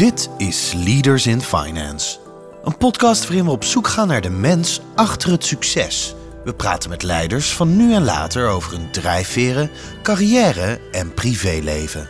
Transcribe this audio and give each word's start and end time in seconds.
Dit 0.00 0.30
is 0.36 0.72
Leaders 0.76 1.26
in 1.26 1.40
Finance. 1.40 2.18
Een 2.64 2.76
podcast 2.76 3.26
waarin 3.26 3.44
we 3.44 3.50
op 3.50 3.64
zoek 3.64 3.88
gaan 3.88 4.08
naar 4.08 4.20
de 4.20 4.30
mens 4.30 4.80
achter 4.94 5.30
het 5.30 5.44
succes. 5.44 6.14
We 6.44 6.54
praten 6.54 6.90
met 6.90 7.02
leiders 7.02 7.52
van 7.52 7.76
nu 7.76 7.94
en 7.94 8.04
later 8.04 8.48
over 8.48 8.72
hun 8.72 8.90
drijfveren, 8.90 9.70
carrière 10.02 10.80
en 10.92 11.14
privéleven. 11.14 12.08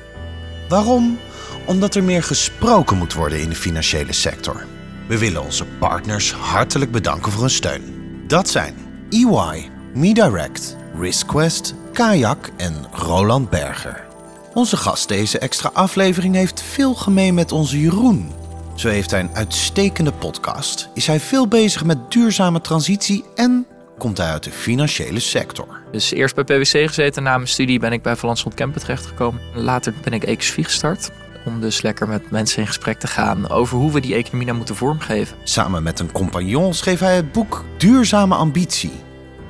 Waarom? 0.68 1.18
Omdat 1.66 1.94
er 1.94 2.04
meer 2.04 2.22
gesproken 2.22 2.96
moet 2.96 3.14
worden 3.14 3.40
in 3.40 3.48
de 3.48 3.54
financiële 3.54 4.12
sector. 4.12 4.66
We 5.08 5.18
willen 5.18 5.42
onze 5.42 5.64
partners 5.64 6.32
hartelijk 6.32 6.90
bedanken 6.90 7.32
voor 7.32 7.40
hun 7.40 7.50
steun. 7.50 7.82
Dat 8.26 8.48
zijn 8.48 8.74
EY, 9.08 9.70
MeDirect, 9.94 10.76
RiskQuest, 10.98 11.74
Kayak 11.92 12.50
en 12.56 12.86
Roland 12.92 13.50
Berger. 13.50 14.09
Onze 14.54 14.76
gast 14.76 15.08
deze 15.08 15.38
extra 15.38 15.70
aflevering 15.72 16.34
heeft 16.34 16.62
veel 16.62 16.94
gemeen 16.94 17.34
met 17.34 17.52
onze 17.52 17.80
Jeroen. 17.80 18.32
Zo 18.74 18.88
heeft 18.88 19.10
hij 19.10 19.20
een 19.20 19.34
uitstekende 19.34 20.12
podcast, 20.12 20.88
is 20.94 21.06
hij 21.06 21.20
veel 21.20 21.48
bezig 21.48 21.84
met 21.84 22.10
duurzame 22.10 22.60
transitie 22.60 23.24
en 23.34 23.66
komt 23.98 24.18
hij 24.18 24.26
uit 24.26 24.44
de 24.44 24.50
financiële 24.50 25.20
sector. 25.20 25.80
Dus 25.92 26.12
eerst 26.12 26.34
bij 26.34 26.44
PwC 26.44 26.86
gezeten, 26.86 27.22
na 27.22 27.36
mijn 27.36 27.48
studie 27.48 27.78
ben 27.78 27.92
ik 27.92 28.02
bij 28.02 28.16
Van 28.16 28.28
Lanschot 28.28 28.54
Kempen 28.54 28.80
terechtgekomen. 28.80 29.40
Later 29.54 29.94
ben 30.02 30.12
ik 30.12 30.24
Ecosofie 30.24 30.64
gestart, 30.64 31.10
om 31.44 31.60
dus 31.60 31.82
lekker 31.82 32.08
met 32.08 32.30
mensen 32.30 32.60
in 32.60 32.66
gesprek 32.66 32.98
te 32.98 33.06
gaan 33.06 33.48
over 33.48 33.76
hoe 33.76 33.92
we 33.92 34.00
die 34.00 34.14
economie 34.14 34.46
nou 34.46 34.56
moeten 34.56 34.76
vormgeven. 34.76 35.36
Samen 35.44 35.82
met 35.82 36.00
een 36.00 36.12
compagnon 36.12 36.74
schreef 36.74 37.00
hij 37.00 37.16
het 37.16 37.32
boek 37.32 37.64
Duurzame 37.78 38.34
Ambitie. 38.34 38.92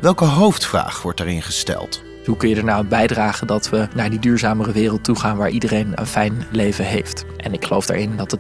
Welke 0.01 0.25
hoofdvraag 0.25 1.03
wordt 1.03 1.19
daarin 1.19 1.43
gesteld? 1.43 2.03
Hoe 2.31 2.39
kun 2.39 2.49
je 2.49 2.57
er 2.57 2.65
nou 2.65 2.79
aan 2.79 2.89
bijdragen 2.89 3.47
dat 3.47 3.69
we 3.69 3.89
naar 3.95 4.11
die 4.11 4.19
duurzamere 4.19 4.73
wereld 4.73 5.05
toe 5.05 5.19
gaan 5.19 5.37
waar 5.37 5.51
iedereen 5.51 5.93
een 5.95 6.07
fijn 6.07 6.47
leven 6.51 6.85
heeft? 6.85 7.25
En 7.37 7.53
ik 7.53 7.65
geloof 7.65 7.87
daarin 7.87 8.17
dat 8.17 8.31
de 8.31 8.39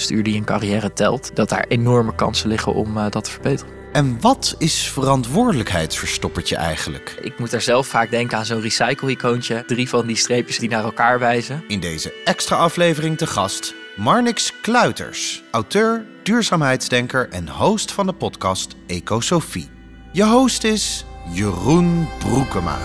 80.000 0.00 0.06
uur 0.08 0.22
die 0.22 0.36
een 0.36 0.44
carrière 0.44 0.92
telt, 0.92 1.36
dat 1.36 1.48
daar 1.48 1.64
enorme 1.68 2.14
kansen 2.14 2.48
liggen 2.48 2.74
om 2.74 2.96
uh, 2.96 3.04
dat 3.10 3.24
te 3.24 3.30
verbeteren. 3.30 3.72
En 3.92 4.20
wat 4.20 4.54
is 4.58 4.88
verantwoordelijkheidsverstoppertje 4.88 6.56
eigenlijk? 6.56 7.18
Ik 7.22 7.38
moet 7.38 7.50
daar 7.50 7.60
zelf 7.60 7.86
vaak 7.86 8.10
denken 8.10 8.38
aan 8.38 8.44
zo'n 8.44 8.60
recycle-icoontje. 8.60 9.64
Drie 9.66 9.88
van 9.88 10.06
die 10.06 10.16
streepjes 10.16 10.58
die 10.58 10.68
naar 10.68 10.84
elkaar 10.84 11.18
wijzen. 11.18 11.64
In 11.68 11.80
deze 11.80 12.12
extra 12.24 12.56
aflevering 12.56 13.18
te 13.18 13.26
gast 13.26 13.74
Marnix 13.96 14.52
Kluiters, 14.62 15.42
auteur, 15.50 16.04
duurzaamheidsdenker 16.22 17.28
en 17.28 17.48
host 17.48 17.92
van 17.92 18.06
de 18.06 18.12
podcast 18.12 18.74
Ecosofie. 18.86 19.68
Je 20.12 20.24
host 20.24 20.64
is 20.64 21.04
Jeroen 21.32 22.08
Broekema. 22.18 22.78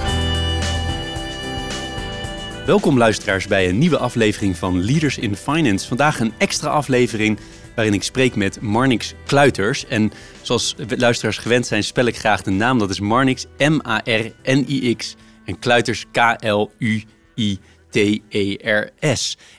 Welkom 2.66 2.98
luisteraars 2.98 3.48
bij 3.48 3.70
een 3.70 3.78
nieuwe 3.78 3.98
aflevering 3.98 4.58
van 4.58 4.84
Leaders 4.84 5.18
in 5.18 5.36
Finance. 5.36 5.88
Vandaag 5.88 6.20
een 6.20 6.34
extra 6.38 6.70
aflevering 6.70 7.40
waarin 7.76 7.94
ik 7.94 8.04
spreek 8.04 8.36
met 8.36 8.62
Marnix 8.62 9.14
Kluiters. 9.26 9.86
En 9.88 10.12
zoals 10.42 10.76
luisteraars 10.88 11.38
gewend 11.38 11.66
zijn, 11.66 11.84
spel 11.84 12.06
ik 12.06 12.18
graag 12.18 12.42
de 12.42 12.52
naam. 12.52 12.80
Dat 12.80 12.90
is 12.90 13.00
Marnix, 13.00 13.46
M-A-R-N-I-X. 13.58 15.16
En 15.46 15.60
Kluiters, 15.60 16.06
K-L-U-I-T-E-R-S. 16.12 16.58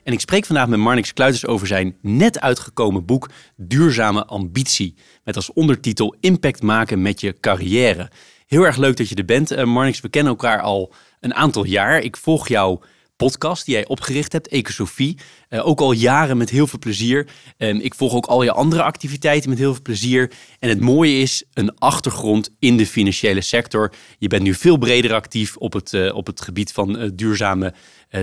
En 0.05 0.13
ik 0.13 0.21
spreek 0.21 0.45
vandaag 0.45 0.69
met 0.69 0.79
Marnix 0.79 1.13
Kluiters 1.13 1.47
over 1.47 1.67
zijn 1.67 1.97
net 2.01 2.41
uitgekomen 2.41 3.05
boek 3.05 3.29
Duurzame 3.57 4.25
Ambitie. 4.25 4.95
Met 5.25 5.37
als 5.37 5.53
ondertitel 5.53 6.17
Impact 6.21 6.63
maken 6.63 7.03
met 7.03 7.21
je 7.21 7.41
carrière. 7.41 8.11
Heel 8.47 8.67
erg 8.67 8.77
leuk 8.77 8.97
dat 8.97 9.09
je 9.09 9.15
er 9.15 9.25
bent, 9.25 9.53
uh, 9.53 9.65
Marnix. 9.65 10.01
We 10.01 10.09
kennen 10.09 10.33
elkaar 10.33 10.61
al 10.61 10.93
een 11.21 11.35
aantal 11.35 11.65
jaar. 11.65 12.01
Ik 12.01 12.17
volg 12.17 12.49
jou 12.49 12.81
podcast 13.17 13.65
die 13.65 13.75
jij 13.75 13.87
opgericht 13.87 14.33
hebt, 14.33 14.49
Ecosofie. 14.49 15.19
Uh, 15.51 15.67
ook 15.67 15.81
al 15.81 15.93
jaren 15.93 16.37
met 16.37 16.51
heel 16.51 16.67
veel 16.67 16.79
plezier. 16.79 17.29
Ik 17.57 17.95
volg 17.95 18.15
ook 18.15 18.27
al 18.27 18.43
je 18.43 18.53
andere 18.53 18.83
activiteiten 18.83 19.51
met 19.51 19.59
heel 19.59 19.73
veel 19.73 19.83
plezier. 19.83 20.33
En 20.59 20.69
het 20.69 20.81
mooie 20.81 21.21
is 21.21 21.45
een 21.53 21.79
achtergrond 21.79 22.51
in 22.59 22.77
de 22.77 22.87
financiële 22.87 23.41
sector. 23.41 23.93
Je 24.19 24.29
bent 24.29 24.43
nu 24.43 24.55
veel 24.55 24.77
breder 24.77 25.15
actief 25.15 25.57
op 25.57 25.73
het, 25.73 25.93
uh, 25.93 26.15
op 26.15 26.27
het 26.27 26.41
gebied 26.41 26.73
van 26.73 27.03
uh, 27.03 27.11
duurzame 27.15 27.75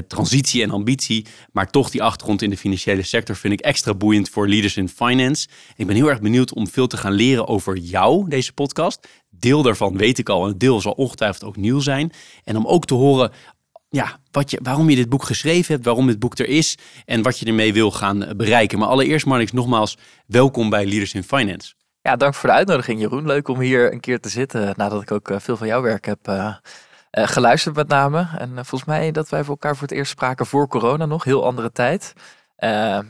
transitie 0.07 0.63
en 0.63 0.71
ambitie. 0.71 1.25
Maar 1.51 1.69
toch 1.69 1.89
die 1.89 2.03
achtergrond 2.03 2.41
in 2.41 2.49
de 2.49 2.57
financiële 2.57 3.03
sector 3.03 3.35
vind 3.35 3.53
ik 3.53 3.59
extra 3.59 3.93
boeiend 3.93 4.29
voor 4.29 4.47
Leaders 4.47 4.77
in 4.77 4.89
Finance. 4.89 5.47
ik 5.75 5.87
ben 5.87 5.95
heel 5.95 6.09
erg 6.09 6.21
benieuwd 6.21 6.53
om 6.53 6.67
veel 6.67 6.87
te 6.87 6.97
gaan 6.97 7.11
leren 7.11 7.47
over 7.47 7.77
jou, 7.77 8.29
deze 8.29 8.53
podcast. 8.53 9.07
Deel 9.29 9.61
daarvan 9.61 9.97
weet 9.97 10.17
ik 10.17 10.29
al 10.29 10.47
en 10.47 10.57
deel 10.57 10.81
zal 10.81 10.91
ongetwijfeld 10.91 11.43
ook 11.43 11.55
nieuw 11.55 11.79
zijn. 11.79 12.11
En 12.43 12.57
om 12.57 12.65
ook 12.67 12.85
te 12.85 12.93
horen 12.93 13.31
ja, 13.93 14.17
wat 14.31 14.51
je, 14.51 14.59
waarom 14.63 14.89
je 14.89 14.95
dit 14.95 15.09
boek 15.09 15.23
geschreven 15.23 15.73
hebt, 15.73 15.85
waarom 15.85 16.07
dit 16.07 16.19
boek 16.19 16.37
er 16.37 16.47
is 16.47 16.77
en 17.05 17.21
wat 17.21 17.39
je 17.39 17.45
ermee 17.45 17.73
wil 17.73 17.91
gaan 17.91 18.33
bereiken. 18.37 18.79
Maar 18.79 18.87
allereerst, 18.87 19.25
Marnix, 19.25 19.51
nogmaals, 19.51 19.97
welkom 20.25 20.69
bij 20.69 20.85
Leaders 20.85 21.13
in 21.13 21.23
Finance. 21.23 21.73
Ja, 22.01 22.15
dank 22.15 22.33
voor 22.33 22.49
de 22.49 22.55
uitnodiging, 22.55 22.99
Jeroen. 22.99 23.25
Leuk 23.25 23.47
om 23.47 23.59
hier 23.59 23.93
een 23.93 23.99
keer 23.99 24.19
te 24.19 24.29
zitten 24.29 24.73
nadat 24.77 25.01
ik 25.01 25.11
ook 25.11 25.31
veel 25.35 25.57
van 25.57 25.67
jouw 25.67 25.81
werk 25.81 26.05
heb 26.05 26.51
geluisterd 27.11 27.75
met 27.75 27.87
name. 27.87 28.27
En 28.37 28.49
volgens 28.53 28.85
mij 28.85 29.11
dat 29.11 29.29
wij 29.29 29.39
voor 29.39 29.49
elkaar 29.49 29.73
voor 29.73 29.87
het 29.87 29.97
eerst 29.97 30.11
spraken 30.11 30.45
voor 30.45 30.67
corona 30.67 31.05
nog, 31.05 31.23
heel 31.23 31.45
andere 31.45 31.71
tijd. 31.71 32.13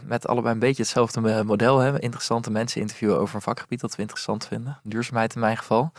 met 0.05 0.27
allebei 0.27 0.53
een 0.53 0.59
beetje 0.59 0.83
hetzelfde 0.83 1.43
model. 1.43 1.79
Hè? 1.79 2.01
Interessante 2.01 2.51
mensen 2.51 2.81
interviewen 2.81 3.19
over 3.19 3.35
een 3.35 3.41
vakgebied 3.41 3.79
dat 3.81 3.95
we 3.95 4.01
interessant 4.01 4.47
vinden. 4.47 4.79
Duurzaamheid 4.83 5.35
in 5.35 5.41
mijn 5.41 5.57
geval. 5.57 5.91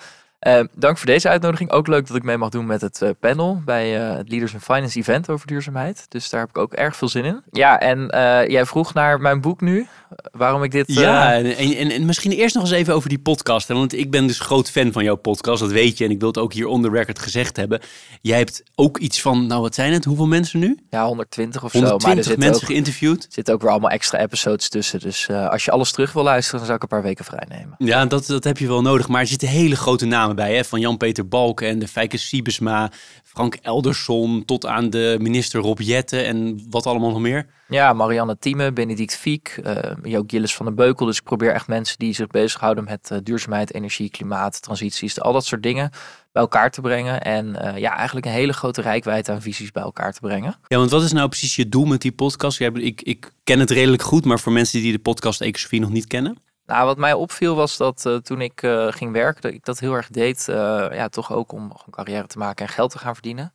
Uh, 0.47 0.61
dank 0.75 0.99
voor 0.99 1.07
deze 1.07 1.29
uitnodiging. 1.29 1.71
Ook 1.71 1.87
leuk 1.87 2.07
dat 2.07 2.17
ik 2.17 2.23
mee 2.23 2.37
mag 2.37 2.49
doen 2.49 2.67
met 2.67 2.81
het 2.81 3.01
uh, 3.03 3.11
panel 3.21 3.63
bij 3.65 4.11
uh, 4.11 4.17
het 4.17 4.29
Leaders 4.29 4.53
in 4.53 4.61
Finance 4.61 4.99
event 4.99 5.31
over 5.31 5.47
duurzaamheid. 5.47 6.07
Dus 6.09 6.31
daar 6.31 6.41
heb 6.41 6.49
ik 6.49 6.59
ook 6.59 6.73
erg 6.73 6.97
veel 6.97 7.09
zin 7.09 7.25
in. 7.25 7.43
Ja, 7.51 7.81
en 7.81 8.07
jij 8.51 8.67
vroeg 8.67 8.95
naar 8.95 9.21
mijn 9.21 9.41
boek 9.41 9.61
nu. 9.61 9.87
Waarom 10.33 10.63
ik 10.63 10.71
dit... 10.71 10.85
Ja, 10.87 11.35
en, 11.35 11.57
en, 11.57 11.91
en, 11.91 12.05
misschien 12.05 12.33
eerst 12.33 12.55
nog 12.55 12.65
eens 12.65 12.73
even 12.73 12.95
over 12.95 13.09
die 13.09 13.19
podcast. 13.19 13.69
Hè? 13.69 13.75
Want 13.75 13.93
ik 13.93 14.11
ben 14.11 14.27
dus 14.27 14.41
groot 14.41 14.71
fan 14.71 14.93
van 14.93 15.05
jouw 15.05 15.15
podcast, 15.15 15.61
dat 15.61 15.71
weet 15.71 15.99
je. 15.99 16.05
En 16.05 16.11
ik 16.11 16.19
wil 16.19 16.29
het 16.29 16.39
ook 16.39 16.53
hier 16.53 16.67
on 16.67 16.83
the 16.83 16.91
record 16.91 17.19
gezegd 17.19 17.57
hebben. 17.57 17.81
Jij 18.21 18.39
hebt 18.39 18.63
ook 18.75 18.99
iets 18.99 19.21
van, 19.23 19.47
nou 19.47 19.61
wat 19.61 19.75
zijn 19.75 19.93
het? 19.93 20.05
Hoeveel 20.05 20.27
mensen 20.27 20.59
nu? 20.59 20.79
Ja, 20.91 21.07
120 21.07 21.65
of 21.65 21.73
120 21.73 22.03
zo. 22.03 22.09
Maar 22.09 22.33
er 22.33 22.39
mensen 22.39 22.63
ook, 22.63 22.71
geïnterviewd. 22.71 23.25
Er 23.25 23.33
zitten 23.33 23.55
ook 23.55 23.61
weer 23.61 23.71
allemaal 23.71 23.91
extra 23.91 24.19
episodes 24.19 24.69
tussen. 24.69 25.01
Dus 25.01 25.31
als 25.31 25.65
je 25.65 25.71
alles 25.71 25.93
terug 25.93 26.13
wil 26.13 26.23
luisteren, 26.23 26.59
dan 26.59 26.67
zou 26.67 26.77
ik 26.77 26.83
een 26.83 26.97
paar 26.97 27.03
weken 27.03 27.25
vrij 27.25 27.47
nemen. 27.49 27.75
Ja, 27.79 28.07
dat, 28.07 28.27
dat 28.27 28.45
heb 28.45 28.59
je 28.59 28.67
wel 28.67 28.83
nodig. 28.83 29.09
Maar 29.09 29.21
er 29.21 29.27
zitten 29.27 29.49
hele 29.49 29.77
grote 29.77 30.07
namen 30.07 30.34
bij, 30.35 30.55
hè? 30.55 30.65
van 30.65 30.81
Jan-Peter 30.81 31.29
Balken 31.29 31.69
en 31.69 31.79
de 31.79 31.89
Fijke 31.89 32.17
Siebesma, 32.17 32.91
Frank 33.23 33.55
Elderson, 33.55 34.45
tot 34.45 34.67
aan 34.67 34.91
de 34.91 35.17
minister 35.21 35.61
Rob 35.61 35.81
Jette 35.81 36.21
en 36.21 36.67
wat 36.71 36.87
allemaal 36.87 37.11
nog 37.11 37.21
meer. 37.21 37.47
Ja, 37.69 37.93
Marianne 37.93 38.39
Thieme, 38.39 38.73
Benedict 38.73 39.17
Fiek, 39.17 39.61
uh, 39.65 39.77
Joop 40.03 40.31
Gilles 40.31 40.55
van 40.55 40.67
den 40.67 40.75
Beukel. 40.75 41.07
Dus 41.07 41.17
ik 41.17 41.25
probeer 41.25 41.53
echt 41.53 41.67
mensen 41.67 41.99
die 41.99 42.15
zich 42.15 42.27
bezighouden 42.27 42.85
met 42.85 43.11
uh, 43.13 43.19
duurzaamheid, 43.23 43.75
energie, 43.75 44.11
klimaat, 44.11 44.63
transities, 44.63 45.21
al 45.21 45.33
dat 45.33 45.45
soort 45.45 45.63
dingen 45.63 45.91
bij 46.33 46.43
elkaar 46.43 46.71
te 46.71 46.81
brengen. 46.81 47.21
En 47.23 47.47
uh, 47.47 47.77
ja, 47.77 47.97
eigenlijk 47.97 48.27
een 48.27 48.33
hele 48.33 48.53
grote 48.53 48.81
rijkwijde 48.81 49.33
aan 49.33 49.43
visies 49.43 49.71
bij 49.71 49.83
elkaar 49.83 50.13
te 50.13 50.21
brengen. 50.21 50.57
Ja, 50.67 50.79
want 50.79 50.91
wat 50.91 51.03
is 51.03 51.13
nou 51.13 51.29
precies 51.29 51.57
je 51.57 51.69
doel 51.69 51.85
met 51.85 52.01
die 52.01 52.13
podcast? 52.13 52.61
Ik, 52.61 53.03
ik 53.03 53.33
ken 53.45 53.61
het 53.61 53.71
redelijk 53.71 54.03
goed, 54.03 54.25
maar 54.25 54.41
voor 54.41 54.53
mensen 54.53 54.81
die 54.81 54.93
de 54.93 54.99
podcast 54.99 55.41
Ecosofie 55.41 55.81
nog 55.81 55.91
niet 55.91 56.07
kennen? 56.07 56.39
Nou, 56.67 56.87
wat 56.87 56.99
mij 56.99 57.13
opviel 57.13 57.55
was 57.55 57.77
dat 57.77 58.05
uh, 58.07 58.17
toen 58.17 58.41
ik 58.41 58.63
uh, 58.63 58.93
ging 58.93 59.13
werken, 59.13 59.43
dat 59.43 59.53
ik 59.53 59.65
dat 59.65 59.79
heel 59.79 59.95
erg 59.95 60.09
deed. 60.09 60.47
Uh, 60.49 60.57
ja, 60.91 61.09
toch 61.09 61.33
ook 61.33 61.53
om 61.53 61.63
een 61.63 61.91
carrière 61.93 62.27
te 62.27 62.39
maken 62.39 62.67
en 62.67 62.73
geld 62.73 62.91
te 62.91 62.99
gaan 62.99 63.15
verdienen. 63.15 63.53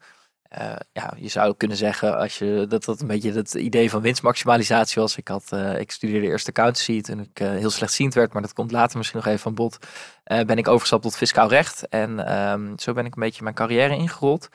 ja, 0.92 1.14
je 1.18 1.28
zou 1.28 1.54
kunnen 1.58 1.78
zeggen 1.78 2.18
als 2.18 2.38
je, 2.38 2.66
dat 2.70 2.86
dat 2.86 3.02
een 3.02 3.08
beetje 3.08 3.32
het 3.32 3.54
idee 3.54 3.90
van 3.90 4.02
winstmaximalisatie 4.02 5.02
was. 5.02 5.18
Ik, 5.18 5.28
had, 5.28 5.52
ik 5.78 5.92
studeerde 5.92 6.28
eerst 6.28 6.48
accountancy 6.48 7.02
toen 7.02 7.20
ik 7.20 7.38
heel 7.38 7.70
slechtziend 7.70 8.14
werd, 8.14 8.34
maar 8.34 8.42
dat 8.42 8.54
komt 8.54 8.72
later 8.72 8.98
misschien 8.98 9.20
nog 9.20 9.28
even 9.28 9.40
van 9.40 9.54
bod. 9.54 9.78
ben 10.24 10.58
ik 10.58 10.68
overgestapt 10.68 11.04
tot 11.04 11.18
fiscaal 11.18 11.50
recht 11.50 11.88
en 11.88 12.40
um, 12.52 12.80
zo 12.80 12.94
ben 12.94 13.06
ik 13.06 13.16
een 13.16 13.22
beetje 13.22 13.44
mijn 13.44 13.56
carrière 13.56 13.96
ingerold. 13.96 14.50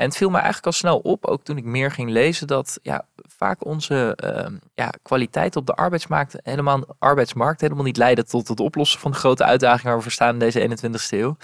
En 0.00 0.06
het 0.06 0.16
viel 0.16 0.28
me 0.28 0.34
eigenlijk 0.34 0.66
al 0.66 0.72
snel 0.72 0.98
op, 0.98 1.26
ook 1.26 1.42
toen 1.42 1.56
ik 1.56 1.64
meer 1.64 1.90
ging 1.90 2.10
lezen, 2.10 2.46
dat 2.46 2.78
ja, 2.82 3.06
vaak 3.14 3.64
onze 3.64 4.18
uh, 4.24 4.58
ja, 4.74 4.92
kwaliteit 5.02 5.56
op 5.56 5.66
de 5.66 5.74
arbeidsmarkt 5.74 6.36
helemaal, 6.42 6.84
arbeidsmarkt 6.98 7.60
helemaal 7.60 7.84
niet 7.84 7.96
leiden 7.96 8.26
tot 8.26 8.48
het 8.48 8.60
oplossen 8.60 9.00
van 9.00 9.10
de 9.10 9.16
grote 9.16 9.44
uitdagingen 9.44 9.94
waar 9.94 10.04
we 10.04 10.10
staan 10.10 10.32
in 10.32 10.38
deze 10.38 10.68
21ste 10.68 11.18
eeuw. 11.18 11.36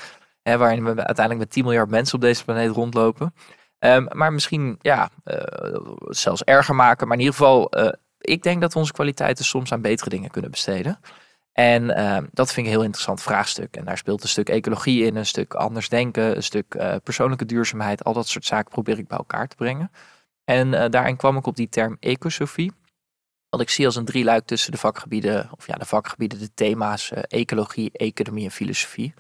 Hè, 0.43 0.56
waarin 0.58 0.85
we 0.85 0.94
uiteindelijk 1.05 1.38
met 1.38 1.50
10 1.50 1.64
miljard 1.64 1.91
mensen 1.91 2.14
op 2.14 2.20
deze 2.20 2.44
planeet 2.44 2.70
rondlopen. 2.70 3.35
Um, 3.79 4.08
maar 4.12 4.32
misschien 4.32 4.79
ja, 4.81 5.11
uh, 5.25 5.37
zelfs 5.99 6.44
erger 6.44 6.75
maken. 6.75 7.08
Maar 7.08 7.17
in 7.17 7.23
ieder 7.23 7.38
geval, 7.38 7.79
uh, 7.79 7.88
ik 8.19 8.43
denk 8.43 8.61
dat 8.61 8.73
we 8.73 8.79
onze 8.79 8.93
kwaliteiten 8.93 9.44
soms 9.44 9.73
aan 9.73 9.81
betere 9.81 10.11
dingen 10.11 10.31
kunnen 10.31 10.50
besteden. 10.50 10.99
En 11.56 11.82
uh, 11.82 12.19
dat 12.32 12.53
vind 12.53 12.58
ik 12.58 12.64
een 12.64 12.79
heel 12.79 12.82
interessant 12.82 13.23
vraagstuk. 13.23 13.76
En 13.76 13.85
daar 13.85 13.99
speelt 13.99 14.23
een 14.23 14.29
stuk 14.29 14.49
ecologie 14.49 15.05
in, 15.05 15.17
een 15.17 15.26
stuk 15.26 15.55
anders 15.55 15.88
denken, 15.88 16.37
een 16.37 16.43
stuk 16.43 16.75
uh, 16.75 16.94
persoonlijke 17.03 17.44
duurzaamheid. 17.44 18.05
Al 18.05 18.12
dat 18.12 18.29
soort 18.29 18.44
zaken 18.44 18.70
probeer 18.70 18.99
ik 18.99 19.06
bij 19.06 19.19
elkaar 19.19 19.49
te 19.49 19.56
brengen. 19.56 19.91
En 20.44 20.73
uh, 20.73 20.85
daarin 20.91 21.17
kwam 21.17 21.37
ik 21.37 21.47
op 21.47 21.56
die 21.56 21.69
term 21.69 21.97
ecosofie. 22.00 22.73
Wat 23.49 23.61
ik 23.61 23.70
zie 23.70 23.87
als 23.87 23.97
een 23.97 24.05
drieluik 24.05 24.47
tussen 24.47 24.73
de 24.73 24.79
vakgebieden, 24.79 25.49
of 25.56 25.67
ja, 25.67 25.75
de 25.75 25.85
vakgebieden, 25.85 26.38
de 26.38 26.55
thema's 26.55 27.11
ecologie, 27.11 27.91
economie 27.93 28.44
en 28.44 28.50
filosofie. 28.50 29.14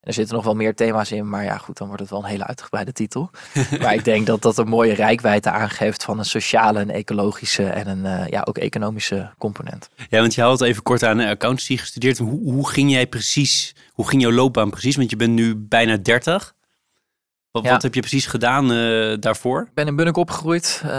Er 0.00 0.12
zitten 0.12 0.34
nog 0.34 0.44
wel 0.44 0.54
meer 0.54 0.74
thema's 0.74 1.12
in, 1.12 1.28
maar 1.28 1.44
ja, 1.44 1.58
goed, 1.58 1.76
dan 1.76 1.86
wordt 1.86 2.02
het 2.02 2.10
wel 2.10 2.22
een 2.22 2.28
hele 2.28 2.46
uitgebreide 2.46 2.92
titel. 2.92 3.30
maar 3.82 3.94
ik 3.94 4.04
denk 4.04 4.26
dat 4.26 4.42
dat 4.42 4.58
een 4.58 4.68
mooie 4.68 4.94
rijkwijde 4.94 5.50
aangeeft 5.50 6.04
van 6.04 6.18
een 6.18 6.24
sociale, 6.24 6.80
een 6.80 6.90
ecologische 6.90 7.64
en 7.64 7.88
een 7.88 8.20
uh, 8.20 8.26
ja, 8.28 8.42
ook 8.44 8.58
economische 8.58 9.30
component. 9.38 9.88
Ja, 10.08 10.20
want 10.20 10.34
je 10.34 10.42
had 10.42 10.60
even 10.60 10.82
kort 10.82 11.02
aan 11.02 11.20
accountancy 11.20 11.76
gestudeerd. 11.76 12.18
Hoe, 12.18 12.52
hoe 12.52 12.68
ging 12.68 12.90
jij 12.90 13.06
precies, 13.06 13.74
hoe 13.92 14.08
ging 14.08 14.22
jouw 14.22 14.32
loopbaan 14.32 14.70
precies? 14.70 14.96
Want 14.96 15.10
je 15.10 15.16
bent 15.16 15.32
nu 15.32 15.56
bijna 15.56 15.96
30. 15.96 16.54
Wat, 17.62 17.72
wat, 17.72 17.82
heb 17.82 17.94
je 17.94 18.00
precies 18.00 18.26
gedaan 18.26 18.72
uh, 18.72 19.16
daarvoor? 19.20 19.60
Ik 19.60 19.74
ben 19.74 19.86
in 19.86 19.96
Bunnik 19.96 20.16
opgegroeid. 20.16 20.82
Uh, 20.84 20.90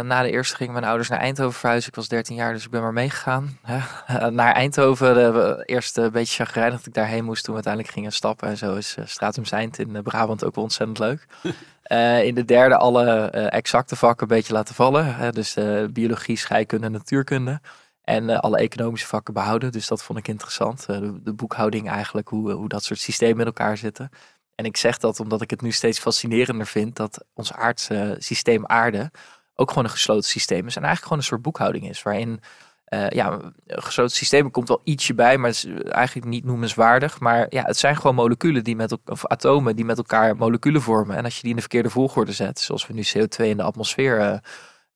na 0.00 0.22
de 0.22 0.30
eerste 0.30 0.56
gingen 0.56 0.72
mijn 0.72 0.84
ouders 0.84 1.08
naar 1.08 1.18
Eindhoven 1.18 1.58
verhuizen. 1.58 1.88
Ik 1.88 1.96
was 1.96 2.08
13 2.08 2.36
jaar, 2.36 2.52
dus 2.52 2.64
ik 2.64 2.70
ben 2.70 2.82
maar 2.82 2.92
meegegaan. 2.92 3.58
Uh, 3.70 4.26
naar 4.26 4.52
Eindhoven. 4.52 5.64
eerst 5.64 5.96
een 5.96 6.10
beetje 6.10 6.44
chagrijnig 6.44 6.76
dat 6.76 6.86
ik 6.86 6.94
daarheen 6.94 7.24
moest 7.24 7.44
toen 7.44 7.54
we 7.54 7.62
uiteindelijk 7.64 7.94
gingen 7.94 8.12
stappen. 8.12 8.48
En 8.48 8.56
zo 8.56 8.74
is 8.74 8.96
Stratum 9.04 9.44
Zijnd 9.44 9.78
in 9.78 10.02
Brabant 10.02 10.44
ook 10.44 10.54
wel 10.54 10.64
ontzettend 10.64 10.98
leuk. 10.98 11.26
in 12.28 12.34
de 12.34 12.44
derde 12.44 12.76
alle 12.76 13.30
exacte 13.30 13.96
vakken 13.96 14.30
een 14.30 14.36
beetje 14.36 14.52
laten 14.52 14.74
vallen. 14.74 15.34
dus 15.34 15.56
biologie, 15.92 16.36
scheikunde, 16.36 16.88
natuurkunde. 16.88 17.60
En 18.02 18.40
alle 18.40 18.58
economische 18.58 19.06
vakken 19.06 19.34
behouden. 19.34 19.72
Dus 19.72 19.88
dat 19.88 20.02
vond 20.02 20.18
ik 20.18 20.28
interessant. 20.28 20.86
De, 20.86 21.22
de, 21.22 21.32
boekhouding 21.32 21.88
eigenlijk, 21.88 22.28
hoe, 22.28 22.52
hoe 22.52 22.68
dat 22.68 22.84
soort 22.84 23.00
systemen 23.00 23.40
in 23.40 23.46
elkaar 23.46 23.76
zitten. 23.76 24.10
En 24.54 24.64
ik 24.64 24.76
zeg 24.76 24.98
dat 24.98 25.20
omdat 25.20 25.42
ik 25.42 25.50
het 25.50 25.62
nu 25.62 25.72
steeds 25.72 25.98
fascinerender 25.98 26.66
vind 26.66 26.96
dat 26.96 27.24
ons 27.34 27.52
aardse 27.52 28.16
systeem 28.18 28.66
aarde 28.66 29.10
ook 29.54 29.68
gewoon 29.68 29.84
een 29.84 29.90
gesloten 29.90 30.28
systeem 30.28 30.66
is. 30.66 30.76
En 30.76 30.82
eigenlijk 30.82 31.02
gewoon 31.02 31.18
een 31.18 31.24
soort 31.24 31.42
boekhouding 31.42 31.88
is. 31.88 32.02
Waarin 32.02 32.40
uh, 32.88 33.08
ja, 33.08 33.40
gesloten 33.66 34.16
systemen 34.16 34.50
komt 34.50 34.68
wel 34.68 34.80
ietsje 34.84 35.14
bij, 35.14 35.38
maar 35.38 35.50
het 35.50 35.56
is 35.56 35.82
eigenlijk 35.82 36.26
niet 36.26 36.44
noemenswaardig. 36.44 37.20
Maar 37.20 37.46
ja, 37.48 37.62
het 37.62 37.76
zijn 37.76 37.96
gewoon 37.96 38.14
moleculen 38.14 38.64
die 38.64 38.76
met 38.76 38.96
of 39.06 39.26
atomen 39.26 39.76
die 39.76 39.84
met 39.84 39.96
elkaar 39.96 40.36
moleculen 40.36 40.82
vormen. 40.82 41.16
En 41.16 41.24
als 41.24 41.34
je 41.34 41.40
die 41.40 41.50
in 41.50 41.56
de 41.56 41.60
verkeerde 41.60 41.90
volgorde 41.90 42.32
zet, 42.32 42.60
zoals 42.60 42.86
we 42.86 42.92
nu 42.92 43.02
CO2 43.02 43.44
in 43.44 43.56
de 43.56 43.62
atmosfeer 43.62 44.20
uh, 44.20 44.26
uh, 44.26 44.38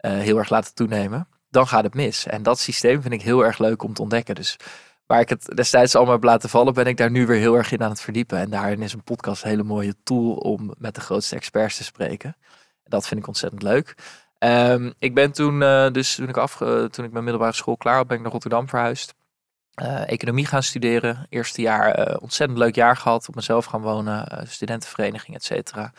heel 0.00 0.38
erg 0.38 0.50
laten 0.50 0.74
toenemen, 0.74 1.28
dan 1.50 1.66
gaat 1.66 1.84
het 1.84 1.94
mis. 1.94 2.26
En 2.26 2.42
dat 2.42 2.58
systeem 2.58 3.02
vind 3.02 3.14
ik 3.14 3.22
heel 3.22 3.44
erg 3.44 3.58
leuk 3.58 3.82
om 3.82 3.92
te 3.92 4.02
ontdekken. 4.02 4.34
Dus 4.34 4.56
waar 5.06 5.20
ik 5.20 5.28
het 5.28 5.44
destijds 5.54 5.94
allemaal 5.94 6.14
heb 6.14 6.24
laten 6.24 6.48
vallen, 6.48 6.74
ben 6.74 6.86
ik 6.86 6.96
daar 6.96 7.10
nu 7.10 7.26
weer 7.26 7.38
heel 7.38 7.54
erg 7.54 7.72
in 7.72 7.82
aan 7.82 7.90
het 7.90 8.00
verdiepen. 8.00 8.38
En 8.38 8.50
daarin 8.50 8.82
is 8.82 8.92
een 8.92 9.02
podcast 9.02 9.42
een 9.42 9.48
hele 9.48 9.62
mooie 9.62 9.94
tool 10.02 10.34
om 10.34 10.74
met 10.78 10.94
de 10.94 11.00
grootste 11.00 11.36
experts 11.36 11.76
te 11.76 11.84
spreken. 11.84 12.36
Dat 12.84 13.06
vind 13.06 13.20
ik 13.20 13.26
ontzettend 13.26 13.62
leuk. 13.62 13.94
Um, 14.38 14.94
ik 14.98 15.14
ben 15.14 15.32
toen, 15.32 15.60
uh, 15.60 15.90
dus 15.90 16.14
toen 16.14 16.28
ik, 16.28 16.36
af, 16.36 16.56
toen 16.56 17.04
ik 17.04 17.12
mijn 17.12 17.24
middelbare 17.24 17.52
school 17.52 17.76
klaar 17.76 17.96
had, 17.96 18.06
ben 18.06 18.16
ik 18.16 18.22
naar 18.22 18.32
Rotterdam 18.32 18.68
verhuisd. 18.68 19.14
Uh, 19.82 20.10
economie 20.10 20.46
gaan 20.46 20.62
studeren. 20.62 21.26
Eerste 21.28 21.60
jaar 21.60 22.16
ontzettend 22.16 22.58
leuk 22.58 22.74
jaar 22.74 22.96
gehad. 22.96 23.28
Op 23.28 23.34
mezelf 23.34 23.64
gaan 23.64 23.80
wonen. 23.80 24.48
studentenvereniging, 24.48 25.36
et 25.36 25.44
cetera. 25.44 25.92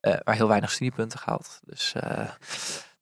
maar 0.00 0.34
heel 0.34 0.48
weinig 0.48 0.70
studiepunten 0.70 1.18
gehaald. 1.18 1.60
Dus 1.64 1.94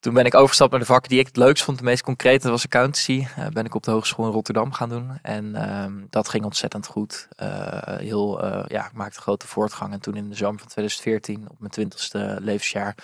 toen 0.01 0.15
ben 0.15 0.25
ik 0.25 0.35
overgestapt 0.35 0.71
naar 0.71 0.81
de 0.81 0.87
vakken 0.87 1.11
die 1.11 1.19
ik 1.19 1.27
het 1.27 1.37
leukst 1.37 1.65
vond. 1.65 1.79
De 1.79 1.85
meest 1.85 2.03
concrete 2.03 2.43
dat 2.43 2.51
was 2.51 2.65
accountancy. 2.65 3.27
Uh, 3.39 3.47
ben 3.47 3.65
ik 3.65 3.75
op 3.75 3.83
de 3.83 3.91
hogeschool 3.91 4.27
in 4.27 4.33
Rotterdam 4.33 4.73
gaan 4.73 4.89
doen. 4.89 5.19
En 5.23 5.55
ehm, 5.55 6.05
dat 6.11 6.29
ging 6.29 6.45
ontzettend 6.45 6.87
goed. 6.87 7.29
Uh, 7.43 7.49
heel, 7.83 8.45
uh, 8.45 8.65
ja, 8.67 8.87
ik 8.87 8.93
maakte 8.93 9.21
grote 9.21 9.47
voortgang. 9.47 9.93
En 9.93 10.01
toen 10.01 10.17
in 10.17 10.29
de 10.29 10.37
zomer 10.37 10.59
van 10.59 10.69
2014, 10.69 11.51
op 11.51 11.59
mijn 11.59 11.71
twintigste 11.71 12.37
levensjaar, 12.41 12.95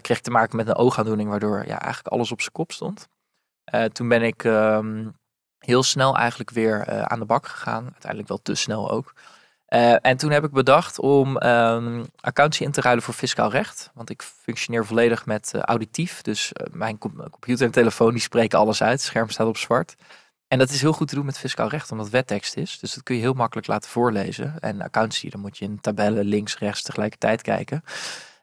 kreeg 0.00 0.16
ik 0.16 0.22
te 0.22 0.30
maken 0.30 0.56
met 0.56 0.68
een 0.68 0.74
oogaandoening. 0.74 1.28
Waardoor 1.28 1.66
ja, 1.66 1.80
eigenlijk 1.80 2.14
alles 2.14 2.32
op 2.32 2.40
zijn 2.40 2.52
kop 2.52 2.72
stond. 2.72 3.08
toen 3.92 4.08
ben 4.08 4.22
ik 4.22 4.44
um, 4.44 5.16
heel 5.58 5.82
snel 5.82 6.16
eigenlijk 6.16 6.50
weer 6.50 7.06
aan 7.08 7.18
de 7.18 7.24
bak 7.24 7.46
gegaan. 7.46 7.84
Uiteindelijk 7.84 8.28
wel 8.28 8.40
te 8.42 8.54
snel 8.54 8.90
ook. 8.90 9.12
Uh, 9.74 10.06
en 10.06 10.16
toen 10.16 10.30
heb 10.30 10.44
ik 10.44 10.50
bedacht 10.50 10.98
om 10.98 11.28
um, 11.28 12.06
accountancy 12.20 12.62
in 12.62 12.70
te 12.70 12.80
ruilen 12.80 13.04
voor 13.04 13.14
fiscaal 13.14 13.50
recht. 13.50 13.90
Want 13.94 14.10
ik 14.10 14.22
functioneer 14.22 14.86
volledig 14.86 15.26
met 15.26 15.52
uh, 15.54 15.62
auditief. 15.62 16.22
Dus 16.22 16.52
uh, 16.52 16.74
mijn 16.74 16.98
computer 16.98 17.66
en 17.66 17.72
telefoon 17.72 18.10
die 18.10 18.20
spreken 18.20 18.58
alles 18.58 18.82
uit. 18.82 18.92
Het 18.92 19.00
scherm 19.00 19.28
staat 19.28 19.46
op 19.46 19.56
zwart. 19.56 19.94
En 20.46 20.58
dat 20.58 20.70
is 20.70 20.80
heel 20.80 20.92
goed 20.92 21.08
te 21.08 21.14
doen 21.14 21.24
met 21.24 21.38
fiscaal 21.38 21.68
recht, 21.68 21.90
omdat 21.90 22.08
wettekst 22.08 22.56
is. 22.56 22.78
Dus 22.78 22.94
dat 22.94 23.02
kun 23.02 23.14
je 23.14 23.20
heel 23.20 23.32
makkelijk 23.32 23.66
laten 23.66 23.90
voorlezen. 23.90 24.54
En 24.60 24.82
accountancy, 24.82 25.30
dan 25.30 25.40
moet 25.40 25.58
je 25.58 25.64
in 25.64 25.80
tabellen 25.80 26.24
links, 26.24 26.58
rechts 26.58 26.82
tegelijkertijd 26.82 27.42
kijken. 27.42 27.84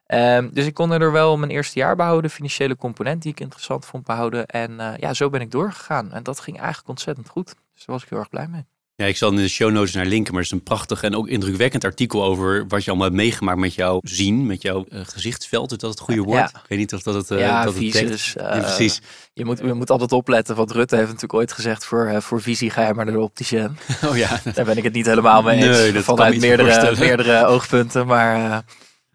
Um, 0.06 0.50
dus 0.52 0.66
ik 0.66 0.74
kon 0.74 0.92
er 0.92 1.12
wel 1.12 1.36
mijn 1.36 1.50
eerste 1.50 1.78
jaar 1.78 1.96
behouden. 1.96 2.30
Financiële 2.30 2.76
component 2.76 3.22
die 3.22 3.32
ik 3.32 3.40
interessant 3.40 3.86
vond 3.86 4.04
behouden. 4.04 4.46
En 4.46 4.96
ja, 4.96 5.14
zo 5.14 5.30
ben 5.30 5.40
ik 5.40 5.50
doorgegaan. 5.50 6.12
En 6.12 6.22
dat 6.22 6.40
ging 6.40 6.56
eigenlijk 6.56 6.88
ontzettend 6.88 7.28
goed. 7.28 7.46
Dus 7.46 7.84
daar 7.84 7.94
was 7.94 8.02
ik 8.02 8.08
heel 8.08 8.18
erg 8.18 8.28
blij 8.28 8.48
mee. 8.48 8.66
Ja, 8.96 9.06
ik 9.06 9.16
zal 9.16 9.30
in 9.30 9.36
de 9.36 9.48
show 9.48 9.70
notes 9.70 9.94
naar 9.94 10.06
linken, 10.06 10.32
maar 10.32 10.42
het 10.42 10.52
is 10.52 10.58
een 10.58 10.64
prachtig 10.64 11.02
en 11.02 11.16
ook 11.16 11.28
indrukwekkend 11.28 11.84
artikel 11.84 12.24
over 12.24 12.66
wat 12.68 12.84
je 12.84 12.90
allemaal 12.90 13.06
hebt 13.06 13.20
meegemaakt 13.20 13.58
met 13.58 13.74
jouw 13.74 13.98
zien, 14.02 14.46
met 14.46 14.62
jouw 14.62 14.84
uh, 14.88 15.00
gezichtsveld. 15.04 15.72
Is 15.72 15.78
dat 15.78 15.90
het 15.90 16.00
goede 16.00 16.20
woord? 16.20 16.48
Ik 16.48 16.68
weet 16.68 16.78
niet 16.78 16.94
of 16.94 17.02
dat 17.02 17.14
het. 17.14 17.30
Uh, 17.30 17.38
ja, 17.38 17.64
dat 17.64 17.74
visus, 17.74 18.34
het 18.38 18.42
uh, 18.42 18.60
precies. 18.60 19.00
Je 19.32 19.44
moet, 19.44 19.58
je 19.58 19.72
moet 19.72 19.90
altijd 19.90 20.12
opletten, 20.12 20.56
want 20.56 20.70
Rutte 20.70 20.94
heeft 20.94 21.06
natuurlijk 21.06 21.34
ooit 21.34 21.52
gezegd 21.52 21.84
voor, 21.84 22.22
voor 22.22 22.42
visie 22.42 22.70
ga 22.70 22.86
je 22.86 22.94
maar 22.94 23.04
naar 23.04 23.14
de 23.14 23.20
opticien. 23.20 23.76
Oh 24.08 24.16
ja. 24.16 24.40
Daar 24.54 24.64
ben 24.64 24.76
ik 24.76 24.84
het 24.84 24.92
niet 24.92 25.06
helemaal 25.06 25.42
mee 25.42 25.56
eens. 25.56 25.76
Nee, 25.76 25.92
dat 25.92 26.04
vanuit 26.04 26.40
meerdere, 26.40 26.96
meerdere 26.98 27.46
oogpunten, 27.54 28.06
maar 28.06 28.64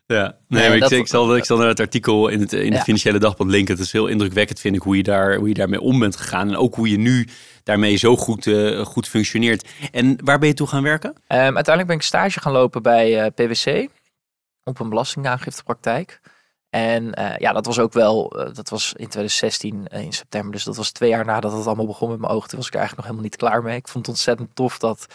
ja, 0.05 0.37
nee, 0.47 0.75
ik, 0.75 0.89
ik, 0.89 1.07
zal, 1.07 1.35
ik 1.35 1.45
zal 1.45 1.57
naar 1.57 1.67
het 1.67 1.79
artikel 1.79 2.27
in 2.27 2.39
het, 2.39 2.53
in 2.53 2.73
het 2.73 2.83
Financiële 2.83 3.19
Dagblad 3.19 3.47
linken. 3.47 3.75
Het 3.75 3.85
is 3.85 3.91
heel 3.91 4.07
indrukwekkend, 4.07 4.59
vind 4.59 4.75
ik, 4.75 4.81
hoe 4.81 4.97
je, 4.97 5.03
daar, 5.03 5.35
hoe 5.35 5.47
je 5.47 5.53
daarmee 5.53 5.81
om 5.81 5.99
bent 5.99 6.15
gegaan. 6.15 6.47
En 6.47 6.55
ook 6.55 6.75
hoe 6.75 6.89
je 6.89 6.97
nu 6.97 7.27
daarmee 7.63 7.95
zo 7.95 8.17
goed, 8.17 8.45
uh, 8.45 8.85
goed 8.85 9.07
functioneert. 9.07 9.69
En 9.91 10.25
waar 10.25 10.39
ben 10.39 10.47
je 10.47 10.53
toe 10.53 10.67
gaan 10.67 10.83
werken? 10.83 11.09
Um, 11.09 11.17
uiteindelijk 11.27 11.87
ben 11.87 11.95
ik 11.95 12.01
stage 12.01 12.39
gaan 12.39 12.51
lopen 12.51 12.81
bij 12.81 13.23
eh, 13.23 13.31
PwC 13.33 13.89
op 14.63 14.79
een 14.79 14.89
belastingaangiftepraktijk. 14.89 16.21
En 16.69 17.19
uh, 17.19 17.37
ja, 17.37 17.53
dat 17.53 17.65
was 17.65 17.79
ook 17.79 17.93
wel, 17.93 18.29
dat 18.29 18.69
was 18.69 18.87
in 18.87 19.07
2016 19.07 19.87
in 19.87 20.13
september. 20.13 20.51
Dus 20.51 20.63
dat 20.63 20.75
was 20.75 20.91
twee 20.91 21.09
jaar 21.09 21.25
nadat 21.25 21.51
het 21.51 21.65
allemaal 21.65 21.85
begon 21.85 22.09
met 22.09 22.19
mijn 22.19 22.31
ogen. 22.31 22.49
Toen 22.49 22.57
was 22.57 22.67
ik 22.67 22.75
eigenlijk 22.75 23.07
nog 23.07 23.11
helemaal 23.15 23.31
niet 23.31 23.49
klaar 23.49 23.63
mee. 23.63 23.77
Ik 23.77 23.87
vond 23.87 24.05
het 24.05 24.15
ontzettend 24.15 24.55
tof 24.55 24.77
dat 24.77 25.05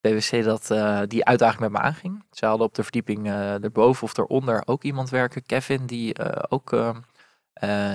PwC 0.00 0.44
dat, 0.44 0.66
die 1.10 1.24
uitdaging 1.24 1.60
met 1.60 1.70
me 1.70 1.78
aanging. 1.78 2.24
Ze 2.32 2.46
hadden 2.46 2.66
op 2.66 2.74
de 2.74 2.82
verdieping 2.82 3.26
erboven 3.26 4.02
of 4.02 4.16
eronder 4.16 4.62
ook 4.64 4.82
iemand 4.82 5.10
werken, 5.10 5.46
Kevin, 5.46 5.86
die 5.86 6.14
ook 6.48 6.94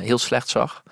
heel 0.01 0.17
slecht 0.17 0.49
zag. 0.49 0.83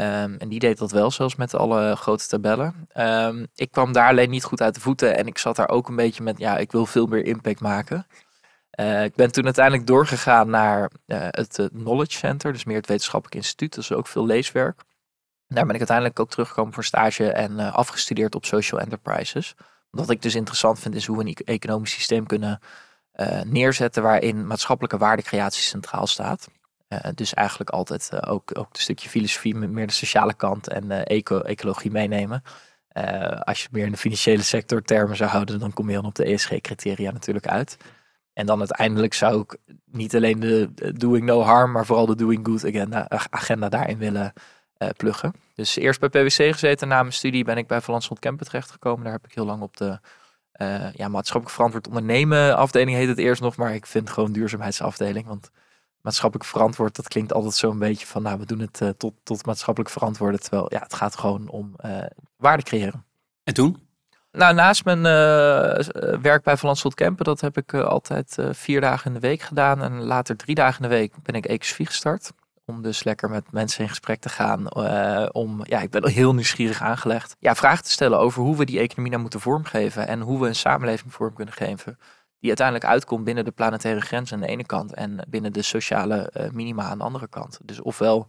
Um, 0.00 0.36
en 0.36 0.48
die 0.48 0.58
deed 0.58 0.78
dat 0.78 0.90
wel, 0.90 1.10
zelfs 1.10 1.34
met 1.34 1.54
alle 1.54 1.96
grote 1.96 2.26
tabellen. 2.26 2.88
Um, 2.96 3.46
ik 3.54 3.70
kwam 3.70 3.92
daar 3.92 4.08
alleen 4.08 4.30
niet 4.30 4.44
goed 4.44 4.60
uit 4.60 4.74
de 4.74 4.80
voeten 4.80 5.16
en 5.16 5.26
ik 5.26 5.38
zat 5.38 5.56
daar 5.56 5.68
ook 5.68 5.88
een 5.88 5.96
beetje 5.96 6.22
met, 6.22 6.38
ja, 6.38 6.56
ik 6.56 6.72
wil 6.72 6.86
veel 6.86 7.06
meer 7.06 7.24
impact 7.24 7.60
maken. 7.60 8.06
ik 9.04 9.14
ben 9.14 9.32
toen 9.32 9.44
uiteindelijk 9.44 9.86
doorgegaan 9.86 10.50
naar 10.50 10.90
het 11.06 11.68
Knowledge 11.72 12.18
Center, 12.18 12.52
dus 12.52 12.64
meer 12.64 12.76
het 12.76 12.86
wetenschappelijk 12.86 13.36
instituut. 13.36 13.76
Is 13.76 13.92
ook 13.92 14.06
veel 14.06 14.26
leeswerk. 14.26 14.82
Daar 15.48 15.64
ben 15.64 15.74
ik 15.74 15.78
uiteindelijk 15.78 16.20
ook 16.20 16.30
teruggekomen 16.30 16.72
voor 16.72 16.84
stage 16.84 17.32
en 17.32 17.58
afgestudeerd 17.72 18.34
op 18.34 18.44
social 18.44 18.80
enterprises. 18.80 19.54
Wat 19.90 20.10
ik 20.10 20.22
dus 20.22 20.34
interessant 20.34 20.78
vind 20.78 20.94
is 20.94 21.06
hoe 21.06 21.16
we 21.16 21.24
een 21.24 21.34
economisch 21.44 21.92
systeem 21.92 22.26
kunnen 22.26 22.60
neerzetten 23.44 24.02
waarin 24.02 24.46
maatschappelijke 24.46 24.98
waardecreatie 24.98 25.62
centraal 25.62 26.06
staat. 26.06 26.48
Uh, 26.88 26.98
dus 27.14 27.34
eigenlijk 27.34 27.70
altijd 27.70 28.10
uh, 28.14 28.20
ook, 28.32 28.58
ook 28.58 28.68
een 28.72 28.80
stukje 28.80 29.08
filosofie 29.08 29.54
meer 29.54 29.86
de 29.86 29.92
sociale 29.92 30.34
kant 30.34 30.68
en 30.68 31.04
eco 31.04 31.40
ecologie 31.40 31.90
meenemen. 31.90 32.42
als 33.40 33.62
je 33.62 33.68
meer 33.70 33.84
in 33.84 33.92
de 33.92 33.98
financiële 33.98 34.42
sector 34.42 34.82
termen 34.82 35.16
zou 35.16 35.30
houden, 35.30 35.58
dan 35.58 35.72
kom 35.72 35.88
je 35.88 35.94
dan 35.94 36.04
op 36.04 36.14
de 36.14 36.24
ESG-criteria 36.24 37.10
natuurlijk 37.10 37.46
uit. 37.46 37.76
En 38.32 38.46
dan 38.46 38.58
uiteindelijk 38.58 39.14
zou 39.14 39.40
ik 39.40 39.56
niet 39.84 40.14
alleen 40.14 40.40
de 40.40 40.70
doing 40.94 41.24
no 41.24 41.40
harm, 41.40 41.72
maar 41.72 41.86
vooral 41.86 42.06
de 42.06 42.14
doing 42.14 42.46
good 42.46 42.64
agenda, 42.64 43.08
agenda 43.30 43.68
daarin 43.68 43.98
willen 43.98 44.32
pluggen. 44.96 45.32
Dus 45.54 45.76
eerst 45.76 46.00
bij 46.00 46.08
PwC 46.08 46.52
gezeten. 46.52 46.88
Na 46.88 47.00
mijn 47.00 47.12
studie 47.12 47.44
ben 47.44 47.56
ik 47.56 47.66
bij 47.66 47.80
Van 47.80 47.92
Lanschot 47.92 48.18
Kempen 48.18 48.46
terechtgekomen. 48.46 49.04
Daar 49.04 49.12
heb 49.12 49.24
ik 49.24 49.34
heel 49.34 49.44
lang 49.44 49.62
op 49.62 49.76
de 49.76 49.98
ja, 50.94 51.08
maatschappelijk 51.08 51.50
verantwoord 51.50 51.86
ondernemen 51.86 52.56
afdeling 52.56 52.96
heet 52.96 53.08
het 53.08 53.18
eerst 53.18 53.42
nog. 53.42 53.56
Maar 53.56 53.74
ik 53.74 53.86
vind 53.86 54.10
gewoon 54.10 54.32
duurzaamheidsafdeling. 54.32 55.26
Want 55.26 55.50
maatschappelijk 56.04 56.48
verantwoord, 56.48 56.96
dat 56.96 57.08
klinkt 57.08 57.32
altijd 57.32 57.54
zo'n 57.54 57.78
beetje 57.78 58.06
van, 58.06 58.22
nou, 58.22 58.38
we 58.38 58.46
doen 58.46 58.58
het 58.58 58.80
uh, 58.80 58.88
tot, 58.88 59.14
tot 59.22 59.46
maatschappelijk 59.46 59.92
verantwoorden. 59.92 60.40
Terwijl, 60.40 60.66
ja, 60.68 60.80
het 60.80 60.94
gaat 60.94 61.16
gewoon 61.16 61.48
om 61.48 61.76
waarde 62.36 62.62
creëren. 62.62 63.04
En 63.44 63.54
toen? 63.54 63.88
Nou, 64.32 64.54
naast 64.54 64.84
mijn 64.84 65.02
werk 66.22 66.42
bij 66.42 66.56
Van 66.56 66.68
Lanschot 66.68 66.94
Kempen, 66.94 67.24
dat 67.24 67.40
heb 67.40 67.56
ik 67.56 67.74
altijd 67.74 68.38
vier 68.50 68.80
dagen 68.80 69.06
in 69.06 69.12
de 69.12 69.26
week 69.26 69.42
gedaan. 69.42 69.82
En 69.82 70.02
later 70.02 70.36
drie 70.36 70.54
dagen 70.54 70.82
in 70.82 70.88
de 70.88 70.96
week 70.96 71.12
ben 71.22 71.34
ik 71.34 71.46
Ecosfie 71.46 71.86
gestart 71.86 72.32
om 72.64 72.82
dus 72.82 73.04
lekker 73.04 73.30
met 73.30 73.52
mensen 73.52 73.82
in 73.82 73.88
gesprek 73.88 74.20
te 74.20 74.28
gaan. 74.28 74.74
Om, 75.32 75.60
ja, 75.62 75.80
ik 75.80 75.90
ben 75.90 76.08
heel 76.08 76.34
nieuwsgierig 76.34 76.80
aangelegd. 76.80 77.36
Ja, 77.38 77.54
vragen 77.54 77.84
te 77.84 77.90
stellen 77.90 78.18
over 78.18 78.42
hoe 78.42 78.56
we 78.56 78.64
die 78.64 78.78
economie 78.78 79.10
nou 79.10 79.22
moeten 79.22 79.40
vormgeven. 79.40 80.06
En 80.06 80.20
hoe 80.20 80.40
we 80.40 80.46
een 80.46 80.54
samenleving 80.54 81.12
vorm 81.12 81.34
kunnen 81.34 81.54
geven. 81.54 81.98
Die 82.44 82.52
uiteindelijk 82.52 82.92
uitkomt 82.92 83.24
binnen 83.24 83.44
de 83.44 83.50
planetaire 83.50 84.00
grens 84.00 84.32
aan 84.32 84.40
de 84.40 84.46
ene 84.46 84.64
kant. 84.66 84.94
En 84.94 85.26
binnen 85.28 85.52
de 85.52 85.62
sociale 85.62 86.32
uh, 86.36 86.50
minima 86.50 86.82
aan 86.82 86.98
de 86.98 87.04
andere 87.04 87.28
kant. 87.28 87.58
Dus 87.62 87.80
ofwel, 87.80 88.26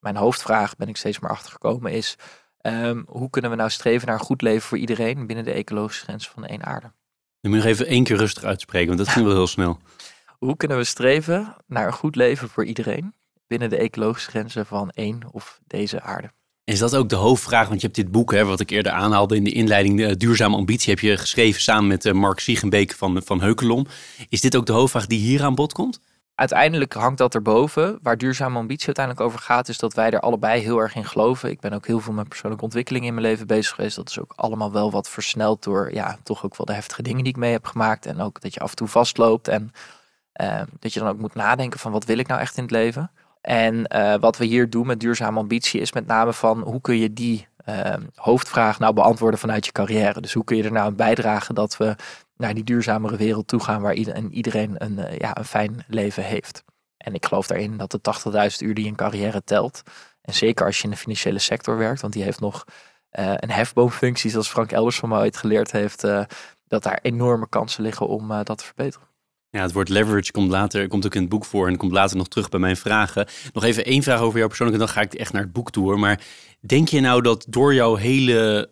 mijn 0.00 0.16
hoofdvraag 0.16 0.76
ben 0.76 0.88
ik 0.88 0.96
steeds 0.96 1.18
maar 1.18 1.30
achtergekomen 1.30 1.92
is. 1.92 2.16
Um, 2.62 3.04
hoe 3.08 3.30
kunnen 3.30 3.50
we 3.50 3.56
nou 3.56 3.70
streven 3.70 4.06
naar 4.06 4.18
een 4.18 4.24
goed 4.24 4.42
leven 4.42 4.68
voor 4.68 4.78
iedereen 4.78 5.26
binnen 5.26 5.44
de 5.44 5.52
ecologische 5.52 6.04
grens 6.04 6.28
van 6.28 6.46
één 6.46 6.64
aarde? 6.64 6.92
Je 7.40 7.48
moet 7.48 7.58
nog 7.58 7.66
even 7.66 7.86
één 7.86 8.04
keer 8.04 8.16
rustig 8.16 8.44
uitspreken, 8.44 8.86
want 8.86 8.98
dat 8.98 9.08
ging 9.08 9.26
wel 9.26 9.34
heel 9.34 9.46
snel. 9.46 9.78
Hoe 10.38 10.56
kunnen 10.56 10.76
we 10.76 10.84
streven 10.84 11.56
naar 11.66 11.86
een 11.86 11.92
goed 11.92 12.16
leven 12.16 12.48
voor 12.48 12.64
iedereen 12.64 13.14
binnen 13.46 13.70
de 13.70 13.76
ecologische 13.76 14.30
grenzen 14.30 14.66
van 14.66 14.90
één 14.90 15.20
of 15.32 15.60
deze 15.66 16.00
aarde? 16.00 16.30
Is 16.68 16.78
dat 16.78 16.96
ook 16.96 17.08
de 17.08 17.16
hoofdvraag? 17.16 17.68
Want 17.68 17.80
je 17.80 17.86
hebt 17.86 17.98
dit 17.98 18.10
boek, 18.10 18.32
hè, 18.32 18.44
wat 18.44 18.60
ik 18.60 18.70
eerder 18.70 18.92
aanhaalde 18.92 19.36
in 19.36 19.44
de 19.44 19.52
inleiding, 19.52 19.98
de 19.98 20.16
Duurzame 20.16 20.56
Ambitie, 20.56 20.90
heb 20.90 21.02
je 21.02 21.16
geschreven 21.16 21.60
samen 21.60 21.86
met 21.86 22.04
uh, 22.04 22.12
Mark 22.12 22.40
Siegenbeek 22.40 22.94
van, 22.94 23.22
van 23.24 23.40
Heukelom. 23.40 23.86
Is 24.28 24.40
dit 24.40 24.56
ook 24.56 24.66
de 24.66 24.72
hoofdvraag 24.72 25.06
die 25.06 25.18
hier 25.18 25.42
aan 25.42 25.54
bod 25.54 25.72
komt? 25.72 26.00
Uiteindelijk 26.34 26.92
hangt 26.92 27.18
dat 27.18 27.34
erboven. 27.34 27.98
Waar 28.02 28.18
duurzame 28.18 28.58
ambitie 28.58 28.86
uiteindelijk 28.86 29.26
over 29.26 29.38
gaat, 29.38 29.68
is 29.68 29.78
dat 29.78 29.94
wij 29.94 30.10
er 30.10 30.20
allebei 30.20 30.62
heel 30.62 30.78
erg 30.78 30.94
in 30.94 31.04
geloven. 31.04 31.50
Ik 31.50 31.60
ben 31.60 31.72
ook 31.72 31.86
heel 31.86 32.00
veel 32.00 32.12
met 32.12 32.28
persoonlijke 32.28 32.64
ontwikkeling 32.64 33.04
in 33.04 33.14
mijn 33.14 33.26
leven 33.26 33.46
bezig 33.46 33.74
geweest. 33.74 33.96
Dat 33.96 34.08
is 34.08 34.20
ook 34.20 34.32
allemaal 34.36 34.72
wel 34.72 34.90
wat 34.90 35.08
versneld 35.08 35.62
door, 35.62 35.94
ja, 35.94 36.18
toch 36.22 36.44
ook 36.44 36.56
wel 36.56 36.66
de 36.66 36.72
heftige 36.72 37.02
dingen 37.02 37.22
die 37.22 37.32
ik 37.32 37.38
mee 37.38 37.52
heb 37.52 37.66
gemaakt. 37.66 38.06
En 38.06 38.20
ook 38.20 38.40
dat 38.40 38.54
je 38.54 38.60
af 38.60 38.70
en 38.70 38.76
toe 38.76 38.88
vastloopt 38.88 39.48
en 39.48 39.72
dat 40.78 40.92
je 40.92 41.00
dan 41.00 41.08
ook 41.08 41.18
moet 41.18 41.34
nadenken 41.34 41.78
van 41.78 41.92
wat 41.92 42.04
wil 42.04 42.18
ik 42.18 42.26
nou 42.26 42.40
echt 42.40 42.56
in 42.56 42.62
het 42.62 42.72
leven. 42.72 43.10
En 43.48 43.86
uh, 43.94 44.14
wat 44.14 44.36
we 44.36 44.44
hier 44.44 44.70
doen 44.70 44.86
met 44.86 45.00
duurzame 45.00 45.38
ambitie 45.38 45.80
is 45.80 45.92
met 45.92 46.06
name 46.06 46.32
van 46.32 46.60
hoe 46.60 46.80
kun 46.80 46.98
je 46.98 47.12
die 47.12 47.46
uh, 47.68 47.94
hoofdvraag 48.14 48.78
nou 48.78 48.94
beantwoorden 48.94 49.40
vanuit 49.40 49.66
je 49.66 49.72
carrière. 49.72 50.20
Dus 50.20 50.32
hoe 50.32 50.44
kun 50.44 50.56
je 50.56 50.62
er 50.62 50.72
nou 50.72 50.86
aan 50.86 50.96
bijdragen 50.96 51.54
dat 51.54 51.76
we 51.76 51.94
naar 52.36 52.54
die 52.54 52.64
duurzamere 52.64 53.16
wereld 53.16 53.48
toe 53.48 53.60
gaan 53.60 53.80
waar 53.80 53.94
iedereen 54.30 54.74
een, 54.78 54.98
uh, 54.98 55.16
ja, 55.16 55.36
een 55.36 55.44
fijn 55.44 55.84
leven 55.86 56.22
heeft. 56.24 56.64
En 56.96 57.14
ik 57.14 57.26
geloof 57.26 57.46
daarin 57.46 57.76
dat 57.76 57.90
de 57.90 58.00
80.000 58.60 58.66
uur 58.66 58.74
die 58.74 58.86
een 58.86 58.96
carrière 58.96 59.44
telt. 59.44 59.82
En 60.22 60.34
zeker 60.34 60.66
als 60.66 60.76
je 60.78 60.84
in 60.84 60.90
de 60.90 60.96
financiële 60.96 61.38
sector 61.38 61.78
werkt, 61.78 62.00
want 62.00 62.12
die 62.12 62.22
heeft 62.22 62.40
nog 62.40 62.64
uh, 63.18 63.32
een 63.36 63.50
hefboomfunctie, 63.50 64.30
zoals 64.30 64.48
Frank 64.48 64.72
Elders 64.72 64.98
van 64.98 65.08
mij 65.08 65.18
ooit 65.18 65.36
geleerd 65.36 65.72
heeft, 65.72 66.00
dat 66.66 66.82
daar 66.82 66.98
enorme 67.02 67.48
kansen 67.48 67.82
liggen 67.82 68.08
om 68.08 68.28
dat 68.28 68.58
te 68.58 68.64
verbeteren. 68.64 69.07
Ja, 69.50 69.62
het 69.62 69.72
woord 69.72 69.88
leverage 69.88 70.32
komt 70.32 70.50
later, 70.50 70.88
komt 70.88 71.06
ook 71.06 71.14
in 71.14 71.20
het 71.20 71.30
boek 71.30 71.44
voor 71.44 71.68
en 71.68 71.76
komt 71.76 71.92
later 71.92 72.16
nog 72.16 72.28
terug 72.28 72.48
bij 72.48 72.60
mijn 72.60 72.76
vragen. 72.76 73.26
Nog 73.52 73.64
even 73.64 73.84
één 73.84 74.02
vraag 74.02 74.20
over 74.20 74.36
jou 74.36 74.48
persoonlijk 74.48 74.80
en 74.80 74.84
dan 74.86 74.94
ga 74.94 75.00
ik 75.00 75.14
echt 75.14 75.32
naar 75.32 75.42
het 75.42 75.52
boek 75.52 75.70
toe. 75.70 75.96
Maar 75.96 76.20
denk 76.60 76.88
je 76.88 77.00
nou 77.00 77.22
dat 77.22 77.46
door 77.48 77.74
jouw 77.74 77.94
hele 77.94 78.70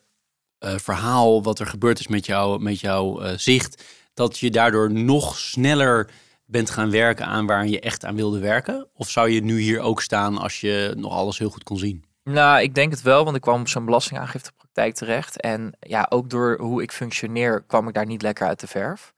uh, 0.64 0.74
verhaal, 0.76 1.42
wat 1.42 1.58
er 1.58 1.66
gebeurd 1.66 1.98
is 1.98 2.08
met, 2.08 2.26
jou, 2.26 2.62
met 2.62 2.80
jouw 2.80 3.22
uh, 3.22 3.30
zicht, 3.36 3.84
dat 4.14 4.38
je 4.38 4.50
daardoor 4.50 4.92
nog 4.92 5.38
sneller 5.38 6.10
bent 6.46 6.70
gaan 6.70 6.90
werken 6.90 7.26
aan 7.26 7.46
waar 7.46 7.66
je 7.66 7.80
echt 7.80 8.04
aan 8.04 8.16
wilde 8.16 8.38
werken? 8.38 8.88
Of 8.94 9.10
zou 9.10 9.30
je 9.30 9.40
nu 9.40 9.60
hier 9.60 9.80
ook 9.80 10.02
staan 10.02 10.38
als 10.38 10.60
je 10.60 10.94
nog 10.96 11.12
alles 11.12 11.38
heel 11.38 11.50
goed 11.50 11.64
kon 11.64 11.78
zien? 11.78 12.04
Nou, 12.24 12.60
ik 12.60 12.74
denk 12.74 12.90
het 12.90 13.02
wel, 13.02 13.24
want 13.24 13.36
ik 13.36 13.42
kwam 13.42 13.60
op 13.60 13.68
zo'n 13.68 13.84
belastingaangiftepraktijk 13.84 14.94
terecht. 14.94 15.40
En 15.40 15.76
ja, 15.80 16.06
ook 16.08 16.30
door 16.30 16.58
hoe 16.60 16.82
ik 16.82 16.92
functioneer 16.92 17.62
kwam 17.66 17.88
ik 17.88 17.94
daar 17.94 18.06
niet 18.06 18.22
lekker 18.22 18.46
uit 18.46 18.60
de 18.60 18.66
verf. 18.66 19.14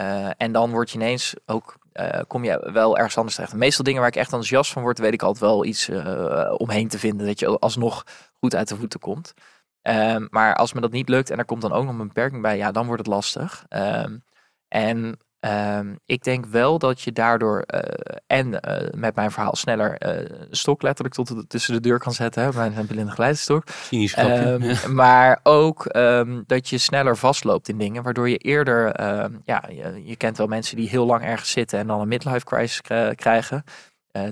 Uh, 0.00 0.30
en 0.36 0.52
dan 0.52 0.70
word 0.70 0.90
je 0.90 0.98
ineens 0.98 1.34
ook, 1.46 1.78
uh, 1.92 2.20
kom 2.26 2.44
je 2.44 2.70
wel 2.72 2.96
ergens 2.96 3.16
anders 3.16 3.34
terecht. 3.34 3.54
meestal 3.54 3.84
dingen 3.84 4.00
waar 4.00 4.08
ik 4.08 4.16
echt 4.16 4.32
enthousiast 4.32 4.72
van 4.72 4.82
word, 4.82 4.98
weet 4.98 5.12
ik 5.12 5.22
altijd 5.22 5.44
wel 5.44 5.64
iets 5.64 5.88
uh, 5.88 6.54
omheen 6.56 6.88
te 6.88 6.98
vinden. 6.98 7.26
Dat 7.26 7.38
je 7.38 7.58
alsnog 7.58 8.04
goed 8.38 8.54
uit 8.54 8.68
de 8.68 8.76
voeten 8.76 9.00
komt. 9.00 9.34
Um, 9.82 10.28
maar 10.30 10.54
als 10.54 10.72
me 10.72 10.80
dat 10.80 10.90
niet 10.90 11.08
lukt 11.08 11.30
en 11.30 11.38
er 11.38 11.44
komt 11.44 11.62
dan 11.62 11.72
ook 11.72 11.84
nog 11.84 11.98
een 11.98 12.06
beperking 12.06 12.42
bij, 12.42 12.56
ja, 12.56 12.72
dan 12.72 12.86
wordt 12.86 13.06
het 13.06 13.14
lastig. 13.14 13.66
Um, 13.68 14.24
en 14.68 15.18
um, 15.40 15.98
ik 16.06 16.22
denk 16.22 16.46
wel 16.46 16.78
dat 16.78 17.00
je 17.00 17.12
daardoor 17.12 17.64
uh, 17.74 17.80
en 18.26 18.46
uh, 18.46 18.90
met 18.94 19.14
mijn 19.14 19.30
verhaal 19.30 19.56
sneller 19.56 20.20
uh, 20.22 20.46
stok 20.50 20.82
letterlijk 20.82 21.14
tot 21.14 21.26
de, 21.28 21.46
tussen 21.46 21.74
de 21.74 21.80
deur 21.80 21.98
kan 21.98 22.12
zetten. 22.12 22.42
Hè, 22.42 22.52
mijn 22.52 22.86
blinde 22.86 23.10
geleidenstok. 23.10 23.64
Um, 23.90 24.62
ja. 24.62 24.88
Maar 24.88 25.40
ook 25.42 25.96
um, 25.96 26.44
dat 26.46 26.68
je 26.68 26.78
sneller 26.78 27.16
vastloopt 27.16 27.68
in 27.68 27.78
dingen, 27.78 28.02
waardoor 28.02 28.28
je 28.28 28.36
eerder, 28.36 29.00
ja, 29.44 29.64
je, 29.68 30.02
je, 30.04 30.16
kent 30.16 30.36
wel 30.36 30.46
mensen 30.46 30.76
die 30.76 30.88
heel 30.88 31.06
lang 31.06 31.22
ergens 31.22 31.50
zitten 31.50 31.78
en 31.78 31.86
dan 31.86 32.00
een 32.00 32.08
midlife 32.08 32.44
crisis 32.44 32.80
krijgen. 33.14 33.64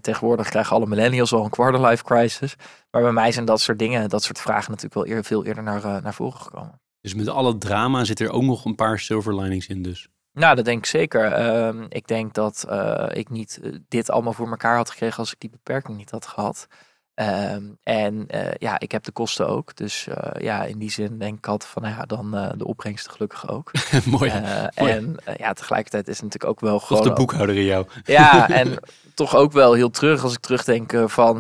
Tegenwoordig 0.01 0.49
krijgen 0.49 0.77
alle 0.77 0.87
millennials 0.87 1.33
al 1.33 1.45
een 1.45 1.51
quarter 1.51 1.87
life 1.87 2.05
crisis. 2.05 2.55
Maar 2.91 3.03
bij 3.03 3.13
mij 3.13 3.33
zijn 3.33 3.45
dat 3.45 3.61
soort 3.61 3.79
dingen, 3.79 4.09
dat 4.09 4.23
soort 4.23 4.39
vragen 4.39 4.71
natuurlijk 4.71 4.95
wel 4.95 5.17
eer, 5.17 5.25
veel 5.25 5.45
eerder 5.45 5.63
naar, 5.63 6.03
naar 6.03 6.15
voren 6.15 6.41
gekomen. 6.41 6.81
Dus 7.01 7.15
met 7.15 7.29
alle 7.29 7.59
drama 7.59 8.05
zit 8.05 8.21
er 8.21 8.31
ook 8.31 8.43
nog 8.43 8.65
een 8.65 8.75
paar 8.75 8.99
silver 8.99 9.35
linings 9.41 9.67
in 9.67 9.83
dus? 9.83 10.09
Nou, 10.39 10.55
dat 10.55 10.65
denk 10.65 10.79
ik 10.79 10.87
zeker. 10.87 11.39
Uh, 11.39 11.83
ik 11.89 12.07
denk 12.07 12.35
dat 12.35 12.67
uh, 12.71 13.07
ik 13.13 13.31
niet 13.31 13.61
dit 13.89 14.11
allemaal 14.11 14.33
voor 14.33 14.49
elkaar 14.49 14.77
had 14.77 14.91
gekregen 14.91 15.19
als 15.19 15.33
ik 15.33 15.41
die 15.41 15.51
beperking 15.51 15.97
niet 15.97 16.11
had 16.11 16.27
gehad. 16.27 16.67
Um, 17.15 17.79
en 17.83 18.27
uh, 18.35 18.51
ja, 18.59 18.79
ik 18.79 18.93
heb 18.93 19.05
de 19.05 19.13
kosten 19.13 19.49
ook. 19.49 19.77
Dus 19.77 20.09
ja, 20.39 20.65
in 20.65 20.79
die 20.79 20.91
zin 20.91 21.19
denk 21.19 21.39
ik 21.39 21.47
altijd 21.47 21.71
van, 21.71 21.83
nou 21.83 21.95
ja, 21.95 22.03
dan 22.03 22.31
de 22.57 22.67
opbrengsten 22.67 23.13
gelukkig 23.13 23.49
ook. 23.49 23.73
Mooi. 24.05 24.33
Mooi. 24.77 24.93
En 24.93 25.17
ja, 25.37 25.53
tegelijkertijd 25.53 26.09
is 26.09 26.15
het 26.15 26.25
natuurlijk 26.25 26.51
ook 26.51 26.61
wel 26.61 26.75
of 26.75 26.83
gewoon... 26.83 27.03
de 27.03 27.13
boekhouder 27.13 27.57
in 27.57 27.65
jou. 27.65 27.87
Ja, 28.05 28.49
en 28.61 28.79
toch 29.15 29.37
ook 29.37 29.53
wel 29.53 29.73
heel 29.73 29.91
terug 29.91 30.23
als 30.23 30.33
ik 30.33 30.41
terugdenk 30.41 30.93
van 31.07 31.37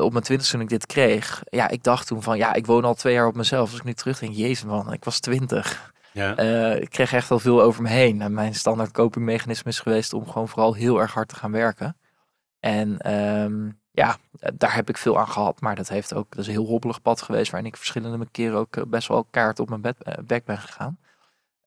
op 0.00 0.12
mijn 0.12 0.24
twintig 0.24 0.48
toen 0.48 0.60
ik 0.60 0.68
dit 0.68 0.86
kreeg. 0.86 1.42
Ja, 1.50 1.68
ik 1.68 1.82
dacht 1.82 2.06
toen 2.06 2.22
van, 2.22 2.36
ja, 2.36 2.54
ik 2.54 2.66
woon 2.66 2.84
al 2.84 2.94
twee 2.94 3.14
jaar 3.14 3.26
op 3.26 3.36
mezelf. 3.36 3.70
Als 3.70 3.78
ik 3.78 3.84
nu 3.84 3.94
terugdenk, 3.94 4.34
jezus 4.34 4.64
man, 4.64 4.92
ik 4.92 5.04
was 5.04 5.20
twintig. 5.20 5.94
Ja. 6.16 6.36
ik 6.74 6.90
kreeg 6.90 7.12
echt 7.12 7.28
wel 7.28 7.38
veel 7.38 7.62
over 7.62 7.82
me 7.82 7.88
heen. 7.88 8.20
En 8.20 8.32
mijn 8.32 8.54
standaard 8.54 8.90
copingmechanisme 8.90 9.70
is 9.70 9.80
geweest 9.80 10.12
om 10.12 10.26
gewoon 10.28 10.48
vooral 10.48 10.74
heel 10.74 11.00
erg 11.00 11.12
hard 11.12 11.28
te 11.28 11.36
gaan 11.36 11.52
werken. 11.52 11.96
En 12.60 13.12
um, 13.14 13.80
ja, 13.90 14.16
daar 14.54 14.74
heb 14.74 14.88
ik 14.88 14.96
veel 14.96 15.18
aan 15.18 15.28
gehad. 15.28 15.60
Maar 15.60 15.76
dat 15.76 15.88
heeft 15.88 16.14
ook, 16.14 16.30
dat 16.30 16.38
is 16.38 16.46
een 16.46 16.52
heel 16.52 16.66
hobbelig 16.66 17.02
pad 17.02 17.22
geweest. 17.22 17.50
Waarin 17.50 17.70
ik 17.70 17.76
verschillende 17.76 18.26
keren 18.30 18.58
ook 18.58 18.90
best 18.90 19.08
wel 19.08 19.26
kaart 19.30 19.58
op 19.58 19.68
mijn 19.68 19.80
bed, 19.80 19.96
bek 20.26 20.44
ben 20.44 20.58
gegaan. 20.58 20.98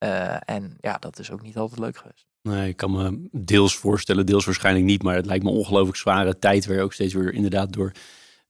Uh, 0.04 0.50
en 0.50 0.78
ja, 0.82 0.98
dat 0.98 1.20
is 1.20 1.32
ook 1.32 1.42
niet 1.42 1.58
altijd 1.58 1.80
leuk 1.80 1.98
geweest. 1.98 2.26
Nee, 2.42 2.70
ik 2.70 2.78
kan 2.78 2.92
me 2.92 3.28
deels 3.32 3.76
voorstellen, 3.78 4.26
deels 4.26 4.46
waarschijnlijk 4.46 4.86
niet. 4.86 5.04
Maar 5.04 5.16
het 5.16 5.26
lijkt 5.26 5.44
me 5.44 5.50
ongelooflijk 5.50 5.98
zware 5.98 6.40
tijd. 6.40 6.66
Waar 6.66 6.76
je 6.76 6.82
ook 6.82 6.94
steeds 6.94 7.14
weer 7.14 7.34
inderdaad 7.34 7.74
door 7.74 7.92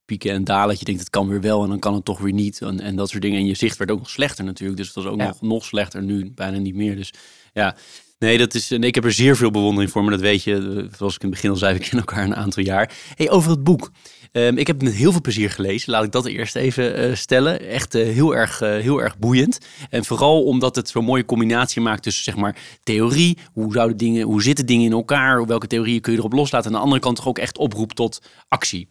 pieken 0.09 0.31
en 0.31 0.43
dalen. 0.43 0.67
Dat 0.67 0.79
je 0.79 0.85
denkt, 0.85 0.99
het 0.99 1.09
kan 1.09 1.27
weer 1.27 1.41
wel 1.41 1.63
en 1.63 1.69
dan 1.69 1.79
kan 1.79 1.93
het 1.93 2.05
toch 2.05 2.19
weer 2.19 2.33
niet. 2.33 2.61
En, 2.61 2.79
en 2.79 2.95
dat 2.95 3.09
soort 3.09 3.21
dingen. 3.21 3.39
En 3.39 3.45
je 3.45 3.55
zicht 3.55 3.77
werd 3.77 3.91
ook 3.91 3.99
nog 3.99 4.09
slechter 4.09 4.43
natuurlijk. 4.43 4.77
Dus 4.77 4.87
het 4.87 4.95
was 4.95 5.05
ook 5.05 5.19
ja. 5.19 5.27
nog, 5.27 5.41
nog 5.41 5.65
slechter 5.65 6.03
nu, 6.03 6.31
bijna 6.35 6.57
niet 6.57 6.75
meer. 6.75 6.95
Dus 6.95 7.13
ja, 7.53 7.75
Nee, 8.19 8.37
dat 8.37 8.53
is, 8.53 8.69
nee, 8.69 8.79
ik 8.79 8.95
heb 8.95 9.05
er 9.05 9.11
zeer 9.11 9.35
veel 9.35 9.51
bewondering 9.51 9.91
voor, 9.91 10.01
maar 10.01 10.11
dat 10.11 10.21
weet 10.21 10.43
je, 10.43 10.87
zoals 10.97 11.15
ik 11.15 11.21
in 11.21 11.27
het 11.27 11.35
begin 11.35 11.49
al 11.49 11.55
zei, 11.55 11.73
we 11.73 11.79
kennen 11.87 11.99
elkaar 11.99 12.23
een 12.23 12.35
aantal 12.35 12.63
jaar. 12.63 12.91
Hey, 13.15 13.29
over 13.29 13.51
het 13.51 13.63
boek. 13.63 13.91
Um, 14.31 14.57
ik 14.57 14.67
heb 14.67 14.75
het 14.75 14.85
met 14.85 14.95
heel 14.95 15.11
veel 15.11 15.21
plezier 15.21 15.49
gelezen. 15.49 15.91
Laat 15.91 16.03
ik 16.03 16.11
dat 16.11 16.25
eerst 16.25 16.55
even 16.55 17.09
uh, 17.09 17.15
stellen. 17.15 17.67
Echt 17.67 17.95
uh, 17.95 18.03
heel, 18.03 18.35
erg, 18.35 18.61
uh, 18.61 18.69
heel 18.69 19.01
erg 19.01 19.17
boeiend. 19.17 19.57
En 19.89 20.05
vooral 20.05 20.43
omdat 20.43 20.75
het 20.75 20.89
zo'n 20.89 21.03
mooie 21.03 21.25
combinatie 21.25 21.81
maakt 21.81 22.03
tussen 22.03 22.23
zeg 22.23 22.35
maar 22.35 22.57
theorie, 22.83 23.37
hoe, 23.53 23.73
zouden 23.73 23.97
dingen, 23.97 24.25
hoe 24.25 24.41
zitten 24.41 24.65
dingen 24.65 24.85
in 24.85 24.91
elkaar, 24.91 25.45
welke 25.45 25.67
theorieën 25.67 26.01
kun 26.01 26.13
je 26.13 26.19
erop 26.19 26.33
loslaten. 26.33 26.69
En 26.69 26.75
aan 26.75 26.79
de 26.79 26.85
andere 26.85 27.01
kant 27.01 27.15
toch 27.15 27.27
ook 27.27 27.39
echt 27.39 27.57
oproep 27.57 27.93
tot 27.93 28.21
actie. 28.47 28.87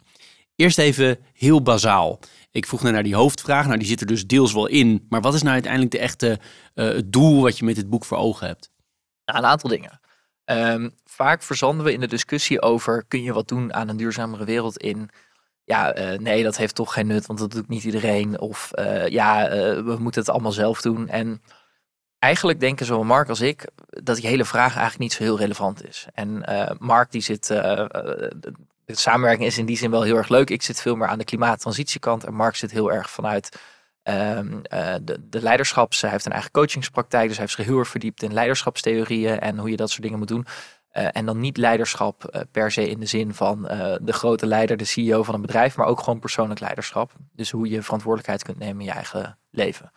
Eerst 0.59 0.77
even 0.77 1.19
heel 1.33 1.61
bazaal. 1.61 2.19
Ik 2.51 2.65
vroeg 2.65 2.81
naar 2.81 3.03
die 3.03 3.15
hoofdvraag. 3.15 3.65
Nou, 3.65 3.77
die 3.77 3.87
zit 3.87 4.01
er 4.01 4.07
dus 4.07 4.27
deels 4.27 4.53
wel 4.53 4.67
in. 4.67 5.05
Maar 5.09 5.21
wat 5.21 5.33
is 5.33 5.41
nou 5.41 5.53
uiteindelijk 5.53 5.91
de 5.91 5.99
echte 5.99 6.39
het 6.73 7.11
doel 7.11 7.41
wat 7.41 7.57
je 7.57 7.65
met 7.65 7.75
dit 7.75 7.89
boek 7.89 8.05
voor 8.05 8.17
ogen 8.17 8.47
hebt? 8.47 8.71
Nou, 9.25 9.39
een 9.39 9.45
aantal 9.45 9.69
dingen. 9.69 9.99
Um, 10.45 10.91
vaak 11.03 11.43
verzanden 11.43 11.85
we 11.85 11.93
in 11.93 11.99
de 11.99 12.07
discussie 12.07 12.61
over 12.61 13.05
kun 13.07 13.23
je 13.23 13.33
wat 13.33 13.47
doen 13.47 13.73
aan 13.73 13.89
een 13.89 13.97
duurzamere 13.97 14.45
wereld 14.45 14.77
in. 14.77 15.09
Ja, 15.63 15.97
uh, 15.97 16.19
nee, 16.19 16.43
dat 16.43 16.57
heeft 16.57 16.75
toch 16.75 16.93
geen 16.93 17.07
nut, 17.07 17.25
want 17.25 17.39
dat 17.39 17.51
doet 17.51 17.67
niet 17.67 17.83
iedereen. 17.83 18.39
Of 18.39 18.71
uh, 18.75 19.07
ja, 19.07 19.49
we 19.83 19.95
moeten 19.99 20.21
het 20.21 20.29
allemaal 20.29 20.51
zelf 20.51 20.81
doen. 20.81 21.07
En 21.07 21.41
eigenlijk 22.19 22.59
denken 22.59 22.85
zowel 22.85 23.03
Mark 23.03 23.29
als 23.29 23.41
ik 23.41 23.69
dat 23.87 24.15
die 24.15 24.27
hele 24.27 24.45
vraag 24.45 24.71
eigenlijk 24.73 24.99
niet 24.99 25.13
zo 25.13 25.23
heel 25.23 25.37
relevant 25.37 25.87
is. 25.87 26.07
En 26.13 26.43
Mark 26.79 27.11
die 27.11 27.21
zit, 27.21 27.47
de 28.93 28.99
samenwerking 28.99 29.47
is 29.47 29.57
in 29.57 29.65
die 29.65 29.77
zin 29.77 29.91
wel 29.91 30.01
heel 30.01 30.15
erg 30.15 30.29
leuk. 30.29 30.49
Ik 30.49 30.61
zit 30.61 30.81
veel 30.81 30.95
meer 30.95 31.07
aan 31.07 31.17
de 31.17 31.23
klimaattransitiekant 31.23 32.23
en 32.23 32.33
Mark 32.33 32.55
zit 32.55 32.71
heel 32.71 32.91
erg 32.91 33.09
vanuit 33.09 33.59
Um, 34.03 34.61
uh, 34.73 34.95
de, 35.01 35.29
de 35.29 35.41
leiderschaps, 35.41 36.01
hij 36.01 36.09
heeft 36.09 36.25
een 36.25 36.31
eigen 36.31 36.51
coachingspraktijk, 36.51 37.27
dus 37.27 37.37
hij 37.37 37.45
heeft 37.45 37.57
zich 37.57 37.65
heel 37.65 37.79
erg 37.79 37.87
verdiept 37.87 38.23
in 38.23 38.33
leiderschapstheorieën 38.33 39.39
en 39.39 39.57
hoe 39.57 39.69
je 39.69 39.75
dat 39.75 39.89
soort 39.89 40.01
dingen 40.01 40.17
moet 40.17 40.27
doen. 40.27 40.45
Uh, 40.93 41.07
en 41.11 41.25
dan 41.25 41.39
niet 41.39 41.57
leiderschap 41.57 42.35
uh, 42.35 42.41
per 42.51 42.71
se 42.71 42.89
in 42.89 42.99
de 42.99 43.05
zin 43.05 43.33
van 43.33 43.61
de 44.01 44.13
grote 44.13 44.45
leider, 44.45 44.77
de 44.77 44.85
CEO 44.85 45.23
van 45.23 45.33
een 45.33 45.41
bedrijf, 45.41 45.77
maar 45.77 45.87
ook 45.87 45.99
gewoon 45.99 46.19
persoonlijk 46.19 46.59
leiderschap. 46.59 47.11
Dus 47.33 47.51
hoe 47.51 47.69
je 47.69 47.81
verantwoordelijkheid 47.81 48.43
kunt 48.43 48.59
nemen 48.59 48.79
in 48.79 48.85
je 48.85 48.91
eigen 48.91 49.37
leven. 49.51 49.91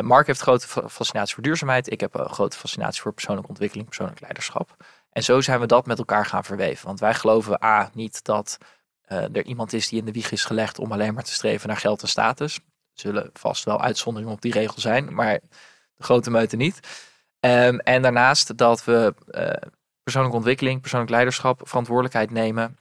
Mark 0.00 0.26
heeft 0.26 0.40
grote 0.40 0.66
fascinatie 0.88 1.34
voor 1.34 1.42
duurzaamheid. 1.42 1.90
Ik 1.90 2.00
heb 2.00 2.14
een 2.14 2.28
grote 2.28 2.56
fascinatie 2.56 3.02
voor 3.02 3.12
persoonlijke 3.12 3.48
ontwikkeling, 3.48 3.86
persoonlijk 3.86 4.20
leiderschap. 4.20 4.76
En 5.16 5.22
zo 5.22 5.40
zijn 5.40 5.60
we 5.60 5.66
dat 5.66 5.86
met 5.86 5.98
elkaar 5.98 6.26
gaan 6.26 6.44
verweven. 6.44 6.86
Want 6.86 7.00
wij 7.00 7.14
geloven 7.14 7.64
A, 7.64 7.90
niet 7.94 8.24
dat 8.24 8.58
er 9.06 9.44
iemand 9.44 9.72
is 9.72 9.88
die 9.88 9.98
in 9.98 10.04
de 10.04 10.12
wieg 10.12 10.30
is 10.30 10.44
gelegd 10.44 10.78
om 10.78 10.92
alleen 10.92 11.14
maar 11.14 11.24
te 11.24 11.32
streven 11.32 11.68
naar 11.68 11.76
geld 11.76 12.02
en 12.02 12.08
status 12.08 12.60
zullen 12.92 13.30
vast 13.32 13.64
wel 13.64 13.80
uitzonderingen 13.80 14.34
op 14.34 14.40
die 14.40 14.52
regel 14.52 14.80
zijn, 14.80 15.14
maar 15.14 15.40
de 15.96 16.04
grote 16.04 16.30
meute 16.30 16.56
niet. 16.56 16.80
Um, 17.40 17.78
en 17.78 18.02
daarnaast 18.02 18.56
dat 18.56 18.84
we 18.84 19.14
uh, 19.30 19.68
persoonlijke 20.02 20.36
ontwikkeling, 20.36 20.80
persoonlijk 20.80 21.10
leiderschap, 21.10 21.60
verantwoordelijkheid 21.64 22.30
nemen. 22.30 22.76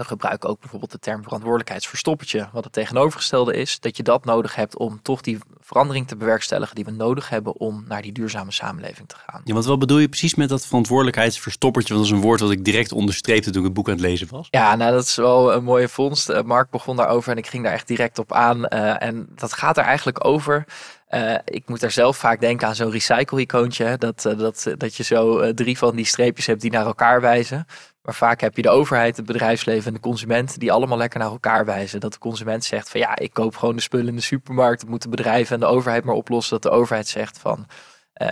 We 0.00 0.06
gebruiken 0.06 0.48
ook 0.48 0.60
bijvoorbeeld 0.60 0.90
de 0.92 0.98
term 0.98 1.22
verantwoordelijkheidsverstoppertje. 1.22 2.48
Wat 2.52 2.64
het 2.64 2.72
tegenovergestelde 2.72 3.54
is, 3.54 3.80
dat 3.80 3.96
je 3.96 4.02
dat 4.02 4.24
nodig 4.24 4.54
hebt 4.54 4.76
om 4.76 5.02
toch 5.02 5.20
die 5.20 5.38
verandering 5.60 6.08
te 6.08 6.16
bewerkstelligen 6.16 6.74
die 6.74 6.84
we 6.84 6.90
nodig 6.90 7.28
hebben 7.28 7.56
om 7.56 7.84
naar 7.88 8.02
die 8.02 8.12
duurzame 8.12 8.52
samenleving 8.52 9.08
te 9.08 9.14
gaan. 9.26 9.40
Ja, 9.44 9.52
want 9.52 9.64
wat 9.64 9.78
bedoel 9.78 9.98
je 9.98 10.08
precies 10.08 10.34
met 10.34 10.48
dat 10.48 10.66
verantwoordelijkheidsverstoppertje? 10.66 11.94
Want 11.94 12.06
dat 12.06 12.16
is 12.16 12.20
een 12.20 12.28
woord 12.28 12.40
wat 12.40 12.50
ik 12.50 12.64
direct 12.64 12.92
onderstreepte 12.92 13.50
toen 13.50 13.60
ik 13.60 13.64
het 13.64 13.74
boek 13.74 13.88
aan 13.88 13.94
het 13.94 14.02
lezen 14.02 14.28
was. 14.30 14.48
Ja, 14.50 14.76
nou 14.76 14.92
dat 14.92 15.04
is 15.04 15.16
wel 15.16 15.52
een 15.52 15.64
mooie 15.64 15.88
vondst. 15.88 16.28
Eh, 16.28 16.42
Mark 16.42 16.70
begon 16.70 16.96
daarover 16.96 17.32
en 17.32 17.38
ik 17.38 17.46
ging 17.46 17.64
daar 17.64 17.72
echt 17.72 17.88
direct 17.88 18.18
op 18.18 18.32
aan. 18.32 18.58
Uh, 18.58 19.02
en 19.02 19.28
dat 19.34 19.52
gaat 19.52 19.76
er 19.76 19.84
eigenlijk 19.84 20.24
over 20.24 20.64
uh, 21.10 21.34
ik 21.44 21.68
moet 21.68 21.80
daar 21.80 21.90
zelf 21.90 22.16
vaak 22.16 22.40
denken 22.40 22.66
aan 22.66 22.74
zo'n 22.74 22.90
recycle-icoontje. 22.90 23.98
Dat, 23.98 24.24
uh, 24.24 24.38
dat, 24.38 24.74
dat 24.76 24.94
je 24.96 25.02
zo 25.02 25.54
drie 25.54 25.78
van 25.78 25.96
die 25.96 26.04
streepjes 26.04 26.46
hebt 26.46 26.60
die 26.60 26.70
naar 26.70 26.86
elkaar 26.86 27.20
wijzen. 27.20 27.66
Maar 28.02 28.14
vaak 28.14 28.40
heb 28.40 28.56
je 28.56 28.62
de 28.62 28.68
overheid, 28.68 29.16
het 29.16 29.26
bedrijfsleven 29.26 29.86
en 29.86 29.94
de 29.94 30.00
consument 30.00 30.58
die 30.58 30.72
allemaal 30.72 30.98
lekker 30.98 31.18
naar 31.18 31.30
elkaar 31.30 31.64
wijzen. 31.64 32.00
Dat 32.00 32.12
de 32.12 32.18
consument 32.18 32.64
zegt 32.64 32.90
van 32.90 33.00
ja, 33.00 33.16
ik 33.16 33.32
koop 33.32 33.56
gewoon 33.56 33.76
de 33.76 33.82
spullen 33.82 34.08
in 34.08 34.16
de 34.16 34.22
supermarkt. 34.22 34.80
Dat 34.80 34.90
moeten 34.90 35.10
bedrijven 35.10 35.54
en 35.54 35.60
de 35.60 35.66
overheid 35.66 36.04
maar 36.04 36.14
oplossen. 36.14 36.60
Dat 36.60 36.72
de 36.72 36.78
overheid 36.78 37.08
zegt 37.08 37.38
van 37.38 37.66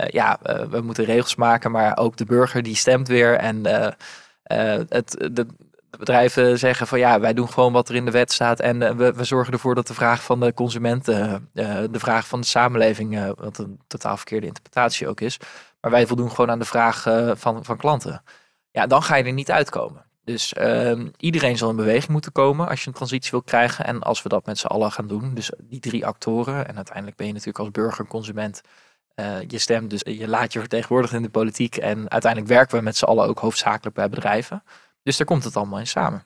ja, 0.06 0.38
we 0.70 0.80
moeten 0.80 1.04
regels 1.04 1.34
maken, 1.34 1.70
maar 1.70 1.96
ook 1.96 2.16
de 2.16 2.24
burger 2.24 2.62
die 2.62 2.76
stemt 2.76 3.08
weer. 3.08 3.34
En 3.34 3.66
het, 4.88 5.28
de 5.32 5.46
bedrijven 5.98 6.58
zeggen 6.58 6.86
van 6.86 6.98
ja, 6.98 7.20
wij 7.20 7.34
doen 7.34 7.48
gewoon 7.48 7.72
wat 7.72 7.88
er 7.88 7.94
in 7.94 8.04
de 8.04 8.10
wet 8.10 8.32
staat 8.32 8.60
en 8.60 8.80
uh, 8.80 8.90
we, 8.90 9.12
we, 9.12 9.24
zorgen 9.24 9.52
ervoor 9.52 9.74
dat 9.74 9.86
de 9.86 9.94
vraag 9.94 10.22
van 10.22 10.40
de 10.40 10.54
consumenten, 10.54 11.48
uh, 11.54 11.78
de 11.90 11.98
vraag 11.98 12.26
van 12.26 12.40
de 12.40 12.46
samenleving, 12.46 13.34
wat 13.36 13.58
een 13.58 13.80
totaal 13.86 14.16
verkeerde 14.16 14.46
interpretatie 14.46 15.08
ook 15.08 15.20
is, 15.20 15.38
maar 15.80 15.90
wij 15.90 16.06
voldoen 16.06 16.30
gewoon 16.30 16.50
aan 16.50 16.58
de 16.58 16.64
vraag 16.64 17.02
van, 17.38 17.64
van 17.64 17.76
klanten. 17.76 18.22
Ja, 18.70 18.86
dan 18.86 19.02
ga 19.02 19.16
je 19.16 19.24
er 19.24 19.32
niet 19.32 19.50
uitkomen. 19.50 20.04
Dus 20.24 20.52
ehm, 20.52 21.08
iedereen 21.16 21.56
zal 21.56 21.70
in 21.70 21.76
beweging 21.76 22.12
moeten 22.12 22.32
komen 22.32 22.68
als 22.68 22.80
je 22.80 22.88
een 22.88 22.94
transitie 22.94 23.30
wil 23.30 23.42
krijgen. 23.42 23.84
En 23.84 24.00
als 24.00 24.22
we 24.22 24.28
dat 24.28 24.46
met 24.46 24.58
z'n 24.58 24.66
allen 24.66 24.92
gaan 24.92 25.06
doen, 25.06 25.34
dus 25.34 25.52
die 25.62 25.80
drie 25.80 26.06
actoren, 26.06 26.68
en 26.68 26.76
uiteindelijk 26.76 27.16
ben 27.16 27.26
je 27.26 27.32
natuurlijk 27.32 27.58
als 27.58 27.70
burger, 27.70 28.06
consument, 28.06 28.60
je 29.46 29.58
stemt, 29.58 29.90
dus 29.90 30.00
je 30.04 30.28
laat 30.28 30.52
je 30.52 30.58
vertegenwoordigen 30.58 31.16
in 31.16 31.22
de 31.22 31.30
politiek. 31.30 31.76
En 31.76 32.10
uiteindelijk 32.10 32.52
werken 32.52 32.78
we 32.78 32.84
met 32.84 32.96
z'n 32.96 33.04
allen 33.04 33.26
ook 33.26 33.38
hoofdzakelijk 33.38 33.96
bij 33.96 34.08
bedrijven. 34.08 34.62
Dus 35.08 35.16
daar 35.16 35.26
komt 35.26 35.44
het 35.44 35.56
allemaal 35.56 35.78
in 35.78 35.86
samen. 35.86 36.24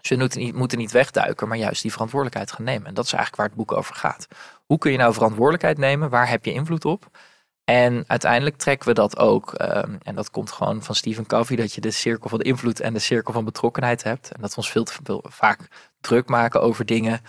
Dus 0.00 0.10
we 0.10 0.16
moeten 0.16 0.40
niet, 0.40 0.54
moeten 0.54 0.78
niet 0.78 0.90
wegduiken, 0.90 1.48
maar 1.48 1.56
juist 1.56 1.82
die 1.82 1.92
verantwoordelijkheid 1.92 2.52
gaan 2.52 2.64
nemen. 2.64 2.86
En 2.86 2.94
dat 2.94 3.04
is 3.04 3.12
eigenlijk 3.12 3.42
waar 3.42 3.46
het 3.46 3.66
boek 3.66 3.78
over 3.78 3.94
gaat. 3.94 4.26
Hoe 4.66 4.78
kun 4.78 4.92
je 4.92 4.98
nou 4.98 5.12
verantwoordelijkheid 5.12 5.78
nemen? 5.78 6.10
Waar 6.10 6.28
heb 6.28 6.44
je 6.44 6.52
invloed 6.52 6.84
op? 6.84 7.18
En 7.64 8.04
uiteindelijk 8.06 8.56
trekken 8.56 8.88
we 8.88 8.94
dat 8.94 9.18
ook, 9.18 9.52
um, 9.62 9.98
en 10.02 10.14
dat 10.14 10.30
komt 10.30 10.52
gewoon 10.52 10.82
van 10.82 10.94
Stephen 10.94 11.26
Covey, 11.26 11.56
dat 11.56 11.72
je 11.72 11.80
de 11.80 11.90
cirkel 11.90 12.28
van 12.28 12.40
invloed 12.40 12.80
en 12.80 12.92
de 12.92 12.98
cirkel 12.98 13.32
van 13.32 13.44
betrokkenheid 13.44 14.02
hebt. 14.02 14.32
En 14.32 14.40
dat 14.40 14.50
we 14.50 14.56
ons 14.56 14.70
veel 14.70 14.84
te 14.84 14.92
veel 15.02 15.24
vaak 15.28 15.68
druk 16.00 16.28
maken 16.28 16.62
over 16.62 16.86
dingen 16.86 17.20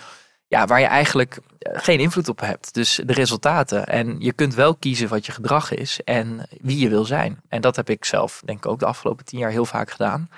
ja, 0.47 0.65
waar 0.65 0.79
je 0.79 0.85
eigenlijk 0.85 1.39
eh, 1.59 1.79
geen 1.81 1.99
invloed 1.99 2.29
op 2.29 2.39
hebt. 2.39 2.73
Dus 2.73 3.01
de 3.05 3.13
resultaten. 3.13 3.85
En 3.85 4.15
je 4.19 4.33
kunt 4.33 4.53
wel 4.53 4.75
kiezen 4.75 5.09
wat 5.09 5.25
je 5.25 5.31
gedrag 5.31 5.71
is 5.71 5.99
en 6.03 6.47
wie 6.61 6.79
je 6.79 6.89
wil 6.89 7.05
zijn. 7.05 7.41
En 7.47 7.61
dat 7.61 7.75
heb 7.75 7.89
ik 7.89 8.05
zelf, 8.05 8.41
denk 8.45 8.57
ik, 8.57 8.71
ook 8.71 8.79
de 8.79 8.85
afgelopen 8.85 9.25
tien 9.25 9.39
jaar 9.39 9.51
heel 9.51 9.65
vaak 9.65 9.91
gedaan. 9.91 10.29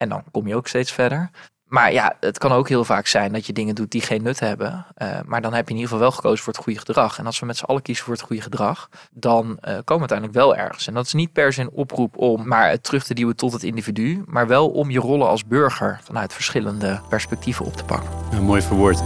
En 0.00 0.08
dan 0.08 0.24
kom 0.30 0.46
je 0.46 0.56
ook 0.56 0.68
steeds 0.68 0.92
verder. 0.92 1.30
Maar 1.64 1.92
ja, 1.92 2.16
het 2.20 2.38
kan 2.38 2.52
ook 2.52 2.68
heel 2.68 2.84
vaak 2.84 3.06
zijn 3.06 3.32
dat 3.32 3.46
je 3.46 3.52
dingen 3.52 3.74
doet 3.74 3.90
die 3.90 4.00
geen 4.00 4.22
nut 4.22 4.40
hebben. 4.40 4.86
Uh, 5.02 5.08
maar 5.26 5.42
dan 5.42 5.52
heb 5.52 5.64
je 5.64 5.74
in 5.74 5.80
ieder 5.80 5.90
geval 5.90 5.98
wel 5.98 6.10
gekozen 6.16 6.44
voor 6.44 6.52
het 6.52 6.62
goede 6.62 6.78
gedrag. 6.78 7.18
En 7.18 7.26
als 7.26 7.40
we 7.40 7.46
met 7.46 7.56
z'n 7.56 7.64
allen 7.64 7.82
kiezen 7.82 8.04
voor 8.04 8.14
het 8.14 8.22
goede 8.22 8.42
gedrag, 8.42 8.88
dan 9.10 9.46
uh, 9.46 9.56
komen 9.60 9.84
we 9.84 9.98
uiteindelijk 9.98 10.38
wel 10.38 10.56
ergens. 10.56 10.86
En 10.86 10.94
dat 10.94 11.06
is 11.06 11.12
niet 11.12 11.32
per 11.32 11.52
se 11.52 11.60
een 11.60 11.70
oproep 11.70 12.16
om 12.16 12.48
maar 12.48 12.70
het 12.70 12.82
terug 12.82 13.04
te 13.04 13.14
duwen 13.14 13.36
tot 13.36 13.52
het 13.52 13.62
individu, 13.62 14.22
maar 14.26 14.46
wel 14.46 14.68
om 14.68 14.90
je 14.90 14.98
rollen 14.98 15.28
als 15.28 15.46
burger 15.46 16.00
vanuit 16.02 16.32
verschillende 16.32 17.00
perspectieven 17.08 17.64
op 17.64 17.76
te 17.76 17.84
pakken. 17.84 18.10
Ja, 18.30 18.40
mooi 18.40 18.62
verwoord. 18.62 19.02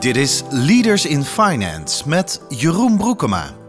Dit 0.00 0.16
is 0.16 0.42
Leaders 0.50 1.06
in 1.06 1.22
Finance 1.22 2.08
met 2.08 2.42
Jeroen 2.48 2.96
Broekema. 2.96 3.63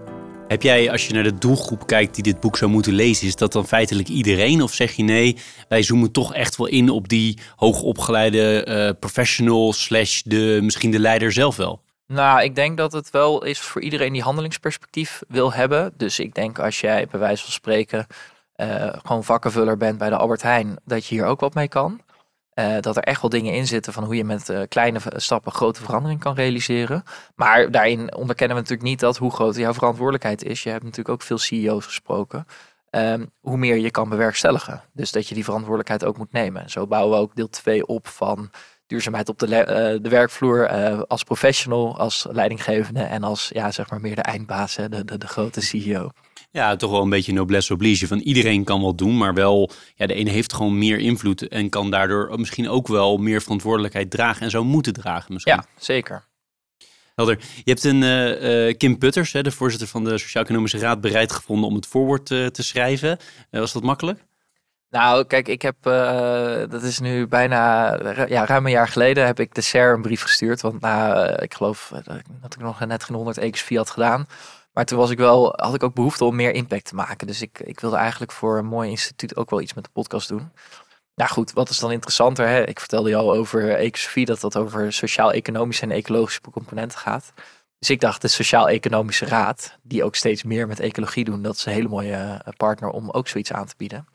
Heb 0.48 0.62
jij, 0.62 0.92
als 0.92 1.08
je 1.08 1.14
naar 1.14 1.24
de 1.24 1.34
doelgroep 1.34 1.88
kijkt 1.88 2.16
die 2.16 2.24
dit 2.24 2.40
boek 2.40 2.58
zou 2.58 2.72
moeten 2.72 2.94
lezen, 2.94 3.28
is 3.28 3.36
dat 3.36 3.52
dan 3.52 3.68
feitelijk 3.68 4.08
iedereen? 4.08 4.62
Of 4.62 4.74
zeg 4.74 4.92
je 4.92 5.04
nee, 5.04 5.38
wij 5.68 5.84
zoomen 5.84 6.12
toch 6.12 6.34
echt 6.34 6.58
wel 6.58 6.68
in 6.68 6.90
op 6.90 7.08
die 7.10 7.40
hoogopgeleide 7.56 8.66
uh, 8.68 9.00
professional 9.00 9.74
slash 9.74 10.22
de, 10.22 10.60
misschien 10.62 10.92
de 10.92 11.00
leider 11.00 11.32
zelf 11.32 11.56
wel? 11.56 11.82
Nou, 12.08 12.44
ik 12.44 12.56
denk 12.56 12.78
dat 12.78 12.92
het 12.92 13.10
wel 13.10 13.44
is 13.44 13.60
voor 13.60 13.82
iedereen 13.82 14.14
die 14.14 14.22
handelingsperspectief 14.22 15.22
wil 15.28 15.54
hebben. 15.54 15.94
Dus 15.98 16.20
ik 16.20 16.36
denk 16.36 16.60
als 16.60 16.80
jij 16.80 17.08
bij 17.12 17.20
wijze 17.20 17.44
van 17.44 17.52
spreken 17.52 18.08
uh, 18.58 18.94
gewoon 19.04 19.24
vakkenvuller 19.24 19.78
bent 19.78 19.98
bij 19.98 20.10
de 20.10 20.18
Albert 20.18 20.42
Heijn, 20.42 20.76
dat 20.84 21.06
je 21.06 21.16
hier 21.16 21.26
ook 21.26 21.40
wat 21.40 21.54
mee 21.54 21.68
kan. 21.68 22.02
Uh, 22.56 22.80
dat 22.80 22.98
er 22.98 23.04
echt 23.04 23.22
wel 23.22 23.30
dingen 23.30 23.54
in 23.54 23.68
zitten 23.68 23.94
van 23.94 24.04
hoe 24.04 24.16
je 24.16 24.24
met 24.24 24.50
uh, 24.50 24.62
kleine 24.68 25.00
stappen 25.16 25.52
grote 25.52 25.82
verandering 25.82 26.20
kan 26.20 26.36
realiseren. 26.36 27.04
Maar 27.36 27.72
daarin 27.72 28.16
onderkennen 28.16 28.56
we 28.56 28.62
natuurlijk 28.62 28.90
niet 28.90 29.00
dat 29.00 29.18
hoe 29.18 29.32
groot 29.32 29.56
jouw 29.56 29.74
verantwoordelijkheid 29.74 30.44
is. 30.44 30.64
Je 30.64 30.70
hebt 30.70 30.84
natuurlijk 30.84 31.10
ook 31.10 31.22
veel 31.22 31.38
CEO's 31.38 31.86
gesproken. 31.86 32.46
Um, 32.90 33.32
hoe 33.40 33.58
meer 33.58 33.78
je 33.78 33.92
kan 33.92 34.10
bewerkstelligen. 34.10 34.82
Dus 34.94 35.12
dat 35.12 35.28
je 35.28 35.36
die 35.36 35.44
verantwoordelijkheid 35.44 36.06
ook 36.06 36.18
moet 36.18 36.32
nemen. 36.32 36.70
Zo 36.70 36.88
bouwen 36.88 37.18
we 37.18 37.24
ook 37.24 37.36
deel 37.36 37.50
2 37.50 37.86
op 37.86 38.08
van 38.08 38.50
duurzaamheid 38.88 39.30
op 39.30 39.40
de, 39.40 39.48
uh, 39.48 40.04
de 40.04 40.10
werkvloer 40.10 40.68
als 41.08 41.24
professional, 41.24 41.98
als 41.98 42.28
leidinggevende 42.32 43.04
en 43.04 43.24
als 43.24 43.50
ja, 43.54 43.72
zeg 43.72 43.90
maar 43.90 44.02
meer 44.02 44.16
de 44.16 44.22
eindbaas, 44.22 44.76
hè, 44.76 44.90
de, 44.90 45.06
de, 45.06 45.18
de 45.18 45.28
grote 45.28 45.62
CEO. 45.62 46.10
Ja, 46.56 46.76
toch 46.76 46.92
wel 46.92 47.02
een 47.02 47.10
beetje 47.10 47.34
noblesse 47.34 47.74
oblige. 47.74 48.08
Van 48.08 48.20
iedereen 48.20 48.64
kan 48.64 48.82
wat 48.82 48.98
doen, 48.98 49.18
maar 49.18 49.34
wel, 49.34 49.70
ja, 49.96 50.06
de 50.06 50.14
ene 50.14 50.30
heeft 50.30 50.54
gewoon 50.54 50.78
meer 50.78 51.00
invloed 51.00 51.48
en 51.48 51.70
kan 51.70 51.92
daardoor 51.92 52.40
misschien 52.40 52.70
ook 52.70 52.88
wel 52.88 53.18
meer 53.18 53.42
verantwoordelijkheid 53.42 54.12
dragen 54.12 54.42
en 54.42 54.50
zou 54.50 54.66
moeten 54.66 54.94
dragen 54.94 55.34
misschien. 55.34 55.54
Ja, 55.54 55.66
zeker. 55.78 56.26
Helder. 57.16 57.40
Je 57.40 57.72
hebt 57.72 57.84
een 57.84 58.02
uh, 58.02 58.68
uh, 58.68 58.78
Kim 58.78 58.98
Putters, 58.98 59.32
hè, 59.32 59.44
de 59.44 59.52
voorzitter 59.52 59.88
van 59.88 60.04
de 60.04 60.18
Sociaal-Economische 60.18 60.78
Raad, 60.78 61.02
bereid 61.02 61.32
gevonden 61.32 61.70
om 61.70 61.76
het 61.76 61.88
voorwoord 61.88 62.30
uh, 62.30 62.46
te 62.46 62.64
schrijven. 62.64 63.18
was 63.50 63.74
dat 63.74 63.84
makkelijk? 63.84 64.20
Nou, 64.90 65.26
kijk, 65.26 65.48
ik 65.48 65.62
heb, 65.62 65.76
dat 66.70 66.84
is 66.84 67.00
nu 67.00 67.28
bijna, 67.28 67.94
ja, 68.28 68.46
ruim 68.46 68.66
een 68.66 68.72
jaar 68.72 68.88
geleden 68.88 69.26
heb 69.26 69.40
ik 69.40 69.56
de 69.56 69.62
SER 69.62 69.94
een 69.94 70.02
brief 70.02 70.22
gestuurd. 70.22 70.62
Want 70.62 70.82
nou, 70.82 71.28
ik 71.34 71.54
geloof 71.54 71.92
dat 72.42 72.54
ik 72.56 72.62
nog 72.62 72.86
net 72.86 73.04
geen 73.04 73.16
100 73.16 73.38
EXV 73.38 73.76
had 73.76 73.90
gedaan. 73.90 74.28
Maar 74.76 74.86
toen 74.86 74.98
was 74.98 75.10
ik 75.10 75.18
wel, 75.18 75.54
had 75.56 75.74
ik 75.74 75.84
ook 75.84 75.94
behoefte 75.94 76.26
om 76.26 76.36
meer 76.36 76.54
impact 76.54 76.86
te 76.86 76.96
maken. 76.96 77.28
Dus 77.28 77.42
ik, 77.42 77.60
ik 77.60 77.80
wilde 77.80 77.96
eigenlijk 77.96 78.32
voor 78.32 78.58
een 78.58 78.66
mooi 78.66 78.90
instituut 78.90 79.36
ook 79.36 79.50
wel 79.50 79.62
iets 79.62 79.74
met 79.74 79.84
de 79.84 79.90
podcast 79.94 80.28
doen. 80.28 80.52
Nou 81.16 81.30
goed, 81.30 81.54
wat 81.54 81.70
is 81.70 81.80
dan 81.80 81.92
interessanter? 81.92 82.48
Hè? 82.48 82.68
Ik 82.68 82.80
vertelde 82.80 83.10
je 83.10 83.16
al 83.16 83.34
over 83.34 83.76
ecosofie, 83.76 84.26
dat 84.26 84.42
dat 84.42 84.58
over 84.58 84.94
sociaal-economische 84.94 85.84
en 85.84 85.92
ecologische 85.92 86.42
componenten 86.52 87.00
gaat. 87.00 87.34
Dus 87.80 87.90
ik 87.90 88.00
dacht, 88.00 88.22
de 88.22 88.28
Sociaal-Economische 88.28 89.26
Raad, 89.26 89.78
die 89.84 90.04
ook 90.04 90.16
steeds 90.16 90.44
meer 90.44 90.68
met 90.68 90.80
ecologie 90.80 91.24
doen, 91.24 91.42
dat 91.42 91.56
is 91.56 91.66
een 91.66 91.74
hele 91.74 91.88
mooie 91.88 92.14
eh, 92.14 92.54
partner 92.58 92.90
om 92.90 93.10
ook 93.10 93.28
zoiets 93.28 93.52
aan 93.52 93.66
te 93.66 93.76
bieden. 93.78 94.08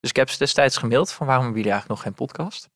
Dus 0.00 0.10
ik 0.10 0.16
heb 0.16 0.30
ze 0.30 0.38
destijds 0.38 0.76
gemaild 0.76 1.12
van 1.12 1.26
waarom 1.26 1.44
hebben 1.44 1.62
jullie 1.62 1.78
eigenlijk 1.78 2.02
nog 2.02 2.12
geen 2.12 2.26
podcast? 2.26 2.68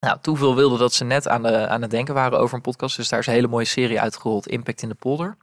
Nou, 0.00 0.18
toeval 0.20 0.54
wilde 0.54 0.78
dat 0.78 0.92
ze 0.92 1.04
net 1.04 1.28
aan, 1.28 1.42
de, 1.42 1.68
aan 1.68 1.82
het 1.82 1.90
denken 1.90 2.14
waren 2.14 2.38
over 2.38 2.56
een 2.56 2.60
podcast. 2.60 2.96
Dus 2.96 3.08
daar 3.08 3.18
is 3.18 3.26
een 3.26 3.32
hele 3.32 3.46
mooie 3.46 3.64
serie 3.64 4.00
uitgerold, 4.00 4.46
Impact 4.46 4.82
in 4.82 4.88
de 4.88 4.94
Polder. 4.94 5.36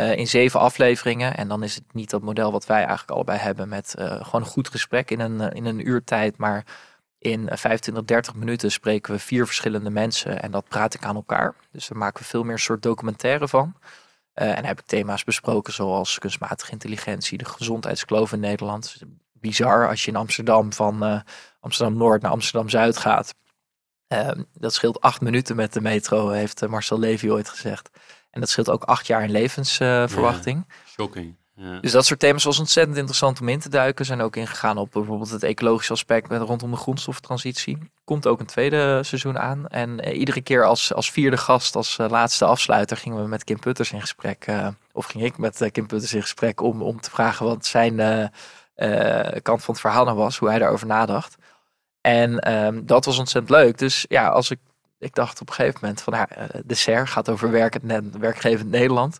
Uh, 0.00 0.16
in 0.16 0.28
zeven 0.28 0.60
afleveringen. 0.60 1.36
En 1.36 1.48
dan 1.48 1.62
is 1.62 1.74
het 1.74 1.84
niet 1.92 2.10
dat 2.10 2.22
model 2.22 2.52
wat 2.52 2.66
wij 2.66 2.78
eigenlijk 2.78 3.10
allebei 3.10 3.38
hebben 3.38 3.68
met 3.68 3.94
uh, 3.98 4.06
gewoon 4.06 4.40
een 4.40 4.46
goed 4.46 4.68
gesprek 4.68 5.10
in 5.10 5.20
een, 5.20 5.40
in 5.52 5.64
een 5.64 5.88
uur 5.88 6.04
tijd. 6.04 6.36
Maar 6.36 6.64
in 7.18 7.48
25, 7.52 8.04
30 8.04 8.34
minuten 8.34 8.72
spreken 8.72 9.12
we 9.12 9.18
vier 9.18 9.46
verschillende 9.46 9.90
mensen 9.90 10.42
en 10.42 10.50
dat 10.50 10.68
praat 10.68 10.94
ik 10.94 11.04
aan 11.04 11.14
elkaar. 11.14 11.54
Dus 11.70 11.88
daar 11.88 11.98
maken 11.98 12.22
we 12.22 12.28
veel 12.28 12.42
meer 12.42 12.58
soort 12.58 12.82
documentaire 12.82 13.48
van. 13.48 13.74
En 14.32 14.64
heb 14.64 14.78
ik 14.78 14.86
thema's 14.86 15.24
besproken 15.24 15.72
zoals 15.72 16.18
kunstmatige 16.18 16.72
intelligentie, 16.72 17.38
de 17.38 17.44
gezondheidskloof 17.44 18.32
in 18.32 18.40
Nederland. 18.40 18.96
Bizar 19.32 19.88
als 19.88 20.04
je 20.04 20.10
in 20.10 20.16
Amsterdam 20.16 20.72
van 20.72 21.22
Amsterdam 21.60 21.96
Noord 21.96 22.22
naar 22.22 22.30
Amsterdam 22.30 22.68
Zuid 22.68 22.96
gaat. 22.96 23.34
dat 24.52 24.74
scheelt 24.74 25.00
acht 25.00 25.20
minuten 25.20 25.56
met 25.56 25.72
de 25.72 25.80
metro, 25.80 26.28
heeft 26.28 26.66
Marcel 26.66 26.98
Levy 26.98 27.28
ooit 27.28 27.48
gezegd. 27.48 27.90
En 28.36 28.42
dat 28.42 28.50
scheelt 28.50 28.70
ook 28.70 28.82
acht 28.82 29.06
jaar 29.06 29.22
in 29.22 29.30
levensverwachting. 29.30 30.64
Ja, 30.68 30.74
shocking. 30.86 31.34
Ja. 31.54 31.78
Dus 31.80 31.92
dat 31.92 32.06
soort 32.06 32.20
thema's 32.20 32.44
was 32.44 32.58
ontzettend 32.58 32.96
interessant 32.96 33.40
om 33.40 33.48
in 33.48 33.58
te 33.58 33.68
duiken. 33.68 34.04
Zijn 34.04 34.20
ook 34.20 34.36
ingegaan 34.36 34.78
op 34.78 34.90
bijvoorbeeld 34.92 35.30
het 35.30 35.42
ecologische 35.42 35.92
aspect 35.92 36.28
met 36.28 36.42
rondom 36.42 36.70
de 36.70 36.76
grondstoftransitie. 36.76 37.78
Komt 38.04 38.26
ook 38.26 38.40
een 38.40 38.46
tweede 38.46 39.02
seizoen 39.02 39.38
aan. 39.38 39.68
En 39.68 40.00
eh, 40.00 40.18
iedere 40.18 40.40
keer 40.40 40.64
als, 40.64 40.94
als 40.94 41.10
vierde 41.10 41.36
gast, 41.36 41.76
als 41.76 41.98
uh, 41.98 42.08
laatste 42.08 42.44
afsluiter, 42.44 42.96
gingen 42.96 43.22
we 43.22 43.28
met 43.28 43.44
Kim 43.44 43.58
Putters 43.58 43.92
in 43.92 44.00
gesprek. 44.00 44.46
Uh, 44.46 44.68
of 44.92 45.06
ging 45.06 45.24
ik 45.24 45.38
met 45.38 45.68
Kim 45.72 45.86
Putters 45.86 46.14
in 46.14 46.22
gesprek 46.22 46.60
om, 46.60 46.82
om 46.82 47.00
te 47.00 47.10
vragen 47.10 47.46
wat 47.46 47.66
zijn 47.66 47.96
kant 49.42 49.62
van 49.62 49.74
het 49.74 49.80
verhaal 49.80 50.04
nou 50.04 50.16
was, 50.16 50.38
hoe 50.38 50.48
hij 50.48 50.58
daarover 50.58 50.86
nadacht. 50.86 51.36
En 52.00 52.38
ehm, 52.38 52.80
dat 52.84 53.04
was 53.04 53.18
ontzettend 53.18 53.58
leuk. 53.58 53.78
Dus 53.78 54.04
ja, 54.08 54.28
als 54.28 54.50
ik 54.50 54.58
ik 54.98 55.14
dacht 55.14 55.40
op 55.40 55.48
een 55.48 55.54
gegeven 55.54 55.78
moment 55.82 56.02
van 56.02 56.14
ja, 56.14 56.28
de 56.64 56.74
SER 56.74 57.08
gaat 57.08 57.28
over 57.28 57.50
werkgevend 58.20 58.70
Nederland. 58.70 59.18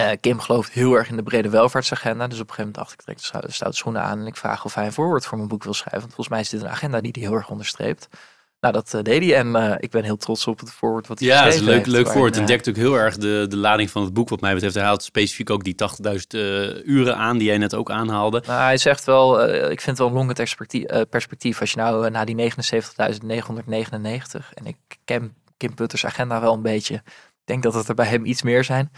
Uh, 0.00 0.10
Kim 0.20 0.40
gelooft 0.40 0.72
heel 0.72 0.94
erg 0.94 1.08
in 1.08 1.16
de 1.16 1.22
brede 1.22 1.50
welvaartsagenda. 1.50 2.26
Dus 2.26 2.40
op 2.40 2.48
een 2.48 2.54
gegeven 2.54 2.72
moment 2.72 2.74
dacht 2.74 2.92
ik, 2.92 3.00
trek 3.00 3.42
de 3.42 3.52
stoute 3.52 3.76
schoenen 3.76 4.02
aan 4.02 4.18
en 4.20 4.26
ik 4.26 4.36
vraag 4.36 4.64
of 4.64 4.74
hij 4.74 4.86
een 4.86 4.92
voorwoord 4.92 5.26
voor 5.26 5.36
mijn 5.36 5.48
boek 5.48 5.64
wil 5.64 5.74
schrijven. 5.74 6.00
Want 6.00 6.14
volgens 6.14 6.28
mij 6.28 6.40
is 6.40 6.48
dit 6.48 6.60
een 6.60 6.68
agenda 6.68 7.00
die 7.00 7.12
hij 7.12 7.22
heel 7.22 7.34
erg 7.34 7.50
onderstreept. 7.50 8.08
Nou, 8.60 8.74
dat 8.74 8.92
uh, 8.94 9.02
deed 9.02 9.22
hij 9.22 9.34
en 9.36 9.46
uh, 9.48 9.74
ik 9.78 9.90
ben 9.90 10.04
heel 10.04 10.16
trots 10.16 10.46
op 10.46 10.60
het 10.60 10.72
voorwoord 10.72 11.06
wat 11.06 11.18
hij 11.18 11.28
ja, 11.28 11.42
geschreven 11.42 11.66
Ja, 11.66 11.72
het 11.72 11.86
is 11.86 11.92
leuk, 11.92 11.96
leuk 11.96 12.12
voorwoord. 12.12 12.36
Het 12.36 12.46
dekt 12.46 12.68
ook 12.68 12.76
heel 12.76 12.94
erg 12.94 13.16
de, 13.16 13.46
de 13.48 13.56
lading 13.56 13.90
van 13.90 14.02
het 14.02 14.12
boek 14.12 14.28
wat 14.28 14.40
mij 14.40 14.54
betreft. 14.54 14.74
Hij 14.74 14.84
haalt 14.84 15.02
specifiek 15.02 15.50
ook 15.50 15.64
die 15.64 15.74
80.000 15.74 16.16
uren 16.84 17.16
aan 17.16 17.38
die 17.38 17.46
jij 17.46 17.58
net 17.58 17.74
ook 17.74 17.90
aanhaalde. 17.90 18.42
Nou, 18.46 18.60
hij 18.60 18.76
zegt 18.76 19.04
wel, 19.04 19.48
ik 19.48 19.80
vind 19.80 19.84
het 19.84 19.98
wel 19.98 20.06
een 20.06 20.12
longend 20.12 20.56
perspectief. 21.10 21.60
Als 21.60 21.70
je 21.70 21.76
nou 21.76 22.10
na 22.10 22.24
die 22.24 22.52
79.999 22.52 22.54
en 24.54 24.64
ik 24.64 24.76
ken 25.04 25.34
Kim 25.56 25.74
Putters 25.74 26.06
agenda 26.06 26.40
wel 26.40 26.54
een 26.54 26.62
beetje. 26.62 26.94
Ik 26.94 27.44
denk 27.44 27.62
dat 27.62 27.74
het 27.74 27.88
er 27.88 27.94
bij 27.94 28.06
hem 28.06 28.24
iets 28.24 28.42
meer 28.42 28.64
zijn. 28.64 28.90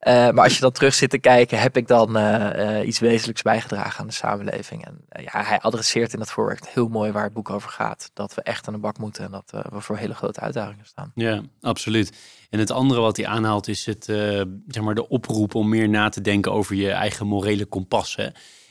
Uh, 0.00 0.12
maar 0.12 0.44
als 0.44 0.54
je 0.54 0.60
dan 0.60 0.72
terug 0.72 0.94
zit 0.94 1.10
te 1.10 1.18
kijken, 1.18 1.60
heb 1.60 1.76
ik 1.76 1.86
dan 1.86 2.16
uh, 2.16 2.50
uh, 2.56 2.86
iets 2.86 2.98
wezenlijks 2.98 3.42
bijgedragen 3.42 4.00
aan 4.00 4.06
de 4.06 4.12
samenleving. 4.12 4.84
En 4.84 5.04
ja, 5.08 5.44
hij 5.44 5.60
adresseert 5.60 6.12
in 6.12 6.18
dat 6.18 6.30
voorwerk 6.30 6.66
heel 6.68 6.88
mooi 6.88 7.12
waar 7.12 7.24
het 7.24 7.32
boek 7.32 7.50
over 7.50 7.70
gaat. 7.70 8.10
Dat 8.14 8.34
we 8.34 8.42
echt 8.42 8.66
aan 8.66 8.74
de 8.74 8.80
bak 8.80 8.98
moeten 8.98 9.24
en 9.24 9.30
dat 9.30 9.64
we 9.72 9.80
voor 9.80 9.96
hele 9.96 10.14
grote 10.14 10.40
uitdagingen 10.40 10.86
staan. 10.86 11.12
Ja, 11.14 11.42
absoluut. 11.60 12.12
En 12.50 12.58
het 12.58 12.70
andere 12.70 13.00
wat 13.00 13.16
hij 13.16 13.26
aanhaalt 13.26 13.68
is 13.68 13.86
het, 13.86 14.04
zeg 14.66 14.82
maar 14.82 14.94
de 14.94 15.08
oproep 15.08 15.54
om 15.54 15.68
meer 15.68 15.88
na 15.88 16.08
te 16.08 16.20
denken 16.20 16.52
over 16.52 16.76
je 16.76 16.90
eigen 16.90 17.26
morele 17.26 17.64
kompas. 17.64 18.16
Hè? 18.16 18.28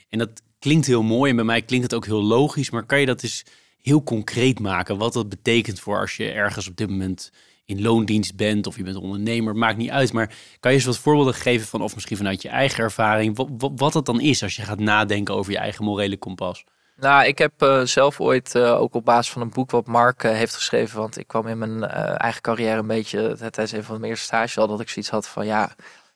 En 0.09 0.19
dat 0.19 0.41
klinkt 0.59 0.85
heel 0.85 1.03
mooi 1.03 1.29
en 1.29 1.35
bij 1.35 1.45
mij 1.45 1.61
klinkt 1.61 1.85
het 1.85 1.95
ook 1.95 2.05
heel 2.05 2.23
logisch. 2.23 2.69
Maar 2.69 2.85
kan 2.85 2.99
je 2.99 3.05
dat 3.05 3.23
eens 3.23 3.43
heel 3.81 4.03
concreet 4.03 4.59
maken? 4.59 4.97
Wat 4.97 5.13
dat 5.13 5.29
betekent 5.29 5.79
voor 5.79 5.99
als 5.99 6.17
je 6.17 6.31
ergens 6.31 6.67
op 6.67 6.75
dit 6.75 6.89
moment 6.89 7.31
in 7.65 7.81
loondienst 7.81 8.35
bent 8.35 8.67
of 8.67 8.77
je 8.77 8.83
bent 8.83 8.95
ondernemer, 8.95 9.55
maakt 9.55 9.77
niet 9.77 9.89
uit. 9.89 10.13
Maar 10.13 10.33
kan 10.59 10.71
je 10.71 10.77
eens 10.77 10.85
wat 10.85 10.97
voorbeelden 10.97 11.33
geven 11.33 11.67
van, 11.67 11.81
of 11.81 11.93
misschien 11.93 12.17
vanuit 12.17 12.41
je 12.41 12.49
eigen 12.49 12.83
ervaring, 12.83 13.35
wat, 13.35 13.47
wat, 13.57 13.71
wat 13.75 13.93
het 13.93 14.05
dan 14.05 14.21
is 14.21 14.43
als 14.43 14.55
je 14.55 14.61
gaat 14.61 14.79
nadenken 14.79 15.35
over 15.35 15.51
je 15.51 15.57
eigen 15.57 15.83
morele 15.83 16.17
kompas? 16.17 16.63
Nou, 16.97 17.25
ik 17.25 17.37
heb 17.37 17.63
uh, 17.63 17.81
zelf 17.81 18.21
ooit 18.21 18.55
uh, 18.55 18.81
ook 18.81 18.93
op 18.93 19.05
basis 19.05 19.31
van 19.33 19.41
een 19.41 19.49
boek 19.49 19.71
wat 19.71 19.87
Mark 19.87 20.23
uh, 20.23 20.31
heeft 20.31 20.55
geschreven, 20.55 20.99
want 20.99 21.17
ik 21.17 21.27
kwam 21.27 21.47
in 21.47 21.57
mijn 21.57 21.83
eigen 22.17 22.41
carrière 22.41 22.79
een 22.79 22.87
beetje, 22.87 23.35
tijdens 23.37 23.71
een 23.71 23.83
van 23.83 23.99
mijn 23.99 24.09
eerste 24.09 24.25
stages 24.25 24.57
al, 24.57 24.67
dat 24.67 24.79
ik 24.79 24.89
zoiets 24.89 25.11
had 25.11 25.27
van 25.27 25.45
ja, 25.45 25.75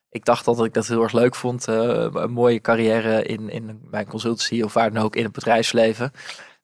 ik 0.10 0.26
dacht 0.26 0.46
dat 0.46 0.66
ik 0.66 0.74
dat 0.74 0.88
heel 0.88 1.04
erg 1.04 1.12
leuk 1.12 1.36
vond, 1.36 1.68
een 1.68 2.32
mooie 2.32 2.62
carrière 2.62 3.24
in, 3.24 3.50
in 3.50 3.80
mijn 3.90 4.08
consultancy 4.08 4.62
of 4.62 4.74
waar 4.74 4.92
dan 4.94 5.04
ook 5.04 5.16
in 5.16 5.24
het 5.24 5.32
bedrijfsleven 5.32 6.12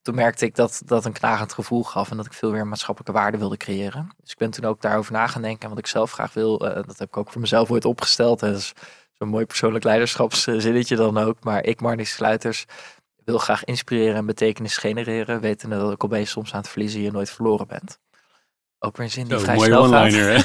toen 0.06 0.15
merkte 0.15 0.46
ik 0.46 0.56
dat 0.56 0.82
dat 0.86 1.06
een 1.06 1.12
knagend 1.12 1.54
gevoel 1.54 1.84
gaf 1.84 2.12
en 2.12 2.18
dat 2.18 2.26
ik 2.26 2.34
veel 2.34 2.52
meer 2.52 2.68
maatschappelijke 2.68 3.13
waarde 3.13 3.38
wilde 3.38 3.58
creëren. 3.58 4.10
Dus 4.22 4.32
ik 4.32 4.38
ben 4.38 4.52
toen 4.52 4.65
ook 4.65 4.82
daarover 4.82 5.12
na 5.12 5.28
gaan 5.28 5.41
denken. 5.41 5.63
En 5.63 5.70
wat 5.70 5.78
ik 5.78 5.88
zelf 5.88 6.12
graag 6.12 6.34
wil, 6.34 6.65
uh, 6.65 6.74
dat 6.74 7.00
heb 7.00 7.08
ik 7.08 7.18
ook 7.18 7.32
voor 7.32 7.41
mezelf 7.41 7.72
ooit 7.72 7.86
opgesteld. 7.86 8.41
En 8.41 8.52
dat 8.52 8.60
is 8.60 8.74
zo'n 9.13 9.28
mooi 9.28 9.46
persoonlijk 9.46 9.84
leiderschapszinnetje 9.84 10.96
dan 10.96 11.18
ook. 11.18 11.44
Maar 11.44 11.63
ik, 11.63 11.82
Marnix 11.82 12.12
Sluiters, 12.12 12.65
wil 13.24 13.38
graag 13.38 13.63
inspireren 13.63 14.15
en 14.15 14.26
betekenis 14.26 14.78
genereren. 14.78 15.41
Wetende 15.41 15.78
dat 15.78 15.91
ik 15.91 16.10
ben 16.10 16.28
soms 16.28 16.54
aan 16.54 16.60
het 16.60 16.70
verliezen 16.70 17.02
je 17.02 17.12
nooit 17.12 17.30
verloren 17.30 17.68
bent. 17.68 18.00
Ook 18.80 18.98
weer 18.98 19.06
een 19.06 19.12
zin 19.12 19.28
die 19.28 19.38
vrij 19.38 19.60
snel 19.60 19.84
one-liner, 19.84 20.36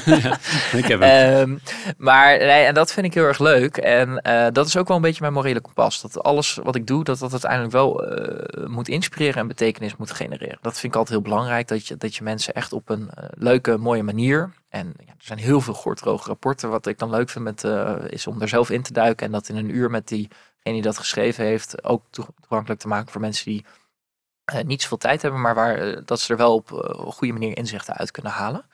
ik 0.81 0.85
heb 0.85 0.99
het. 0.99 1.39
Um, 1.39 1.61
maar 1.97 2.37
nee, 2.37 2.65
en 2.65 2.73
dat 2.73 2.91
vind 2.91 3.05
ik 3.05 3.13
heel 3.13 3.23
erg 3.23 3.39
leuk. 3.39 3.77
En 3.77 4.21
uh, 4.27 4.47
dat 4.51 4.67
is 4.67 4.77
ook 4.77 4.87
wel 4.87 4.97
een 4.97 5.03
beetje 5.03 5.21
mijn 5.21 5.33
morele 5.33 5.61
kompas. 5.61 6.01
Dat 6.01 6.23
alles 6.23 6.59
wat 6.63 6.75
ik 6.75 6.87
doe, 6.87 7.03
dat 7.03 7.19
dat 7.19 7.31
uiteindelijk 7.31 7.71
wel 7.71 8.19
uh, 8.19 8.67
moet 8.67 8.87
inspireren 8.87 9.41
en 9.41 9.47
betekenis 9.47 9.95
moet 9.95 10.11
genereren. 10.11 10.57
Dat 10.61 10.79
vind 10.79 10.93
ik 10.93 10.99
altijd 10.99 11.19
heel 11.19 11.29
belangrijk. 11.29 11.67
Dat 11.67 11.87
je, 11.87 11.97
dat 11.97 12.15
je 12.15 12.23
mensen 12.23 12.53
echt 12.53 12.73
op 12.73 12.89
een 12.89 13.09
uh, 13.19 13.25
leuke, 13.29 13.77
mooie 13.77 14.03
manier. 14.03 14.51
En 14.69 14.93
ja, 14.97 15.11
er 15.11 15.25
zijn 15.25 15.39
heel 15.39 15.61
veel 15.61 15.73
gortroge 15.73 16.27
rapporten. 16.27 16.69
Wat 16.69 16.85
ik 16.85 16.99
dan 16.99 17.09
leuk 17.09 17.29
vind 17.29 17.43
met, 17.43 17.63
is 18.11 18.27
om 18.27 18.41
er 18.41 18.47
zelf 18.47 18.69
in 18.69 18.81
te 18.81 18.93
duiken. 18.93 19.25
En 19.25 19.31
dat 19.31 19.49
in 19.49 19.55
een 19.55 19.75
uur 19.75 19.89
met 19.89 20.07
diegene 20.07 20.29
die 20.63 20.81
dat 20.81 20.97
geschreven 20.97 21.45
heeft, 21.45 21.83
ook 21.83 22.03
toegankelijk 22.09 22.79
te 22.79 22.87
maken 22.87 23.11
voor 23.11 23.21
mensen 23.21 23.45
die 23.45 23.65
uh, 24.53 24.61
niet 24.61 24.81
zoveel 24.81 24.97
tijd 24.97 25.21
hebben, 25.21 25.41
maar 25.41 25.55
waar, 25.55 25.87
uh, 25.87 25.97
dat 26.05 26.19
ze 26.19 26.31
er 26.31 26.37
wel 26.37 26.53
op 26.53 26.71
uh, 26.71 26.79
goede 27.11 27.33
manier 27.33 27.57
inzichten 27.57 27.93
uit 27.95 28.11
kunnen 28.11 28.31
halen. 28.31 28.65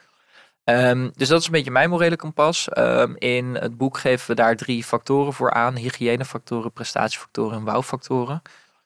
Um, 0.63 1.11
dus 1.15 1.27
dat 1.27 1.39
is 1.39 1.45
een 1.45 1.51
beetje 1.51 1.71
mijn 1.71 1.89
morele 1.89 2.15
kompas. 2.15 2.67
Um, 2.77 3.15
in 3.17 3.55
het 3.55 3.77
boek 3.77 3.97
geven 3.97 4.27
we 4.27 4.35
daar 4.35 4.55
drie 4.55 4.83
factoren 4.83 5.33
voor 5.33 5.53
aan: 5.53 5.75
hygiënefactoren, 5.75 6.71
prestatiefactoren 6.71 7.57
en 7.57 7.63
wouwfactoren. 7.63 8.41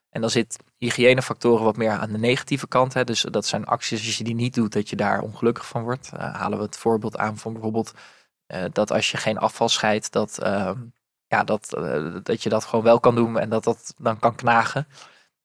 En 0.09 0.21
dan 0.21 0.29
zit 0.29 0.57
hygiënefactoren 0.77 1.63
wat 1.63 1.77
meer 1.77 1.91
aan 1.91 2.11
de 2.11 2.17
negatieve 2.17 2.67
kant. 2.67 2.93
Hè. 2.93 3.03
Dus 3.03 3.21
dat 3.21 3.45
zijn 3.45 3.65
acties, 3.65 4.05
als 4.05 4.17
je 4.17 4.23
die 4.23 4.35
niet 4.35 4.53
doet, 4.53 4.73
dat 4.73 4.89
je 4.89 4.95
daar 4.95 5.21
ongelukkig 5.21 5.67
van 5.67 5.83
wordt. 5.83 6.11
halen 6.17 6.57
we 6.57 6.63
het 6.63 6.77
voorbeeld 6.77 7.17
aan 7.17 7.37
van 7.37 7.53
bijvoorbeeld 7.53 7.93
dat 8.71 8.91
als 8.91 9.11
je 9.11 9.17
geen 9.17 9.37
afval 9.37 9.69
scheidt, 9.69 10.11
dat, 10.11 10.39
uh, 10.43 10.71
ja, 11.27 11.43
dat, 11.43 11.69
dat 12.23 12.43
je 12.43 12.49
dat 12.49 12.65
gewoon 12.65 12.85
wel 12.85 12.99
kan 12.99 13.15
doen 13.15 13.39
en 13.39 13.49
dat 13.49 13.63
dat 13.63 13.93
dan 13.97 14.19
kan 14.19 14.35
knagen. 14.35 14.87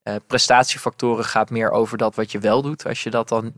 Uh, 0.07 0.15
prestatiefactoren 0.27 1.25
gaat 1.25 1.49
meer 1.49 1.71
over 1.71 1.97
dat 1.97 2.15
wat 2.15 2.31
je 2.31 2.39
wel 2.39 2.61
doet. 2.61 2.85
Als 2.85 3.03
je 3.03 3.09
dat 3.09 3.29
dan, 3.29 3.53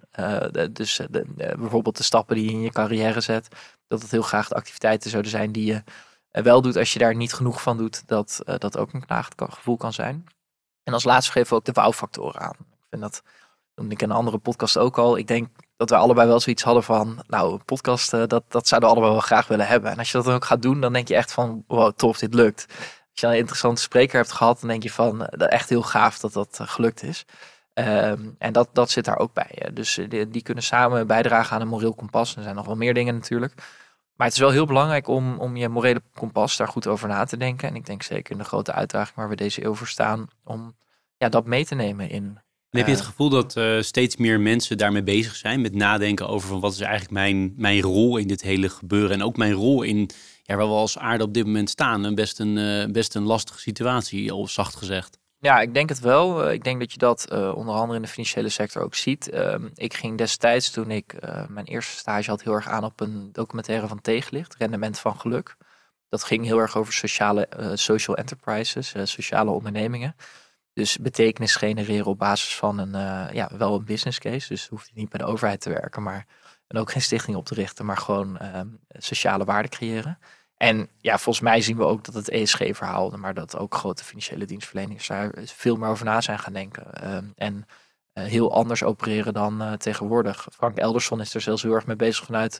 de, 0.51 0.69
dus 0.73 1.01
de, 1.09 1.25
bijvoorbeeld 1.35 1.97
de 1.97 2.03
stappen 2.03 2.35
die 2.35 2.45
je 2.45 2.51
in 2.51 2.61
je 2.61 2.71
carrière 2.71 3.21
zet, 3.21 3.47
dat 3.87 4.01
het 4.01 4.11
heel 4.11 4.21
graag 4.21 4.47
de 4.47 4.55
activiteiten 4.55 5.09
zouden 5.09 5.31
zijn 5.31 5.51
die 5.51 5.65
je 5.65 5.83
wel 6.41 6.61
doet. 6.61 6.75
Als 6.75 6.93
je 6.93 6.99
daar 6.99 7.15
niet 7.15 7.33
genoeg 7.33 7.61
van 7.61 7.77
doet, 7.77 8.07
dat 8.07 8.41
dat 8.57 8.77
ook 8.77 8.93
een 8.93 9.05
knagend 9.05 9.33
gevoel 9.37 9.77
kan 9.77 9.93
zijn. 9.93 10.25
En 10.83 10.93
als 10.93 11.03
laatste 11.03 11.31
geven 11.31 11.49
we 11.49 11.55
ook 11.55 11.65
de 11.65 11.71
wou-factoren 11.71 12.41
aan. 12.41 12.55
Ik 12.59 12.85
vind 12.89 13.01
dat, 13.01 13.23
noemde 13.75 13.93
ik 13.93 14.01
in 14.01 14.09
een 14.09 14.15
andere 14.15 14.37
podcast 14.37 14.77
ook 14.77 14.97
al. 14.97 15.17
Ik 15.17 15.27
denk 15.27 15.47
dat 15.77 15.89
we 15.89 15.95
allebei 15.95 16.27
wel 16.27 16.39
zoiets 16.39 16.63
hadden 16.63 16.83
van, 16.83 17.23
nou, 17.27 17.53
een 17.53 17.65
podcast, 17.65 18.11
dat, 18.11 18.43
dat 18.47 18.67
zouden 18.67 18.89
we 18.89 18.95
allebei 18.95 19.11
wel 19.11 19.21
graag 19.21 19.47
willen 19.47 19.67
hebben. 19.67 19.91
En 19.91 19.97
als 19.97 20.11
je 20.11 20.17
dat 20.17 20.25
dan 20.25 20.35
ook 20.35 20.45
gaat 20.45 20.61
doen, 20.61 20.81
dan 20.81 20.93
denk 20.93 21.07
je 21.07 21.15
echt 21.15 21.31
van, 21.31 21.63
wow, 21.67 21.93
tof, 21.95 22.17
dit 22.17 22.33
lukt 22.33 22.65
als 23.21 23.31
je 23.31 23.37
een 23.37 23.43
interessante 23.43 23.81
spreker 23.81 24.15
hebt 24.15 24.31
gehad, 24.31 24.59
dan 24.59 24.69
denk 24.69 24.83
je 24.83 24.91
van 24.91 25.21
uh, 25.21 25.51
echt 25.51 25.69
heel 25.69 25.81
gaaf 25.81 26.19
dat 26.19 26.33
dat 26.33 26.57
uh, 26.61 26.67
gelukt 26.67 27.03
is. 27.03 27.25
Um, 27.73 28.35
en 28.37 28.53
dat, 28.53 28.69
dat 28.73 28.91
zit 28.91 29.05
daar 29.05 29.17
ook 29.17 29.33
bij. 29.33 29.69
Dus 29.73 29.97
uh, 29.97 30.09
die, 30.09 30.29
die, 30.29 30.41
kunnen 30.41 30.63
samen 30.63 31.07
bijdragen 31.07 31.55
aan 31.55 31.61
een 31.61 31.67
moreel 31.67 31.93
kompas. 31.93 32.35
Er 32.35 32.43
zijn 32.43 32.55
nog 32.55 32.65
wel 32.65 32.75
meer 32.75 32.93
dingen 32.93 33.13
natuurlijk. 33.13 33.53
Maar 34.15 34.27
het 34.27 34.35
is 34.35 34.41
wel 34.41 34.51
heel 34.51 34.65
belangrijk 34.65 35.07
om, 35.07 35.39
om 35.39 35.55
je 35.55 35.69
morele 35.69 36.01
kompas 36.13 36.57
daar 36.57 36.67
goed 36.67 36.87
over 36.87 37.07
na 37.07 37.23
te 37.23 37.37
denken. 37.37 37.69
En 37.69 37.75
ik 37.75 37.85
denk 37.85 38.03
zeker 38.03 38.31
in 38.31 38.37
de 38.37 38.43
grote 38.43 38.71
uitdaging 38.71 39.15
waar 39.15 39.29
we 39.29 39.35
deze 39.35 39.65
eeuw 39.65 39.75
voor 39.75 39.87
staan, 39.87 40.27
om 40.43 40.75
ja, 41.17 41.29
dat 41.29 41.45
mee 41.45 41.65
te 41.65 41.75
nemen 41.75 42.09
in. 42.09 42.39
En 42.69 42.77
heb 42.77 42.87
je 42.87 42.93
het 42.93 43.01
gevoel 43.01 43.29
dat 43.29 43.59
steeds 43.85 44.17
meer 44.17 44.39
mensen 44.39 44.77
daarmee 44.77 45.03
bezig 45.03 45.35
zijn 45.35 45.61
met 45.61 45.75
nadenken 45.75 46.27
over 46.27 46.49
van 46.49 46.59
wat 46.59 46.73
is 46.73 46.79
eigenlijk 46.79 47.11
mijn, 47.11 47.53
mijn 47.57 47.81
rol 47.81 48.17
in 48.17 48.27
dit 48.27 48.41
hele 48.41 48.69
gebeuren 48.69 49.11
en 49.11 49.23
ook 49.23 49.37
mijn 49.37 49.53
rol 49.53 49.81
in 49.81 50.09
ja, 50.49 50.55
waar 50.55 50.67
we 50.67 50.73
als 50.73 50.97
aarde 50.97 51.23
op 51.23 51.33
dit 51.33 51.45
moment 51.45 51.69
staan. 51.69 52.03
Een 52.03 52.15
best, 52.15 52.39
een, 52.39 52.57
uh, 52.57 52.85
best 52.85 53.15
een 53.15 53.23
lastige 53.23 53.59
situatie, 53.59 54.31
al 54.31 54.47
zacht 54.47 54.75
gezegd. 54.75 55.17
Ja, 55.39 55.61
ik 55.61 55.73
denk 55.73 55.89
het 55.89 55.99
wel. 55.99 56.45
Uh, 56.45 56.53
ik 56.53 56.63
denk 56.63 56.79
dat 56.79 56.91
je 56.91 56.97
dat 56.97 57.27
uh, 57.31 57.55
onder 57.55 57.75
andere 57.75 57.95
in 57.95 58.01
de 58.01 58.07
financiële 58.07 58.49
sector 58.49 58.83
ook 58.83 58.95
ziet. 58.95 59.29
Ehm, 59.29 59.69
ik 59.73 59.93
ging 59.93 60.17
destijds, 60.17 60.71
toen 60.71 60.91
ik 60.91 61.15
mijn 61.47 61.65
eerste 61.65 61.97
stage 61.97 62.29
had, 62.29 62.43
heel 62.43 62.53
erg 62.53 62.67
aan 62.67 62.83
op 62.83 62.99
een 62.99 63.29
documentaire 63.31 63.87
van 63.87 64.01
Tegenlicht, 64.01 64.55
Rendement 64.55 64.99
van 64.99 65.19
Geluk. 65.19 65.55
Dat 66.09 66.23
ging 66.23 66.45
heel 66.45 66.59
erg 66.59 66.77
over 66.77 66.93
sociale, 66.93 67.47
social 67.73 68.17
enterprises, 68.17 68.93
sociale 69.03 69.51
ondernemingen. 69.51 70.15
Dus 70.73 70.97
betekenis 70.97 71.55
genereren 71.55 72.05
op 72.05 72.17
basis 72.17 72.55
van 72.55 72.77
een, 72.77 72.91
ja, 73.33 73.49
wel 73.57 73.75
een 73.75 73.85
business 73.85 74.19
case. 74.19 74.47
Dus 74.47 74.67
hoeft 74.67 74.87
je 74.87 74.93
niet 74.95 75.09
bij 75.09 75.19
de 75.19 75.25
overheid 75.25 75.61
te 75.61 75.69
werken, 75.69 76.03
maar 76.03 76.25
en 76.69 76.77
ook 76.77 76.91
geen 76.91 77.01
stichting 77.01 77.37
op 77.37 77.45
te 77.45 77.53
richten, 77.53 77.85
maar 77.85 77.97
gewoon 77.97 78.37
ehm, 78.37 78.67
sociale 78.87 79.45
waarde 79.45 79.69
creëren. 79.69 80.19
En 80.59 80.89
ja, 80.97 81.17
volgens 81.17 81.45
mij 81.45 81.61
zien 81.61 81.77
we 81.77 81.83
ook 81.83 82.03
dat 82.03 82.13
het 82.13 82.29
ESG-verhaal, 82.29 83.09
maar 83.09 83.33
dat 83.33 83.57
ook 83.57 83.75
grote 83.75 84.03
financiële 84.03 84.45
dienstverleners 84.45 85.07
daar 85.07 85.31
veel 85.43 85.75
meer 85.75 85.89
over 85.89 86.05
na 86.05 86.21
zijn 86.21 86.39
gaan 86.39 86.53
denken. 86.53 86.87
Uh, 87.03 87.17
en 87.35 87.65
uh, 88.13 88.23
heel 88.23 88.53
anders 88.53 88.83
opereren 88.83 89.33
dan 89.33 89.61
uh, 89.61 89.73
tegenwoordig. 89.73 90.47
Frank 90.51 90.77
Elderson 90.77 91.21
is 91.21 91.33
er 91.33 91.41
zelfs 91.41 91.61
heel 91.61 91.73
erg 91.73 91.85
mee 91.85 91.95
bezig 91.95 92.25
vanuit 92.25 92.59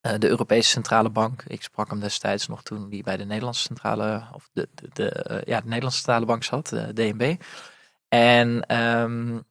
de 0.00 0.28
Europese 0.28 0.70
Centrale 0.70 1.10
Bank. 1.10 1.42
Ik 1.46 1.62
sprak 1.62 1.90
hem 1.90 2.00
destijds 2.00 2.48
nog 2.48 2.62
toen 2.62 2.86
hij 2.90 3.00
bij 3.00 3.16
de 3.16 3.24
Nederlandse 3.24 3.62
Centrale, 3.62 4.22
of 4.32 4.48
de, 4.52 4.68
de, 4.74 4.88
de 4.92 5.42
ja, 5.46 5.60
de 5.60 5.66
Nederlandse 5.66 5.98
Centrale 5.98 6.26
Bank 6.26 6.44
zat, 6.44 6.68
de 6.68 6.92
DNB. 6.92 7.36
En 8.08 8.76
um, 8.76 9.44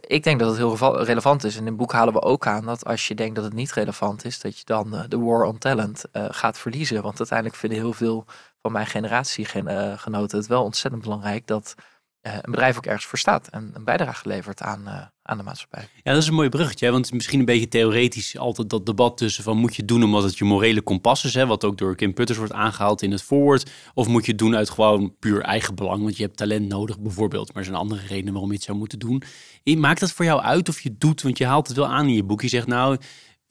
ik 0.00 0.22
denk 0.22 0.38
dat 0.38 0.48
het 0.48 0.58
heel 0.58 1.02
relevant 1.02 1.44
is. 1.44 1.54
En 1.54 1.60
in 1.60 1.66
het 1.66 1.76
boek 1.76 1.92
halen 1.92 2.14
we 2.14 2.22
ook 2.22 2.46
aan 2.46 2.64
dat 2.64 2.84
als 2.84 3.08
je 3.08 3.14
denkt 3.14 3.34
dat 3.34 3.44
het 3.44 3.52
niet 3.52 3.72
relevant 3.72 4.24
is, 4.24 4.40
dat 4.40 4.58
je 4.58 4.64
dan 4.64 4.94
uh, 4.94 5.02
de 5.08 5.18
war 5.18 5.44
on 5.44 5.58
talent 5.58 6.04
uh, 6.12 6.24
gaat 6.28 6.58
verliezen. 6.58 7.02
Want 7.02 7.18
uiteindelijk 7.18 7.58
vinden 7.58 7.78
heel 7.78 7.92
veel 7.92 8.24
van 8.62 8.72
mijn 8.72 8.86
generatiegenoten 8.86 10.38
het 10.38 10.46
wel 10.46 10.64
ontzettend 10.64 11.02
belangrijk 11.02 11.46
dat 11.46 11.74
een 12.22 12.50
bedrijf 12.50 12.76
ook 12.76 12.86
ergens 12.86 13.04
voor 13.04 13.18
staat 13.18 13.48
en 13.48 13.70
een 13.72 13.84
bijdrage 13.84 14.28
levert 14.28 14.62
aan, 14.62 15.10
aan 15.22 15.36
de 15.36 15.42
maatschappij. 15.42 15.88
Ja, 16.02 16.12
dat 16.12 16.22
is 16.22 16.28
een 16.28 16.34
mooi 16.34 16.48
bruggetje. 16.48 16.90
Want 16.90 17.12
misschien 17.12 17.38
een 17.38 17.44
beetje 17.44 17.68
theoretisch 17.68 18.38
altijd 18.38 18.70
dat 18.70 18.86
debat 18.86 19.16
tussen 19.16 19.44
van 19.44 19.56
moet 19.56 19.76
je 19.76 19.84
doen 19.84 20.02
omdat 20.02 20.22
het 20.22 20.38
je 20.38 20.44
morele 20.44 20.82
kompas 20.82 21.24
is, 21.24 21.34
hè, 21.34 21.46
wat 21.46 21.64
ook 21.64 21.78
door 21.78 21.94
Kim 21.94 22.14
Putters 22.14 22.38
wordt 22.38 22.52
aangehaald 22.52 23.02
in 23.02 23.10
het 23.10 23.22
voorwoord, 23.22 23.70
of 23.94 24.08
moet 24.08 24.24
je 24.24 24.30
het 24.30 24.40
doen 24.40 24.56
uit 24.56 24.70
gewoon 24.70 25.14
puur 25.18 25.42
eigen 25.42 25.74
belang, 25.74 26.02
want 26.02 26.16
je 26.16 26.22
hebt 26.22 26.36
talent 26.36 26.68
nodig 26.68 27.00
bijvoorbeeld, 27.00 27.48
maar 27.48 27.62
er 27.62 27.68
zijn 27.68 27.76
andere 27.76 28.06
redenen 28.06 28.32
waarom 28.32 28.50
je 28.50 28.56
het 28.56 28.64
zou 28.64 28.78
moeten 28.78 28.98
doen. 28.98 29.22
Maakt 29.64 30.00
dat 30.00 30.12
voor 30.12 30.24
jou 30.24 30.40
uit 30.40 30.68
of 30.68 30.80
je 30.80 30.94
doet, 30.98 31.22
want 31.22 31.38
je 31.38 31.46
haalt 31.46 31.68
het 31.68 31.76
wel 31.76 31.86
aan 31.86 32.06
in 32.06 32.14
je 32.14 32.24
boek. 32.24 32.42
Je 32.42 32.48
zegt 32.48 32.66
nou, 32.66 32.96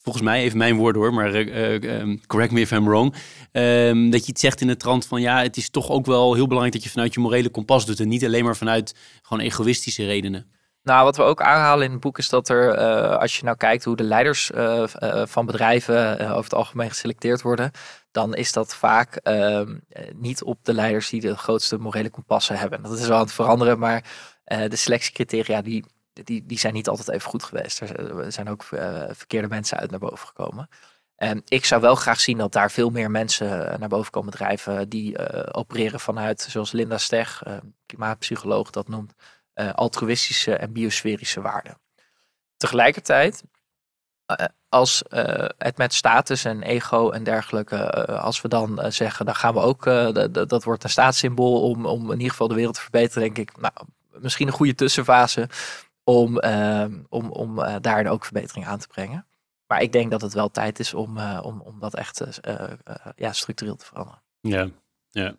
volgens 0.02 0.24
mij, 0.24 0.42
even 0.42 0.58
mijn 0.58 0.76
woorden 0.76 1.02
hoor, 1.02 1.14
maar 1.14 1.36
uh, 1.36 2.00
um, 2.00 2.22
correct 2.28 2.52
me 2.52 2.60
if 2.60 2.72
I'm 2.72 2.86
wrong. 2.86 3.16
Um, 3.52 4.10
dat 4.10 4.26
je 4.26 4.32
iets 4.32 4.42
zegt 4.42 4.62
in 4.62 4.68
de 4.68 4.78
trant 4.78 5.06
van 5.06 5.22
ja, 5.22 5.42
het 5.42 5.58
is 5.58 5.70
toch 5.70 5.90
ook 5.90 6.06
wel 6.06 6.34
heel 6.34 6.48
belangrijk 6.48 6.74
dat 6.74 6.84
je 6.84 6.90
vanuit 6.90 7.14
je 7.14 7.20
morele 7.20 7.50
kompas 7.50 7.86
doet 7.86 8.00
en 8.00 8.08
niet 8.08 8.26
alleen 8.26 8.44
maar 8.44 8.58
vanuit 8.58 8.96
gewoon 9.22 9.44
egoïstische 9.44 10.06
redenen. 10.06 10.52
Nou, 10.84 11.04
wat 11.04 11.18
we 11.18 11.24
ook 11.24 11.42
aanhalen 11.42 11.86
in 11.86 11.92
het 11.92 12.00
boek 12.00 12.18
is 12.18 12.30
dat 12.30 12.50
er, 12.50 12.78
als 13.18 13.38
je 13.38 13.44
nou 13.44 13.58
kijkt 13.58 13.84
hoe 13.84 13.96
de 13.96 14.04
leiders 14.04 14.52
van 15.24 15.46
bedrijven 15.46 16.20
over 16.20 16.44
het 16.44 16.54
algemeen 16.54 16.90
geselecteerd 16.90 17.42
worden, 17.42 17.72
dan 18.12 18.36
is 18.36 18.52
dat 18.52 18.76
vaak 18.76 19.16
ehm, 19.16 19.78
niet 20.16 20.44
op 20.44 20.60
de 20.64 20.74
leiders 20.74 21.10
die 21.10 21.22
de 21.22 21.38
grootste 21.38 21.78
morele 21.78 22.10
kompassen 22.10 22.58
hebben. 22.58 22.82
Dat 22.82 23.00
is 23.00 23.08
wel 23.08 23.18
aan 23.18 23.24
het 23.24 23.34
veranderen, 23.34 23.80
maar 23.80 24.04
de 24.44 24.76
selectiecriteria 24.76 25.62
die 25.62 25.86
die, 26.14 26.46
die 26.46 26.60
zijn 26.60 26.74
niet 26.74 26.88
altijd 26.88 27.10
even 27.10 27.30
goed 27.30 27.44
geweest. 27.44 27.80
Er 27.80 28.32
zijn 28.32 28.50
ook 28.50 28.64
uh, 28.72 29.04
verkeerde 29.10 29.48
mensen 29.48 29.78
uit 29.78 29.92
naar 29.92 30.00
boven 30.00 30.28
gekomen. 30.28 30.70
En 31.16 31.42
ik 31.46 31.66
zou 31.66 31.82
wel 31.82 31.96
graag 31.96 32.20
zien 32.20 32.38
dat 32.38 32.52
daar 32.52 32.72
veel 32.72 32.90
meer 32.90 33.12
mensen 33.12 33.80
naar 33.80 33.90
boven 33.90 34.12
komen 34.12 34.32
drijven 34.32 34.90
die 34.90 35.18
uh, 35.18 35.44
opereren 35.52 36.00
vanuit, 36.00 36.42
zoals 36.42 36.72
Linda 36.72 36.98
Steg, 36.98 37.44
uh, 37.48 37.58
klimaatpsycholoog 37.86 38.70
dat 38.70 38.88
noemt, 38.88 39.14
altruïstische 39.74 40.56
en 40.56 40.74
biosferische 40.74 41.42
waarden. 41.42 41.80
Tegelijkertijd, 42.58 43.44
als 44.70 45.04
het 45.58 45.78
met 45.78 45.94
status 45.94 46.46
en 46.46 46.62
ego 46.64 47.10
en 47.10 47.24
dergelijke, 47.24 48.06
als 48.06 48.42
we 48.42 48.48
dan 48.48 48.92
zeggen, 48.92 49.26
dan 49.26 49.36
gaan 49.36 49.54
we 49.54 49.60
ook, 49.60 49.84
dat 50.50 50.64
wordt 50.64 50.84
een 50.84 50.90
staatssymbool 50.90 51.70
om, 51.70 51.86
om 51.86 52.06
in 52.06 52.18
ieder 52.18 52.32
geval 52.32 52.48
de 52.48 52.56
wereld 52.56 52.76
te 52.76 52.82
verbeteren, 52.82 53.34
denk 53.34 53.50
ik, 53.50 53.58
nou, 53.58 53.74
misschien 54.12 54.48
een 54.48 54.54
goede 54.54 54.76
tussenfase 54.76 55.50
om, 56.10 56.44
uh, 56.44 56.86
om, 57.10 57.32
om 57.32 57.60
uh, 57.60 57.76
daar 57.82 58.08
ook 58.08 58.26
verbetering 58.26 58.66
aan 58.66 58.80
te 58.80 58.88
brengen. 58.88 59.26
Maar 59.68 59.82
ik 59.82 59.92
denk 59.92 60.12
dat 60.12 60.22
het 60.22 60.34
wel 60.34 60.52
tijd 60.52 60.80
is 60.80 60.94
om, 60.94 61.18
uh, 61.18 61.40
om, 61.44 61.62
om 61.62 61.80
dat 61.80 61.96
echt 61.96 62.40
ja, 63.16 63.32
structureel 63.32 63.76
te 63.76 63.86
veranderen. 63.86 64.22
Ja, 64.42 64.70
ja. 65.10 65.36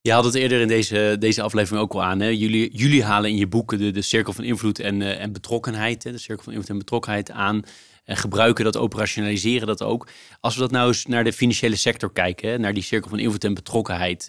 Je 0.00 0.12
had 0.12 0.24
het 0.24 0.34
eerder 0.34 0.60
in 0.60 0.68
deze, 0.68 1.16
deze 1.18 1.42
aflevering 1.42 1.82
ook 1.82 1.92
al 1.92 2.02
aan. 2.02 2.20
Hè? 2.20 2.28
Jullie, 2.28 2.76
jullie 2.76 3.04
halen 3.04 3.30
in 3.30 3.36
je 3.36 3.46
boeken 3.46 3.78
de, 3.78 3.90
de 3.90 4.02
cirkel 4.02 4.32
van 4.32 4.44
invloed 4.44 4.78
en, 4.78 5.02
en 5.02 5.32
betrokkenheid, 5.32 6.04
hè? 6.04 6.12
de 6.12 6.18
cirkel 6.18 6.44
van 6.44 6.52
invloed 6.52 6.70
en 6.70 6.78
betrokkenheid 6.78 7.30
aan. 7.30 7.62
En 8.04 8.16
gebruiken 8.16 8.64
dat, 8.64 8.76
operationaliseren 8.76 9.66
dat 9.66 9.82
ook. 9.82 10.08
Als 10.40 10.54
we 10.54 10.60
dat 10.60 10.70
nou 10.70 10.88
eens 10.88 11.06
naar 11.06 11.24
de 11.24 11.32
financiële 11.32 11.76
sector 11.76 12.12
kijken, 12.12 12.50
hè? 12.50 12.58
naar 12.58 12.74
die 12.74 12.82
cirkel 12.82 13.10
van 13.10 13.18
invloed 13.18 13.44
en 13.44 13.54
betrokkenheid 13.54 14.28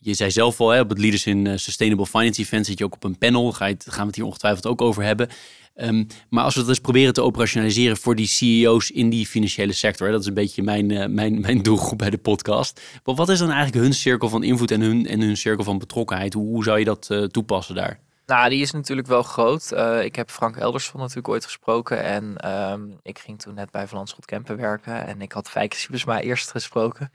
je 0.00 0.14
zei 0.14 0.30
zelf 0.30 0.60
al, 0.60 0.68
hè, 0.68 0.80
op 0.80 0.88
het 0.88 0.98
Leaders 0.98 1.26
in 1.26 1.46
eh, 1.46 1.56
Sustainable 1.56 2.06
Finance 2.06 2.40
Event 2.40 2.66
zit 2.66 2.78
je 2.78 2.84
ook 2.84 2.94
op 2.94 3.04
een 3.04 3.18
panel. 3.18 3.52
Ga 3.52 3.66
je, 3.66 3.76
gaan 3.78 4.00
we 4.00 4.06
het 4.06 4.16
hier 4.16 4.24
ongetwijfeld 4.24 4.66
ook 4.66 4.82
over 4.82 5.02
hebben. 5.02 5.28
Um, 5.76 6.06
maar 6.28 6.44
als 6.44 6.54
we 6.54 6.60
dat 6.60 6.68
eens 6.68 6.78
proberen 6.78 7.12
te 7.12 7.22
operationaliseren 7.22 7.96
voor 7.96 8.14
die 8.14 8.26
CEO's 8.26 8.90
in 8.90 9.10
die 9.10 9.26
financiële 9.26 9.72
sector, 9.72 10.06
hè, 10.06 10.12
dat 10.12 10.20
is 10.20 10.26
een 10.26 10.34
beetje 10.34 10.62
mijn, 10.62 10.90
uh, 10.90 11.06
mijn, 11.06 11.40
mijn 11.40 11.62
doelgroep 11.62 11.98
bij 11.98 12.10
de 12.10 12.18
podcast. 12.18 12.80
Maar 13.04 13.14
wat 13.14 13.28
is 13.28 13.38
dan 13.38 13.50
eigenlijk 13.50 13.84
hun 13.84 13.94
cirkel 13.94 14.28
van 14.28 14.42
invloed 14.42 14.70
en 14.70 14.80
hun, 14.80 15.06
en 15.06 15.20
hun 15.20 15.36
cirkel 15.36 15.64
van 15.64 15.78
betrokkenheid? 15.78 16.34
Hoe, 16.34 16.46
hoe 16.46 16.64
zou 16.64 16.78
je 16.78 16.84
dat 16.84 17.08
uh, 17.12 17.24
toepassen 17.24 17.74
daar? 17.74 18.00
Nou, 18.26 18.48
die 18.48 18.60
is 18.60 18.70
natuurlijk 18.70 19.08
wel 19.08 19.22
groot. 19.22 19.72
Ik 20.02 20.16
heb 20.16 20.30
Frank 20.30 20.56
Eldersson 20.56 21.00
natuurlijk 21.00 21.28
ooit 21.28 21.44
gesproken. 21.44 22.02
En 22.02 22.50
um, 22.70 22.98
ik 23.02 23.18
ging 23.18 23.38
toen 23.38 23.54
net 23.54 23.70
bij 23.70 23.86
Van 23.86 23.96
Landschot 23.96 24.24
Kempen 24.24 24.56
werken. 24.56 25.06
En 25.06 25.20
ik 25.20 25.32
had 25.32 25.50
Fijke 25.50 25.76
Siebersma 25.76 26.20
eerst 26.20 26.50
gesproken. 26.50 27.10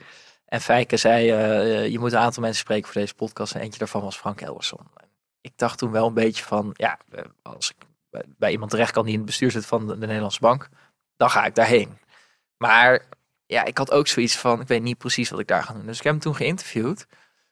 En 0.46 0.62
Fijke 0.62 0.98
zei, 0.98 1.32
uh, 1.32 1.88
je 1.88 2.00
moet 2.00 2.12
een 2.12 2.20
aantal 2.20 2.42
mensen 2.42 2.62
spreken 2.62 2.92
voor 2.92 3.02
deze 3.02 3.16
podcast. 3.16 3.56
En 3.56 3.62
eentje 3.62 3.80
daarvan 3.80 4.02
was 4.02 4.18
Frank 4.18 4.42
Elwerson. 4.42 4.88
Ik 5.42 5.54
dacht 5.56 5.78
toen 5.78 5.92
wel 5.92 6.08
een 6.08 6.14
beetje 6.14 6.44
van, 6.44 6.72
ja, 6.74 7.00
eh, 7.12 7.24
als 7.42 7.70
ik 7.70 7.76
bij 8.38 8.52
iemand 8.52 8.72
terecht 8.72 8.92
kan 8.92 9.04
die 9.04 9.12
in 9.12 9.18
het 9.18 9.28
bestuur 9.28 9.52
zit 9.52 9.66
van 9.66 9.88
de, 9.88 9.98
Nederlandse 9.98 10.40
bank, 10.40 10.70
dan 11.18 11.30
ga 11.30 11.46
ik 11.46 11.56
daarheen. 11.56 11.98
Maar 12.58 13.06
ja, 13.46 13.64
ik 13.64 13.78
had 13.78 13.92
ook 13.92 14.08
zoiets 14.08 14.38
van, 14.38 14.62
ik 14.62 14.68
weet 14.68 14.82
niet 14.82 14.98
precies 14.98 15.30
wat 15.30 15.40
ik 15.40 15.48
daar 15.48 15.64
ga 15.64 15.74
doen. 15.74 15.86
Dus 15.86 15.98
ik 15.98 16.04
heb 16.04 16.14
hem 16.14 16.22
toen 16.22 16.36
geïnterviewd. 16.36 17.06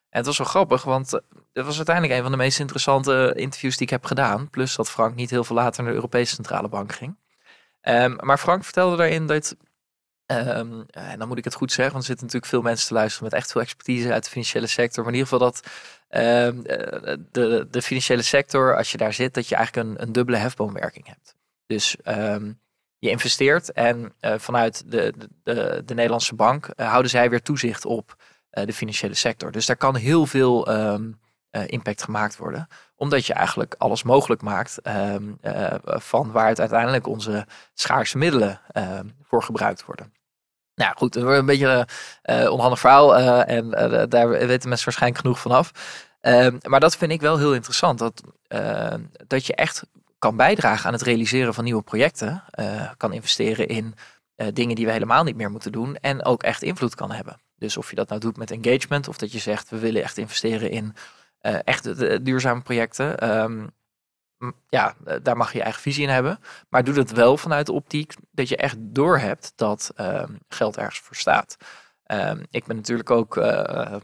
En 0.09 0.19
het 0.19 0.25
was 0.25 0.37
wel 0.37 0.47
grappig, 0.47 0.83
want 0.83 1.11
het 1.53 1.65
was 1.65 1.75
uiteindelijk 1.75 2.15
een 2.15 2.23
van 2.23 2.31
de 2.31 2.37
meest 2.37 2.59
interessante 2.59 3.33
interviews 3.35 3.77
die 3.77 3.85
ik 3.85 3.93
heb 3.93 4.05
gedaan. 4.05 4.49
Plus 4.49 4.75
dat 4.75 4.89
Frank 4.89 5.15
niet 5.15 5.29
heel 5.29 5.43
veel 5.43 5.55
later 5.55 5.81
naar 5.81 5.91
de 5.91 5.97
Europese 5.97 6.35
Centrale 6.35 6.67
Bank 6.69 6.93
ging. 6.93 7.17
Um, 7.81 8.15
maar 8.19 8.37
Frank 8.37 8.63
vertelde 8.63 8.95
daarin 8.95 9.27
dat 9.27 9.55
Um, 10.33 10.85
en 10.89 11.19
dan 11.19 11.27
moet 11.27 11.37
ik 11.37 11.43
het 11.43 11.53
goed 11.53 11.71
zeggen, 11.71 11.93
want 11.93 12.03
er 12.03 12.09
zitten 12.09 12.25
natuurlijk 12.25 12.53
veel 12.53 12.61
mensen 12.61 12.87
te 12.87 12.93
luisteren 12.93 13.23
met 13.23 13.33
echt 13.33 13.51
veel 13.51 13.61
expertise 13.61 14.13
uit 14.13 14.23
de 14.23 14.29
financiële 14.29 14.67
sector. 14.67 15.03
Maar 15.03 15.13
in 15.13 15.19
ieder 15.19 15.31
geval 15.31 15.51
dat 15.51 15.67
um, 16.09 16.63
de, 17.31 17.67
de 17.71 17.81
financiële 17.81 18.21
sector, 18.21 18.77
als 18.77 18.91
je 18.91 18.97
daar 18.97 19.13
zit, 19.13 19.33
dat 19.33 19.47
je 19.47 19.55
eigenlijk 19.55 19.87
een, 19.87 20.01
een 20.01 20.11
dubbele 20.11 20.37
hefboomwerking 20.37 21.07
hebt. 21.07 21.35
Dus 21.65 21.97
um, 22.07 22.59
je 22.99 23.09
investeert 23.09 23.71
en 23.71 24.13
uh, 24.21 24.33
vanuit 24.37 24.91
de, 24.91 25.13
de, 25.43 25.81
de, 25.85 25.93
Nederlandse 25.93 26.35
bank 26.35 26.69
uh, 26.75 26.87
houden 26.89 27.11
zij 27.11 27.29
weer 27.29 27.41
toezicht 27.41 27.85
op 27.85 28.15
de 28.49 28.73
financiële 28.73 29.13
sector. 29.13 29.51
Dus 29.51 29.65
daar 29.65 29.75
kan 29.75 29.95
heel 29.95 30.25
veel 30.25 30.69
impact 31.65 32.03
gemaakt 32.03 32.37
worden, 32.37 32.67
omdat 32.95 33.25
je 33.25 33.33
eigenlijk 33.33 33.75
alles 33.77 34.03
mogelijk 34.03 34.41
maakt 34.41 34.79
van 35.83 36.31
waar 36.31 36.47
het 36.47 36.59
uiteindelijk 36.59 37.07
onze 37.07 37.45
schaarse 37.73 38.17
middelen 38.17 38.61
voor 39.23 39.43
gebruikt 39.43 39.85
worden. 39.85 40.13
Nou 40.75 40.93
goed, 40.97 41.15
een 41.15 41.45
beetje 41.45 41.87
een 42.21 42.43
uh, 42.43 42.51
onhandig 42.51 42.79
verhaal 42.79 43.19
uh, 43.19 43.49
en 43.49 43.65
uh, 43.65 44.03
daar 44.09 44.29
weten 44.29 44.69
mensen 44.69 44.85
waarschijnlijk 44.85 45.21
genoeg 45.21 45.39
vanaf. 45.39 45.71
Ehm, 46.21 46.57
maar 46.61 46.79
dat 46.79 46.97
vind 46.97 47.11
ik 47.11 47.21
wel 47.21 47.37
heel 47.37 47.53
interessant, 47.53 47.99
dat, 47.99 48.23
dat 49.27 49.45
je 49.45 49.55
echt 49.55 49.83
kan 50.19 50.35
bijdragen 50.35 50.85
aan 50.85 50.93
het 50.93 51.01
realiseren 51.01 51.53
van 51.53 51.63
nieuwe 51.63 51.81
projecten, 51.81 52.43
kan 52.97 53.13
investeren 53.13 53.67
in 53.67 53.95
dingen 54.53 54.75
die 54.75 54.85
we 54.85 54.91
helemaal 54.91 55.23
niet 55.23 55.35
meer 55.35 55.51
moeten 55.51 55.71
doen 55.71 55.95
en 55.95 56.25
ook 56.25 56.43
echt 56.43 56.61
invloed 56.61 56.95
kan 56.95 57.11
hebben. 57.11 57.41
Dus 57.57 57.77
of 57.77 57.89
je 57.89 57.95
dat 57.95 58.09
nou 58.09 58.19
doet 58.21 58.37
met 58.37 58.51
engagement 58.51 59.07
of 59.07 59.17
dat 59.17 59.31
je 59.31 59.39
zegt 59.39 59.69
we 59.69 59.79
willen 59.79 60.03
echt 60.03 60.17
investeren 60.17 60.69
in 60.69 60.95
echt 61.41 61.83
duurzame 62.25 62.61
projecten. 62.61 63.39
Um, 63.41 63.73
ja, 64.69 64.95
eh, 65.05 65.15
daar 65.23 65.37
mag 65.37 65.51
je 65.51 65.57
je 65.57 65.63
eigen 65.63 65.81
visie 65.81 66.03
in 66.03 66.09
hebben. 66.09 66.39
Maar 66.69 66.83
doe 66.83 66.93
dat 66.93 67.11
wel 67.11 67.37
vanuit 67.37 67.65
de 67.65 67.71
optiek 67.71 68.13
dat 68.31 68.49
je 68.49 68.57
echt 68.57 68.75
doorhebt 68.79 69.53
dat 69.55 69.91
uh, 69.97 70.23
geld 70.47 70.77
ergens 70.77 70.99
voor 70.99 71.15
staat. 71.15 71.57
Uh, 72.07 72.31
ik 72.49 72.65
ben 72.65 72.75
natuurlijk 72.75 73.09
ook, 73.09 73.37
uh, 73.37 73.95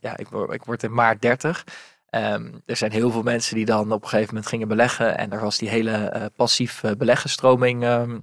ja, 0.00 0.16
ik, 0.16 0.28
word, 0.28 0.52
ik 0.52 0.64
word 0.64 0.82
in 0.82 0.94
maart 0.94 1.22
30. 1.22 1.64
Ehm, 2.06 2.52
er 2.66 2.76
zijn 2.76 2.92
heel 2.92 3.10
veel 3.10 3.22
mensen 3.22 3.54
die 3.54 3.64
dan 3.64 3.92
op 3.92 4.02
een 4.02 4.08
gegeven 4.08 4.28
moment 4.28 4.50
gingen 4.50 4.68
beleggen. 4.68 5.18
En 5.18 5.32
er 5.32 5.40
was 5.40 5.58
die 5.58 5.68
hele 5.68 6.30
passief 6.36 6.82
beleggenstroming 6.98 7.82
ehm, 7.84 8.18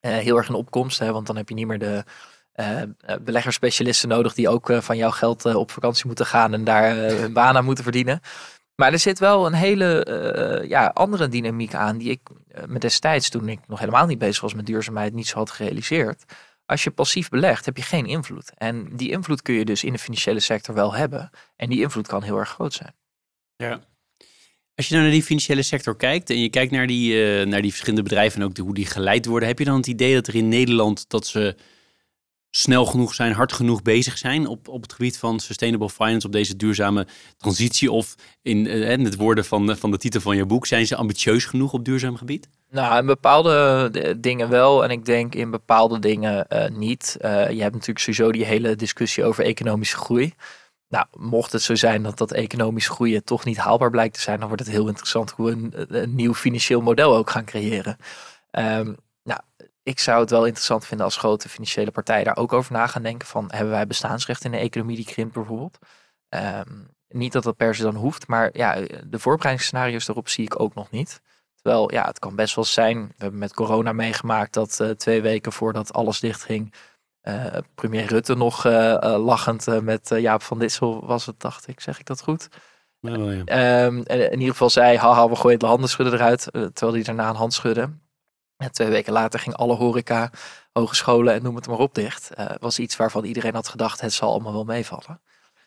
heel 0.00 0.36
erg 0.36 0.48
in 0.48 0.54
opkomst. 0.54 0.98
Hè, 0.98 1.12
want 1.12 1.26
dan 1.26 1.36
heb 1.36 1.48
je 1.48 1.54
niet 1.54 1.66
meer 1.66 1.78
de 1.78 2.04
beleggerspecialisten 3.20 4.08
nodig 4.08 4.34
die 4.34 4.48
ook 4.48 4.72
van 4.72 4.96
jouw 4.96 5.10
geld 5.10 5.44
op 5.44 5.70
vakantie 5.70 6.06
moeten 6.06 6.26
gaan 6.26 6.54
en 6.54 6.64
daar 6.64 6.96
hun 6.96 7.32
baan 7.32 7.56
aan 7.56 7.64
moeten 7.64 7.84
verdienen. 7.84 8.20
Maar 8.80 8.92
er 8.92 8.98
zit 8.98 9.18
wel 9.18 9.46
een 9.46 9.54
hele 9.54 10.06
uh, 10.62 10.68
ja, 10.68 10.86
andere 10.86 11.28
dynamiek 11.28 11.74
aan 11.74 11.98
die 11.98 12.10
ik 12.10 12.20
uh, 12.30 12.64
me 12.64 12.78
destijds, 12.78 13.28
toen 13.28 13.48
ik 13.48 13.58
nog 13.66 13.78
helemaal 13.78 14.06
niet 14.06 14.18
bezig 14.18 14.40
was 14.40 14.54
met 14.54 14.66
duurzaamheid, 14.66 15.12
niet 15.12 15.26
zo 15.26 15.38
had 15.38 15.50
gerealiseerd. 15.50 16.24
Als 16.66 16.84
je 16.84 16.90
passief 16.90 17.28
belegt, 17.28 17.64
heb 17.64 17.76
je 17.76 17.82
geen 17.82 18.06
invloed. 18.06 18.52
En 18.54 18.96
die 18.96 19.10
invloed 19.10 19.42
kun 19.42 19.54
je 19.54 19.64
dus 19.64 19.84
in 19.84 19.92
de 19.92 19.98
financiële 19.98 20.40
sector 20.40 20.74
wel 20.74 20.94
hebben. 20.94 21.30
En 21.56 21.68
die 21.68 21.80
invloed 21.80 22.06
kan 22.06 22.22
heel 22.22 22.38
erg 22.38 22.48
groot 22.48 22.72
zijn. 22.72 22.94
Ja. 23.56 23.80
Als 24.74 24.88
je 24.88 24.92
nou 24.94 25.06
naar 25.06 25.14
die 25.14 25.22
financiële 25.22 25.62
sector 25.62 25.96
kijkt 25.96 26.30
en 26.30 26.40
je 26.40 26.48
kijkt 26.48 26.72
naar 26.72 26.86
die, 26.86 27.40
uh, 27.40 27.46
naar 27.46 27.62
die 27.62 27.70
verschillende 27.70 28.08
bedrijven 28.08 28.40
en 28.40 28.46
ook 28.46 28.56
hoe 28.56 28.74
die 28.74 28.86
geleid 28.86 29.26
worden, 29.26 29.48
heb 29.48 29.58
je 29.58 29.64
dan 29.64 29.76
het 29.76 29.86
idee 29.86 30.14
dat 30.14 30.26
er 30.26 30.34
in 30.34 30.48
Nederland 30.48 31.08
dat 31.08 31.26
ze 31.26 31.56
snel 32.50 32.86
genoeg 32.86 33.14
zijn, 33.14 33.32
hard 33.32 33.52
genoeg 33.52 33.82
bezig 33.82 34.18
zijn 34.18 34.46
op, 34.46 34.68
op 34.68 34.82
het 34.82 34.92
gebied 34.92 35.18
van 35.18 35.40
sustainable 35.40 35.90
finance, 35.90 36.26
op 36.26 36.32
deze 36.32 36.56
duurzame 36.56 37.06
transitie? 37.36 37.92
Of 37.92 38.14
in, 38.42 38.66
uh, 38.66 38.90
in 38.90 39.04
het 39.04 39.16
woorden 39.16 39.44
van, 39.44 39.76
van 39.76 39.90
de 39.90 39.98
titel 39.98 40.20
van 40.20 40.36
je 40.36 40.46
boek, 40.46 40.66
zijn 40.66 40.86
ze 40.86 40.96
ambitieus 40.96 41.44
genoeg 41.44 41.72
op 41.72 41.84
duurzaam 41.84 42.16
gebied? 42.16 42.48
Nou, 42.70 42.98
in 42.98 43.06
bepaalde 43.06 43.90
dingen 44.20 44.48
wel 44.48 44.84
en 44.84 44.90
ik 44.90 45.04
denk 45.04 45.34
in 45.34 45.50
bepaalde 45.50 45.98
dingen 45.98 46.46
uh, 46.48 46.68
niet. 46.68 47.16
Je 47.20 47.28
hebt 47.60 47.72
natuurlijk 47.72 47.98
sowieso 47.98 48.32
die 48.32 48.44
hele 48.44 48.76
discussie 48.76 49.24
over 49.24 49.44
economische 49.44 49.96
groei. 49.96 50.34
Nou, 50.88 51.06
mocht 51.18 51.52
het 51.52 51.62
zo 51.62 51.74
zijn 51.74 52.02
dat 52.02 52.18
dat 52.18 52.32
economisch 52.32 52.88
groeien 52.88 53.24
toch 53.24 53.44
niet 53.44 53.56
haalbaar 53.56 53.90
blijkt 53.90 54.14
te 54.14 54.20
zijn, 54.20 54.38
dan 54.38 54.48
wordt 54.48 54.64
het 54.64 54.72
heel 54.72 54.88
interessant 54.88 55.30
hoe 55.30 55.46
we 55.46 55.86
een, 55.88 56.14
nieuw 56.14 56.34
financieel 56.34 56.80
model 56.80 57.16
ook 57.16 57.30
gaan 57.30 57.44
creëren. 57.44 57.96
Um, 58.50 58.96
ik 59.88 59.98
zou 59.98 60.20
het 60.20 60.30
wel 60.30 60.44
interessant 60.44 60.86
vinden 60.86 61.06
als 61.06 61.16
grote 61.16 61.48
financiële 61.48 61.90
partijen 61.90 62.24
daar 62.24 62.36
ook 62.36 62.52
over 62.52 62.72
na 62.72 62.86
gaan 62.86 63.02
denken. 63.02 63.28
Van 63.28 63.50
hebben 63.50 63.72
wij 63.72 63.86
bestaansrecht 63.86 64.44
in 64.44 64.50
de 64.50 64.56
economie 64.56 64.96
die 64.96 65.04
krimpt 65.04 65.34
bijvoorbeeld? 65.34 65.78
Um, 66.28 66.88
niet 67.08 67.32
dat 67.32 67.42
dat 67.42 67.56
per 67.56 67.74
se 67.74 67.82
dan 67.82 67.94
hoeft, 67.94 68.26
maar 68.26 68.50
ja, 68.52 68.74
de 69.06 69.18
voorbereidingsscenario's 69.18 70.06
daarop 70.06 70.28
zie 70.28 70.44
ik 70.44 70.60
ook 70.60 70.74
nog 70.74 70.90
niet. 70.90 71.20
Terwijl 71.54 71.92
ja, 71.92 72.04
het 72.06 72.18
kan 72.18 72.36
best 72.36 72.54
wel 72.54 72.64
zijn. 72.64 73.06
We 73.06 73.14
hebben 73.16 73.38
met 73.38 73.54
corona 73.54 73.92
meegemaakt 73.92 74.52
dat 74.52 74.78
uh, 74.82 74.90
twee 74.90 75.22
weken 75.22 75.52
voordat 75.52 75.92
alles 75.92 76.20
dichtging, 76.20 76.74
uh, 77.22 77.44
premier 77.74 78.06
Rutte 78.06 78.34
nog 78.34 78.66
uh, 78.66 79.16
lachend 79.18 79.82
met 79.82 80.08
Jaap 80.08 80.42
van 80.42 80.58
Dissel 80.58 81.06
was 81.06 81.26
het, 81.26 81.40
dacht 81.40 81.68
ik. 81.68 81.80
Zeg 81.80 81.98
ik 81.98 82.06
dat 82.06 82.22
goed? 82.22 82.48
Ja, 83.00 83.16
ja. 83.16 83.84
Um, 83.84 84.02
in 84.06 84.32
ieder 84.32 84.48
geval 84.48 84.70
zei, 84.70 84.96
haha, 84.96 85.28
we 85.28 85.36
gooien 85.36 85.58
de 85.58 85.66
handen 85.66 85.88
schudden 85.88 86.14
eruit. 86.14 86.42
terwijl 86.52 86.92
hij 86.92 87.02
daarna 87.02 87.28
een 87.28 87.34
hand 87.34 87.52
schudde. 87.52 87.90
Twee 88.70 88.88
weken 88.88 89.12
later 89.12 89.40
ging 89.40 89.54
alle 89.54 89.74
horeca, 89.74 90.30
hogescholen 90.72 91.34
en 91.34 91.42
noem 91.42 91.56
het 91.56 91.66
maar 91.66 91.78
op 91.78 91.94
dicht. 91.94 92.30
Uh, 92.38 92.46
was 92.60 92.78
iets 92.78 92.96
waarvan 92.96 93.24
iedereen 93.24 93.54
had 93.54 93.68
gedacht, 93.68 94.00
het 94.00 94.12
zal 94.12 94.30
allemaal 94.30 94.52
wel 94.52 94.64
meevallen. 94.64 95.20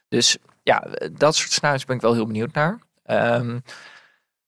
Dus 0.08 0.38
ja, 0.64 0.88
dat 1.12 1.36
soort 1.36 1.52
scenario's 1.52 1.86
ben 1.86 1.96
ik 1.96 2.02
wel 2.02 2.14
heel 2.14 2.26
benieuwd 2.26 2.54
naar. 2.54 2.80
Um, 3.06 3.64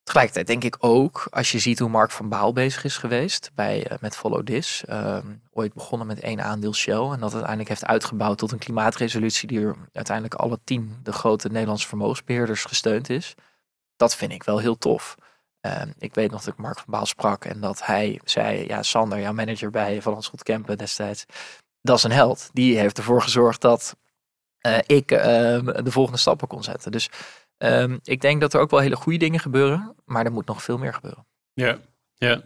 tegelijkertijd 0.03 0.47
denk 0.47 0.63
ik 0.63 0.75
ook, 0.79 1.27
als 1.29 1.51
je 1.51 1.59
ziet 1.59 1.79
hoe 1.79 1.89
Mark 1.89 2.11
van 2.11 2.29
Baal 2.29 2.53
bezig 2.53 2.83
is 2.83 2.97
geweest 2.97 3.51
bij, 3.55 3.91
uh, 3.91 3.97
met 3.99 4.15
Follow 4.15 4.45
This. 4.45 4.83
Um, 4.89 5.41
ooit 5.51 5.73
begonnen 5.73 6.07
met 6.07 6.19
één 6.19 6.43
aandeel 6.43 6.73
Shell. 6.73 7.09
En 7.11 7.19
dat 7.19 7.31
uiteindelijk 7.31 7.69
heeft 7.69 7.85
uitgebouwd 7.85 8.37
tot 8.37 8.51
een 8.51 8.57
klimaatresolutie 8.57 9.47
die 9.47 9.59
er 9.59 9.75
uiteindelijk 9.93 10.35
alle 10.35 10.59
tien 10.63 10.99
de 11.03 11.11
grote 11.11 11.47
Nederlandse 11.47 11.87
vermogensbeheerders 11.87 12.63
gesteund 12.63 13.09
is. 13.09 13.35
Dat 13.95 14.15
vind 14.15 14.31
ik 14.31 14.43
wel 14.43 14.57
heel 14.57 14.77
tof. 14.77 15.15
Ehm, 15.63 15.89
ik 15.97 16.13
weet 16.13 16.31
nog 16.31 16.43
dat 16.43 16.53
ik 16.53 16.59
Mark 16.59 16.75
van 16.75 16.85
Baal 16.87 17.05
sprak 17.05 17.45
en 17.45 17.59
dat 17.59 17.85
hij 17.85 18.19
zei, 18.23 18.67
ja 18.67 18.83
Sander, 18.83 19.19
jouw 19.19 19.33
manager 19.33 19.69
bij 19.69 20.01
Van 20.01 20.23
Schot 20.23 20.43
Kempen 20.43 20.77
destijds, 20.77 21.25
dat 21.81 21.97
is 21.97 22.03
een 22.03 22.11
held. 22.11 22.49
Die 22.53 22.77
heeft 22.77 22.97
ervoor 22.97 23.21
gezorgd 23.21 23.61
dat 23.61 23.95
uh, 24.67 24.77
ik 24.85 25.11
uh, 25.11 25.19
de 25.19 25.91
volgende 25.91 26.19
stappen 26.19 26.47
kon 26.47 26.63
zetten. 26.63 26.91
Dus 26.91 27.09
um, 27.57 27.99
ik 28.03 28.21
denk 28.21 28.41
dat 28.41 28.53
er 28.53 28.59
ook 28.59 28.69
wel 28.69 28.79
hele 28.79 28.95
goede 28.95 29.17
dingen 29.17 29.39
gebeuren, 29.39 29.95
maar 30.05 30.25
er 30.25 30.31
moet 30.31 30.45
nog 30.45 30.63
veel 30.63 30.77
meer 30.77 30.93
gebeuren. 30.93 31.25
Ja, 31.53 31.79
ja. 32.15 32.41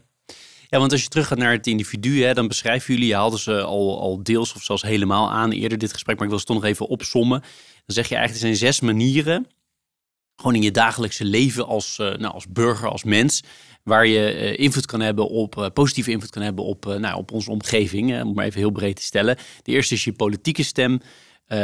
Ja, 0.69 0.79
want 0.79 0.91
als 0.91 1.03
je 1.03 1.07
terug 1.07 1.27
gaat 1.27 1.37
naar 1.37 1.51
het 1.51 1.67
individu, 1.67 2.23
hè, 2.23 2.33
dan 2.33 2.47
beschrijven 2.47 2.93
jullie, 2.93 3.09
je 3.09 3.15
haalden 3.15 3.39
ze 3.39 3.61
al, 3.61 3.99
al 3.99 4.23
deels 4.23 4.53
of 4.53 4.63
zelfs 4.63 4.81
helemaal 4.81 5.31
aan 5.31 5.51
eerder 5.51 5.77
dit 5.77 5.93
gesprek, 5.93 6.15
maar 6.15 6.23
ik 6.25 6.31
wil 6.31 6.39
ze 6.39 6.45
toch 6.45 6.55
nog 6.55 6.65
even 6.65 6.87
opsommen. 6.87 7.39
Dan 7.39 7.95
zeg 7.95 8.09
je 8.09 8.15
eigenlijk, 8.15 8.45
er 8.45 8.55
zijn 8.55 8.73
zes 8.73 8.81
manieren 8.81 9.47
gewoon 10.37 10.55
in 10.55 10.61
je 10.61 10.71
dagelijkse 10.71 11.25
leven 11.25 11.67
als, 11.67 11.97
uh, 12.01 12.15
nou, 12.15 12.33
als 12.33 12.47
burger, 12.47 12.89
als 12.89 13.03
mens, 13.03 13.43
waar 13.83 14.07
je 14.07 14.33
uh, 14.35 14.59
invloed 14.59 14.85
kan 14.85 14.99
hebben 14.99 15.29
op, 15.29 15.55
uh, 15.55 15.65
positieve 15.73 16.11
invloed 16.11 16.29
kan 16.29 16.41
hebben 16.41 16.65
op, 16.65 16.85
nou, 16.85 17.17
op 17.17 17.31
onze 17.31 17.51
omgeving, 17.51 18.21
om 18.21 18.33
maar 18.33 18.45
even 18.45 18.59
heel 18.59 18.71
breed 18.71 18.95
te 18.95 19.01
stellen. 19.01 19.37
De 19.61 19.71
eerste 19.71 19.93
is 19.93 20.03
je 20.03 20.13
politieke 20.13 20.63
stem. 20.63 21.01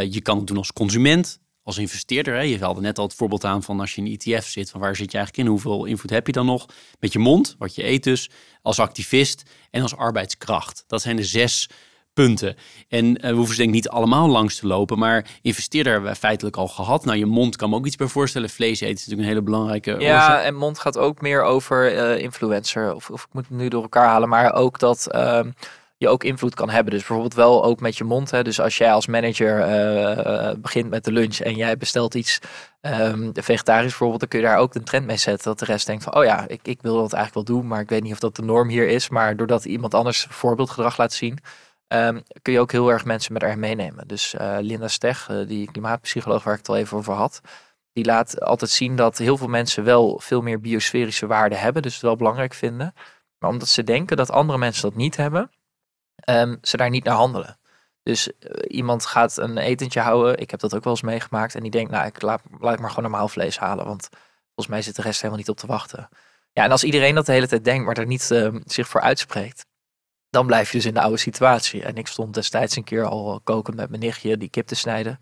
je 0.10 0.22
kan 0.22 0.38
het 0.38 0.48
doen 0.48 0.58
als 0.58 0.74
consument, 0.74 1.40
als 1.64 1.78
investeerder. 1.78 2.34
Hè. 2.34 2.42
Je 2.42 2.60
haalde 2.60 2.82
net 2.82 2.98
al 2.98 3.06
het 3.06 3.14
voorbeeld 3.14 3.46
aan 3.46 3.64
van 3.64 3.80
als 3.80 3.96
je 3.96 4.02
in 4.02 4.08
een 4.08 4.34
ETF 4.34 4.48
zit, 4.48 4.70
van 4.70 4.80
waar 4.80 4.96
zit 4.96 5.12
je 5.12 5.18
eigenlijk 5.18 5.48
in, 5.48 5.54
hoeveel 5.54 5.86
invloed 5.86 6.10
heb 6.10 6.28
je 6.28 6.34
dan 6.34 6.46
nog? 6.46 6.66
Met 7.00 7.14
je 7.14 7.20
mond, 7.20 7.56
wat 7.58 7.76
je 7.76 7.88
eet 7.88 8.04
dus, 8.04 8.30
als 8.62 8.80
activist 8.80 9.44
en 9.70 9.82
als 9.82 9.96
arbeidskracht. 9.96 10.84
Dat 10.88 11.02
zijn 11.02 11.16
de 11.16 11.24
zes 11.24 11.70
punten. 12.14 12.56
En 12.88 13.06
uh, 13.06 13.16
we 13.22 13.36
hoeven 13.36 13.56
ze 13.56 13.62
denk 13.62 13.70
ik 13.70 13.76
niet 13.76 13.90
allemaal 13.90 14.28
langs 14.28 14.56
te 14.60 14.68
lopen, 14.68 15.00
maar 15.00 15.26
investeerder 15.42 15.92
hebben 15.92 16.12
we 16.12 16.18
feitelijk 16.18 16.58
al 16.58 16.68
gehad. 16.68 17.06
Nou, 17.06 17.18
je 17.18 17.26
mond 17.26 17.56
kan 17.56 17.70
me 17.70 17.76
ook 17.76 17.86
iets 17.86 17.96
bij 17.96 18.08
voorstellen. 18.08 18.50
Vlees 18.50 18.80
eten 18.80 18.96
is 18.96 19.00
natuurlijk 19.00 19.22
een 19.22 19.34
hele 19.34 19.42
belangrijke 19.42 19.96
Ja, 20.00 20.42
en 20.42 20.56
mond 20.56 20.80
gaat 20.80 20.98
ook 20.98 21.22
meer 21.22 21.44
over 21.44 21.94
uh, 21.94 22.22
influencer. 22.22 22.94
Of, 22.94 23.10
of 23.10 23.24
ik 23.24 23.34
moet 23.34 23.48
het 23.48 23.58
nu 23.58 23.68
door 23.68 23.82
elkaar 23.82 24.08
halen, 24.08 24.30
maar 24.30 24.54
ook 24.54 24.80
dat... 24.80 25.08
Uh, 25.12 25.40
je 25.98 26.10
ook 26.10 26.24
invloed 26.24 26.56
kan 26.56 26.70
hebben. 26.70 26.92
Dus 26.92 27.02
bijvoorbeeld 27.02 27.34
wel 27.34 27.64
ook 27.64 27.80
met 27.80 27.98
je 27.98 28.04
mond. 28.04 28.32
Hè. 28.32 28.44
Dus 28.44 28.60
als 28.60 28.78
jij 28.78 28.94
als 28.94 29.08
manager 29.08 29.60
uh, 29.60 30.54
begint 30.58 30.90
met 30.90 31.04
de 31.04 31.12
lunch 31.12 31.38
en 31.38 31.56
jij 31.56 31.78
bestelt 31.78 32.16
iets 32.16 32.40
um, 32.82 33.32
vegetarisch 33.34 33.90
bijvoorbeeld, 33.90 34.20
dan 34.20 34.30
kun 34.30 34.40
je 34.40 34.46
daar 34.46 34.58
ook 34.58 34.76
een 34.76 34.84
trend 34.84 35.06
mee 35.06 35.18
zetten. 35.18 35.44
Dat 35.46 35.60
de 35.60 35.66
rest 35.66 35.86
denkt 35.86 36.04
van, 36.04 36.16
oh 36.16 36.24
ja, 36.24 36.48
ik, 36.48 36.60
ik 36.64 36.82
wil 36.82 36.96
dat 36.96 37.14
eigenlijk 37.14 37.48
wel 37.48 37.58
doen, 37.58 37.68
maar 37.68 37.82
ik 37.82 37.90
weet 37.90 38.04
niet 38.04 38.14
of 38.14 38.20
dat 38.20 38.36
de 38.36 38.42
norm 38.42 38.70
hier 38.70 38.88
is. 38.88 39.10
Maar 39.10 39.36
doordat 39.36 39.66
iemand 39.66 39.94
anders 39.94 40.28
voorbeeldgedrag 40.30 40.98
laat 40.98 41.14
zien, 41.14 41.40
Um, 41.88 42.24
kun 42.42 42.54
je 42.54 42.60
ook 42.60 42.72
heel 42.72 42.90
erg 42.90 43.06
mensen 43.06 43.34
met 43.34 43.42
haar 43.42 43.60
meenemen. 43.60 44.08
Dus 44.08 44.34
uh, 44.34 44.58
Linda 44.60 44.88
Steg, 44.88 45.30
uh, 45.30 45.48
die 45.48 45.72
klimaatpsycholoog 45.72 46.44
waar 46.44 46.54
ik 46.54 46.60
het 46.60 46.70
al 46.70 46.78
even 46.78 46.98
over 46.98 47.14
had, 47.14 47.42
die 47.92 48.06
laat 48.06 48.42
altijd 48.42 48.72
zien 48.72 48.96
dat 48.96 49.18
heel 49.18 49.38
veel 49.38 49.48
mensen 49.48 49.84
wel 49.84 50.20
veel 50.20 50.42
meer 50.42 50.60
biosferische 50.60 51.28
waarden 51.28 51.60
hebben, 51.60 51.82
dus 51.82 51.94
het 51.94 52.02
wel 52.02 52.16
belangrijk 52.16 52.54
vinden. 52.54 52.94
Maar 53.38 53.50
omdat 53.50 53.68
ze 53.68 53.84
denken 53.84 54.18
dat 54.18 54.32
andere 54.32 54.60
mensen 54.60 54.82
dat 54.82 54.96
niet 54.96 55.16
hebben, 55.16 55.52
um, 56.30 56.58
ze 56.62 56.78
daar 56.78 56.90
niet 56.90 57.04
naar 57.04 57.16
handelen. 57.16 57.60
Dus 58.04 58.28
uh, 58.28 58.50
iemand 58.68 59.06
gaat 59.06 59.38
een 59.38 59.58
etentje 59.58 60.00
houden, 60.00 60.38
ik 60.38 60.52
heb 60.52 60.60
dat 60.60 60.76
ook 60.76 60.84
wel 60.84 60.94
eens 60.94 61.02
meegemaakt, 61.02 61.56
en 61.56 61.62
die 61.62 61.72
denkt, 61.72 61.92
nou, 61.92 62.06
ik 62.06 62.22
laat, 62.22 62.42
ik 62.46 62.60
maar 62.60 62.90
gewoon 62.90 63.12
normaal 63.12 63.28
vlees 63.28 63.60
halen, 63.60 63.86
want 63.86 64.10
volgens 64.46 64.68
mij 64.68 64.82
zit 64.82 64.96
de 64.96 65.02
rest 65.02 65.18
helemaal 65.18 65.38
niet 65.38 65.50
op 65.50 65.58
te 65.58 65.68
wachten. 65.68 66.10
Ja, 66.52 66.64
en 66.64 66.72
als 66.72 66.84
iedereen 66.84 67.16
dat 67.16 67.26
de 67.26 67.32
hele 67.32 67.48
tijd 67.48 67.64
denkt, 67.64 67.86
maar 67.86 67.98
er 67.98 68.06
niet 68.06 68.30
uh, 68.32 68.56
zich 68.66 68.88
voor 68.88 69.02
uitspreekt, 69.02 69.66
dan 70.34 70.46
blijf 70.46 70.72
je 70.72 70.78
dus 70.78 70.86
in 70.86 70.94
de 70.94 71.02
oude 71.02 71.18
situatie. 71.18 71.84
En 71.84 71.96
ik 71.96 72.08
stond 72.08 72.34
destijds 72.34 72.76
een 72.76 72.84
keer 72.84 73.06
al 73.06 73.42
koken 73.44 73.76
met 73.76 73.90
mijn 73.90 74.02
nichtje 74.02 74.38
die 74.38 74.50
kip 74.50 74.68
te 74.68 74.76
snijden. 74.76 75.20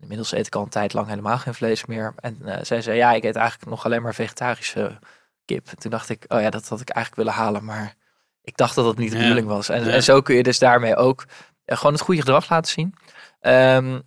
Inmiddels 0.00 0.32
eet 0.32 0.46
ik 0.46 0.54
al 0.54 0.62
een 0.62 0.68
tijd 0.68 0.92
lang 0.92 1.08
helemaal 1.08 1.38
geen 1.38 1.54
vlees 1.54 1.84
meer. 1.84 2.14
En 2.16 2.38
uh, 2.42 2.56
zij 2.62 2.82
zei, 2.82 2.96
ja, 2.96 3.12
ik 3.12 3.24
eet 3.24 3.36
eigenlijk 3.36 3.70
nog 3.70 3.84
alleen 3.84 4.02
maar 4.02 4.14
vegetarische 4.14 4.98
kip. 5.44 5.68
En 5.68 5.78
toen 5.78 5.90
dacht 5.90 6.08
ik, 6.08 6.24
oh 6.28 6.40
ja, 6.40 6.50
dat 6.50 6.68
had 6.68 6.80
ik 6.80 6.88
eigenlijk 6.88 7.26
willen 7.26 7.40
halen. 7.40 7.64
Maar 7.64 7.94
ik 8.42 8.56
dacht 8.56 8.74
dat 8.74 8.84
dat 8.84 8.96
niet 8.96 9.10
de 9.10 9.16
ja. 9.16 9.22
bedoeling 9.22 9.46
was. 9.46 9.68
En, 9.68 9.84
ja. 9.84 9.90
en, 9.90 10.02
zo 10.02 10.20
kun 10.20 10.34
je 10.34 10.42
dus 10.42 10.58
daarmee 10.58 10.96
ook 10.96 11.24
uh, 11.66 11.76
gewoon 11.76 11.92
het 11.92 12.02
goede 12.02 12.20
gedrag 12.20 12.50
laten 12.50 12.72
zien. 12.72 12.94
Um, 13.40 14.02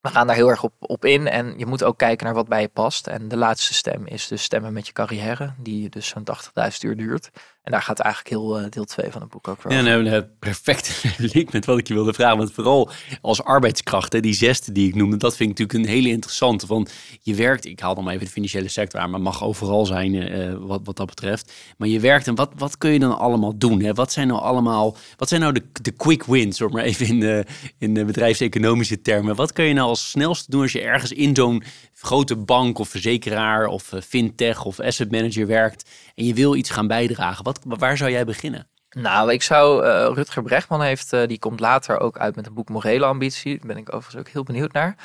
we 0.00 0.10
gaan 0.10 0.26
daar 0.26 0.36
heel 0.36 0.48
erg 0.48 0.62
op, 0.62 0.74
op 0.78 1.04
in. 1.04 1.28
En 1.28 1.54
je 1.58 1.66
moet 1.66 1.84
ook 1.84 1.98
kijken 1.98 2.26
naar 2.26 2.34
wat 2.34 2.48
bij 2.48 2.60
je 2.60 2.68
past. 2.68 3.06
En 3.06 3.28
de 3.28 3.36
laatste 3.36 3.74
stem 3.74 4.06
is 4.06 4.28
dus 4.28 4.42
stemmen 4.42 4.72
met 4.72 4.86
je 4.86 4.92
carrière. 4.92 5.54
Die 5.58 5.88
dus 5.88 6.08
zo'n 6.08 6.26
80.000 6.70 6.78
uur 6.80 6.96
duurt. 6.96 7.30
En 7.64 7.72
daar 7.72 7.82
gaat 7.82 7.98
eigenlijk 7.98 8.34
heel 8.34 8.60
uh, 8.60 8.66
deel 8.70 8.84
2 8.84 9.10
van 9.10 9.20
het 9.20 9.30
boek 9.30 9.48
ook 9.48 9.60
voor. 9.60 9.72
Ja, 9.72 9.80
nou, 9.80 10.06
een 10.06 10.28
perfect 10.38 11.04
link 11.34 11.52
met 11.52 11.64
wat 11.64 11.78
ik 11.78 11.88
je 11.88 11.94
wilde 11.94 12.12
vragen. 12.12 12.38
Want 12.38 12.52
vooral 12.52 12.90
als 13.20 13.42
arbeidskracht, 13.42 14.12
hè, 14.12 14.20
die 14.20 14.34
zesde 14.34 14.72
die 14.72 14.88
ik 14.88 14.94
noemde, 14.94 15.16
dat 15.16 15.36
vind 15.36 15.50
ik 15.50 15.58
natuurlijk 15.58 15.88
een 15.88 15.94
hele 15.94 16.14
interessante. 16.14 16.66
Want 16.66 16.92
je 17.20 17.34
werkt, 17.34 17.64
ik 17.64 17.80
haal 17.80 17.94
dan 17.94 18.04
maar 18.04 18.12
even 18.12 18.26
de 18.26 18.32
financiële 18.32 18.68
sector 18.68 19.00
aan, 19.00 19.10
maar 19.10 19.20
mag 19.20 19.44
overal 19.44 19.86
zijn 19.86 20.14
uh, 20.14 20.54
wat, 20.58 20.80
wat 20.84 20.96
dat 20.96 21.06
betreft. 21.06 21.52
Maar 21.76 21.88
je 21.88 22.00
werkt 22.00 22.26
en 22.26 22.34
wat, 22.34 22.52
wat 22.56 22.78
kun 22.78 22.90
je 22.90 22.98
dan 22.98 23.18
allemaal 23.18 23.58
doen? 23.58 23.82
Hè? 23.82 23.94
Wat 23.94 24.12
zijn 24.12 24.28
nou 24.28 24.40
allemaal, 24.40 24.96
wat 25.16 25.28
zijn 25.28 25.40
nou 25.40 25.52
de, 25.52 25.62
de 25.82 25.90
quick 25.90 26.24
wins, 26.24 26.60
om 26.60 26.72
maar 26.72 26.84
even 26.84 27.06
in 27.06 27.20
de, 27.20 27.44
in 27.78 27.94
de 27.94 28.04
bedrijfseconomische 28.04 29.00
termen. 29.00 29.36
Wat 29.36 29.52
kun 29.52 29.64
je 29.64 29.74
nou 29.74 29.88
als 29.88 30.10
snelste 30.10 30.50
doen 30.50 30.62
als 30.62 30.72
je 30.72 30.80
ergens 30.80 31.12
in 31.12 31.34
zo'n 31.34 31.62
grote 32.04 32.36
bank 32.36 32.78
of 32.78 32.88
verzekeraar 32.88 33.66
of 33.66 33.92
uh, 33.92 34.00
fintech 34.00 34.64
of 34.64 34.80
asset 34.80 35.10
manager 35.10 35.46
werkt 35.46 35.90
en 36.14 36.24
je 36.24 36.34
wil 36.34 36.54
iets 36.54 36.70
gaan 36.70 36.86
bijdragen? 36.86 37.44
Wat, 37.44 37.60
waar 37.64 37.96
zou 37.96 38.10
jij 38.10 38.24
beginnen? 38.24 38.68
Nou, 38.90 39.32
ik 39.32 39.42
zou, 39.42 39.86
uh, 39.86 40.10
Rutger 40.14 40.42
Brechtman 40.42 40.82
heeft, 40.82 41.12
uh, 41.12 41.26
die 41.26 41.38
komt 41.38 41.60
later 41.60 42.00
ook 42.00 42.18
uit 42.18 42.36
met 42.36 42.46
een 42.46 42.54
boek 42.54 42.68
Morele 42.68 43.04
Ambitie. 43.04 43.58
Daar 43.58 43.66
ben 43.66 43.76
ik 43.76 43.94
overigens 43.94 44.26
ook 44.26 44.32
heel 44.32 44.42
benieuwd 44.42 44.72
naar. 44.72 44.96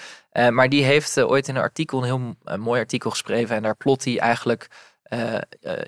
Maar 0.52 0.70
die 0.70 0.84
heeft 0.84 1.22
ooit 1.22 1.48
in 1.48 1.56
een 1.56 1.62
artikel, 1.62 1.98
een 1.98 2.04
heel 2.04 2.58
mooi 2.58 2.80
artikel 2.80 3.10
geschreven. 3.10 3.56
En 3.56 3.64
daar 3.64 3.76
plot 3.76 4.04
hij 4.04 4.20
eigenlijk 4.20 4.68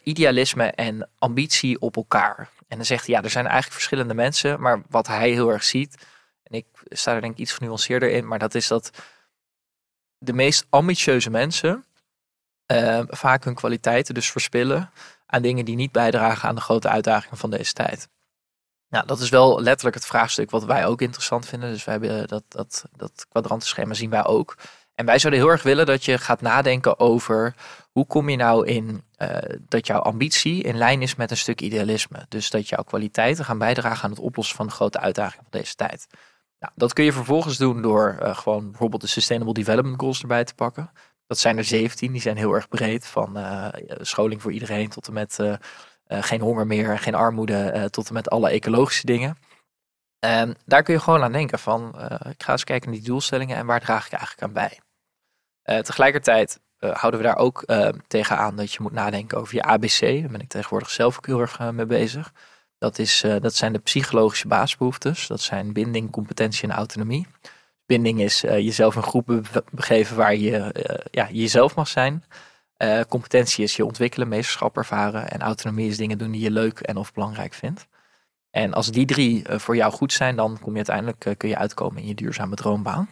idealisme 0.03 0.63
en 0.63 1.09
ambitie 1.17 1.79
op 1.79 1.95
elkaar. 1.95 2.49
En 2.67 2.77
dan 2.77 2.85
zegt 2.85 3.05
hij, 3.05 3.15
ja, 3.15 3.23
er 3.23 3.29
zijn 3.29 3.45
eigenlijk 3.45 3.73
verschillende 3.73 4.13
mensen. 4.13 4.61
Maar 4.61 4.81
wat 4.89 5.07
hij 5.07 5.29
heel 5.29 5.49
erg 5.51 5.63
ziet, 5.63 6.05
en 6.43 6.57
ik 6.57 6.65
sta 6.89 7.13
er 7.13 7.21
denk 7.21 7.33
ik 7.33 7.39
iets 7.39 7.53
genuanceerder 7.53 8.09
in. 8.09 8.27
Maar 8.27 8.39
dat 8.39 8.55
is 8.55 8.67
dat 8.67 8.91
de 10.23 10.33
meest 10.33 10.65
ambitieuze 10.69 11.29
mensen 11.29 11.85
vaak 13.07 13.43
hun 13.43 13.55
kwaliteiten 13.55 14.13
dus 14.13 14.31
verspillen 14.31 14.91
aan 15.25 15.41
dingen 15.41 15.65
die 15.65 15.75
niet 15.75 15.91
bijdragen 15.91 16.49
aan 16.49 16.55
de 16.55 16.61
grote 16.61 16.89
uitdagingen 16.89 17.37
van 17.37 17.49
deze 17.49 17.73
tijd. 17.73 18.09
Nou, 18.89 19.05
dat 19.05 19.19
is 19.19 19.29
wel 19.29 19.61
letterlijk 19.61 19.95
het 19.95 20.05
vraagstuk 20.05 20.49
wat 20.49 20.63
wij 20.63 20.85
ook 20.85 21.01
interessant 21.01 21.45
vinden. 21.45 21.71
Dus 21.71 21.83
wij 21.83 21.97
hebben 21.99 22.27
dat, 22.27 22.43
dat, 22.47 22.85
dat 22.95 23.25
kwadrantenschema 23.29 23.93
zien 23.93 24.09
wij 24.09 24.25
ook. 24.25 24.57
En 24.95 25.05
wij 25.05 25.19
zouden 25.19 25.41
heel 25.41 25.51
erg 25.51 25.63
willen 25.63 25.85
dat 25.85 26.05
je 26.05 26.17
gaat 26.17 26.41
nadenken 26.41 26.99
over 26.99 27.55
hoe 27.91 28.05
kom 28.05 28.29
je 28.29 28.37
nou 28.37 28.67
in 28.67 29.03
uh, 29.17 29.37
dat 29.67 29.87
jouw 29.87 29.99
ambitie 29.99 30.63
in 30.63 30.77
lijn 30.77 31.01
is 31.01 31.15
met 31.15 31.31
een 31.31 31.37
stuk 31.37 31.61
idealisme. 31.61 32.25
Dus 32.29 32.49
dat 32.49 32.69
jouw 32.69 32.83
kwaliteiten 32.83 33.45
gaan 33.45 33.57
bijdragen 33.57 34.03
aan 34.03 34.09
het 34.09 34.19
oplossen 34.19 34.55
van 34.55 34.67
de 34.67 34.73
grote 34.73 34.99
uitdagingen 34.99 35.45
van 35.49 35.59
deze 35.59 35.75
tijd. 35.75 36.07
Nou, 36.61 36.73
dat 36.75 36.93
kun 36.93 37.03
je 37.03 37.13
vervolgens 37.13 37.57
doen 37.57 37.81
door 37.81 38.17
uh, 38.21 38.35
gewoon 38.35 38.69
bijvoorbeeld 38.69 39.01
de 39.01 39.07
Sustainable 39.07 39.53
Development 39.53 39.99
Goals 39.99 40.21
erbij 40.21 40.43
te 40.43 40.55
pakken. 40.55 40.91
Dat 41.27 41.37
zijn 41.37 41.57
er 41.57 41.63
17, 41.63 42.11
die 42.11 42.21
zijn 42.21 42.37
heel 42.37 42.53
erg 42.53 42.67
breed. 42.67 43.07
Van 43.07 43.37
uh, 43.37 43.67
scholing 43.87 44.41
voor 44.41 44.51
iedereen 44.51 44.89
tot 44.89 45.07
en 45.07 45.13
met 45.13 45.37
uh, 45.41 45.55
geen 46.07 46.41
honger 46.41 46.67
meer, 46.67 46.99
geen 46.99 47.15
armoede, 47.15 47.87
tot 47.89 48.07
en 48.07 48.13
met 48.13 48.29
alle 48.29 48.49
ecologische 48.49 49.05
dingen. 49.05 49.37
En 50.19 50.57
daar 50.65 50.83
kun 50.83 50.93
je 50.93 50.99
gewoon 50.99 51.23
aan 51.23 51.31
denken 51.31 51.59
van, 51.59 51.95
ik 52.29 52.43
ga 52.43 52.51
eens 52.51 52.63
kijken 52.63 52.89
naar 52.89 52.99
die 52.99 53.07
doelstellingen 53.07 53.57
en 53.57 53.65
waar 53.65 53.79
draag 53.79 54.05
ik 54.05 54.11
eigenlijk 54.11 54.43
aan 54.43 54.53
bij. 54.53 54.79
tegelijkertijd 55.81 56.59
houden 56.77 57.19
we 57.19 57.25
daar 57.25 57.37
ook 57.37 57.65
tegenaan 58.07 58.55
dat 58.55 58.73
je 58.73 58.81
moet 58.81 58.91
nadenken 58.91 59.37
over 59.37 59.55
je 59.55 59.63
ABC. 59.63 59.99
Daar 59.99 60.31
ben 60.31 60.41
ik 60.41 60.49
tegenwoordig 60.49 60.89
zelf 60.89 61.17
ook 61.17 61.25
heel 61.25 61.39
erg 61.39 61.71
mee 61.71 61.85
bezig. 61.85 62.33
Dat, 62.81 62.99
is, 62.99 63.23
dat 63.41 63.55
zijn 63.55 63.73
de 63.73 63.79
psychologische 63.79 64.47
basisbehoeftes. 64.47 65.27
Dat 65.27 65.41
zijn 65.41 65.73
binding, 65.73 66.11
competentie 66.11 66.69
en 66.69 66.75
autonomie 66.75 67.27
binding 67.91 68.21
is 68.21 68.43
uh, 68.43 68.57
jezelf 68.57 68.95
een 68.95 69.03
groep 69.03 69.41
begeven 69.71 70.17
waar 70.17 70.35
je 70.35 70.57
uh, 70.57 70.95
ja, 71.11 71.27
jezelf 71.31 71.75
mag 71.75 71.87
zijn. 71.87 72.23
Competentie 73.09 73.63
is 73.63 73.75
je 73.75 73.85
ontwikkelen, 73.85 74.27
meesterschap 74.27 74.77
ervaren. 74.77 75.31
En 75.31 75.41
autonomie 75.41 75.87
is 75.87 75.97
dingen 75.97 76.17
doen 76.17 76.31
die 76.31 76.41
je 76.41 76.51
leuk 76.51 76.79
en 76.79 76.97
of 76.97 77.13
belangrijk 77.13 77.53
vindt. 77.53 77.87
En 78.49 78.73
als 78.73 78.91
die 78.91 79.05
drie 79.05 79.43
voor 79.47 79.75
jou 79.75 79.93
goed 79.93 80.13
zijn, 80.13 80.35
dan 80.35 80.59
kom 80.59 80.71
je 80.71 80.75
uiteindelijk 80.75 81.37
kun 81.37 81.49
je 81.49 81.57
uitkomen 81.57 82.01
in 82.01 82.07
je 82.07 82.15
duurzame 82.15 82.55
droombaan. 82.55 83.09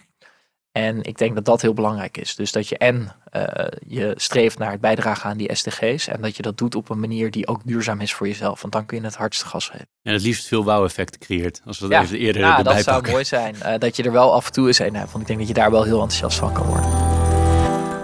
En 0.72 1.04
ik 1.04 1.18
denk 1.18 1.36
dat 1.36 1.46
dat 1.46 1.62
heel 1.62 1.74
belangrijk 1.74 2.18
is. 2.18 2.36
Dus 2.36 2.52
dat 2.52 2.68
je 2.68 2.78
en 2.78 3.12
uh, 3.36 3.44
je 3.88 4.14
streeft 4.16 4.58
naar 4.58 4.72
het 4.72 4.82
bijdragen 4.82 5.30
aan 5.30 5.38
die 5.38 5.56
SDG's. 5.56 6.08
En 6.08 6.22
dat 6.22 6.36
je 6.36 6.42
dat 6.42 6.58
doet 6.58 6.76
op 6.76 6.90
een 6.90 7.00
manier 7.00 7.32
die 7.32 7.48
ook 7.48 7.62
duurzaam 7.66 8.02
is 8.02 8.14
voor 8.14 8.28
jezelf. 8.28 8.62
Want 8.62 8.74
dan 8.74 8.86
kun 8.86 8.98
je 8.98 9.04
het 9.04 9.16
hardste 9.16 9.46
gas 9.46 9.68
geven. 9.70 9.88
En 10.04 10.14
het 10.14 10.22
liefst 10.22 10.48
veel 10.48 10.64
wauw-effecten 10.64 11.20
creëert. 11.20 11.62
Als 11.66 11.80
we 11.80 11.88
dat 11.88 12.04
even 12.04 12.18
eerder 12.18 12.42
ja, 12.42 12.64
dat 12.64 12.84
zou 12.84 13.10
mooi 13.10 13.26
zijn. 13.26 13.56
Uh, 13.56 13.74
dat 13.78 13.96
je 13.96 14.04
er 14.04 14.12
wel 14.12 14.34
af 14.34 14.46
en 14.46 14.52
toe 14.52 14.68
eens 14.68 14.80
een 14.80 14.96
hebt. 14.96 15.12
Want 15.12 15.22
ik 15.22 15.28
denk 15.28 15.40
dat 15.40 15.48
je 15.48 15.54
daar 15.54 15.72
wel 15.72 15.84
heel 15.84 16.02
enthousiast 16.02 16.38
van 16.38 16.54
kan 16.54 16.66
worden. 16.66 16.90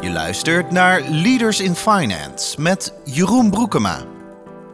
Je 0.02 0.10
luistert 0.10 0.72
naar 0.72 1.02
Leaders 1.10 1.60
in 1.60 1.76
Finance 1.76 2.62
met 2.62 2.94
Jeroen 3.04 3.50
Broekema. 3.50 4.15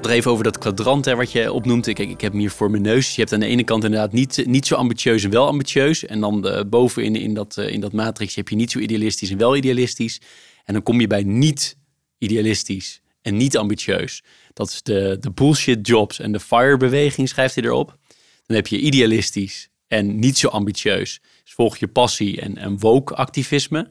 Nog 0.01 0.11
even 0.11 0.31
over 0.31 0.43
dat 0.43 0.57
kwadrant 0.57 1.05
hè, 1.05 1.15
wat 1.15 1.31
je 1.31 1.51
opnoemt. 1.51 1.93
Kijk, 1.93 2.09
ik 2.09 2.21
heb 2.21 2.31
hem 2.31 2.41
hier 2.41 2.51
voor 2.51 2.71
mijn 2.71 2.83
neus. 2.83 3.15
Je 3.15 3.21
hebt 3.21 3.33
aan 3.33 3.39
de 3.39 3.45
ene 3.45 3.63
kant 3.63 3.83
inderdaad 3.83 4.11
niet, 4.11 4.45
niet 4.45 4.67
zo 4.67 4.75
ambitieus 4.75 5.23
en 5.23 5.29
wel 5.29 5.47
ambitieus. 5.47 6.05
En 6.05 6.19
dan 6.19 6.47
uh, 6.47 6.61
bovenin 6.69 7.15
in 7.15 7.33
dat, 7.33 7.57
uh, 7.57 7.69
in 7.69 7.79
dat 7.79 7.93
matrix 7.93 8.35
heb 8.35 8.49
je 8.49 8.55
niet 8.55 8.71
zo 8.71 8.79
idealistisch 8.79 9.29
en 9.29 9.37
wel 9.37 9.55
idealistisch. 9.55 10.21
En 10.63 10.73
dan 10.73 10.83
kom 10.83 10.99
je 10.99 11.07
bij 11.07 11.23
niet 11.23 11.77
idealistisch 12.17 13.01
en 13.21 13.37
niet 13.37 13.57
ambitieus. 13.57 14.23
Dat 14.53 14.69
is 14.69 14.81
de, 14.83 15.17
de 15.19 15.31
bullshit 15.31 15.87
jobs 15.87 16.19
en 16.19 16.31
de 16.31 16.39
fire 16.39 16.77
beweging, 16.77 17.29
schrijft 17.29 17.55
hij 17.55 17.63
erop. 17.63 17.97
Dan 18.45 18.55
heb 18.55 18.67
je 18.67 18.79
idealistisch 18.79 19.69
en 19.87 20.19
niet 20.19 20.37
zo 20.37 20.47
ambitieus. 20.47 21.21
Dus 21.43 21.53
volg 21.53 21.77
je 21.77 21.87
passie 21.87 22.41
en, 22.41 22.57
en 22.57 22.79
woke 22.79 23.15
activisme. 23.15 23.87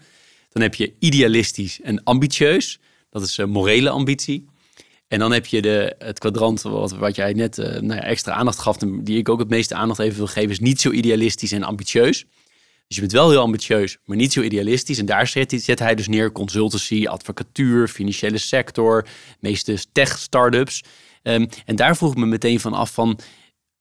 Dan 0.48 0.62
heb 0.62 0.74
je 0.74 0.94
idealistisch 0.98 1.80
en 1.80 2.02
ambitieus. 2.02 2.78
Dat 3.10 3.22
is 3.22 3.38
morele 3.38 3.90
ambitie. 3.90 4.49
En 5.10 5.18
dan 5.18 5.32
heb 5.32 5.46
je 5.46 5.62
de, 5.62 5.94
het 5.98 6.18
kwadrant 6.18 6.62
wat, 6.62 6.92
wat 6.92 7.16
jij 7.16 7.32
net 7.32 7.58
uh, 7.58 7.66
nou 7.66 7.94
ja, 7.94 8.02
extra 8.02 8.32
aandacht 8.32 8.58
gaf, 8.58 8.76
die 8.76 9.18
ik 9.18 9.28
ook 9.28 9.38
het 9.38 9.48
meeste 9.48 9.74
aandacht 9.74 9.98
even 9.98 10.16
wil 10.16 10.26
geven, 10.26 10.50
is 10.50 10.58
niet 10.58 10.80
zo 10.80 10.90
idealistisch 10.90 11.52
en 11.52 11.62
ambitieus. 11.62 12.26
Dus 12.86 12.96
je 12.96 13.00
bent 13.00 13.12
wel 13.12 13.30
heel 13.30 13.40
ambitieus, 13.40 13.98
maar 14.04 14.16
niet 14.16 14.32
zo 14.32 14.40
idealistisch. 14.40 14.98
En 14.98 15.06
daar 15.06 15.26
zet, 15.26 15.62
zet 15.62 15.78
hij 15.78 15.94
dus 15.94 16.08
neer 16.08 16.32
consultancy, 16.32 17.06
advocatuur, 17.06 17.88
financiële 17.88 18.38
sector, 18.38 19.06
meeste 19.40 19.84
tech-startups. 19.92 20.84
Um, 21.22 21.48
en 21.64 21.76
daar 21.76 21.96
vroeg 21.96 22.12
ik 22.12 22.18
me 22.18 22.26
meteen 22.26 22.60
van 22.60 22.72
af 22.72 22.92
van, 22.92 23.18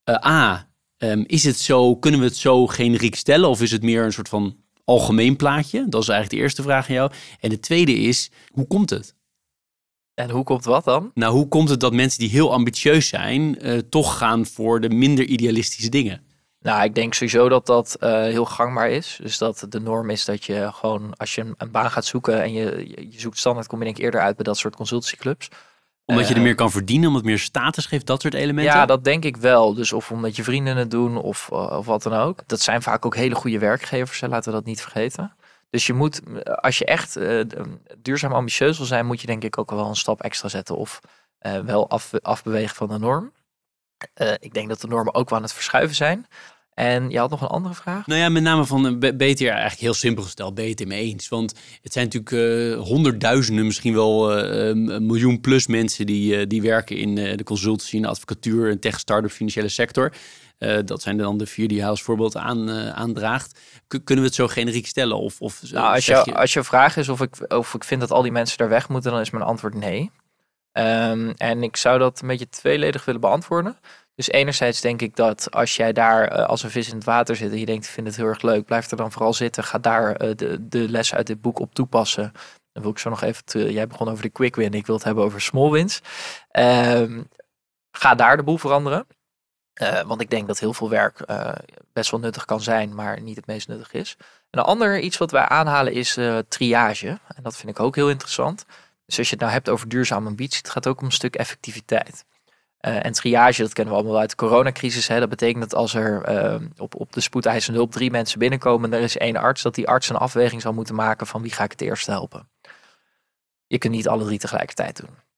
uh, 0.05 0.25
A, 0.25 0.69
um, 0.97 1.23
is 1.27 1.43
het 1.43 1.59
zo, 1.59 1.95
kunnen 1.95 2.19
we 2.19 2.25
het 2.25 2.37
zo 2.37 2.67
generiek 2.67 3.15
stellen 3.15 3.49
of 3.49 3.61
is 3.61 3.71
het 3.71 3.83
meer 3.83 4.03
een 4.03 4.13
soort 4.13 4.29
van 4.29 4.57
algemeen 4.83 5.35
plaatje? 5.35 5.85
Dat 5.89 6.01
is 6.01 6.07
eigenlijk 6.07 6.39
de 6.39 6.45
eerste 6.45 6.61
vraag 6.61 6.87
aan 6.87 6.95
jou. 6.95 7.11
En 7.39 7.49
de 7.49 7.59
tweede 7.59 7.93
is, 7.93 8.31
hoe 8.51 8.67
komt 8.67 8.89
het? 8.89 9.17
En 10.19 10.29
hoe 10.29 10.43
komt 10.43 10.65
wat 10.65 10.83
dan? 10.83 11.11
Nou, 11.13 11.33
hoe 11.33 11.47
komt 11.47 11.69
het 11.69 11.79
dat 11.79 11.93
mensen 11.93 12.19
die 12.19 12.29
heel 12.29 12.53
ambitieus 12.53 13.07
zijn, 13.07 13.67
uh, 13.67 13.77
toch 13.77 14.17
gaan 14.17 14.45
voor 14.45 14.81
de 14.81 14.89
minder 14.89 15.25
idealistische 15.25 15.89
dingen? 15.89 16.21
Nou, 16.61 16.83
ik 16.83 16.95
denk 16.95 17.13
sowieso 17.13 17.49
dat 17.49 17.65
dat 17.65 17.97
uh, 17.99 18.09
heel 18.09 18.45
gangbaar 18.45 18.89
is. 18.89 19.19
Dus 19.21 19.37
dat 19.37 19.65
de 19.69 19.79
norm 19.79 20.09
is 20.09 20.25
dat 20.25 20.45
je 20.45 20.69
gewoon, 20.73 21.13
als 21.17 21.35
je 21.35 21.41
een, 21.41 21.53
een 21.57 21.71
baan 21.71 21.91
gaat 21.91 22.05
zoeken 22.05 22.41
en 22.41 22.53
je, 22.53 22.87
je, 23.09 23.19
zoekt 23.19 23.37
standaard, 23.37 23.67
kom 23.67 23.79
je 23.79 23.85
denk 23.85 23.97
ik 23.97 24.03
eerder 24.03 24.21
uit 24.21 24.35
bij 24.35 24.45
dat 24.45 24.57
soort 24.57 24.75
consultancyclubs. 24.75 25.49
Omdat 26.05 26.27
je 26.27 26.31
er 26.33 26.39
eh, 26.39 26.45
meer 26.45 26.55
kan 26.55 26.71
verdienen, 26.71 27.07
omdat 27.07 27.21
het 27.21 27.31
meer 27.31 27.39
status 27.39 27.85
geeft, 27.85 28.05
dat 28.05 28.21
soort 28.21 28.33
elementen? 28.33 28.73
Ja, 28.73 28.85
dat 28.85 29.03
denk 29.03 29.25
ik 29.25 29.37
wel. 29.37 29.73
Dus 29.73 29.93
of 29.93 30.11
omdat 30.11 30.35
je 30.35 30.43
vrienden 30.43 30.77
het 30.77 30.91
doen 30.91 31.17
of, 31.17 31.49
of 31.49 31.85
wat 31.85 32.03
dan 32.03 32.13
ook. 32.13 32.39
Dat 32.45 32.61
zijn 32.61 32.81
vaak 32.81 33.05
ook 33.05 33.15
hele 33.15 33.35
goede 33.35 33.59
werkgevers, 33.59 34.21
laten 34.21 34.51
we 34.51 34.57
dat 34.57 34.65
niet 34.65 34.81
vergeten. 34.81 35.33
Dus 35.69 35.87
je 35.87 35.93
moet, 35.93 36.21
als 36.45 36.77
je 36.77 36.85
echt 36.85 37.17
uh, 37.17 37.41
duurzaam 37.97 38.33
ambitieus 38.33 38.77
wil 38.77 38.85
zijn, 38.85 39.05
moet 39.05 39.21
je 39.21 39.27
denk 39.27 39.43
ik 39.43 39.57
ook 39.57 39.71
wel 39.71 39.87
een 39.87 39.95
stap 39.95 40.21
extra 40.21 40.47
zetten 40.47 40.77
of 40.77 40.99
uh, 41.41 41.59
wel 41.59 41.89
af, 41.89 42.13
afbewegen 42.21 42.75
van 42.75 42.87
de 42.87 42.97
norm. 42.97 43.31
Uh, 44.21 44.31
ik 44.39 44.53
denk 44.53 44.69
dat 44.69 44.81
de 44.81 44.87
normen 44.87 45.13
ook 45.13 45.29
wel 45.29 45.37
aan 45.37 45.43
het 45.43 45.53
verschuiven 45.53 45.95
zijn. 45.95 46.27
En 46.73 47.09
je 47.09 47.17
had 47.17 47.29
nog 47.29 47.41
een 47.41 47.47
andere 47.47 47.75
vraag? 47.75 48.07
Nou 48.07 48.19
ja, 48.19 48.29
met 48.29 48.43
name 48.43 48.65
van 48.65 48.83
het 48.83 49.21
eigenlijk 49.21 49.79
heel 49.79 49.93
simpel 49.93 50.23
gesteld, 50.23 50.53
ben 50.53 50.63
je 50.63 50.69
het 50.69 50.91
eens? 50.91 51.27
Want 51.27 51.53
het 51.81 51.93
zijn 51.93 52.07
natuurlijk 52.11 52.75
honderdduizenden, 52.87 53.65
misschien 53.65 53.93
wel 53.93 54.37
een 54.37 55.05
miljoen 55.05 55.41
plus 55.41 55.67
mensen 55.67 56.05
die, 56.05 56.47
die 56.47 56.61
werken 56.61 56.97
in 56.97 57.15
de 57.15 57.43
consultancy, 57.43 57.95
in 57.95 58.01
de 58.01 58.07
advocatuur, 58.07 58.69
en 58.69 58.79
tech, 58.79 58.99
start-up, 58.99 59.31
financiële 59.31 59.69
sector. 59.69 60.13
Uh, 60.59 60.79
dat 60.85 61.01
zijn 61.01 61.17
dan 61.17 61.37
de 61.37 61.45
vier 61.45 61.67
die 61.67 61.79
hij 61.79 61.89
als 61.89 62.03
voorbeeld 62.03 62.35
aan, 62.35 62.69
uh, 62.69 62.89
aandraagt. 62.89 63.59
kunnen 63.87 64.23
we 64.23 64.29
het 64.29 64.35
zo 64.35 64.47
generiek 64.47 64.87
stellen? 64.87 65.19
Of, 65.19 65.41
of 65.41 65.61
nou, 65.71 65.93
als, 65.93 66.05
je, 66.05 66.21
je... 66.25 66.35
als 66.35 66.53
je 66.53 66.63
vraag 66.63 66.97
is 66.97 67.09
of 67.09 67.21
ik, 67.21 67.53
of 67.53 67.73
ik 67.73 67.83
vind 67.83 68.01
dat 68.01 68.11
al 68.11 68.21
die 68.21 68.31
mensen 68.31 68.57
daar 68.57 68.69
weg 68.69 68.89
moeten, 68.89 69.11
dan 69.11 69.19
is 69.19 69.29
mijn 69.29 69.43
antwoord 69.43 69.73
nee. 69.73 70.11
Um, 70.73 71.33
en 71.37 71.63
ik 71.63 71.77
zou 71.77 71.99
dat 71.99 72.21
een 72.21 72.27
beetje 72.27 72.49
tweeledig 72.49 73.05
willen 73.05 73.21
beantwoorden. 73.21 73.77
Dus 74.15 74.29
enerzijds 74.29 74.81
denk 74.81 75.01
ik 75.01 75.15
dat 75.15 75.51
als 75.51 75.75
jij 75.75 75.93
daar 75.93 76.33
uh, 76.33 76.45
als 76.45 76.63
een 76.63 76.69
vis 76.69 76.89
in 76.89 76.95
het 76.95 77.03
water 77.03 77.35
zit 77.35 77.51
en 77.51 77.59
je 77.59 77.65
denkt, 77.65 77.85
ik 77.85 77.91
vind 77.91 78.07
het 78.07 78.15
heel 78.15 78.25
erg 78.25 78.41
leuk, 78.41 78.65
blijf 78.65 78.91
er 78.91 78.97
dan 78.97 79.11
vooral 79.11 79.33
zitten. 79.33 79.63
Ga 79.63 79.77
daar 79.77 80.35
de, 80.35 80.67
de 80.67 80.89
lessen 80.89 81.17
uit 81.17 81.27
dit 81.27 81.41
boek 81.41 81.59
op 81.59 81.73
toepassen. 81.73 82.31
Dan 82.71 82.83
wil 82.83 82.91
ik 82.91 82.99
zo 82.99 83.09
nog 83.09 83.21
even, 83.21 83.45
te, 83.45 83.71
jij 83.71 83.87
begon 83.87 84.09
over 84.09 84.23
de 84.23 84.29
quick 84.29 84.55
win, 84.55 84.73
ik 84.73 84.85
wil 84.85 84.95
het 84.95 85.03
hebben 85.03 85.23
over 85.23 85.41
small 85.41 85.69
wins. 85.69 86.01
Um, 86.51 87.27
ga 87.91 88.15
daar 88.15 88.37
de 88.37 88.43
boel 88.43 88.57
veranderen. 88.57 89.07
Uh, 89.81 90.01
want 90.01 90.21
ik 90.21 90.29
denk 90.29 90.47
dat 90.47 90.59
heel 90.59 90.73
veel 90.73 90.89
werk 90.89 91.23
uh, 91.27 91.51
best 91.93 92.11
wel 92.11 92.19
nuttig 92.19 92.45
kan 92.45 92.61
zijn, 92.61 92.95
maar 92.95 93.21
niet 93.21 93.35
het 93.35 93.45
meest 93.45 93.67
nuttig 93.67 93.91
is. 93.91 94.15
En 94.49 94.59
een 94.59 94.65
ander 94.65 94.99
iets 94.99 95.17
wat 95.17 95.31
wij 95.31 95.47
aanhalen 95.47 95.93
is 95.93 96.17
uh, 96.17 96.37
triage. 96.47 97.07
En 97.07 97.43
dat 97.43 97.57
vind 97.57 97.69
ik 97.69 97.79
ook 97.79 97.95
heel 97.95 98.09
interessant. 98.09 98.65
Dus 99.05 99.17
als 99.17 99.27
je 99.27 99.33
het 99.33 99.41
nou 99.41 99.53
hebt 99.53 99.69
over 99.69 99.89
duurzame 99.89 100.27
ambitie, 100.27 100.57
het 100.57 100.69
gaat 100.69 100.87
ook 100.87 100.99
om 100.99 101.05
een 101.05 101.11
stuk 101.11 101.35
effectiviteit. 101.35 102.25
en 102.79 103.11
triage, 103.11 103.61
dat 103.61 103.73
kennen 103.73 103.93
we 103.93 103.99
allemaal 103.99 104.19
uit 104.19 104.29
de 104.29 104.35
coronacrisis. 104.35 105.07
Hè. 105.07 105.19
Dat 105.19 105.29
betekent 105.29 105.61
dat 105.61 105.75
als 105.75 105.93
er 105.93 106.23
op, 106.77 106.95
op 106.95 107.13
de 107.13 107.21
spoedeisende 107.21 107.77
hulp 107.77 107.91
drie 107.91 108.11
mensen 108.11 108.39
binnenkomen 108.39 108.91
en 108.91 108.97
er 108.97 109.03
is 109.03 109.17
één 109.17 109.35
arts, 109.35 109.61
dat 109.61 109.75
die 109.75 109.87
arts 109.87 110.09
een 110.09 110.15
afweging 110.15 110.61
zal 110.61 110.73
moeten 110.73 110.95
maken 110.95 111.27
van 111.27 111.41
wie 111.41 111.51
ga 111.51 111.63
ik 111.63 111.71
het 111.71 111.81
eerst 111.81 112.05
helpen. 112.05 112.49
Je 113.67 113.77
kunt 113.77 113.93
niet 113.93 114.07
alle 114.07 114.25
drie 114.25 114.39
tegelijkertijd 114.39 114.97
doen. 114.97 115.28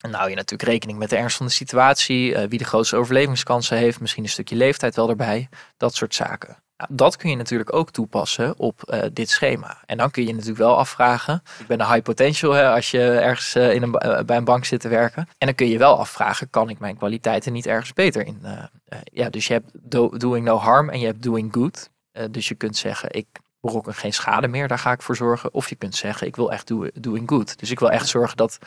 En 0.00 0.10
nou 0.10 0.28
je 0.28 0.36
natuurlijk 0.36 0.70
rekening 0.70 0.98
met 0.98 1.10
de 1.10 1.16
ernst 1.16 1.36
van 1.36 1.46
de 1.46 1.52
situatie, 1.52 2.30
uh, 2.30 2.42
wie 2.48 2.58
de 2.58 2.64
grootste 2.64 2.96
overlevingskansen 2.96 3.76
heeft, 3.76 4.00
misschien 4.00 4.22
een 4.22 4.28
stukje 4.28 4.56
leeftijd 4.56 4.96
wel 4.96 5.08
erbij, 5.08 5.48
dat 5.76 5.94
soort 5.94 6.14
zaken. 6.14 6.56
Nou, 6.76 6.90
dat 6.94 7.16
kun 7.16 7.30
je 7.30 7.36
natuurlijk 7.36 7.72
ook 7.74 7.90
toepassen 7.90 8.58
op 8.58 8.82
uh, 8.94 9.02
dit 9.12 9.30
schema. 9.30 9.78
En 9.86 9.96
dan 9.96 10.10
kun 10.10 10.26
je 10.26 10.32
natuurlijk 10.32 10.58
wel 10.58 10.76
afvragen, 10.76 11.42
ik 11.58 11.66
ben 11.66 11.80
een 11.80 11.86
high 11.86 12.02
potential 12.02 12.52
hè, 12.52 12.70
als 12.70 12.90
je 12.90 13.00
ergens 13.00 13.56
uh, 13.56 13.74
in 13.74 13.82
een, 13.82 14.26
bij 14.26 14.36
een 14.36 14.44
bank 14.44 14.64
zit 14.64 14.80
te 14.80 14.88
werken. 14.88 15.28
En 15.38 15.46
dan 15.46 15.54
kun 15.54 15.68
je 15.68 15.78
wel 15.78 15.98
afvragen, 15.98 16.50
kan 16.50 16.68
ik 16.68 16.78
mijn 16.78 16.96
kwaliteiten 16.96 17.52
niet 17.52 17.66
ergens 17.66 17.92
beter 17.92 18.26
in? 18.26 18.42
ja, 19.04 19.30
dus 19.30 19.46
je 19.46 19.52
hebt 19.52 19.70
do 19.72 20.08
doing 20.08 20.44
no 20.44 20.56
harm 20.56 20.88
en 20.88 21.00
je 21.00 21.06
hebt 21.06 21.22
doing 21.22 21.52
good. 21.52 21.90
dus 22.30 22.48
je 22.48 22.54
kunt 22.54 22.76
zeggen, 22.76 23.14
ik 23.14 23.26
berokken 23.60 23.94
geen 23.94 24.12
schade 24.12 24.48
meer, 24.48 24.68
daar 24.68 24.78
ga 24.78 24.92
ik 24.92 25.02
voor 25.02 25.16
zorgen. 25.16 25.54
Of 25.54 25.68
je 25.68 25.74
kunt 25.74 25.94
zeggen, 25.94 26.26
ik 26.26 26.36
wil 26.36 26.52
echt 26.52 26.66
do 26.66 26.88
doing 26.94 27.28
good. 27.28 27.58
Dus 27.58 27.70
ik 27.70 27.78
wil 27.78 27.90
echt 27.90 28.08
zorgen 28.08 28.36
dat 28.36 28.58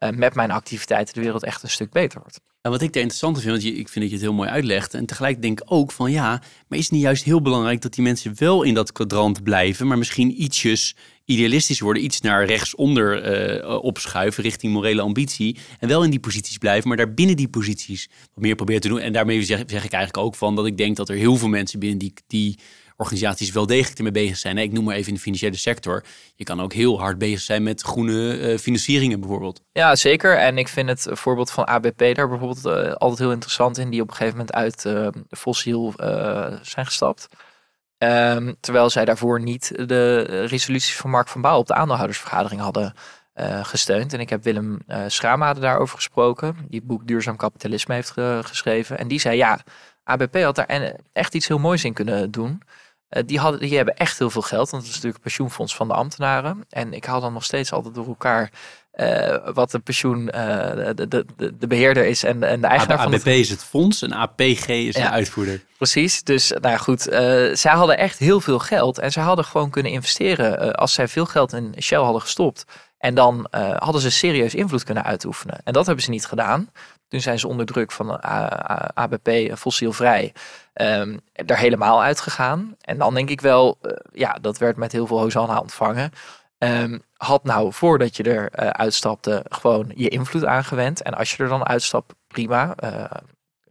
uh, 0.00 0.10
met 0.10 0.34
mijn 0.34 0.50
activiteiten 0.50 1.14
de 1.14 1.20
wereld 1.20 1.44
echt 1.44 1.62
een 1.62 1.70
stuk 1.70 1.90
beter 1.90 2.20
wordt. 2.20 2.40
En 2.62 2.70
wat 2.70 2.82
ik 2.82 2.94
er 2.94 3.00
interessant 3.00 3.40
vind, 3.40 3.50
want 3.50 3.78
ik 3.78 3.88
vind 3.88 3.94
dat 3.94 4.04
je 4.04 4.14
het 4.14 4.20
heel 4.20 4.32
mooi 4.32 4.48
uitlegt. 4.48 4.94
En 4.94 5.06
tegelijk 5.06 5.42
denk 5.42 5.60
ik 5.60 5.72
ook 5.72 5.92
van 5.92 6.10
ja, 6.10 6.42
maar 6.68 6.78
is 6.78 6.84
het 6.84 6.92
niet 6.92 7.02
juist 7.02 7.24
heel 7.24 7.42
belangrijk 7.42 7.80
dat 7.80 7.94
die 7.94 8.04
mensen 8.04 8.34
wel 8.38 8.62
in 8.62 8.74
dat 8.74 8.92
kwadrant 8.92 9.42
blijven, 9.42 9.86
maar 9.86 9.98
misschien 9.98 10.42
ietsjes 10.42 10.96
idealistisch 11.24 11.80
worden, 11.80 12.04
iets 12.04 12.20
naar 12.20 12.44
rechtsonder 12.44 13.62
uh, 13.62 13.82
opschuiven 13.82 14.42
richting 14.42 14.72
morele 14.72 15.00
ambitie. 15.00 15.58
En 15.78 15.88
wel 15.88 16.04
in 16.04 16.10
die 16.10 16.20
posities 16.20 16.58
blijven, 16.58 16.88
maar 16.88 16.96
daar 16.96 17.14
binnen 17.14 17.36
die 17.36 17.48
posities 17.48 18.08
wat 18.34 18.44
meer 18.44 18.54
proberen 18.54 18.80
te 18.80 18.88
doen. 18.88 19.00
En 19.00 19.12
daarmee 19.12 19.42
zeg, 19.42 19.58
zeg 19.66 19.84
ik 19.84 19.92
eigenlijk 19.92 20.26
ook 20.26 20.34
van 20.34 20.56
dat 20.56 20.66
ik 20.66 20.76
denk 20.76 20.96
dat 20.96 21.08
er 21.08 21.16
heel 21.16 21.36
veel 21.36 21.48
mensen 21.48 21.78
binnen 21.78 21.98
die, 21.98 22.12
die 22.26 22.58
organisaties 23.00 23.50
wel 23.50 23.66
degelijk 23.66 23.96
ermee 23.96 24.12
bezig 24.12 24.36
zijn. 24.36 24.58
Ik 24.58 24.72
noem 24.72 24.84
maar 24.84 24.94
even 24.94 25.08
in 25.08 25.14
de 25.14 25.20
financiële 25.20 25.56
sector. 25.56 26.04
Je 26.34 26.44
kan 26.44 26.60
ook 26.60 26.72
heel 26.72 27.00
hard 27.00 27.18
bezig 27.18 27.40
zijn 27.40 27.62
met 27.62 27.82
groene 27.82 28.38
uh, 28.38 28.58
financieringen 28.58 29.20
bijvoorbeeld. 29.20 29.62
Ja, 29.72 29.96
zeker. 29.96 30.36
En 30.36 30.58
ik 30.58 30.68
vind 30.68 30.88
het 30.88 31.06
voorbeeld 31.10 31.50
van 31.50 31.66
ABP 31.66 32.14
daar 32.14 32.28
bijvoorbeeld 32.28 32.66
uh, 32.66 32.92
altijd 32.92 33.18
heel 33.18 33.32
interessant 33.32 33.78
in. 33.78 33.90
Die 33.90 34.00
op 34.00 34.08
een 34.08 34.14
gegeven 34.14 34.38
moment 34.38 34.54
uit 34.54 34.84
uh, 34.84 35.08
fossiel 35.30 35.92
zijn 36.62 36.86
gestapt. 36.86 37.28
Um, 37.98 38.56
terwijl 38.60 38.90
zij 38.90 39.04
daarvoor 39.04 39.40
niet 39.40 39.72
de 39.88 40.22
resoluties 40.46 40.96
van 40.96 41.10
Mark 41.10 41.28
van 41.28 41.40
Bouw 41.40 41.58
op 41.58 41.66
de 41.66 41.74
aandeelhoudersvergadering 41.74 42.60
hadden 42.60 42.94
gesteund. 43.62 44.12
En 44.12 44.20
ik 44.20 44.30
heb 44.30 44.44
Willem 44.44 44.78
Schramade 45.06 45.60
daarover 45.60 45.96
gesproken, 45.96 46.56
die 46.68 46.78
het 46.78 46.88
boek 46.88 47.06
Duurzaam 47.06 47.36
Kapitalisme 47.36 47.94
heeft 47.94 48.10
geschreven. 48.42 48.98
En 48.98 49.08
die 49.08 49.20
zei, 49.20 49.36
ja, 49.36 49.58
ABP 50.04 50.36
had 50.42 50.54
daar 50.54 50.96
echt 51.12 51.34
iets 51.34 51.48
heel 51.48 51.58
moois 51.58 51.84
in 51.84 51.92
kunnen 51.92 52.30
doen. 52.30 52.62
Uh, 53.10 53.22
die, 53.26 53.38
hadden, 53.38 53.60
die 53.60 53.76
hebben 53.76 53.96
echt 53.96 54.18
heel 54.18 54.30
veel 54.30 54.42
geld, 54.42 54.70
want 54.70 54.82
het 54.82 54.82
is 54.82 54.88
natuurlijk 54.88 55.14
het 55.14 55.22
pensioenfonds 55.22 55.76
van 55.76 55.88
de 55.88 55.94
ambtenaren. 55.94 56.64
En 56.68 56.92
ik 56.92 57.04
haal 57.04 57.20
dan 57.20 57.32
nog 57.32 57.44
steeds 57.44 57.72
altijd 57.72 57.94
door 57.94 58.06
elkaar 58.06 58.50
uh, 58.94 59.36
wat 59.54 59.70
de 59.70 59.78
pensioen, 59.78 60.20
uh, 60.20 60.30
de, 60.74 61.06
de, 61.08 61.26
de, 61.36 61.56
de, 61.58 61.66
beheerder 61.66 62.06
is 62.06 62.24
en, 62.24 62.42
en 62.42 62.60
de 62.60 62.66
eigenaar 62.66 62.98
ABP 62.98 63.02
van 63.02 63.12
het... 63.12 63.26
is 63.26 63.50
het 63.50 63.64
fonds 63.64 64.02
en 64.02 64.12
APG 64.12 64.68
is 64.68 64.94
de 64.94 65.10
uitvoerder. 65.10 65.60
Precies, 65.76 66.22
dus 66.22 66.50
nou 66.50 66.68
ja, 66.68 66.76
goed, 66.76 67.02
zij 67.58 67.72
hadden 67.72 67.98
echt 67.98 68.18
heel 68.18 68.40
veel 68.40 68.58
geld 68.58 68.98
en 68.98 69.12
zij 69.12 69.22
hadden 69.22 69.44
gewoon 69.44 69.70
kunnen 69.70 69.92
investeren 69.92 70.74
als 70.74 70.92
zij 70.92 71.08
veel 71.08 71.26
geld 71.26 71.52
in 71.52 71.74
Shell 71.78 71.98
hadden 71.98 72.20
gestopt. 72.20 72.64
En 72.98 73.14
dan 73.14 73.46
hadden 73.76 74.00
ze 74.00 74.10
serieus 74.10 74.54
invloed 74.54 74.84
kunnen 74.84 75.04
uitoefenen. 75.04 75.60
En 75.64 75.72
dat 75.72 75.86
hebben 75.86 76.04
ze 76.04 76.10
niet 76.10 76.26
gedaan. 76.26 76.70
Toen 77.08 77.20
zijn 77.20 77.38
ze 77.38 77.48
onder 77.48 77.66
druk 77.66 77.92
van 77.92 78.06
de 78.06 78.20
ABP 78.94 79.56
fossielvrij 79.58 80.32
um, 80.80 81.20
er 81.32 81.58
helemaal 81.58 82.02
uitgegaan. 82.02 82.76
En 82.80 82.98
dan 82.98 83.14
denk 83.14 83.30
ik 83.30 83.40
wel, 83.40 83.78
ja, 84.12 84.32
dat 84.32 84.58
werd 84.58 84.76
met 84.76 84.92
heel 84.92 85.06
veel 85.06 85.18
hosanna 85.18 85.58
ontvangen. 85.58 86.12
Um, 86.58 87.02
had 87.16 87.44
nou 87.44 87.72
voordat 87.72 88.16
je 88.16 88.22
er 88.22 88.62
uh, 88.62 88.68
uitstapte 88.68 89.44
gewoon 89.48 89.92
je 89.94 90.08
invloed 90.08 90.44
aangewend. 90.44 91.02
En 91.02 91.14
als 91.14 91.32
je 91.32 91.42
er 91.42 91.48
dan 91.48 91.66
uitstapt, 91.66 92.14
prima. 92.26 92.74
Uh, 92.84 93.04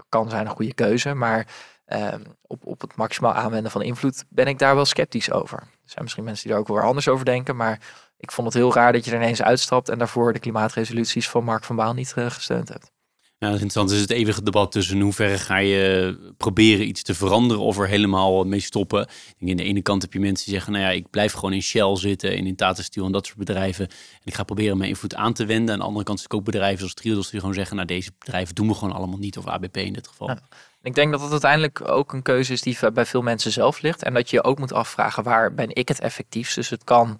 kan 0.09 0.29
zijn 0.29 0.45
een 0.45 0.51
goede 0.51 0.73
keuze. 0.73 1.13
Maar 1.13 1.47
uh, 1.87 2.13
op, 2.41 2.65
op 2.65 2.81
het 2.81 2.95
maximaal 2.95 3.33
aanwenden 3.33 3.71
van 3.71 3.81
invloed 3.81 4.25
ben 4.29 4.47
ik 4.47 4.59
daar 4.59 4.75
wel 4.75 4.85
sceptisch 4.85 5.31
over. 5.31 5.57
Er 5.57 5.67
zijn 5.83 6.03
misschien 6.03 6.23
mensen 6.23 6.43
die 6.43 6.53
er 6.53 6.59
ook 6.59 6.67
wel 6.67 6.79
anders 6.79 7.07
over 7.07 7.25
denken. 7.25 7.55
Maar 7.55 7.79
ik 8.17 8.31
vond 8.31 8.47
het 8.47 8.55
heel 8.55 8.73
raar 8.73 8.93
dat 8.93 9.05
je 9.05 9.11
er 9.11 9.17
ineens 9.17 9.41
uitstapt 9.41 9.89
en 9.89 9.97
daarvoor 9.97 10.33
de 10.33 10.39
klimaatresoluties 10.39 11.29
van 11.29 11.43
Mark 11.43 11.63
van 11.63 11.75
Baal 11.75 11.93
niet 11.93 12.13
gesteund 12.13 12.69
hebt. 12.69 12.91
Nou, 13.39 13.51
dat 13.51 13.61
is 13.61 13.67
interessant. 13.67 13.89
Het 13.89 13.97
is 13.97 14.15
het 14.15 14.25
eeuwige 14.25 14.43
debat 14.43 14.71
tussen 14.71 14.95
in 14.95 15.01
hoeverre 15.01 15.37
ga 15.37 15.57
je 15.57 16.17
proberen 16.37 16.87
iets 16.87 17.03
te 17.03 17.13
veranderen 17.13 17.63
of 17.63 17.77
er 17.77 17.87
helemaal 17.87 18.43
mee 18.43 18.59
stoppen. 18.59 19.01
Ik 19.37 19.45
denk, 19.45 19.57
de 19.57 19.63
ene 19.63 19.81
kant 19.81 20.01
heb 20.01 20.13
je 20.13 20.19
mensen 20.19 20.45
die 20.45 20.53
zeggen, 20.53 20.73
nou 20.73 20.85
ja, 20.85 20.91
ik 20.91 21.09
blijf 21.09 21.33
gewoon 21.33 21.53
in 21.53 21.61
Shell 21.61 21.95
zitten 21.95 22.37
en 22.37 22.47
in 22.47 22.55
Tata 22.55 22.81
Steel 22.81 23.05
en 23.05 23.11
dat 23.11 23.25
soort 23.25 23.37
bedrijven. 23.37 23.87
En 23.87 24.21
ik 24.23 24.33
ga 24.33 24.43
proberen 24.43 24.77
mijn 24.77 24.89
invloed 24.89 25.15
aan 25.15 25.33
te 25.33 25.45
wenden. 25.45 25.73
Aan 25.73 25.79
de 25.79 25.85
andere 25.85 26.05
kant 26.05 26.19
is 26.19 26.29
ook 26.29 26.43
bedrijven 26.43 26.77
zoals 26.77 26.93
Triodos 26.93 27.29
die 27.29 27.39
gewoon 27.39 27.55
zeggen, 27.55 27.75
nou 27.75 27.87
deze 27.87 28.11
bedrijven 28.19 28.55
doen 28.55 28.67
we 28.67 28.73
gewoon 28.73 28.93
allemaal 28.93 29.19
niet. 29.19 29.37
Of 29.37 29.47
ABP 29.47 29.77
in 29.77 29.93
dit 29.93 30.07
geval. 30.07 30.37
Ik 30.81 30.95
denk 30.95 31.11
dat 31.11 31.21
het 31.21 31.31
uiteindelijk 31.31 31.87
ook 31.87 32.13
een 32.13 32.21
keuze 32.21 32.53
is 32.53 32.61
die 32.61 32.91
bij 32.93 33.05
veel 33.05 33.21
mensen 33.21 33.51
zelf 33.51 33.81
ligt. 33.81 34.03
En 34.03 34.13
dat 34.13 34.29
je 34.29 34.35
je 34.35 34.43
ook 34.43 34.59
moet 34.59 34.73
afvragen, 34.73 35.23
waar 35.23 35.53
ben 35.53 35.75
ik 35.75 35.87
het 35.87 35.99
effectiefst? 35.99 36.55
Dus 36.55 36.69
het 36.69 36.83
kan 36.83 37.19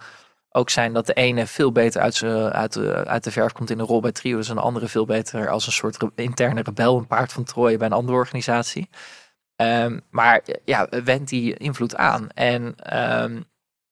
ook 0.60 0.70
zijn 0.70 0.94
dat 0.94 1.06
de 1.06 1.14
ene 1.14 1.48
veel 1.48 1.72
beter 1.72 2.02
uit, 2.02 2.24
uit, 2.54 2.74
de, 2.74 3.06
uit 3.06 3.24
de 3.24 3.32
verf 3.32 3.52
komt 3.52 3.70
in 3.70 3.80
een 3.80 3.86
rol 3.86 4.02
bij 4.02 4.12
Trio's 4.12 4.50
en 4.50 4.56
de 4.56 4.62
andere 4.62 4.88
veel 4.88 5.06
beter 5.06 5.50
als 5.50 5.66
een 5.66 5.72
soort 5.72 5.98
interne 6.16 6.62
rebel, 6.62 6.98
een 6.98 7.08
paard 7.08 7.32
van 7.32 7.44
Troje 7.44 7.78
bij 7.78 7.88
een 7.88 7.94
andere 7.94 8.18
organisatie. 8.18 8.90
Um, 9.56 10.02
maar 10.10 10.44
ja, 10.66 10.88
wend 11.04 11.28
die 11.28 11.58
invloed 11.58 11.96
aan. 11.96 12.30
En 12.30 12.62
um, 13.22 13.38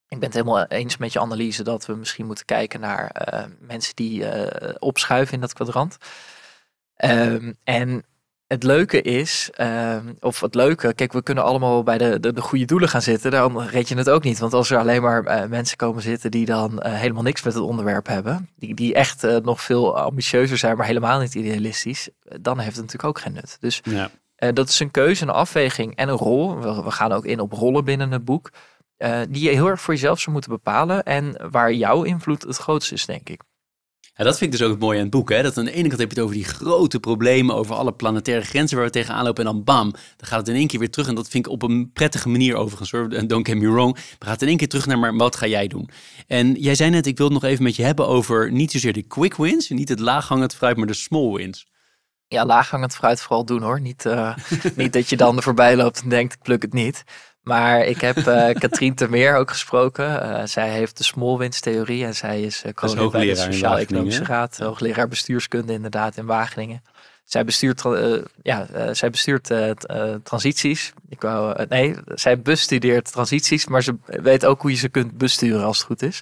ik 0.07 0.19
ben 0.19 0.29
het 0.29 0.33
helemaal 0.33 0.65
eens 0.65 0.97
met 0.97 1.13
je 1.13 1.19
analyse 1.19 1.63
dat 1.63 1.85
we 1.85 1.95
misschien 1.95 2.25
moeten 2.25 2.45
kijken 2.45 2.79
naar 2.79 3.27
uh, 3.33 3.43
mensen 3.59 3.95
die 3.95 4.25
opschuiven 4.79 5.33
in 5.33 5.41
dat 5.41 5.53
kwadrant. 5.53 5.97
Um, 7.03 7.57
en 7.63 8.03
het 8.47 8.63
leuke 8.63 9.01
is, 9.01 9.49
uh, 9.57 9.97
of 10.19 10.41
het 10.41 10.55
leuke, 10.55 10.93
kijk, 10.93 11.13
we 11.13 11.23
kunnen 11.23 11.43
allemaal 11.43 11.83
bij 11.83 11.97
de, 11.97 12.19
de, 12.19 12.33
de, 12.33 12.41
goede 12.41 12.65
doelen 12.65 12.89
gaan 12.89 13.01
zitten. 13.01 13.31
Dan 13.31 13.61
red 13.61 13.87
je 13.87 13.95
het 13.95 14.09
ook 14.09 14.23
niet. 14.23 14.39
Want 14.39 14.53
als 14.53 14.69
er 14.69 14.77
alleen 14.77 15.01
maar 15.01 15.23
uh, 15.23 15.49
mensen 15.49 15.77
komen 15.77 16.01
zitten 16.01 16.31
die 16.31 16.45
dan 16.45 16.71
uh, 16.85 16.93
helemaal 16.93 17.23
niks 17.23 17.43
met 17.43 17.53
het 17.53 17.63
onderwerp 17.63 18.07
hebben, 18.07 18.49
die, 18.55 18.75
die 18.75 18.93
echt 18.93 19.23
uh, 19.23 19.37
nog 19.37 19.61
veel 19.61 19.97
ambitieuzer 19.97 20.57
zijn, 20.57 20.77
maar 20.77 20.85
helemaal 20.85 21.19
niet 21.19 21.35
idealistisch, 21.35 22.09
dan 22.41 22.57
heeft 22.57 22.75
het 22.75 22.85
natuurlijk 22.85 23.17
ook 23.17 23.19
geen 23.19 23.33
nut. 23.33 23.57
Dus 23.59 23.81
ja. 23.83 24.09
dat 24.51 24.69
is 24.69 24.79
een 24.79 24.91
keuze, 24.91 25.23
een 25.23 25.29
afweging 25.29 25.95
en 25.95 26.09
een 26.09 26.17
rol. 26.17 26.59
We, 26.59 26.83
we 26.83 26.91
gaan 26.91 27.11
ook 27.11 27.25
in 27.25 27.39
op 27.39 27.51
rollen 27.51 27.85
binnen 27.85 28.11
het 28.11 28.25
boek, 28.25 28.51
die 29.29 29.43
je 29.43 29.49
heel 29.49 29.67
erg 29.67 29.81
voor 29.81 29.93
jezelf 29.93 30.19
zou 30.19 30.31
moeten 30.31 30.51
bepalen 30.51 31.03
en 31.03 31.49
waar 31.51 31.73
jouw 31.73 32.03
invloed 32.03 32.41
het 32.41 32.57
grootste 32.57 32.93
is, 32.93 33.05
denk 33.05 33.29
ik. 33.29 33.41
Ja, 34.17 34.23
dat 34.23 34.37
vind 34.37 34.53
ik 34.53 34.59
dus 34.59 34.67
ook 34.67 34.73
het 34.73 34.81
mooie 34.81 34.97
aan 34.97 35.03
het 35.03 35.11
boek. 35.11 35.29
Hè? 35.29 35.41
Dat 35.43 35.57
aan 35.57 35.65
de 35.65 35.71
ene 35.71 35.87
kant 35.87 35.99
heb 35.99 36.11
je 36.11 36.15
het 36.15 36.23
over 36.23 36.35
die 36.35 36.45
grote 36.45 36.99
problemen, 36.99 37.55
over 37.55 37.75
alle 37.75 37.93
planetaire 37.93 38.45
grenzen 38.45 38.77
waar 38.77 38.85
we 38.85 38.91
tegenaan 38.91 39.23
lopen. 39.23 39.45
En 39.45 39.51
dan 39.53 39.63
bam, 39.63 39.91
dan 39.91 40.27
gaat 40.27 40.39
het 40.39 40.47
in 40.47 40.55
één 40.55 40.67
keer 40.67 40.79
weer 40.79 40.89
terug. 40.89 41.07
En 41.07 41.15
dat 41.15 41.29
vind 41.29 41.45
ik 41.45 41.51
op 41.51 41.61
een 41.61 41.91
prettige 41.91 42.29
manier 42.29 42.55
overigens. 42.55 42.91
Hoor. 42.91 43.27
Don't 43.27 43.47
get 43.47 43.57
me 43.57 43.71
wrong. 43.71 43.97
We 44.19 44.25
gaan 44.25 44.37
in 44.37 44.47
één 44.47 44.57
keer 44.57 44.67
terug 44.67 44.85
naar, 44.85 44.99
maar 44.99 45.15
wat 45.15 45.35
ga 45.35 45.47
jij 45.47 45.67
doen? 45.67 45.89
En 46.27 46.53
jij 46.53 46.75
zei 46.75 46.89
net, 46.89 47.05
ik 47.05 47.17
wil 47.17 47.25
het 47.25 47.33
nog 47.33 47.43
even 47.43 47.63
met 47.63 47.75
je 47.75 47.83
hebben 47.83 48.07
over 48.07 48.51
niet 48.51 48.71
zozeer 48.71 48.93
de 48.93 49.07
quick 49.07 49.35
wins. 49.35 49.69
Niet 49.69 49.89
het 49.89 49.99
laaghangend 49.99 50.55
fruit, 50.55 50.77
maar 50.77 50.87
de 50.87 50.93
small 50.93 51.31
wins. 51.31 51.67
Ja, 52.27 52.45
laaghangend 52.45 52.95
fruit 52.95 53.21
vooral 53.21 53.45
doen 53.45 53.61
hoor. 53.61 53.81
Niet, 53.81 54.05
uh, 54.05 54.35
niet 54.75 54.93
dat 54.93 55.09
je 55.09 55.17
dan 55.17 55.37
er 55.37 55.43
voorbij 55.43 55.75
loopt 55.75 56.01
en 56.01 56.09
denkt, 56.09 56.33
ik 56.33 56.41
pluk 56.41 56.61
het 56.61 56.73
niet. 56.73 57.03
Maar 57.47 57.85
ik 57.85 58.01
heb 58.01 58.17
uh, 58.17 58.49
Katrien 58.63 58.95
Termeer 58.95 59.35
ook 59.35 59.49
gesproken. 59.49 60.05
Uh, 60.05 60.41
zij 60.45 60.69
heeft 60.69 60.97
de 60.97 61.03
smallwinds-theorie 61.03 62.05
en 62.05 62.15
zij 62.15 62.41
is 62.41 62.63
uh, 62.63 62.73
koning 62.73 63.11
bij 63.11 63.25
de 63.25 63.35
Sociaal-Economische 63.35 64.23
Raad, 64.23 64.57
hoogleraar 64.57 65.07
bestuurskunde 65.07 65.73
inderdaad 65.73 66.17
in 66.17 66.25
Wageningen. 66.25 66.83
Zij 67.23 67.45
bestuurt, 67.45 67.83
ja, 68.41 68.67
zij 68.93 69.09
bestuurt 69.09 69.51
transities. 70.23 70.93
Ik 71.09 71.21
wou, 71.21 71.65
nee, 71.69 71.95
zij 72.07 72.41
bestudeert 72.41 73.11
transities, 73.11 73.67
maar 73.67 73.83
ze 73.83 73.95
weet 74.05 74.45
ook 74.45 74.61
hoe 74.61 74.71
je 74.71 74.77
ze 74.77 74.89
kunt 74.89 75.17
besturen 75.17 75.63
als 75.63 75.77
het 75.77 75.85
goed 75.85 76.01
is. 76.01 76.19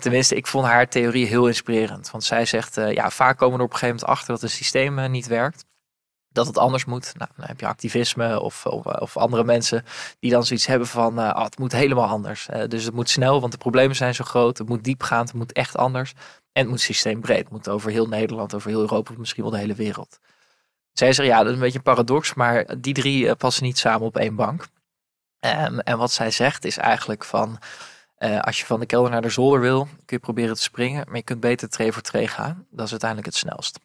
tenminste, 0.00 0.34
ik 0.34 0.46
vond 0.46 0.66
haar 0.66 0.88
theorie 0.88 1.26
heel 1.26 1.46
inspirerend. 1.46 2.10
Want 2.10 2.24
zij 2.24 2.46
zegt, 2.46 2.74
ja, 2.74 3.10
vaak 3.10 3.38
komen 3.38 3.54
we 3.54 3.58
er 3.58 3.66
op 3.66 3.72
een 3.72 3.78
gegeven 3.78 4.00
moment 4.00 4.18
achter 4.18 4.32
dat 4.32 4.42
het 4.42 4.50
systeem 4.50 5.10
niet 5.10 5.26
werkt 5.26 5.64
dat 6.32 6.46
het 6.46 6.58
anders 6.58 6.84
moet. 6.84 7.12
Nou, 7.16 7.30
dan 7.36 7.46
heb 7.46 7.60
je 7.60 7.66
activisme 7.66 8.40
of, 8.40 8.66
of, 8.66 8.86
of 8.86 9.16
andere 9.16 9.44
mensen 9.44 9.84
die 10.18 10.30
dan 10.30 10.44
zoiets 10.44 10.66
hebben 10.66 10.88
van 10.88 11.18
uh, 11.18 11.42
het 11.42 11.58
moet 11.58 11.72
helemaal 11.72 12.08
anders. 12.08 12.48
Uh, 12.50 12.62
dus 12.68 12.84
het 12.84 12.94
moet 12.94 13.10
snel, 13.10 13.40
want 13.40 13.52
de 13.52 13.58
problemen 13.58 13.96
zijn 13.96 14.14
zo 14.14 14.24
groot. 14.24 14.58
Het 14.58 14.68
moet 14.68 14.84
diepgaand, 14.84 15.28
het 15.28 15.36
moet 15.36 15.52
echt 15.52 15.76
anders. 15.76 16.12
En 16.52 16.62
het 16.62 16.68
moet 16.68 16.80
systeembreed. 16.80 17.38
Het 17.38 17.50
moet 17.50 17.68
over 17.68 17.90
heel 17.90 18.06
Nederland, 18.06 18.54
over 18.54 18.70
heel 18.70 18.80
Europa, 18.80 19.12
misschien 19.16 19.42
wel 19.42 19.52
de 19.52 19.58
hele 19.58 19.74
wereld. 19.74 20.18
Zij 20.92 21.12
zeggen 21.12 21.34
ja, 21.34 21.38
dat 21.38 21.46
is 21.46 21.54
een 21.54 21.60
beetje 21.60 21.78
een 21.78 21.84
paradox, 21.84 22.34
maar 22.34 22.80
die 22.80 22.94
drie 22.94 23.24
uh, 23.24 23.32
passen 23.38 23.64
niet 23.64 23.78
samen 23.78 24.06
op 24.06 24.16
één 24.16 24.34
bank. 24.34 24.66
Um, 25.40 25.78
en 25.78 25.98
wat 25.98 26.12
zij 26.12 26.30
zegt 26.30 26.64
is 26.64 26.76
eigenlijk 26.76 27.24
van 27.24 27.58
als 28.40 28.58
je 28.58 28.66
van 28.66 28.80
de 28.80 28.86
kelder 28.86 29.10
naar 29.10 29.22
de 29.22 29.28
zolder 29.28 29.60
wil, 29.60 29.84
kun 29.84 30.16
je 30.16 30.18
proberen 30.18 30.54
te 30.54 30.62
springen, 30.62 31.04
maar 31.06 31.16
je 31.16 31.22
kunt 31.22 31.40
beter 31.40 31.68
tree 31.68 31.92
voor 31.92 32.02
tree 32.02 32.28
gaan. 32.28 32.66
Dat 32.70 32.84
is 32.84 32.90
uiteindelijk 32.90 33.28
het 33.28 33.36
snelst. 33.38 33.78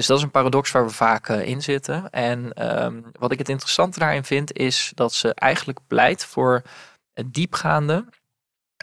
Dus 0.00 0.08
dat 0.08 0.18
is 0.18 0.24
een 0.24 0.30
paradox 0.30 0.70
waar 0.70 0.86
we 0.86 0.92
vaak 0.92 1.28
uh, 1.28 1.46
in 1.46 1.62
zitten. 1.62 2.10
En 2.10 2.72
um, 2.84 3.04
wat 3.18 3.32
ik 3.32 3.38
het 3.38 3.48
interessante 3.48 3.98
daarin 3.98 4.24
vind, 4.24 4.52
is 4.52 4.92
dat 4.94 5.12
ze 5.12 5.34
eigenlijk 5.34 5.78
pleit 5.86 6.24
voor 6.24 6.62
diepgaande 7.26 8.04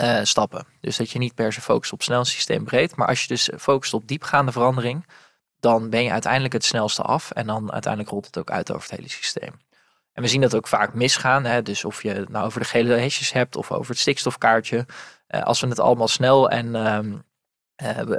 uh, 0.02 0.20
stappen. 0.24 0.68
Dus 0.82 0.98
dat 0.98 1.12
je 1.12 1.20
niet 1.20 1.36
per 1.36 1.54
se 1.54 1.62
focust 1.62 1.94
op 1.94 2.04
snel 2.04 2.26
systeem 2.26 2.64
breed, 2.64 2.96
maar 2.96 3.08
als 3.08 3.22
je 3.22 3.28
dus 3.28 3.50
focust 3.58 3.94
op 3.94 4.08
diepgaande 4.08 4.52
verandering, 4.52 5.08
dan 5.60 5.90
ben 5.90 6.04
je 6.04 6.12
uiteindelijk 6.12 6.54
het 6.54 6.66
snelste 6.66 7.02
af 7.02 7.32
en 7.32 7.48
dan 7.48 7.72
uiteindelijk 7.72 8.12
rolt 8.12 8.26
het 8.26 8.38
ook 8.38 8.52
uit 8.52 8.72
over 8.72 8.90
het 8.90 8.98
hele 8.98 9.10
systeem. 9.10 9.54
En 10.14 10.22
we 10.22 10.28
zien 10.28 10.42
dat 10.42 10.56
ook 10.56 10.68
vaak 10.68 10.94
misgaan. 10.94 11.44
Hè? 11.44 11.62
Dus 11.62 11.86
of 11.86 12.04
je 12.04 12.10
het 12.10 12.30
nou 12.30 12.46
over 12.46 12.60
de 12.60 12.68
gele 12.68 12.94
hesjes 12.94 13.32
hebt 13.32 13.56
of 13.56 13.72
over 13.72 13.92
het 13.92 14.00
stikstofkaartje. 14.00 14.86
Als 15.28 15.60
we 15.60 15.68
het 15.68 15.80
allemaal 15.80 16.08
snel 16.08 16.50
en 16.50 16.76
um, 16.76 17.24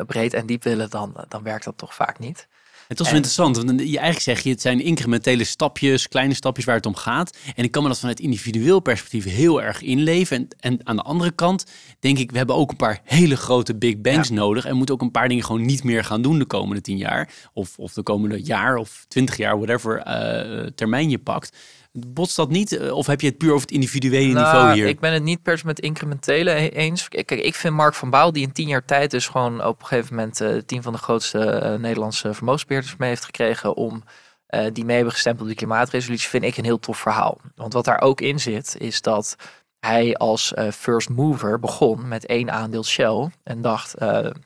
breed 0.07 0.35
en 0.35 0.47
diep 0.47 0.63
willen, 0.63 0.91
dan, 0.91 1.25
dan 1.29 1.43
werkt 1.43 1.65
dat 1.65 1.79
toch 1.79 1.95
vaak 1.95 2.19
niet. 2.19 2.49
Het 2.89 2.99
was 2.99 3.07
wel 3.07 3.16
interessant, 3.16 3.57
want 3.57 3.80
je 3.80 3.84
eigenlijk 3.84 4.20
zeg 4.20 4.41
je, 4.41 4.51
het 4.51 4.61
zijn 4.61 4.80
incrementele 4.80 5.45
stapjes, 5.45 6.09
kleine 6.09 6.34
stapjes 6.34 6.64
waar 6.64 6.76
het 6.76 6.86
om 6.86 6.95
gaat. 6.95 7.36
En 7.55 7.64
ik 7.64 7.70
kan 7.70 7.82
me 7.82 7.89
dat 7.89 7.99
vanuit 7.99 8.20
individueel 8.20 8.80
perspectief 8.80 9.24
heel 9.24 9.62
erg 9.62 9.82
inleven. 9.82 10.36
En, 10.36 10.49
en 10.61 10.86
aan 10.86 10.97
de 10.97 11.03
andere 11.03 11.30
kant 11.30 11.64
denk 12.01 12.18
ik, 12.18 12.30
we 12.30 12.36
hebben 12.36 12.57
ook 12.57 12.70
een 12.70 12.76
paar 12.76 13.01
hele 13.05 13.36
grote 13.36 13.74
big 13.74 14.01
bangs 14.01 14.30
nodig. 14.30 14.64
En 14.64 14.76
moeten 14.76 14.95
ook 14.95 15.01
een 15.01 15.11
paar 15.11 15.28
dingen 15.28 15.45
gewoon 15.45 15.66
niet 15.66 15.84
meer 15.84 16.05
gaan 16.05 16.22
doen 16.22 16.39
de 16.39 16.45
komende 16.45 16.80
tien 16.80 16.97
jaar. 16.97 17.32
Of, 17.53 17.78
of 17.78 17.93
de 17.93 18.03
komende 18.03 18.43
jaar 18.43 18.76
of 18.76 19.05
twintig 19.09 19.36
jaar, 19.36 19.59
whatever 19.59 20.07
uh, 20.07 20.66
termijn 20.66 21.11
je 21.11 21.18
pakt. 21.18 21.57
Botst 21.93 22.36
dat 22.36 22.51
niet? 22.51 22.72
Eh, 22.76 22.93
of 22.93 23.07
heb 23.07 23.20
je 23.20 23.26
het 23.26 23.39
puur 23.39 23.53
over 23.53 23.62
het 23.62 23.70
individuele 23.70 24.32
nou, 24.32 24.45
niveau 24.45 24.72
hier? 24.72 24.86
Ik 24.86 25.01
ben 25.01 25.12
het 25.12 25.22
niet 25.22 25.43
per 25.43 25.59
se 25.59 25.66
met 25.66 25.80
incrementele 25.80 26.51
e- 26.51 26.68
eens. 26.68 27.09
Kijk, 27.09 27.30
ik 27.30 27.55
vind 27.55 27.74
Mark 27.74 27.95
van 27.95 28.11
Baal, 28.11 28.32
die 28.32 28.43
in 28.43 28.53
tien 28.53 28.68
jaar 28.68 28.84
tijd 28.84 29.11
dus 29.11 29.26
gewoon 29.26 29.64
op 29.64 29.80
een 29.80 29.86
gegeven 29.86 30.14
moment 30.14 30.41
uh, 30.41 30.59
tien 30.66 30.82
van 30.82 30.93
de 30.93 30.99
grootste 30.99 31.61
uh, 31.62 31.80
Nederlandse 31.80 32.34
vermogensbeheerders 32.34 32.97
mee 32.97 33.09
heeft 33.09 33.24
gekregen 33.24 33.76
om 33.76 34.03
uh, 34.51 34.66
die 34.72 34.84
mee 34.84 34.95
hebben 34.97 35.14
gestemd 35.14 35.41
op 35.41 35.47
die 35.47 35.57
klimaatresolutie, 35.57 36.28
vind 36.28 36.45
ik 36.45 36.57
een 36.57 36.64
heel 36.64 36.78
tof 36.78 36.99
verhaal. 36.99 37.39
Want 37.55 37.72
wat 37.72 37.84
daar 37.84 38.01
ook 38.01 38.20
in 38.20 38.41
zit, 38.41 38.76
is 38.78 39.03
dat 39.03 39.36
hij 39.80 40.14
als 40.16 40.53
first 40.72 41.09
mover 41.09 41.59
begon 41.59 42.09
met 42.09 42.26
één 42.26 42.51
aandeel 42.51 42.84
Shell 42.84 43.30
en 43.43 43.62
dacht, 43.62 43.99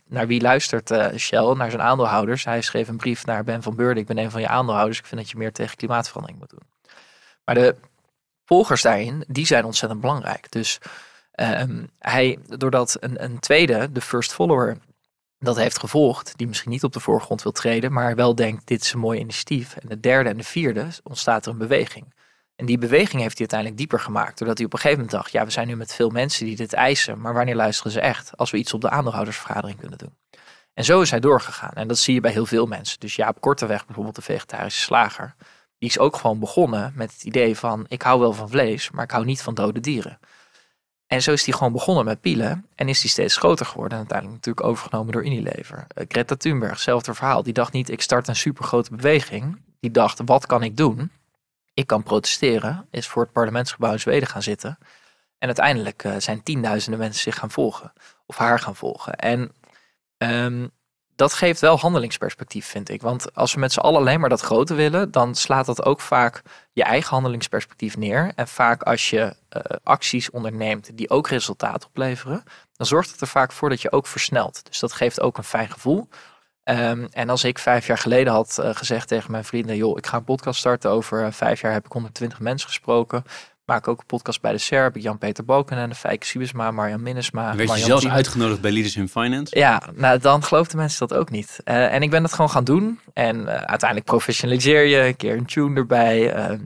naar 0.09 0.27
wie 0.27 0.41
luistert 0.41 0.95
Shell? 1.17 1.55
Naar 1.55 1.71
zijn 1.71 1.83
aandeelhouders. 1.83 2.45
Hij 2.45 2.63
schreef 2.63 2.89
een 2.89 2.97
brief 2.97 3.27
naar 3.27 3.45
Ben 3.45 3.63
van 3.63 3.77
Beurden, 3.77 4.03
ik 4.03 4.07
ben 4.07 4.19
een 4.19 4.31
van 4.31 4.41
je 4.41 4.49
aandeelhouders, 4.49 4.99
ik 4.99 5.07
vind 5.07 5.21
dat 5.21 5.31
je 5.31 5.37
meer 5.37 5.53
tegen 5.53 5.77
klimaatverandering 5.77 6.39
moet 6.39 6.51
doen. 6.51 6.72
Maar 7.45 7.55
de 7.55 7.77
volgers 8.45 8.83
daarin, 8.83 9.25
die 9.29 9.47
zijn 9.47 9.65
ontzettend 9.65 10.01
belangrijk. 10.01 10.51
Dus 10.51 10.79
um, 11.41 11.91
hij, 11.99 12.39
doordat 12.47 12.97
een, 13.01 13.25
een 13.25 13.39
tweede, 13.39 13.93
de 13.93 14.01
first 14.01 14.33
follower, 14.33 14.79
dat 15.39 15.57
heeft 15.57 15.79
gevolgd, 15.79 16.33
die 16.37 16.47
misschien 16.47 16.71
niet 16.71 16.85
op 16.85 16.93
de 16.93 17.01
voorgrond 17.01 17.43
wil 17.43 17.53
treden, 17.53 17.93
maar 17.93 18.15
wel 18.15 18.35
denkt, 18.35 18.67
dit 18.67 18.83
is 18.83 18.93
een 18.93 19.01
mooi 19.01 19.21
initiatief. 19.21 19.77
En 19.77 19.89
de 19.89 20.01
derde 20.01 20.29
en 20.29 20.37
de 20.37 20.45
vierde 20.45 20.87
ontstaat 21.03 21.47
er 21.47 21.53
een 21.53 21.59
beweging. 21.59 22.15
En 22.57 22.67
die 22.67 22.79
beweging 22.79 23.23
heeft 23.23 23.39
hij 23.39 23.49
uiteindelijk 23.49 23.79
dieper 23.79 24.01
gemaakt. 24.01 24.39
Doordat 24.39 24.57
hij 24.57 24.67
op 24.67 24.73
een 24.73 24.79
gegeven 24.79 25.05
moment 25.05 25.17
dacht, 25.17 25.33
ja, 25.33 25.45
we 25.45 25.51
zijn 25.51 25.67
nu 25.67 25.77
met 25.77 25.95
veel 25.95 26.11
mensen 26.11 26.47
die 26.47 26.57
dit 26.57 26.73
eisen. 26.73 27.21
Maar 27.21 27.35
wanneer 27.35 27.57
luisteren 27.57 27.93
ze 27.93 28.01
echt? 28.01 28.37
Als 28.37 28.51
we 28.51 28.57
iets 28.57 28.75
op 28.75 28.81
de 28.81 28.91
aandeelhoudersvergadering 28.91 29.79
kunnen 29.79 29.99
doen. 29.99 30.17
En 30.75 30.85
zo 30.85 31.01
is 31.01 31.11
hij 31.11 31.21
doorgegaan. 31.21 31.73
En 31.73 31.89
dat 31.89 31.99
zie 31.99 32.15
je 32.15 32.21
bij 32.21 32.31
heel 32.31 32.47
veel 32.47 32.67
mensen. 32.67 33.01
Dus 33.01 33.17
Jaap 33.17 33.41
Korteweg, 33.41 33.87
bijvoorbeeld 33.87 34.17
de 34.17 34.23
vegetarische 34.23 34.81
slager 34.81 35.35
die 35.83 35.91
is 35.91 35.99
ook 35.99 36.17
gewoon 36.17 36.39
begonnen 36.39 36.93
met 36.95 37.13
het 37.13 37.23
idee 37.23 37.59
van 37.59 37.85
ik 37.89 38.03
hou 38.03 38.21
wel 38.21 38.33
van 38.33 38.49
vlees, 38.49 38.91
maar 38.91 39.05
ik 39.05 39.11
hou 39.11 39.25
niet 39.25 39.43
van 39.43 39.55
dode 39.55 39.81
dieren. 39.81 40.19
En 41.07 41.23
zo 41.23 41.33
is 41.33 41.45
die 41.45 41.55
gewoon 41.55 41.73
begonnen 41.73 42.05
met 42.05 42.21
pielen 42.21 42.67
en 42.75 42.89
is 42.89 43.01
die 43.01 43.11
steeds 43.11 43.37
groter 43.37 43.67
geworden. 43.67 43.93
En 43.93 43.99
uiteindelijk 43.99 44.39
natuurlijk 44.39 44.67
overgenomen 44.67 45.13
door 45.13 45.25
Unilever. 45.25 45.87
Uh, 45.95 46.05
Greta 46.09 46.37
Thunberg, 46.37 46.73
hetzelfde 46.73 47.15
verhaal. 47.15 47.43
Die 47.43 47.53
dacht 47.53 47.73
niet, 47.73 47.91
ik 47.91 48.03
start 48.03 48.29
een 48.29 48.37
supergrote 48.37 48.97
beweging. 48.97 49.61
Die 49.81 49.91
dacht, 49.91 50.21
wat 50.25 50.47
kan 50.47 50.63
ik 50.63 50.77
doen? 50.77 51.11
Ik 51.75 51.87
kan 51.87 52.03
protesteren, 52.03 52.87
is 52.91 53.07
voor 53.07 53.23
het 53.23 53.33
parlementsgebouw 53.33 53.93
in 53.93 54.01
Zweden 54.01 54.29
gaan 54.29 54.43
zitten. 54.43 54.79
En 55.39 55.47
uiteindelijk 55.47 56.05
uh, 56.05 56.15
zijn 56.19 56.43
tienduizenden 56.43 57.01
mensen 57.01 57.23
zich 57.23 57.39
gaan 57.39 57.51
volgen. 57.51 57.93
Of 58.27 58.37
haar 58.37 58.59
gaan 58.59 58.77
volgen. 58.77 59.15
En 59.15 59.53
um, 60.19 60.71
dat 61.23 61.33
geeft 61.33 61.61
wel 61.61 61.79
handelingsperspectief, 61.79 62.67
vind 62.67 62.89
ik. 62.89 63.03
Want 63.03 63.35
als 63.35 63.55
we 63.55 63.61
met 63.61 63.73
z'n 63.73 63.81
allen 63.81 64.01
alleen 64.01 64.21
maar 64.21 64.29
dat 64.29 64.41
grote 64.41 64.75
willen, 64.75 65.11
dan 65.11 65.35
slaat 65.35 65.67
dat 65.67 65.85
ook 65.85 66.01
vaak 66.01 66.43
je 66.73 66.83
eigen 66.83 67.11
handelingsperspectief 67.11 67.97
neer. 67.97 68.33
En 68.35 68.49
vaak 68.49 68.83
als 68.83 69.11
je 69.11 69.21
uh, 69.21 69.63
acties 69.83 70.31
onderneemt 70.31 70.97
die 70.97 71.11
ook 71.11 71.29
resultaat 71.29 71.87
opleveren, 71.87 72.43
dan 72.77 72.87
zorgt 72.87 73.11
het 73.11 73.21
er 73.21 73.27
vaak 73.27 73.53
voor 73.53 73.69
dat 73.69 73.83
je 73.83 73.93
ook 73.93 74.07
versnelt. 74.07 74.65
Dus 74.65 74.79
dat 74.79 74.93
geeft 74.93 75.21
ook 75.21 75.39
een 75.39 75.45
fijn 75.45 75.71
gevoel. 75.71 76.09
Um, 76.65 77.09
en 77.11 77.31
als 77.31 77.45
ik 77.45 77.59
vijf 77.59 77.87
jaar 77.87 77.99
geleden 77.99 78.33
had 78.33 78.59
uh, 78.61 78.71
gezegd 78.75 79.09
tegen 79.09 79.31
mijn 79.31 79.45
vrienden, 79.45 79.77
joh, 79.77 79.99
ik 79.99 80.07
ga 80.07 80.17
een 80.17 80.25
podcast 80.25 80.59
starten. 80.59 80.91
Over 80.91 81.27
uh, 81.27 81.33
vijf 81.33 81.61
jaar 81.61 81.73
heb 81.73 81.85
ik 81.85 81.93
120 81.93 82.41
mensen 82.41 82.69
gesproken 82.69 83.25
maak 83.73 83.89
ook 83.89 83.99
een 83.99 84.07
podcast 84.07 84.41
bij 84.41 84.53
de 84.53 84.59
SER. 84.59 84.83
Heb 84.83 84.97
ik 84.97 85.03
Jan-Peter 85.03 85.45
Balken 85.45 85.77
en 85.77 85.89
de 85.89 85.95
Fijke 85.95 86.27
Siebesma, 86.27 86.71
Marjan 86.71 87.03
Minnesma. 87.03 87.57
Werd 87.57 87.75
je 87.75 87.85
zelfs 87.85 88.09
uitgenodigd 88.09 88.61
bij 88.61 88.71
Leaders 88.73 88.97
in 88.97 89.09
Finance? 89.09 89.59
Ja, 89.59 89.83
nou 89.95 90.19
dan 90.19 90.43
geloofden 90.43 90.77
mensen 90.77 91.09
dat 91.09 91.19
ook 91.19 91.31
niet. 91.31 91.61
Uh, 91.65 91.95
en 91.95 92.03
ik 92.03 92.11
ben 92.11 92.23
dat 92.23 92.33
gewoon 92.33 92.51
gaan 92.51 92.65
doen. 92.65 93.01
En 93.13 93.37
uh, 93.37 93.47
uiteindelijk 93.47 94.05
professionaliseer 94.05 94.85
je, 94.85 95.07
een 95.07 95.17
keer 95.17 95.37
een 95.37 95.47
tune 95.47 95.77
erbij, 95.77 96.51
uh, 96.51 96.59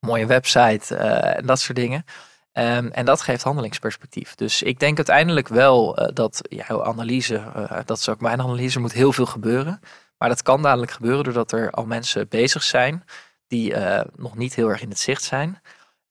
mooie 0.00 0.26
website 0.26 0.94
en 0.96 1.46
dat 1.46 1.60
soort 1.60 1.78
dingen. 1.78 2.04
Um, 2.52 2.90
en 2.90 3.04
dat 3.04 3.20
geeft 3.20 3.42
handelingsperspectief. 3.42 4.34
Dus 4.34 4.62
ik 4.62 4.78
denk 4.78 4.96
uiteindelijk 4.96 5.48
wel 5.48 6.10
dat 6.14 6.40
jouw 6.42 6.84
analyse, 6.84 7.42
dat 7.84 7.98
is 7.98 8.08
ook 8.08 8.20
mijn 8.20 8.40
analyse, 8.40 8.80
moet 8.80 8.92
heel 8.92 9.12
veel 9.12 9.26
gebeuren. 9.26 9.80
Maar 10.18 10.28
dat 10.28 10.42
kan 10.42 10.62
dadelijk 10.62 10.92
gebeuren 10.92 11.24
doordat 11.24 11.52
er 11.52 11.70
al 11.70 11.84
mensen 11.84 12.28
bezig 12.28 12.62
zijn 12.62 13.04
die 13.46 13.74
nog 14.16 14.36
niet 14.36 14.54
heel 14.54 14.68
erg 14.68 14.82
in 14.82 14.88
het 14.88 14.98
zicht 14.98 15.22
zijn. 15.22 15.60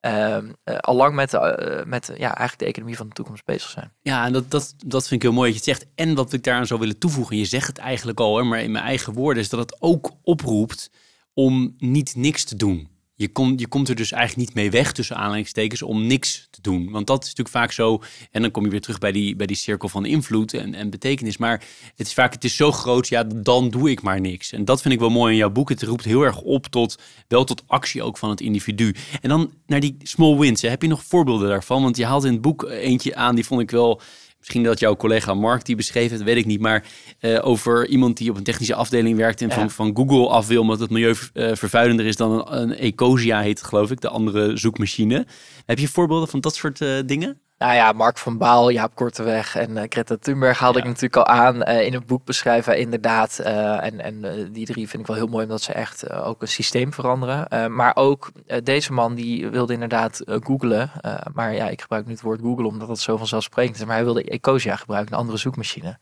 Uh, 0.02 0.38
allang 0.80 1.16
met, 1.16 1.34
uh, 1.34 1.84
met 1.86 2.06
ja, 2.08 2.36
eigenlijk 2.36 2.60
de 2.60 2.66
economie 2.66 2.98
van 2.98 3.08
de 3.08 3.14
toekomst 3.14 3.46
bezig 3.46 3.70
zijn. 3.70 3.92
Ja, 4.02 4.26
en 4.26 4.34
dat, 4.34 4.52
dat, 4.52 4.74
dat 4.86 5.08
vind 5.08 5.24
ik 5.24 5.28
heel 5.30 5.38
mooi 5.38 5.54
dat 5.54 5.66
je 5.66 5.72
het 5.72 5.80
zegt. 5.80 5.92
En 5.96 6.16
wat 6.16 6.34
ik 6.34 6.44
daaraan 6.44 6.68
zou 6.68 6.80
willen 6.80 6.98
toevoegen, 6.98 7.38
je 7.38 7.46
zegt 7.46 7.68
het 7.68 7.78
eigenlijk 7.78 8.20
al, 8.20 8.44
maar 8.44 8.62
in 8.62 8.72
mijn 8.72 8.86
eigen 8.86 9.14
woorden, 9.14 9.44
is 9.44 9.50
dat 9.50 9.60
het 9.60 9.82
ook 9.82 10.12
oproept 10.24 10.92
om 11.34 11.76
niet 11.78 12.16
niks 12.16 12.44
te 12.44 12.56
doen. 12.56 12.97
Je, 13.20 13.28
kom, 13.28 13.54
je 13.56 13.68
komt 13.68 13.90
er 13.90 13.96
dus 13.96 14.12
eigenlijk 14.12 14.48
niet 14.48 14.56
mee 14.56 14.72
weg 14.72 14.92
tussen 14.92 15.16
aanleidingstekens 15.16 15.82
om 15.82 16.08
niks 16.08 16.48
te 16.52 16.62
doen. 16.62 16.92
Want 16.92 17.08
dat 17.08 17.24
is 17.24 17.30
natuurlijk 17.30 17.56
vaak 17.56 17.72
zo. 17.72 18.02
En 18.32 18.42
dan 18.42 18.52
kom 18.52 18.64
je 18.64 18.70
weer 18.70 18.82
terug 18.82 19.00
bij 19.00 19.12
die, 19.12 19.36
bij 19.36 19.46
die 19.46 19.56
cirkel 19.56 19.90
van 19.90 20.06
invloed 20.06 20.54
en, 20.54 20.74
en 20.74 20.90
betekenis. 20.90 21.38
Maar 21.38 21.64
het 21.96 22.08
is 22.08 22.14
vaak, 22.14 22.34
het 22.34 22.44
is 22.44 22.56
zo 22.56 22.72
groot, 22.72 23.08
ja, 23.08 23.24
dan 23.24 23.70
doe 23.70 23.90
ik 23.90 24.02
maar 24.02 24.22
niks. 24.22 24.52
En 24.52 24.66
dat 24.66 24.82
vind 24.82 24.94
ik 24.94 25.00
wel 25.00 25.10
mooi 25.10 25.32
in 25.32 25.38
jouw 25.38 25.50
boek. 25.50 25.70
Het 25.70 25.84
roept 25.84 26.04
heel 26.04 26.22
erg 26.22 26.42
op 26.42 26.66
tot, 26.68 27.00
wel 27.28 27.44
tot 27.44 27.64
actie 27.68 28.04
ook 28.04 28.18
van 28.18 28.30
het 28.30 28.42
individu. 28.42 28.96
En 29.22 29.30
dan 29.30 29.52
naar 29.66 29.80
die 29.80 29.98
small 30.04 30.38
wins. 30.38 30.62
Heb 30.62 30.82
je 30.82 30.88
nog 30.88 31.04
voorbeelden 31.04 31.50
daarvan? 31.50 31.82
Want 31.84 31.98
je 31.98 32.06
haalt 32.06 32.24
in 32.24 32.32
het 32.32 32.42
boek 32.42 32.64
eentje 32.64 33.16
aan, 33.16 33.36
die 33.36 33.46
vond 33.46 33.62
ik 33.62 33.72
wel 33.72 34.02
Misschien 34.40 34.64
dat 34.64 34.80
jouw 34.80 34.96
collega 34.96 35.34
Mark 35.34 35.66
die 35.66 35.76
beschreven 35.76 36.18
het, 36.18 36.26
weet 36.26 36.38
ik 36.38 36.46
niet. 36.46 36.60
Maar 36.60 36.86
uh, 37.22 37.40
over 37.42 37.88
iemand 37.88 38.18
die 38.18 38.30
op 38.30 38.38
een 38.38 38.44
technische 38.44 38.76
afdeling 38.76 39.18
werkt 39.18 39.42
en 39.42 39.48
ja. 39.48 39.54
van, 39.54 39.70
van 39.70 39.96
Google 39.96 40.28
af 40.30 40.48
wil, 40.48 40.62
omdat 40.62 40.80
het 40.80 40.90
milieu 40.90 41.16
uh, 41.34 41.56
vervuilender 41.56 42.06
is 42.06 42.16
dan 42.16 42.32
een, 42.32 42.62
een 42.62 42.76
Ecosia 42.76 43.42
heet, 43.42 43.64
geloof 43.64 43.92
ik, 43.92 44.02
de 44.02 44.10
andere 44.10 44.58
zoekmachine. 44.58 45.28
Heb 45.66 45.80
je 45.80 45.88
voorbeelden 45.88 46.28
van 46.28 46.40
dat 46.40 46.56
soort 46.56 46.82
uh, 46.82 47.00
dingen? 47.06 47.42
Nou 47.58 47.74
ja, 47.74 47.92
Mark 47.92 48.18
van 48.18 48.38
Baal, 48.38 48.70
Jaap 48.70 48.96
Korteweg 48.96 49.56
en 49.56 49.72
uh, 49.72 49.84
Greta 49.90 50.16
Thunberg 50.20 50.60
haalde 50.60 50.78
ja. 50.78 50.84
ik 50.84 50.90
natuurlijk 50.90 51.16
al 51.16 51.26
aan 51.36 51.70
uh, 51.70 51.82
in 51.86 51.94
het 51.94 52.06
boek 52.06 52.26
beschrijven, 52.26 52.78
inderdaad. 52.78 53.40
Uh, 53.42 53.84
en 53.84 54.02
en 54.02 54.52
die 54.52 54.66
drie 54.66 54.90
vind 54.90 55.02
ik 55.02 55.08
wel 55.08 55.16
heel 55.16 55.28
mooi, 55.28 55.44
omdat 55.44 55.62
ze 55.62 55.74
echt 55.74 56.12
ook 56.12 56.42
een 56.42 56.48
systeem 56.48 56.94
veranderen. 56.94 57.76
maar 57.76 57.96
ook 57.96 58.32
deze 58.64 58.94
man, 58.94 59.16
die 59.16 59.50
wilde 59.50 59.74
inderdaad 59.74 60.22
googlen. 60.26 60.92
maar 61.34 61.54
ja, 61.54 61.70
ik 61.70 61.82
gebruik 61.82 62.06
nu 62.06 62.12
het 62.12 62.22
woord 62.22 62.42
Google, 62.42 62.68
omdat 62.68 62.88
dat 62.88 63.00
zo 63.00 63.18
vanzelfsprekend 63.18 63.76
is. 63.76 63.86
Maar 63.86 63.96
hij 63.96 64.04
wilde 64.04 64.24
Ecosia 64.24 64.76
gebruiken, 64.76 65.14
een 65.14 65.20
andere 65.20 65.38
zoekmachine. 65.38 65.98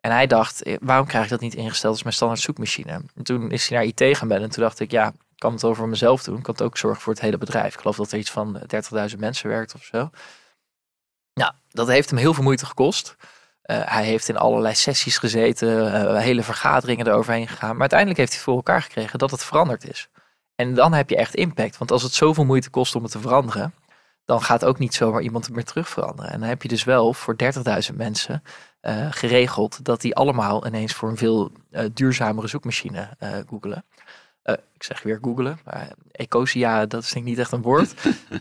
En 0.00 0.10
hij 0.10 0.26
dacht, 0.26 0.62
waarom 0.80 1.06
krijg 1.06 1.24
ik 1.24 1.30
dat 1.30 1.40
niet 1.40 1.54
ingesteld 1.54 1.92
als 1.92 2.02
mijn 2.02 2.14
standaard 2.14 2.40
zoekmachine? 2.40 2.92
En 3.14 3.22
toen 3.22 3.50
is 3.50 3.68
hij 3.68 3.78
naar 3.78 3.86
IT 3.86 4.16
gaan 4.16 4.28
bellen 4.28 4.42
en 4.42 4.50
toen 4.50 4.62
dacht 4.62 4.80
ik, 4.80 4.90
ja, 4.90 5.06
ik 5.08 5.38
kan 5.38 5.52
het 5.52 5.64
over 5.64 5.88
mezelf 5.88 6.22
doen. 6.22 6.36
Ik 6.36 6.42
kan 6.42 6.54
het 6.54 6.62
ook 6.62 6.76
zorgen 6.76 7.02
voor 7.02 7.12
het 7.12 7.22
hele 7.22 7.38
bedrijf. 7.38 7.74
Ik 7.74 7.80
geloof 7.80 7.96
dat 7.96 8.12
er 8.12 8.18
iets 8.18 8.30
van 8.30 8.60
30.000 9.10 9.18
mensen 9.18 9.48
werkt 9.48 9.74
of 9.74 9.82
zo. 9.82 10.10
Nou, 11.34 11.52
dat 11.70 11.88
heeft 11.88 12.10
hem 12.10 12.18
heel 12.18 12.34
veel 12.34 12.42
moeite 12.42 12.66
gekost. 12.66 13.16
Uh, 13.66 13.80
hij 13.84 14.04
heeft 14.04 14.28
in 14.28 14.36
allerlei 14.36 14.74
sessies 14.74 15.18
gezeten, 15.18 15.68
uh, 15.68 16.18
hele 16.18 16.42
vergaderingen 16.42 17.06
eroverheen 17.06 17.48
gegaan. 17.48 17.70
Maar 17.70 17.80
uiteindelijk 17.80 18.18
heeft 18.18 18.32
hij 18.32 18.42
voor 18.42 18.54
elkaar 18.54 18.82
gekregen 18.82 19.18
dat 19.18 19.30
het 19.30 19.44
veranderd 19.44 19.88
is. 19.88 20.08
En 20.54 20.74
dan 20.74 20.92
heb 20.92 21.10
je 21.10 21.16
echt 21.16 21.34
impact. 21.34 21.78
Want 21.78 21.90
als 21.90 22.02
het 22.02 22.12
zoveel 22.12 22.44
moeite 22.44 22.70
kost 22.70 22.94
om 22.94 23.02
het 23.02 23.12
te 23.12 23.20
veranderen, 23.20 23.74
dan 24.24 24.42
gaat 24.42 24.64
ook 24.64 24.78
niet 24.78 24.94
zomaar 24.94 25.22
iemand 25.22 25.44
het 25.44 25.54
meer 25.54 25.64
terug 25.64 25.88
veranderen. 25.88 26.30
En 26.30 26.40
dan 26.40 26.48
heb 26.48 26.62
je 26.62 26.68
dus 26.68 26.84
wel 26.84 27.14
voor 27.14 27.36
30.000 27.90 27.96
mensen 27.96 28.42
uh, 28.82 29.06
geregeld 29.10 29.84
dat 29.84 30.00
die 30.00 30.14
allemaal 30.14 30.66
ineens 30.66 30.92
voor 30.92 31.08
een 31.08 31.16
veel 31.16 31.52
duurzamere 31.92 32.46
zoekmachine 32.46 33.08
googelen. 33.48 33.84
Uh, 34.44 34.54
ik 34.74 34.82
zeg 34.82 35.02
weer 35.02 35.18
googelen. 35.22 35.58
Maar 35.64 35.92
Ecosia, 36.12 36.86
dat 36.86 37.02
is 37.02 37.12
denk 37.12 37.24
ik 37.24 37.30
niet 37.30 37.40
echt 37.40 37.52
een 37.52 37.62
woord. 37.62 37.94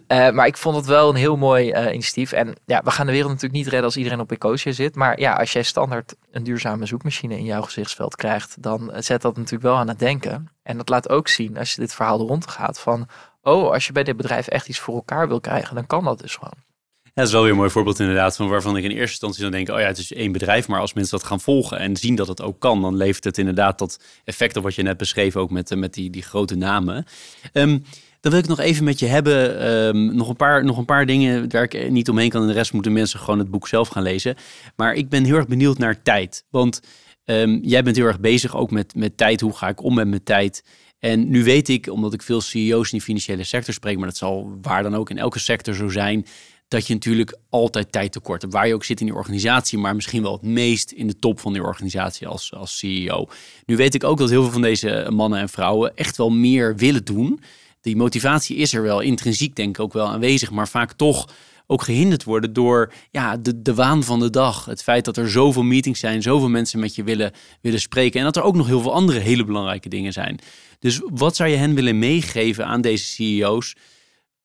uh, 0.08 0.30
maar 0.36 0.48
ik 0.48 0.58
vond 0.58 0.76
het 0.76 0.86
wel 0.86 1.10
een 1.10 1.16
heel 1.16 1.38
mooi 1.38 1.72
uh, 1.72 1.94
initiatief. 1.94 2.32
En 2.32 2.56
ja, 2.66 2.82
we 2.84 2.92
gaan 2.92 3.06
de 3.06 3.12
wereld 3.12 3.32
natuurlijk 3.32 3.60
niet 3.60 3.68
redden 3.68 3.86
als 3.86 3.98
iedereen 3.98 4.20
op 4.20 4.32
Ecosia 4.32 4.72
zit. 4.72 4.96
Maar 4.96 5.20
ja, 5.20 5.34
als 5.34 5.54
jij 5.54 5.64
standaard 5.64 6.16
een 6.32 6.44
duurzame 6.44 6.86
zoekmachine 6.86 7.38
in 7.38 7.46
jouw 7.46 7.62
gezichtsveld 7.62 8.16
krijgt, 8.16 8.62
dan 8.62 8.92
zet 8.96 9.22
dat 9.22 9.36
natuurlijk 9.36 9.64
wel 9.64 9.76
aan 9.76 9.88
het 9.88 10.00
denken. 10.00 10.50
En 10.64 10.78
dat 10.78 10.90
laat 10.90 11.10
ook 11.10 11.28
zien, 11.28 11.58
als 11.58 11.74
je 11.74 11.82
dit 11.82 11.94
verhaal 11.94 12.20
er 12.20 12.26
rond 12.26 12.48
gaat, 12.48 12.80
van 12.80 13.08
oh, 13.42 13.72
als 13.72 13.88
je 13.88 13.94
bij 13.94 14.04
dit 14.04 14.18
bedrijf 14.18 14.48
echt 14.48 14.70
iets 14.70 14.80
voor 14.80 14.96
elkaar 14.96 15.28
wil 15.28 15.40
krijgen, 15.40 15.76
dan 15.76 15.88
kan 15.88 16.04
dat 16.04 16.20
dus 16.20 16.36
gewoon. 16.36 16.70
Dat 17.14 17.26
is 17.26 17.32
wel 17.32 17.42
weer 17.42 17.52
een 17.52 17.58
mooi 17.58 17.70
voorbeeld 17.70 18.00
inderdaad, 18.00 18.36
van 18.36 18.48
waarvan 18.48 18.78
ik 18.78 18.84
in 18.84 18.90
eerste 18.90 19.02
instantie 19.10 19.42
dan 19.42 19.52
denk, 19.52 19.70
oh 19.70 19.80
ja, 19.80 19.86
het 19.86 19.98
is 19.98 20.14
één 20.14 20.32
bedrijf, 20.32 20.68
maar 20.68 20.80
als 20.80 20.94
mensen 20.94 21.18
dat 21.18 21.28
gaan 21.28 21.40
volgen 21.40 21.78
en 21.80 21.98
zien 21.98 22.16
dat 22.16 22.28
het 22.28 22.42
ook 22.42 22.60
kan, 22.60 22.82
dan 22.82 22.96
levert 22.96 23.24
het 23.24 23.38
inderdaad 23.38 23.80
dat 23.80 24.00
effect 24.24 24.58
op 24.58 24.64
wat 24.64 24.76
je 24.76 24.82
net 24.82 24.98
beschreef, 24.98 25.36
ook 25.36 25.52
met, 25.52 25.76
met 25.76 25.94
die, 25.94 26.10
die 26.10 26.22
grote 26.22 26.56
namen. 26.56 27.06
Um, 27.54 27.84
dan 28.20 28.32
wil 28.32 28.42
ik 28.42 28.48
nog 28.48 28.60
even 28.60 28.84
met 28.84 29.00
je 29.00 29.06
hebben, 29.06 29.68
um, 29.74 30.16
nog, 30.16 30.30
een 30.30 30.36
paar, 30.36 30.66
nog 30.66 30.78
een 30.78 30.86
paar 30.86 31.06
dingen 31.06 31.52
waar 31.52 31.64
ik 31.64 31.90
niet 31.90 32.10
omheen 32.10 32.30
kan 32.30 32.42
en 32.42 32.48
de 32.48 32.54
rest 32.54 32.74
moeten 32.74 32.94
mensen 32.94 33.20
gewoon 33.20 33.40
het 33.40 33.52
boek 33.52 33.68
zelf 33.68 33.88
gaan 33.88 34.04
lezen. 34.04 34.36
Maar 34.76 34.94
ik 34.94 35.10
ben 35.10 35.24
heel 35.24 35.36
erg 35.36 35.48
benieuwd 35.48 35.78
naar 35.78 36.02
tijd, 36.02 36.46
want 36.50 36.82
um, 37.26 37.60
jij 37.64 37.84
bent 37.84 37.96
heel 37.96 38.06
erg 38.06 38.20
bezig 38.20 38.56
ook 38.56 38.72
met, 38.72 38.96
met 38.96 39.18
tijd, 39.18 39.42
hoe 39.42 39.58
ga 39.58 39.68
ik 39.68 39.84
om 39.84 39.94
met 39.94 40.08
mijn 40.08 40.24
tijd? 40.24 40.64
En 41.00 41.30
nu 41.30 41.44
weet 41.44 41.70
ik, 41.70 41.88
omdat 41.88 42.14
ik 42.14 42.22
veel 42.22 42.42
CEO's 42.42 42.92
in 42.92 42.98
de 42.98 43.04
financiële 43.04 43.44
sector 43.44 43.74
spreek, 43.74 43.98
maar 43.98 44.08
dat 44.08 44.18
zal 44.18 44.58
waar 44.62 44.84
dan 44.84 44.96
ook 44.96 45.10
in 45.10 45.18
elke 45.18 45.40
sector 45.40 45.74
zo 45.74 45.90
zijn, 45.90 46.26
dat 46.72 46.88
je 46.88 46.94
natuurlijk 46.94 47.38
altijd 47.50 47.92
tijd 47.92 48.12
tekort 48.12 48.42
hebt. 48.42 48.54
Waar 48.54 48.68
je 48.68 48.74
ook 48.74 48.84
zit 48.84 49.00
in 49.00 49.06
die 49.06 49.16
organisatie, 49.16 49.78
maar 49.78 49.96
misschien 49.96 50.22
wel 50.22 50.32
het 50.32 50.42
meest 50.42 50.92
in 50.92 51.08
de 51.08 51.20
top 51.20 51.40
van 51.40 51.54
die 51.54 51.64
organisatie 51.64 52.28
als, 52.28 52.54
als 52.54 52.78
CEO. 52.78 53.28
Nu 53.66 53.76
weet 53.76 53.94
ik 53.94 54.04
ook 54.04 54.18
dat 54.18 54.30
heel 54.30 54.42
veel 54.42 54.52
van 54.52 54.62
deze 54.62 55.08
mannen 55.10 55.40
en 55.40 55.50
vrouwen 55.50 55.96
echt 55.96 56.18
wel 56.18 56.30
meer 56.30 56.76
willen 56.76 57.06
doen. 57.06 57.42
Die 57.82 57.96
motivatie 57.96 58.56
is 58.56 58.74
er 58.74 58.82
wel, 58.82 59.00
intrinsiek 59.00 59.56
denk 59.56 59.70
ik 59.70 59.84
ook 59.84 59.94
wel 59.94 60.08
aanwezig, 60.08 60.52
maar 60.52 60.68
vaak 60.68 60.92
toch 60.92 61.30
ook 61.68 61.82
gehinderd 61.82 62.24
worden 62.24 62.54
door 62.54 62.94
ja, 63.10 63.38
de, 63.38 63.62
de 63.62 63.74
waan 63.74 64.04
van 64.04 64.20
de 64.20 64.30
dag. 64.30 64.66
Het 64.66 64.84
feit 64.84 65.06
dat 65.06 65.18
er 65.18 65.32
zoveel 65.32 65.64
meetings 65.64 66.00
zijn, 66.00 66.22
zoveel 66.22 66.50
mensen 66.50 66.80
met 66.80 66.96
je 66.96 67.04
willen, 67.04 67.32
willen 67.62 67.82
spreken 67.82 68.20
en 68.20 68.26
dat 68.26 68.36
er 68.36 68.44
ook 68.44 68.56
nog 68.56 68.68
heel 68.68 68.82
veel 68.82 68.94
andere 68.94 69.20
hele 69.20 69.44
belangrijke 69.44 69.90
dingen 69.90 70.14
zijn. 70.14 70.40
Dus 70.80 71.02
wat 71.06 71.36
zou 71.36 71.50
je 71.50 71.56
hen 71.56 71.76
willen 71.76 72.00
meegeven 72.00 72.66
aan 72.66 72.82
deze 72.82 73.06
CEO's? 73.06 73.76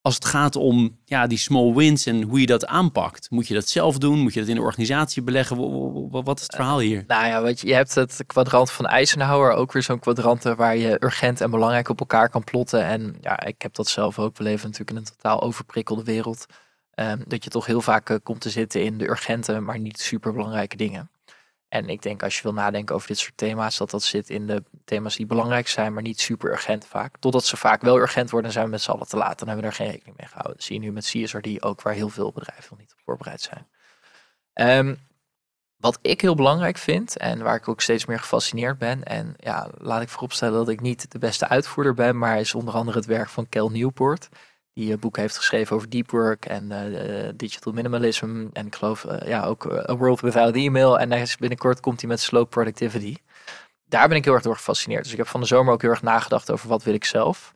Als 0.07 0.15
het 0.15 0.25
gaat 0.25 0.57
om 0.57 0.99
ja, 1.05 1.27
die 1.27 1.39
small 1.39 1.75
wins 1.75 2.07
en 2.07 2.23
hoe 2.23 2.41
je 2.41 2.47
dat 2.47 2.67
aanpakt. 2.67 3.31
Moet 3.31 3.49
je 3.49 3.55
dat 3.55 3.69
zelf 3.69 3.99
doen? 3.99 4.19
Moet 4.19 4.35
je 4.35 4.41
dat 4.41 4.49
in 4.49 4.55
de 4.55 4.61
organisatie 4.61 5.23
beleggen? 5.23 5.57
Wat 6.11 6.37
is 6.37 6.43
het 6.43 6.55
verhaal 6.55 6.79
hier? 6.79 7.05
Nou 7.07 7.27
ja, 7.27 7.43
weet 7.43 7.61
je, 7.61 7.75
hebt 7.75 7.95
het 7.95 8.25
kwadrant 8.27 8.71
van 8.71 8.87
Eisenhower, 8.87 9.53
ook 9.53 9.73
weer 9.73 9.83
zo'n 9.83 9.99
kwadrant 9.99 10.43
waar 10.43 10.77
je 10.77 10.97
urgent 11.01 11.41
en 11.41 11.51
belangrijk 11.51 11.89
op 11.89 12.01
elkaar 12.01 12.29
kan 12.29 12.45
plotten. 12.45 12.85
En 12.85 13.17
ja, 13.21 13.45
ik 13.47 13.63
heb 13.63 13.75
dat 13.75 13.89
zelf 13.89 14.19
ook. 14.19 14.37
We 14.37 14.43
leven 14.43 14.65
natuurlijk 14.65 14.91
in 14.91 14.97
een 14.97 15.13
totaal 15.17 15.43
overprikkelde 15.43 16.05
wereld. 16.05 16.47
Um, 16.95 17.23
dat 17.27 17.45
je 17.45 17.51
toch 17.51 17.67
heel 17.67 17.81
vaak 17.81 18.11
uh, 18.11 18.17
komt 18.23 18.41
te 18.41 18.51
zitten 18.51 18.85
in 18.85 18.99
de 18.99 19.09
urgente, 19.09 19.61
maar 19.61 19.79
niet 19.79 20.01
super 20.01 20.33
belangrijke 20.33 20.77
dingen. 20.77 21.11
En 21.69 21.89
ik 21.89 22.03
denk 22.03 22.23
als 22.23 22.37
je 22.37 22.43
wil 22.43 22.53
nadenken 22.53 22.95
over 22.95 23.09
dit 23.09 23.19
soort 23.19 23.37
thema's, 23.37 23.77
dat 23.77 23.91
dat 23.91 24.03
zit 24.03 24.31
in 24.31 24.47
de 24.47 24.62
thema's 24.85 25.17
die 25.17 25.27
belangrijk 25.27 25.69
zijn, 25.69 25.93
maar 25.93 26.03
niet 26.03 26.21
super 26.21 26.51
urgent 26.51 26.87
vaak. 26.87 27.17
Totdat 27.19 27.45
ze 27.45 27.57
vaak 27.57 27.83
wel 27.83 27.99
urgent 27.99 28.31
worden, 28.31 28.53
zijn 28.53 28.64
we 28.64 28.71
met 28.71 28.83
z'n 28.83 28.91
allen 28.91 29.09
te 29.09 29.17
laat. 29.17 29.39
Dan 29.39 29.49
hebben 29.49 29.64
we 29.64 29.71
er 29.71 29.77
geen 29.77 29.91
rekening 29.91 30.17
mee 30.17 30.27
gehouden. 30.27 30.57
Dat 30.57 30.64
zie 30.64 30.81
je 30.81 30.87
nu 30.87 30.93
met 30.93 31.05
CSRD 31.05 31.62
ook, 31.62 31.83
waar 31.83 31.95
heel 31.95 32.09
veel 32.09 32.33
bedrijven 32.33 32.67
nog 32.71 32.79
niet 32.79 32.93
op 32.93 33.01
voorbereid 33.05 33.41
zijn. 33.41 33.67
Um, 34.79 34.99
wat 35.77 35.99
ik 36.03 36.21
heel 36.21 36.35
belangrijk 36.35 36.77
vind 36.77 37.17
en 37.17 37.43
waar 37.43 37.57
ik 37.57 37.69
ook 37.69 37.81
steeds 37.81 38.07
meer 38.07 38.19
gefascineerd 38.19 38.79
ben. 38.79 39.05
En 39.05 39.35
ja, 39.37 39.71
laat 39.79 40.03
ik 40.03 40.09
vooropstellen 40.09 40.59
dat 40.59 40.69
ik 40.69 40.81
niet 40.81 41.12
de 41.12 41.19
beste 41.19 41.49
uitvoerder 41.49 41.95
ben, 41.95 42.19
maar 42.19 42.41
is 42.41 42.55
onder 42.55 42.75
andere 42.75 42.99
het 42.99 43.07
werk 43.07 43.29
van 43.29 43.49
Kel 43.49 43.71
Newport. 43.71 44.29
Die 44.77 44.93
een 44.93 44.99
boek 44.99 45.16
heeft 45.16 45.37
geschreven 45.37 45.77
over 45.77 45.91
deep 45.91 46.11
work 46.11 46.47
en 46.47 46.72
digital 47.37 47.72
minimalism. 47.72 48.47
En 48.53 48.66
ik 48.66 48.74
geloof 48.74 49.07
ja, 49.24 49.45
ook 49.45 49.89
A 49.91 49.97
World 49.97 50.20
Without 50.20 50.55
Email. 50.55 50.99
En 50.99 51.27
binnenkort 51.39 51.81
komt 51.81 52.01
hij 52.01 52.09
met 52.09 52.20
slow 52.20 52.49
productivity. 52.49 53.16
Daar 53.85 54.09
ben 54.09 54.16
ik 54.16 54.24
heel 54.24 54.35
erg 54.35 54.43
door 54.43 54.57
gefascineerd. 54.57 55.03
Dus 55.03 55.12
ik 55.12 55.18
heb 55.18 55.29
van 55.29 55.41
de 55.41 55.47
zomer 55.47 55.72
ook 55.72 55.83
heel 55.83 55.91
erg 55.91 56.03
nagedacht 56.03 56.51
over 56.51 56.68
wat 56.68 56.83
wil 56.83 56.95
ik 56.95 57.05
zelf 57.05 57.55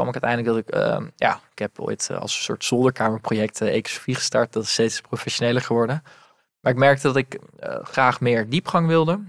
kwam 0.00 0.14
ik 0.14 0.22
uiteindelijk 0.22 0.66
dat 0.66 0.82
ik, 0.82 0.88
uh, 0.88 1.06
ja, 1.16 1.40
ik 1.52 1.58
heb 1.58 1.80
ooit 1.80 2.10
als 2.10 2.36
een 2.36 2.42
soort 2.42 2.64
zolderkamerproject 2.64 3.60
uh, 3.60 3.78
gestart. 3.82 4.52
Dat 4.52 4.62
is 4.62 4.72
steeds 4.72 5.00
professioneler 5.00 5.62
geworden. 5.62 6.02
Maar 6.60 6.72
ik 6.72 6.78
merkte 6.78 7.06
dat 7.06 7.16
ik 7.16 7.38
graag 7.82 8.20
meer 8.20 8.48
diepgang 8.48 8.86
wilde. 8.86 9.24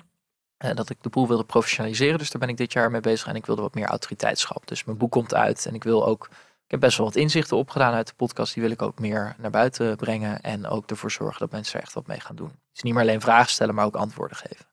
En 0.57 0.75
dat 0.75 0.89
ik 0.89 0.97
de 1.01 1.09
boel 1.09 1.27
wilde 1.27 1.43
professionaliseren. 1.43 2.17
Dus 2.17 2.29
daar 2.29 2.41
ben 2.41 2.49
ik 2.49 2.57
dit 2.57 2.73
jaar 2.73 2.91
mee 2.91 3.01
bezig. 3.01 3.27
En 3.27 3.35
ik 3.35 3.45
wilde 3.45 3.61
wat 3.61 3.73
meer 3.73 3.85
autoriteitschap. 3.85 4.67
Dus 4.67 4.83
mijn 4.83 4.97
boek 4.97 5.11
komt 5.11 5.33
uit. 5.33 5.65
En 5.65 5.73
ik 5.73 5.83
wil 5.83 6.05
ook. 6.05 6.29
Ik 6.71 6.79
heb 6.79 6.89
best 6.89 6.97
wel 7.01 7.07
wat 7.07 7.15
inzichten 7.15 7.57
opgedaan 7.57 7.93
uit 7.93 8.07
de 8.07 8.13
podcast. 8.13 8.53
Die 8.53 8.63
wil 8.63 8.71
ik 8.71 8.81
ook 8.81 8.99
meer 8.99 9.35
naar 9.37 9.51
buiten 9.51 9.95
brengen. 9.95 10.41
En 10.41 10.67
ook 10.67 10.89
ervoor 10.89 11.11
zorgen 11.11 11.39
dat 11.39 11.51
mensen 11.51 11.75
er 11.75 11.81
echt 11.81 11.93
wat 11.93 12.07
mee 12.07 12.19
gaan 12.19 12.35
doen. 12.35 12.51
Dus 12.71 12.81
niet 12.81 12.93
meer 12.93 13.01
alleen 13.01 13.21
vragen 13.21 13.51
stellen, 13.51 13.75
maar 13.75 13.85
ook 13.85 13.95
antwoorden 13.95 14.37
geven. 14.37 14.65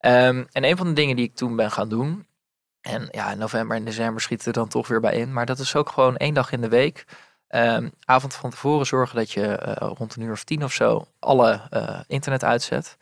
Um, 0.00 0.46
en 0.52 0.64
een 0.64 0.76
van 0.76 0.86
de 0.86 0.92
dingen 0.92 1.16
die 1.16 1.24
ik 1.24 1.34
toen 1.34 1.56
ben 1.56 1.70
gaan 1.70 1.88
doen. 1.88 2.26
En 2.80 3.08
ja, 3.10 3.30
in 3.30 3.38
november 3.38 3.76
en 3.76 3.84
december 3.84 4.22
schieten 4.22 4.46
er 4.46 4.52
dan 4.52 4.68
toch 4.68 4.88
weer 4.88 5.00
bij 5.00 5.14
in. 5.14 5.32
Maar 5.32 5.46
dat 5.46 5.58
is 5.58 5.76
ook 5.76 5.88
gewoon 5.88 6.16
één 6.16 6.34
dag 6.34 6.52
in 6.52 6.60
de 6.60 6.68
week. 6.68 7.04
Um, 7.48 7.92
avond 8.04 8.34
van 8.34 8.50
tevoren 8.50 8.86
zorgen 8.86 9.16
dat 9.16 9.30
je 9.30 9.76
uh, 9.80 9.90
rond 9.96 10.16
een 10.16 10.22
uur 10.22 10.32
of 10.32 10.44
tien 10.44 10.64
of 10.64 10.72
zo 10.72 11.06
alle 11.18 11.60
uh, 11.70 12.00
internet 12.06 12.44
uitzet. 12.44 12.96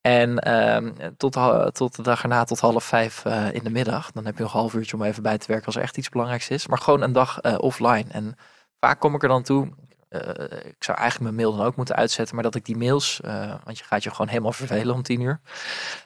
En 0.00 0.52
um, 0.74 0.94
tot, 1.16 1.32
tot 1.74 1.96
de 1.96 2.02
dag 2.02 2.22
erna 2.22 2.44
tot 2.44 2.60
half 2.60 2.84
vijf 2.84 3.24
uh, 3.24 3.52
in 3.52 3.64
de 3.64 3.70
middag. 3.70 4.12
Dan 4.12 4.24
heb 4.24 4.36
je 4.36 4.42
nog 4.42 4.52
een 4.52 4.60
half 4.60 4.74
uurtje 4.74 4.96
om 4.96 5.02
even 5.02 5.22
bij 5.22 5.38
te 5.38 5.46
werken 5.46 5.66
als 5.66 5.76
er 5.76 5.82
echt 5.82 5.96
iets 5.96 6.08
belangrijks 6.08 6.48
is. 6.48 6.66
Maar 6.66 6.78
gewoon 6.78 7.02
een 7.02 7.12
dag 7.12 7.58
offline. 7.58 8.04
En 8.10 8.36
vaak 8.80 9.00
kom 9.00 9.14
ik 9.14 9.22
er 9.22 9.28
dan 9.28 9.42
toe. 9.42 9.68
Uh, 10.10 10.20
ik 10.64 10.84
zou 10.84 10.98
eigenlijk 10.98 11.20
mijn 11.20 11.34
mail 11.34 11.56
dan 11.56 11.66
ook 11.66 11.76
moeten 11.76 11.94
uitzetten, 11.94 12.34
maar 12.34 12.44
dat 12.44 12.54
ik 12.54 12.64
die 12.64 12.76
mails, 12.76 13.20
want 13.64 13.78
je 13.78 13.84
gaat 13.84 14.02
je 14.02 14.10
gewoon 14.10 14.28
helemaal 14.28 14.52
vervelen 14.62 14.94
om 14.94 15.02
tien 15.02 15.20
uur. 15.20 15.40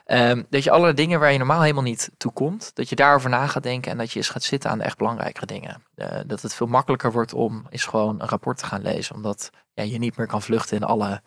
Um, 0.05 0.45
dat 0.49 0.63
je 0.63 0.71
alle 0.71 0.93
dingen 0.93 1.19
waar 1.19 1.31
je 1.31 1.37
normaal 1.37 1.61
helemaal 1.61 1.83
niet 1.83 2.11
toe 2.17 2.31
komt, 2.31 2.71
dat 2.73 2.89
je 2.89 2.95
daarover 2.95 3.29
na 3.29 3.47
gaat 3.47 3.63
denken 3.63 3.91
en 3.91 3.97
dat 3.97 4.11
je 4.11 4.17
eens 4.17 4.29
gaat 4.29 4.43
zitten 4.43 4.69
aan 4.69 4.77
de 4.77 4.83
echt 4.83 4.97
belangrijkere 4.97 5.45
dingen. 5.45 5.83
Dat 6.25 6.41
het 6.41 6.53
veel 6.53 6.67
makkelijker 6.67 7.11
wordt 7.11 7.33
om 7.33 7.65
eens 7.69 7.85
gewoon 7.85 8.21
een 8.21 8.29
rapport 8.29 8.57
te 8.57 8.65
gaan 8.65 8.81
lezen, 8.81 9.15
omdat 9.15 9.49
ja, 9.73 9.83
je 9.83 9.97
niet 9.97 10.17
meer 10.17 10.27
kan 10.27 10.41
vluchten 10.41 10.77
in 10.77 10.83
alle 10.83 11.21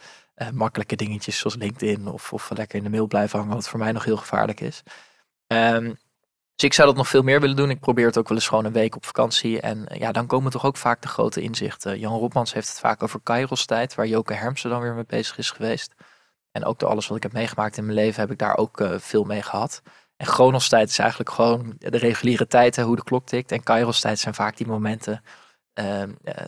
makkelijke 0.53 0.97
dingetjes 0.97 1.39
zoals 1.39 1.57
LinkedIn 1.57 2.07
of, 2.07 2.32
of 2.32 2.51
lekker 2.55 2.78
in 2.78 2.84
de 2.84 2.91
mail 2.91 3.07
blijven 3.07 3.39
hangen, 3.39 3.55
wat 3.55 3.68
voor 3.68 3.78
mij 3.78 3.93
nog 3.93 4.05
heel 4.05 4.16
gevaarlijk 4.16 4.61
is. 4.61 4.82
Um, 5.47 5.97
dus 6.57 6.64
ik 6.64 6.72
zou 6.74 6.89
dat 6.89 6.97
nog 6.97 7.09
veel 7.09 7.22
meer 7.22 7.41
willen 7.41 7.57
doen. 7.57 7.70
Ik 7.70 7.80
probeer 7.80 8.07
het 8.07 8.18
ook 8.18 8.28
wel 8.28 8.37
eens 8.37 8.49
gewoon 8.49 8.64
een 8.64 8.72
week 8.72 8.97
op 8.97 9.07
vakantie. 9.07 9.61
En 9.61 9.87
eh, 9.87 10.01
ja, 10.01 10.12
dan 10.12 10.26
komen 10.26 10.51
toch 10.51 10.66
ook 10.66 10.76
vaak 10.76 11.03
de 11.03 11.09
grote 11.09 11.41
inzichten. 11.41 11.99
Jan 11.99 12.18
Robmans 12.18 12.53
heeft 12.53 12.68
het 12.68 12.78
vaak 12.78 13.03
over 13.03 13.20
Kairos 13.22 13.66
tijd, 13.66 13.95
waar 13.95 14.07
Joke 14.07 14.34
Hermsen 14.34 14.70
dan 14.70 14.80
weer 14.80 14.95
mee 14.95 15.05
bezig 15.07 15.39
is 15.39 15.51
geweest. 15.51 15.95
En 16.53 16.64
ook 16.64 16.78
door 16.78 16.89
alles 16.89 17.07
wat 17.07 17.16
ik 17.16 17.22
heb 17.22 17.32
meegemaakt 17.32 17.76
in 17.76 17.84
mijn 17.84 17.97
leven 17.97 18.20
heb 18.20 18.30
ik 18.30 18.39
daar 18.39 18.57
ook 18.57 18.80
uh, 18.80 18.99
veel 18.99 19.24
mee 19.24 19.43
gehad. 19.43 19.82
En 20.16 20.26
Chronos 20.26 20.68
tijd 20.68 20.89
is 20.89 20.99
eigenlijk 20.99 21.30
gewoon 21.30 21.74
de 21.78 21.99
reguliere 21.99 22.47
tijd, 22.47 22.76
hoe 22.76 22.97
de 22.97 23.05
klok 23.05 23.26
tikt. 23.26 23.53
En 23.53 23.62
Kairos 23.62 24.01
tijd 24.01 24.18
zijn 24.18 24.34
vaak 24.34 24.57
die 24.57 24.66
momenten 24.66 25.22
uh, 25.79 26.03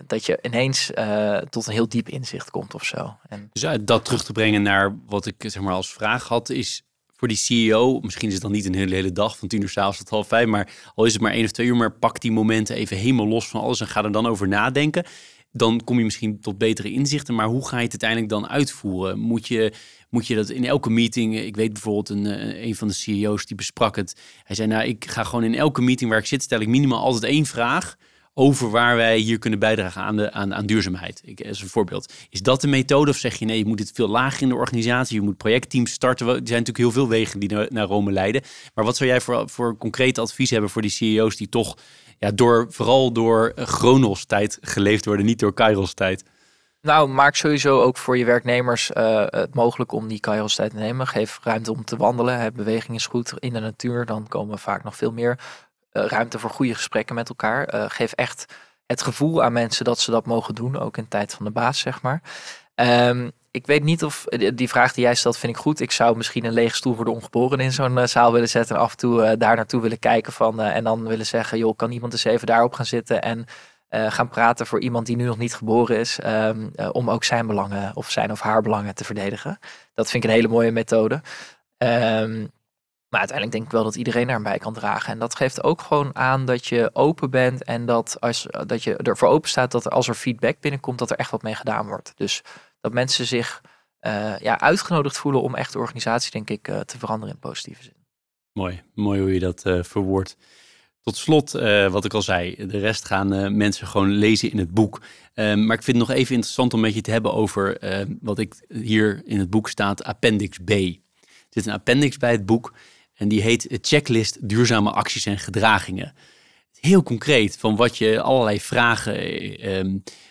dat 0.07 0.27
je 0.27 0.39
ineens 0.43 0.91
uh, 0.95 1.37
tot 1.37 1.67
een 1.67 1.73
heel 1.73 1.89
diep 1.89 2.09
inzicht 2.09 2.51
komt 2.51 2.75
of 2.75 2.85
zo. 2.85 3.17
En... 3.29 3.49
Dus 3.53 3.67
uit 3.67 3.87
dat 3.87 4.05
terug 4.05 4.25
te 4.25 4.33
brengen 4.33 4.63
naar 4.63 4.99
wat 5.07 5.27
ik 5.27 5.35
zeg 5.39 5.63
maar 5.63 5.75
als 5.75 5.93
vraag 5.93 6.29
had, 6.29 6.51
is 6.51 6.83
voor 7.19 7.29
die 7.29 7.37
CEO, 7.37 8.01
misschien 8.01 8.29
is 8.29 8.35
het 8.35 8.43
dan 8.43 8.53
niet 8.53 8.65
een 8.65 8.75
hele, 8.75 8.95
hele 8.95 9.13
dag 9.13 9.39
van 9.39 9.49
tien 9.49 9.63
uur 9.63 9.69
s'avonds 9.69 9.99
tot 9.99 10.09
half 10.09 10.29
vijf, 10.29 10.47
maar 10.47 10.73
al 10.95 11.05
is 11.05 11.13
het 11.13 11.23
maar 11.23 11.33
één 11.33 11.45
of 11.45 11.51
twee 11.51 11.67
uur, 11.67 11.77
maar 11.77 11.93
pak 11.93 12.21
die 12.21 12.33
momenten 12.33 12.77
even 12.77 12.97
helemaal 12.97 13.27
los 13.27 13.49
van 13.49 13.61
alles 13.61 13.81
en 13.81 13.87
ga 13.87 14.05
er 14.05 14.13
dan 14.13 14.27
over 14.27 14.49
nadenken. 14.49 15.05
Dan 15.53 15.85
kom 15.85 15.99
je 15.99 16.05
misschien 16.05 16.41
tot 16.41 16.59
betere 16.59 16.93
inzichten, 16.93 17.35
maar 17.35 17.47
hoe 17.47 17.69
ga 17.69 17.77
je 17.77 17.83
het 17.83 17.91
uiteindelijk 17.91 18.31
dan 18.31 18.49
uitvoeren? 18.49 19.19
Moet 19.19 19.49
je, 19.49 19.73
moet 20.11 20.27
je 20.27 20.35
dat 20.35 20.49
in 20.49 20.65
elke 20.65 20.91
meeting, 20.91 21.39
ik 21.39 21.57
weet 21.57 21.73
bijvoorbeeld 21.73 22.09
een, 22.09 22.27
eh, 22.27 22.65
een 22.65 22.75
van 22.75 22.89
de 22.89 22.95
CEO's 22.95 23.47
die 23.47 23.57
besprak 23.57 23.97
het. 23.97 24.21
Hij 24.43 24.57
zei, 24.57 24.69
nou 24.69 24.85
ik 24.85 25.05
ga 25.11 25.25
gewoon 25.25 25.45
in 25.45 25.55
elke 25.55 25.81
meeting 25.81 26.11
waar 26.11 26.19
ik 26.19 26.27
zit, 26.27 26.43
stel 26.43 26.61
ik 26.61 26.69
minimaal 26.69 27.03
altijd 27.03 27.33
één 27.33 27.47
vraag 27.47 27.97
over 28.39 28.71
waar 28.71 28.97
wij 28.97 29.19
hier 29.19 29.39
kunnen 29.39 29.59
bijdragen 29.59 30.03
aan, 30.03 30.17
de, 30.17 30.33
aan, 30.33 30.55
aan 30.55 30.67
duurzaamheid. 30.67 31.21
Ik, 31.25 31.47
als 31.47 31.63
een 31.63 31.69
voorbeeld. 31.69 32.13
Is 32.31 32.43
dat 32.43 32.61
de 32.61 32.67
methode 32.67 33.11
of 33.11 33.17
zeg 33.17 33.35
je 33.35 33.45
nee, 33.45 33.59
je 33.59 33.65
moet 33.65 33.79
het 33.79 33.91
veel 33.95 34.09
lager 34.09 34.43
in 34.43 34.49
de 34.49 34.55
organisatie, 34.55 35.17
je 35.17 35.23
moet 35.23 35.37
projectteams 35.37 35.93
starten. 35.93 36.27
Er 36.27 36.33
zijn 36.33 36.43
natuurlijk 36.45 36.79
heel 36.79 36.91
veel 36.91 37.09
wegen 37.09 37.41
die 37.41 37.69
naar, 37.69 37.87
Rome 37.87 38.13
leiden. 38.13 38.43
Maar 38.75 38.85
wat 38.85 38.97
zou 38.97 39.11
jij 39.11 39.21
voor, 39.21 39.49
voor 39.49 39.77
concreet 39.77 40.19
advies 40.19 40.51
hebben 40.51 40.71
voor 40.71 40.83
die 40.83 40.91
CEO's 40.91 41.37
die 41.37 41.49
toch 41.49 41.77
ja, 42.19 42.31
door, 42.31 42.67
vooral 42.71 43.13
door 43.13 43.53
Chronos 43.57 44.25
tijd 44.25 44.59
geleefd 44.61 45.05
worden, 45.05 45.27
niet 45.27 45.39
door 45.39 45.55
Kairos 45.55 45.95
tijd? 45.95 46.25
Nou, 46.83 47.09
maak 47.09 47.35
sowieso 47.35 47.81
ook 47.81 47.97
voor 47.97 48.19
je 48.19 48.25
werknemers 48.25 48.91
uh, 48.91 49.25
het 49.27 49.55
mogelijk 49.55 49.93
om 49.93 50.09
die 50.09 50.21
Kairos 50.21 50.55
tijd 50.55 50.71
te 50.71 50.77
nemen. 50.77 51.07
Geef 51.07 51.41
ruimte 51.43 51.73
om 51.73 51.85
te 51.85 51.97
wandelen. 51.97 52.55
Beweging 52.55 52.97
is 52.97 53.07
goed 53.07 53.33
in 53.39 53.53
de 53.53 53.61
natuur. 53.61 54.05
Dan 54.05 54.29
komen 54.29 54.59
vaak 54.59 54.85
nog 54.85 54.97
veel 54.97 55.13
meer 55.13 55.31
eh, 55.31 55.68
ruimte 55.91 56.39
voor 56.39 56.51
goede 56.51 56.75
gesprekken 56.75 57.15
met 57.15 57.29
elkaar. 57.29 57.65
Eh, 57.65 57.85
geef 57.89 58.13
echt 58.13 58.45
het 58.87 59.03
gevoel 59.03 59.43
aan 59.43 59.53
mensen 59.53 59.85
dat 59.85 59.99
ze 59.99 60.11
dat 60.11 60.27
mogen 60.27 60.55
doen, 60.55 60.79
ook 60.79 60.97
in 60.97 61.09
tijd 61.09 61.35
van 61.35 61.45
de 61.45 61.51
baas, 61.51 61.79
zeg 61.79 62.03
maar. 62.03 62.23
Um, 62.75 63.31
ik 63.51 63.67
weet 63.67 63.83
niet 63.83 64.05
of 64.05 64.25
die 64.55 64.69
vraag 64.69 64.93
die 64.93 65.05
jij 65.05 65.15
stelt, 65.15 65.39
vind 65.39 65.53
ik 65.53 65.59
goed. 65.59 65.81
Ik 65.81 65.91
zou 65.93 66.17
misschien 66.17 66.45
een 66.45 66.53
lege 66.53 66.77
stoel 66.77 66.95
voor 66.95 67.05
de 67.05 67.11
ongeboren 67.11 67.61
in 67.61 67.73
zo'n 67.73 68.09
zaal 68.09 68.33
willen 68.33 68.49
zetten 68.49 68.77
en 68.77 68.83
af 68.83 68.91
en 68.91 68.97
toe 68.97 69.37
daar 69.37 69.57
naartoe 69.57 69.81
willen 69.81 69.99
kijken 69.99 70.33
van 70.33 70.61
en 70.61 70.85
dan 70.85 71.07
willen 71.07 71.27
zeggen, 71.27 71.59
joh, 71.59 71.77
kan 71.77 71.91
iemand 71.91 72.13
eens 72.13 72.25
even 72.25 72.47
daarop 72.47 72.73
gaan 72.73 72.87
zitten 72.87 73.23
en 73.23 73.47
gaan 73.91 74.29
praten 74.29 74.67
voor 74.67 74.81
iemand 74.81 75.07
die 75.07 75.17
nu 75.17 75.25
nog 75.25 75.39
niet 75.39 75.55
geboren 75.55 75.99
is, 75.99 76.19
um, 76.27 76.71
om 76.93 77.11
ook 77.11 77.25
zijn 77.25 77.47
belangen 77.47 77.97
of 77.97 78.11
zijn 78.11 78.31
of 78.31 78.41
haar 78.41 78.63
belangen 78.63 78.95
te 78.95 79.05
verdedigen. 79.05 79.59
Dat 79.95 80.11
vind 80.11 80.25
ik 80.25 80.31
een 80.31 80.37
hele 80.37 80.49
mooie 80.49 80.73
methode. 80.73 81.23
Um, 81.79 82.51
maar 83.09 83.21
uiteindelijk 83.21 83.57
denk 83.57 83.65
ik 83.65 83.73
wel 83.79 83.85
dat 83.85 83.97
iedereen 83.97 84.27
daar 84.27 84.43
bij 84.43 84.59
kan 84.59 84.73
dragen. 84.73 85.13
En 85.13 85.19
dat 85.19 85.37
geeft 85.37 85.63
ook 85.63 85.83
gewoon 85.83 86.17
aan 86.17 86.45
dat 86.45 86.67
je 86.67 86.91
open 86.93 87.31
bent 87.31 87.65
en 87.65 87.87
dat, 87.87 88.17
als, 88.21 88.47
dat 88.67 88.83
je 88.83 88.97
ervoor 88.97 89.29
open 89.29 89.49
staat 89.49 89.73
dat 89.73 89.91
als 89.91 90.09
er 90.09 90.15
feedback 90.15 90.61
binnenkomt, 90.61 90.99
dat 90.99 91.11
er 91.11 91.17
echt 91.17 91.31
wat 91.31 91.43
mee 91.43 91.55
gedaan 91.55 91.87
wordt. 91.87 92.13
Dus 92.17 92.43
dat 92.81 92.93
mensen 92.93 93.27
zich 93.27 93.63
uh, 94.01 94.39
ja, 94.39 94.61
uitgenodigd 94.61 95.19
voelen 95.19 95.43
om 95.43 95.55
echt 95.55 95.73
de 95.73 95.79
organisatie, 95.79 96.31
denk 96.31 96.51
ik, 96.51 96.69
uh, 96.69 96.81
te 96.81 96.99
veranderen 96.99 97.35
in 97.35 97.41
positieve 97.41 97.83
zin. 97.83 97.97
Mooi, 98.53 98.83
mooi 98.95 99.21
hoe 99.21 99.33
je 99.33 99.41
dat 99.41 99.67
uh, 99.67 99.83
verwoordt. 99.83 100.37
Tot 101.01 101.17
slot, 101.17 101.53
wat 101.91 102.05
ik 102.05 102.15
al 102.15 102.23
zei, 102.23 102.67
de 102.67 102.79
rest 102.79 103.05
gaan 103.05 103.57
mensen 103.57 103.87
gewoon 103.87 104.11
lezen 104.11 104.51
in 104.51 104.59
het 104.59 104.71
boek. 104.71 105.01
Ehm, 105.35 105.67
maar 105.67 105.77
ik 105.77 105.83
vind 105.83 105.99
het 105.99 106.09
nog 106.09 106.17
even 106.17 106.35
interessant 106.35 106.75
om 106.75 106.81
met 106.81 106.95
je 106.95 107.01
te 107.01 107.11
hebben 107.11 107.33
over 107.33 107.79
wat 108.21 108.39
ik 108.39 108.65
hier 108.69 109.23
in 109.25 109.39
het 109.39 109.51
boek 109.51 109.69
staat, 109.69 110.05
Appendix 110.05 110.59
B. 110.65 110.71
Er 110.71 110.97
zit 111.49 111.67
een 111.67 111.73
appendix 111.73 112.17
bij 112.17 112.31
het 112.31 112.47
boek. 112.47 112.73
En 113.19 113.29
die 113.29 113.43
heet 113.43 113.79
Checklist 113.81 114.49
Duurzame 114.49 114.91
Acties 114.91 115.27
en 115.27 115.39
Gedragingen. 115.39 116.13
Heel 116.81 117.03
concreet, 117.03 117.57
van 117.59 117.77
wat 117.77 117.97
je 117.97 118.21
allerlei 118.21 118.61
vragen. 118.61 119.17
Eh, 119.59 119.85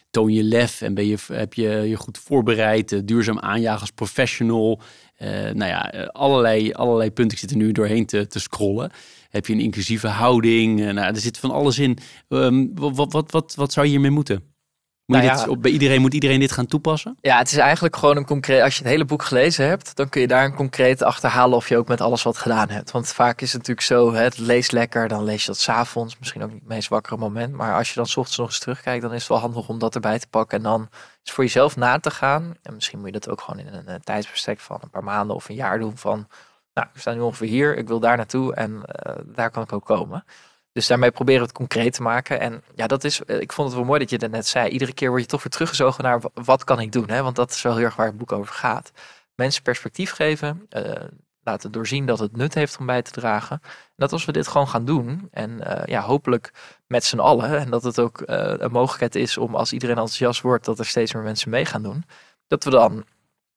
toon 0.10 0.34
je 0.34 0.44
lef 0.44 0.82
en 0.82 0.94
ben 0.94 1.08
je, 1.08 1.18
heb 1.32 1.54
je 1.54 1.70
je 1.70 1.96
goed 1.96 2.18
voorbereid? 2.18 2.92
Uh, 2.92 3.00
duurzaam 3.04 3.40
aanjagen 3.40 3.82
als 3.82 3.92
professional. 3.92 4.82
Uh, 5.20 5.30
nou 5.30 5.66
ja, 5.66 6.10
allerlei, 6.12 6.72
allerlei 6.72 7.12
punten. 7.12 7.34
Ik 7.34 7.44
zit 7.44 7.52
er 7.52 7.58
nu 7.58 7.72
doorheen 7.72 8.06
te, 8.06 8.28
te 8.28 8.40
scrollen. 8.40 8.92
Heb 9.30 9.48
je 9.48 9.54
een 9.54 9.60
inclusieve 9.60 10.08
houding? 10.08 10.80
nou, 10.80 11.14
er 11.14 11.18
zit 11.18 11.38
van 11.38 11.52
alles 11.52 11.80
in. 11.80 11.98
Um, 12.30 12.72
wat, 12.76 13.12
wat, 13.12 13.32
wat, 13.32 13.56
wat 13.56 13.74
zou 13.74 13.86
je 13.86 13.92
hiermee 13.92 14.12
moeten? 14.12 14.57
Moet 15.08 15.22
nou 15.22 15.50
dit, 15.50 15.62
bij 15.62 15.72
iedereen, 15.72 16.02
moet 16.02 16.14
iedereen 16.14 16.40
dit 16.40 16.52
gaan 16.52 16.66
toepassen? 16.66 17.18
Ja, 17.22 17.38
het 17.38 17.52
is 17.52 17.58
eigenlijk 17.58 17.96
gewoon 17.96 18.18
een 18.18 18.26
concreet. 18.26 18.62
Als 18.62 18.76
je 18.76 18.82
het 18.82 18.92
hele 18.92 19.06
boek 19.06 19.24
gelezen 19.24 19.68
hebt, 19.68 19.96
dan 19.96 20.10
kun 20.10 20.22
je 20.22 20.28
daar 20.28 20.46
een 20.46 20.56
concreet 20.56 21.04
achterhalen 21.04 21.58
of 21.58 21.70
je 21.70 21.78
ook 21.78 21.88
met 21.88 22.02
alles 22.02 22.24
wat 22.24 22.38
gedaan 22.38 22.70
hebt. 22.70 22.92
Want 22.92 23.08
vaak 23.08 23.42
is 23.42 23.54
het 23.54 23.58
natuurlijk 23.58 23.88
zo: 23.88 24.14
het 24.14 24.38
leest 24.38 24.72
lekker, 24.72 25.08
dan 25.08 25.24
lees 25.24 25.42
je 25.42 25.48
dat 25.48 25.60
s'avonds. 25.60 26.20
Misschien 26.20 26.44
ook 26.44 26.52
niet 26.52 26.60
het 26.60 26.70
meest 26.70 26.90
wakkere 26.90 27.18
moment. 27.18 27.54
Maar 27.54 27.76
als 27.76 27.90
je 27.90 27.96
dan 27.96 28.06
s 28.06 28.18
ochtends 28.18 28.38
nog 28.38 28.48
eens 28.48 28.60
terugkijkt, 28.60 29.02
dan 29.02 29.14
is 29.14 29.20
het 29.20 29.30
wel 29.30 29.40
handig 29.40 29.70
om 29.70 29.80
dat 29.80 29.96
erbij 29.96 30.20
te 30.20 30.28
pakken. 30.28 30.58
En 30.58 30.64
dan 30.64 30.90
is 31.24 31.32
voor 31.32 31.44
jezelf 31.44 31.76
na 31.76 32.00
te 32.00 32.12
gaan. 32.12 32.56
En 32.62 32.74
misschien 32.74 32.98
moet 32.98 33.08
je 33.08 33.20
dat 33.20 33.30
ook 33.30 33.42
gewoon 33.42 33.60
in 33.60 33.74
een, 33.74 33.94
een 33.94 34.04
tijdsbestek 34.04 34.60
van 34.60 34.80
een 34.82 34.90
paar 34.90 35.04
maanden 35.04 35.36
of 35.36 35.50
een 35.50 35.56
jaar 35.56 35.80
doen. 35.80 35.98
Van, 35.98 36.28
nou, 36.74 36.88
we 36.94 37.00
staan 37.00 37.16
nu 37.16 37.22
ongeveer 37.22 37.48
hier, 37.48 37.78
ik 37.78 37.88
wil 37.88 38.00
daar 38.00 38.18
naartoe 38.18 38.56
en 38.56 38.72
uh, 38.72 39.16
daar 39.26 39.52
kan 39.52 39.64
ik 39.64 39.74
ook 39.74 39.86
komen. 39.86 40.24
Dus 40.78 40.88
daarmee 40.88 41.12
proberen 41.12 41.42
we 41.42 41.48
het 41.48 41.58
concreet 41.58 41.94
te 41.94 42.02
maken. 42.02 42.40
En 42.40 42.64
ja, 42.76 42.88
dat 42.88 43.04
is, 43.04 43.24
eh, 43.24 43.40
ik 43.40 43.54
vond 43.54 43.68
het 43.68 43.78
wel 43.78 43.88
mooi 43.88 44.00
dat 44.00 44.10
je 44.10 44.18
dat 44.18 44.32
net 44.32 44.48
zei. 44.48 44.70
Iedere 44.70 44.94
keer 44.94 45.10
word 45.10 45.22
je 45.22 45.28
toch 45.28 45.44
weer 45.44 45.52
teruggezogen 45.52 46.04
naar 46.04 46.22
wat 46.34 46.64
kan 46.64 46.80
ik 46.80 46.92
doen? 46.92 47.10
Hè? 47.10 47.24
Want 47.24 47.36
dat 47.36 47.52
is 47.52 47.62
wel 47.62 47.76
heel 47.76 47.86
erg 47.86 47.96
waar 47.96 48.06
het 48.06 48.18
boek 48.18 48.32
over 48.32 48.54
gaat. 48.54 48.92
Mensen 49.36 49.64
perspectief 49.64 50.12
geven, 50.12 50.68
uh, 50.70 50.92
laten 51.44 51.72
doorzien 51.72 52.06
dat 52.06 52.20
het 52.20 52.36
nut 52.36 52.54
heeft 52.54 52.78
om 52.78 52.86
bij 52.86 53.02
te 53.02 53.12
dragen. 53.12 53.60
En 53.62 53.94
dat 53.96 54.12
als 54.12 54.26
we 54.26 54.32
dit 54.32 54.48
gewoon 54.48 54.68
gaan 54.68 54.86
doen, 54.86 55.28
en 55.32 55.50
uh, 55.50 55.86
ja, 55.86 56.02
hopelijk 56.02 56.52
met 56.88 57.04
z'n 57.04 57.20
allen, 57.20 57.58
en 57.60 57.70
dat 57.70 57.84
het 57.84 58.00
ook 58.00 58.22
een 58.26 58.72
mogelijkheid 58.72 59.16
is 59.16 59.38
om 59.38 59.56
als 59.56 59.74
iedereen 59.74 59.98
enthousiast 59.98 60.42
wordt, 60.42 60.66
dat 60.66 60.80
er 60.80 60.86
steeds 60.86 61.14
meer 61.14 61.24
mensen 61.24 61.50
mee 61.50 61.66
gaan 61.66 61.84
doen, 61.84 62.06
dat 62.48 62.64
we 62.64 62.70
dan 62.70 63.06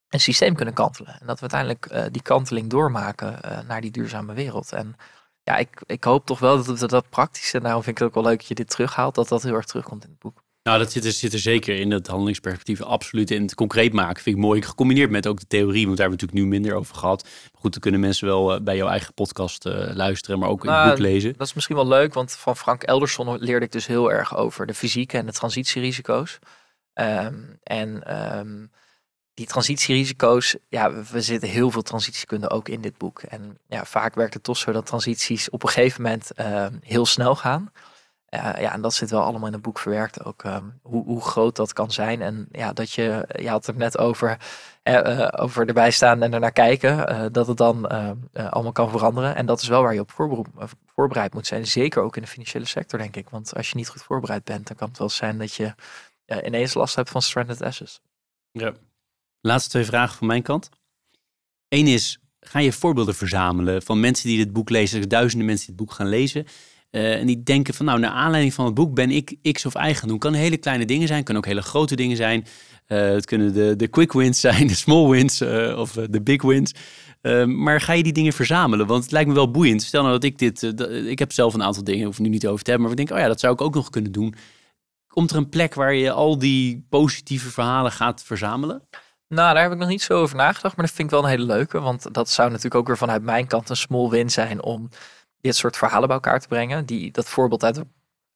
een 0.09 0.21
systeem 0.21 0.55
kunnen 0.55 0.75
kantelen. 0.75 1.21
En 1.21 1.27
dat 1.27 1.41
we 1.41 1.51
uiteindelijk 1.51 2.13
die 2.13 2.23
kanteling 2.23 2.71
doormaken 2.71 3.39
naar 3.67 3.81
die 3.81 3.91
duurzame 3.91 4.35
wereld. 4.35 4.73
En 4.73 4.97
ja, 5.43 5.57
ik, 5.57 5.83
ik 5.87 6.05
hoop 6.05 6.27
toch 6.27 6.39
wel 6.39 6.65
dat 6.65 6.81
we 6.81 6.87
dat 6.87 7.09
praktisch, 7.09 7.55
en 7.55 7.63
daarom 7.63 7.83
vind 7.83 7.97
ik 7.97 8.03
het 8.03 8.09
ook 8.09 8.23
wel 8.23 8.31
leuk 8.31 8.39
dat 8.39 8.49
je 8.49 8.55
dit 8.55 8.71
terughaalt, 8.71 9.15
dat 9.15 9.29
dat 9.29 9.43
heel 9.43 9.55
erg 9.55 9.67
terugkomt 9.67 10.05
in 10.05 10.11
het 10.11 10.19
boek. 10.19 10.43
Nou, 10.63 10.79
dat 10.79 10.93
zit 10.93 11.05
er, 11.05 11.13
zit 11.13 11.33
er 11.33 11.39
zeker 11.39 11.79
in, 11.79 11.91
het 11.91 12.07
handelingsperspectief. 12.07 12.83
Absoluut. 12.83 13.31
En 13.31 13.43
het 13.43 13.55
concreet 13.55 13.93
maken 13.93 14.23
vind 14.23 14.37
ik 14.37 14.43
mooi. 14.43 14.63
Gecombineerd 14.63 15.11
met 15.11 15.27
ook 15.27 15.41
de 15.41 15.47
theorie, 15.47 15.87
want 15.87 15.97
daar 15.97 16.09
hebben 16.09 16.19
we 16.19 16.25
natuurlijk 16.25 16.53
nu 16.53 16.61
minder 16.61 16.81
over 16.81 16.97
gehad. 16.97 17.23
Maar 17.23 17.61
goed, 17.61 17.73
dan 17.73 17.81
kunnen 17.81 18.01
mensen 18.01 18.27
wel 18.27 18.55
uh, 18.55 18.61
bij 18.61 18.77
jouw 18.77 18.89
eigen 18.89 19.15
podcast 19.15 19.67
uh, 19.67 19.91
luisteren, 19.95 20.39
maar 20.39 20.49
ook 20.49 20.65
nou, 20.65 20.83
een 20.83 20.89
boek 20.89 20.99
lezen. 20.99 21.35
Dat 21.37 21.47
is 21.47 21.55
misschien 21.55 21.77
wel 21.77 21.89
leuk, 21.89 22.15
want 22.15 22.33
van 22.33 22.57
Frank 22.57 22.83
Elderson 22.83 23.39
leerde 23.39 23.65
ik 23.65 23.73
dus 23.73 23.87
heel 23.87 24.13
erg 24.13 24.37
over 24.37 24.67
de 24.67 24.75
fysieke 24.75 25.17
en 25.17 25.27
de 25.27 25.33
transitierisico's. 25.33 26.39
Um, 26.95 27.59
en 27.63 28.17
um, 28.39 28.71
die 29.41 29.49
transitierisico's, 29.49 30.57
ja, 30.69 30.93
we 30.93 31.21
zitten 31.21 31.49
heel 31.49 31.71
veel 31.71 31.83
transitiekunde 31.83 32.51
ook 32.51 32.69
in 32.69 32.81
dit 32.81 32.99
boek. 32.99 33.23
En 33.23 33.59
ja, 33.67 33.85
vaak 33.85 34.15
werkt 34.15 34.35
het 34.35 34.43
toch 34.43 34.57
zo 34.57 34.73
dat 34.73 34.87
transities 34.87 35.51
op 35.51 35.63
een 35.63 35.69
gegeven 35.69 36.03
moment 36.03 36.31
uh, 36.37 36.67
heel 36.83 37.07
snel 37.07 37.37
gaan. 37.37 37.73
Ja, 38.29 38.73
en 38.73 38.81
dat 38.81 38.95
zit 38.95 39.11
wel 39.11 39.23
allemaal 39.23 39.47
in 39.47 39.53
het 39.53 39.63
boek 39.63 39.79
verwerkt 39.79 40.25
ook. 40.25 40.45
Um, 40.45 40.81
hoe, 40.83 41.05
hoe 41.05 41.21
groot 41.21 41.57
dat 41.57 41.73
kan 41.73 41.91
zijn. 41.91 42.23
En 42.23 42.49
ja, 42.53 42.73
dat 42.73 42.93
je, 42.93 43.25
je 43.29 43.49
had 43.49 43.67
het 43.67 43.77
net 43.77 43.99
over, 43.99 44.39
uh, 44.85 45.29
over 45.31 45.67
erbij 45.67 45.91
staan 45.91 46.23
en 46.23 46.33
ernaar 46.35 46.53
kijken. 46.53 47.33
dat 47.33 47.47
het 47.47 47.57
dan 47.57 47.87
allemaal 48.33 48.73
kan 48.73 48.91
veranderen. 48.91 49.37
En 49.37 49.47
dat 49.47 49.61
is 49.61 49.69
wel 49.69 49.83
waar 49.83 49.95
je 49.95 50.01
op 50.01 50.13
voorbereid 50.95 51.35
moet 51.35 51.47
zijn. 51.47 51.67
Zeker 51.67 52.03
ook 52.03 52.17
in 52.17 52.23
de 52.23 52.29
financiële 52.29 52.67
sector, 52.67 52.99
denk 52.99 53.17
ik. 53.17 53.31
Want 53.31 53.55
als 53.57 53.71
je 53.71 53.77
niet 53.77 53.89
goed 53.89 54.03
voorbereid 54.03 54.45
bent, 54.45 54.67
dan 54.67 54.77
kan 54.77 54.89
het 54.89 54.99
wel 54.99 55.09
zijn 55.09 55.39
dat 55.39 55.55
je 55.55 55.75
ineens 56.45 56.75
last 56.75 56.95
hebt 56.95 57.11
van 57.11 57.23
stranded 57.23 57.63
assets. 57.63 58.01
Ja. 58.51 58.73
Laatste 59.41 59.71
twee 59.71 59.85
vragen 59.85 60.17
van 60.17 60.27
mijn 60.27 60.43
kant. 60.43 60.69
Eén 61.69 61.87
is, 61.87 62.19
ga 62.41 62.59
je 62.59 62.73
voorbeelden 62.73 63.15
verzamelen 63.15 63.83
van 63.83 64.01
mensen 64.01 64.29
die 64.29 64.39
dit 64.39 64.53
boek 64.53 64.71
lezen? 64.71 65.09
duizenden 65.09 65.47
mensen 65.47 65.67
die 65.67 65.77
het 65.77 65.85
boek 65.85 65.97
gaan 65.97 66.09
lezen. 66.09 66.47
Uh, 66.91 67.15
en 67.15 67.27
die 67.27 67.43
denken 67.43 67.75
van, 67.75 67.87
nou, 67.87 67.99
naar 67.99 68.11
aanleiding 68.11 68.55
van 68.55 68.65
het 68.65 68.75
boek 68.75 68.95
ben 68.95 69.11
ik 69.11 69.37
X 69.53 69.67
of 69.67 69.75
Y 69.75 69.95
gaan 69.95 70.09
doen. 70.09 70.19
Kan 70.19 70.33
hele 70.33 70.57
kleine 70.57 70.85
dingen 70.85 71.07
zijn, 71.07 71.25
kunnen 71.25 71.43
ook 71.43 71.49
hele 71.49 71.63
grote 71.63 71.97
dingen 71.97 72.17
zijn. 72.17 72.47
Uh, 72.89 72.99
het 72.99 73.25
kunnen 73.25 73.53
de, 73.53 73.77
de 73.77 73.89
quick 73.89 74.13
wins 74.13 74.41
zijn, 74.51 74.67
de 74.67 74.75
small 74.75 75.09
wins 75.09 75.41
uh, 75.41 75.79
of 75.79 75.93
de 75.93 76.23
big 76.23 76.43
wins. 76.43 76.75
maar 77.47 77.81
ga 77.81 77.93
je 77.93 78.03
die 78.03 78.13
dingen 78.13 78.33
verzamelen? 78.33 78.87
Want 78.87 79.03
het 79.03 79.13
lijkt 79.13 79.29
me 79.29 79.35
wel 79.35 79.51
boeiend. 79.51 79.83
Stel 79.83 80.03
nou 80.03 80.15
dat 80.15 80.25
ik 80.25 80.39
dit, 80.39 80.63
ik 81.07 81.19
heb 81.19 81.33
zelf 81.33 81.55
een 81.55 81.63
aantal 81.63 81.85
dingen, 81.85 82.07
hoef 82.07 82.19
nu 82.19 82.29
niet 82.29 82.47
over 82.47 82.65
te 82.65 82.71
hebben, 82.71 82.89
maar 82.89 82.99
ik 82.99 83.07
denk, 83.07 83.19
oh 83.19 83.25
ja, 83.25 83.31
dat 83.31 83.41
zou 83.41 83.53
ik 83.53 83.61
ook 83.61 83.75
nog 83.75 83.91
kunnen 83.91 84.13
doen. 84.13 84.35
Komt 85.07 85.31
er 85.31 85.37
een 85.37 85.49
plek 85.49 85.75
waar 85.75 85.95
je 85.95 86.13
al 86.13 86.39
die 86.39 86.87
positieve 86.89 87.51
verhalen 87.51 87.93
gaat 87.93 88.23
verzamelen? 88.23 88.83
Nou, 89.35 89.55
daar 89.55 89.63
heb 89.63 89.73
ik 89.73 89.79
nog 89.79 89.89
niet 89.89 90.03
zo 90.03 90.21
over 90.21 90.37
nagedacht, 90.37 90.77
maar 90.77 90.87
dat 90.87 90.95
vind 90.95 91.09
ik 91.09 91.15
wel 91.15 91.25
een 91.25 91.31
hele 91.31 91.45
leuke. 91.45 91.81
Want 91.81 92.15
dat 92.15 92.31
zou 92.31 92.49
natuurlijk 92.49 92.75
ook 92.75 92.87
weer 92.87 92.99
vanuit 92.99 93.23
mijn 93.23 93.47
kant 93.47 93.69
een 93.69 93.77
small 93.77 94.09
win 94.09 94.31
zijn 94.31 94.63
om 94.63 94.89
dit 95.41 95.57
soort 95.57 95.77
verhalen 95.77 96.07
bij 96.07 96.17
elkaar 96.17 96.41
te 96.41 96.49
brengen. 96.49 96.87
Die, 96.87 97.13
dat 97.13 97.29
voorbeeld 97.29 97.65
uit 97.65 97.77
het 97.77 97.87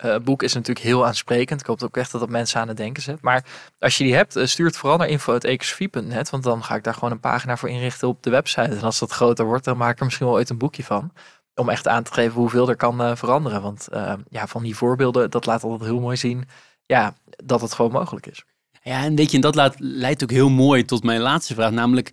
uh, 0.04 0.18
boek 0.18 0.42
is 0.42 0.54
natuurlijk 0.54 0.86
heel 0.86 1.06
aansprekend. 1.06 1.60
Ik 1.60 1.66
hoop 1.66 1.82
ook 1.82 1.96
echt 1.96 2.12
dat 2.12 2.20
dat 2.20 2.30
mensen 2.30 2.60
aan 2.60 2.68
het 2.68 2.76
denken 2.76 3.02
zet. 3.02 3.20
Maar 3.20 3.44
als 3.78 3.98
je 3.98 4.04
die 4.04 4.14
hebt, 4.14 4.36
uh, 4.36 4.46
stuur 4.46 4.66
het 4.66 4.76
vooral 4.76 4.98
naar 4.98 5.08
info.ecosofie.net. 5.08 6.30
Want 6.30 6.42
dan 6.42 6.64
ga 6.64 6.74
ik 6.74 6.84
daar 6.84 6.94
gewoon 6.94 7.10
een 7.10 7.20
pagina 7.20 7.56
voor 7.56 7.68
inrichten 7.68 8.08
op 8.08 8.22
de 8.22 8.30
website. 8.30 8.76
En 8.76 8.82
als 8.82 8.98
dat 8.98 9.12
groter 9.12 9.44
wordt, 9.44 9.64
dan 9.64 9.76
maak 9.76 9.92
ik 9.92 9.98
er 9.98 10.04
misschien 10.04 10.26
wel 10.26 10.34
ooit 10.34 10.50
een 10.50 10.58
boekje 10.58 10.84
van. 10.84 11.12
Om 11.54 11.68
echt 11.68 11.88
aan 11.88 12.02
te 12.02 12.12
geven 12.12 12.40
hoeveel 12.40 12.68
er 12.68 12.76
kan 12.76 13.00
uh, 13.00 13.16
veranderen. 13.16 13.62
Want 13.62 13.88
ja, 14.28 14.46
van 14.46 14.62
die 14.62 14.76
voorbeelden, 14.76 15.30
dat 15.30 15.46
laat 15.46 15.62
altijd 15.62 15.90
heel 15.90 16.00
mooi 16.00 16.16
zien 16.16 16.48
ja, 16.86 17.14
dat 17.44 17.60
het 17.60 17.72
gewoon 17.72 17.92
mogelijk 17.92 18.26
is. 18.26 18.44
Ja, 18.84 19.04
en 19.04 19.14
weet 19.14 19.30
je, 19.30 19.36
en 19.36 19.42
dat 19.42 19.54
laat, 19.54 19.74
leidt 19.78 20.22
ook 20.22 20.30
heel 20.30 20.50
mooi 20.50 20.84
tot 20.84 21.04
mijn 21.04 21.20
laatste 21.20 21.54
vraag. 21.54 21.70
Namelijk, 21.70 22.10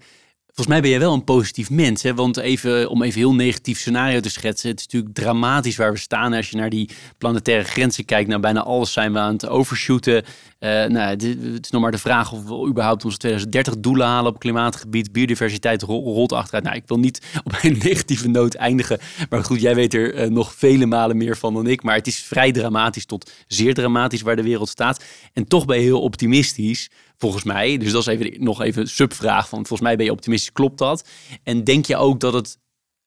Volgens 0.53 0.67
mij 0.67 0.81
ben 0.81 0.89
jij 0.89 0.99
wel 0.99 1.13
een 1.13 1.23
positief 1.23 1.69
mens. 1.69 2.03
Hè? 2.03 2.13
Want 2.13 2.37
even, 2.37 2.89
om 2.89 3.03
even 3.03 3.19
heel 3.19 3.35
negatief 3.35 3.79
scenario 3.79 4.19
te 4.19 4.29
schetsen. 4.29 4.69
Het 4.69 4.79
is 4.79 4.85
natuurlijk 4.85 5.13
dramatisch 5.13 5.75
waar 5.75 5.91
we 5.91 5.97
staan. 5.97 6.33
Als 6.33 6.49
je 6.49 6.57
naar 6.57 6.69
die 6.69 6.89
planetaire 7.17 7.63
grenzen 7.63 8.05
kijkt. 8.05 8.29
Nou, 8.29 8.41
bijna 8.41 8.63
alles 8.63 8.91
zijn 8.91 9.13
we 9.13 9.19
aan 9.19 9.33
het 9.33 9.47
overshooten. 9.47 10.23
Uh, 10.23 10.69
nou, 10.69 10.97
het 10.97 11.23
is 11.61 11.69
nog 11.69 11.81
maar 11.81 11.91
de 11.91 11.97
vraag 11.97 12.31
of 12.31 12.43
we 12.43 12.67
überhaupt 12.67 13.05
onze 13.05 13.17
2030 13.17 13.79
doelen 13.79 14.07
halen 14.07 14.31
op 14.31 14.39
klimaatgebied. 14.39 15.11
Biodiversiteit 15.11 15.81
rolt 15.81 16.31
achteruit. 16.31 16.63
Nou, 16.63 16.75
ik 16.75 16.87
wil 16.87 16.99
niet 16.99 17.21
op 17.43 17.57
een 17.61 17.77
negatieve 17.83 18.27
noot 18.27 18.53
eindigen. 18.53 18.99
Maar 19.29 19.43
goed, 19.43 19.61
jij 19.61 19.75
weet 19.75 19.93
er 19.93 20.23
uh, 20.23 20.29
nog 20.29 20.53
vele 20.55 20.85
malen 20.85 21.17
meer 21.17 21.37
van 21.37 21.53
dan 21.53 21.67
ik. 21.67 21.83
Maar 21.83 21.95
het 21.95 22.07
is 22.07 22.19
vrij 22.19 22.51
dramatisch 22.51 23.05
tot 23.05 23.31
zeer 23.47 23.73
dramatisch 23.73 24.21
waar 24.21 24.35
de 24.35 24.43
wereld 24.43 24.69
staat. 24.69 25.03
En 25.33 25.47
toch 25.47 25.65
ben 25.65 25.77
je 25.77 25.83
heel 25.83 26.01
optimistisch 26.01 26.89
volgens 27.21 27.43
mij. 27.43 27.77
Dus 27.77 27.91
dat 27.91 28.07
is 28.07 28.07
even 28.07 28.43
nog 28.43 28.61
even 28.61 28.81
een 28.81 28.87
subvraag 28.87 29.49
van 29.49 29.57
volgens 29.57 29.81
mij 29.81 29.95
ben 29.95 30.05
je 30.05 30.11
optimistisch, 30.11 30.51
klopt 30.51 30.77
dat? 30.77 31.07
En 31.43 31.63
denk 31.63 31.85
je 31.85 31.95
ook 31.95 32.19
dat 32.19 32.33
het 32.33 32.57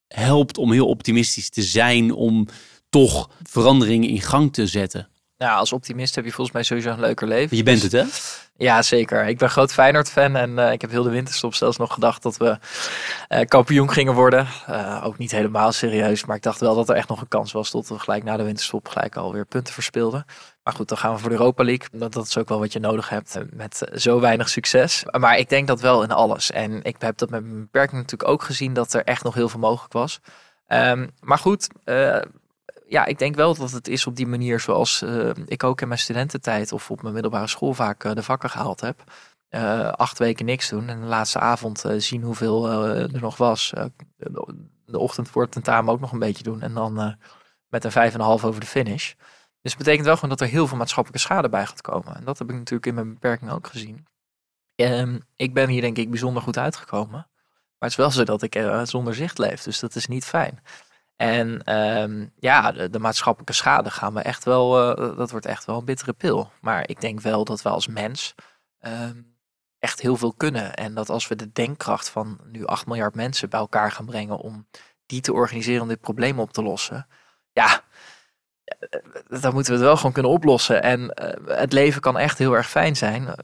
helpt 0.07 0.57
om 0.57 0.71
heel 0.71 0.87
optimistisch 0.87 1.49
te 1.49 1.63
zijn 1.63 2.11
om 2.11 2.47
toch 2.89 3.29
veranderingen 3.43 4.09
in 4.09 4.21
gang 4.21 4.53
te 4.53 4.67
zetten? 4.67 5.09
Nou, 5.37 5.57
als 5.57 5.73
optimist 5.73 6.15
heb 6.15 6.25
je 6.25 6.31
volgens 6.31 6.55
mij 6.55 6.63
sowieso 6.63 6.89
een 6.89 6.99
leuker 6.99 7.27
leven. 7.27 7.57
Je 7.57 7.63
bent 7.63 7.81
het, 7.81 7.91
hè? 7.91 8.03
Ja, 8.57 8.81
zeker. 8.81 9.27
Ik 9.27 9.37
ben 9.37 9.49
groot 9.49 9.73
Feyenoord-fan 9.73 10.35
en 10.35 10.49
uh, 10.49 10.71
ik 10.71 10.81
heb 10.81 10.89
heel 10.89 11.03
de 11.03 11.09
winterstop 11.09 11.53
zelfs 11.53 11.77
nog 11.77 11.93
gedacht 11.93 12.23
dat 12.23 12.37
we 12.37 12.57
uh, 13.29 13.39
kampioen 13.41 13.91
gingen 13.91 14.13
worden. 14.13 14.47
Uh, 14.69 15.01
ook 15.05 15.17
niet 15.17 15.31
helemaal 15.31 15.71
serieus, 15.71 16.25
maar 16.25 16.35
ik 16.35 16.41
dacht 16.41 16.59
wel 16.59 16.75
dat 16.75 16.89
er 16.89 16.95
echt 16.95 17.07
nog 17.07 17.21
een 17.21 17.27
kans 17.27 17.51
was 17.51 17.69
tot 17.69 17.87
we 17.87 17.99
gelijk 17.99 18.23
na 18.23 18.37
de 18.37 18.43
winterstop 18.43 18.87
gelijk 18.87 19.15
alweer 19.15 19.45
punten 19.45 19.73
verspeelden. 19.73 20.25
Maar 20.63 20.73
goed, 20.73 20.87
dan 20.87 20.97
gaan 20.97 21.13
we 21.13 21.19
voor 21.19 21.29
de 21.29 21.35
Europa 21.35 21.63
League. 21.63 21.87
Dat, 21.91 22.13
dat 22.13 22.25
is 22.25 22.37
ook 22.37 22.49
wel 22.49 22.59
wat 22.59 22.73
je 22.73 22.79
nodig 22.79 23.09
hebt 23.09 23.39
met 23.51 23.89
zo 23.93 24.19
weinig 24.19 24.49
succes. 24.49 25.05
Maar 25.19 25.37
ik 25.37 25.49
denk 25.49 25.67
dat 25.67 25.81
wel 25.81 26.03
in 26.03 26.11
alles. 26.11 26.51
En 26.51 26.83
ik 26.83 26.95
heb 26.99 27.17
dat 27.17 27.29
met 27.29 27.43
mijn 27.43 27.59
beperking 27.59 28.01
natuurlijk 28.01 28.29
ook 28.29 28.43
gezien 28.43 28.73
dat 28.73 28.93
er 28.93 29.03
echt 29.03 29.23
nog 29.23 29.33
heel 29.33 29.49
veel 29.49 29.59
mogelijk 29.59 29.93
was. 29.93 30.19
Um, 30.67 31.11
maar 31.21 31.37
goed, 31.37 31.67
ja, 32.87 33.05
ik 33.05 33.19
denk 33.19 33.35
wel 33.35 33.55
dat 33.55 33.71
het 33.71 33.87
is 33.87 34.07
op 34.07 34.15
die 34.15 34.27
manier 34.27 34.59
zoals 34.59 35.01
uh, 35.01 35.29
ik 35.45 35.63
ook 35.63 35.81
in 35.81 35.87
mijn 35.87 35.99
studententijd 35.99 36.71
of 36.71 36.91
op 36.91 37.01
mijn 37.01 37.13
middelbare 37.13 37.47
school 37.47 37.73
vaak 37.73 38.03
uh, 38.03 38.13
de 38.13 38.23
vakken 38.23 38.49
gehaald 38.49 38.81
heb. 38.81 39.03
Uh, 39.49 39.89
acht 39.89 40.19
weken 40.19 40.45
niks 40.45 40.69
doen 40.69 40.89
en 40.89 41.01
de 41.01 41.07
laatste 41.07 41.39
avond 41.39 41.83
zien 41.97 42.21
hoeveel 42.21 42.69
er 42.69 43.21
nog 43.21 43.37
was. 43.37 43.73
de 44.85 44.99
ochtend 44.99 45.29
voor 45.29 45.41
het 45.41 45.51
tentamen 45.51 45.93
ook 45.93 45.99
nog 45.99 46.11
een 46.11 46.19
beetje 46.19 46.43
doen 46.43 46.61
en 46.61 46.73
dan 46.73 47.17
met 47.67 47.83
een 47.83 47.91
vijf 47.91 48.13
en 48.13 48.19
een 48.19 48.25
half 48.25 48.45
over 48.45 48.59
de 48.59 48.65
finish. 48.65 49.13
Dus 49.61 49.71
het 49.71 49.77
betekent 49.77 50.05
wel 50.05 50.15
gewoon 50.15 50.29
dat 50.29 50.41
er 50.41 50.47
heel 50.47 50.67
veel 50.67 50.77
maatschappelijke 50.77 51.27
schade 51.27 51.49
bij 51.49 51.65
gaat 51.65 51.81
komen. 51.81 52.15
En 52.15 52.23
dat 52.23 52.39
heb 52.39 52.49
ik 52.49 52.55
natuurlijk 52.55 52.85
in 52.85 52.93
mijn 52.93 53.13
beperking 53.13 53.51
ook 53.51 53.67
gezien. 53.67 54.07
Um, 54.75 55.21
ik 55.35 55.53
ben 55.53 55.69
hier 55.69 55.81
denk 55.81 55.97
ik 55.97 56.09
bijzonder 56.09 56.41
goed 56.41 56.57
uitgekomen. 56.57 57.27
Maar 57.77 57.89
het 57.89 57.89
is 57.89 57.95
wel 57.95 58.11
zo 58.11 58.23
dat 58.23 58.41
ik 58.41 58.81
zonder 58.83 59.15
zicht 59.15 59.37
leef, 59.37 59.63
dus 59.63 59.79
dat 59.79 59.95
is 59.95 60.07
niet 60.07 60.25
fijn. 60.25 60.59
En 61.15 61.75
um, 61.75 62.31
ja, 62.39 62.71
de, 62.71 62.99
maatschappelijke 62.99 63.53
schade 63.53 63.91
gaan 63.91 64.13
we 64.13 64.19
echt 64.21 64.43
wel, 64.43 64.97
uh, 64.99 65.17
dat 65.17 65.31
wordt 65.31 65.45
echt 65.45 65.65
wel 65.65 65.77
een 65.77 65.85
bittere 65.85 66.13
pil. 66.13 66.51
Maar 66.61 66.89
ik 66.89 67.01
denk 67.01 67.21
wel 67.21 67.43
dat 67.43 67.61
we 67.61 67.69
als 67.69 67.87
mens 67.87 68.35
um, 68.79 69.37
echt 69.79 70.01
heel 70.01 70.15
veel 70.15 70.33
kunnen. 70.33 70.73
En 70.73 70.93
dat 70.93 71.09
als 71.09 71.27
we 71.27 71.35
de 71.35 71.51
denkkracht 71.51 72.09
van 72.09 72.39
nu 72.45 72.65
8 72.65 72.85
miljard 72.85 73.15
mensen 73.15 73.49
bij 73.49 73.59
elkaar 73.59 73.91
gaan 73.91 74.05
brengen 74.05 74.37
om 74.37 74.67
die 75.05 75.21
te 75.21 75.33
organiseren 75.33 75.81
om 75.81 75.87
dit 75.87 76.01
probleem 76.01 76.39
op 76.39 76.51
te 76.51 76.63
lossen. 76.63 77.07
Ja, 77.51 77.81
eh, 78.63 79.41
dan 79.41 79.53
moeten 79.53 79.71
we 79.71 79.77
het 79.77 79.87
wel 79.87 79.97
gewoon 79.97 80.11
kunnen 80.11 80.31
oplossen. 80.31 80.83
En 80.83 81.01
uh, 81.01 81.57
het 81.57 81.73
leven 81.73 82.01
kan 82.01 82.17
echt 82.17 82.37
heel 82.37 82.55
erg 82.55 82.69
fijn 82.69 82.95
zijn 82.95 83.35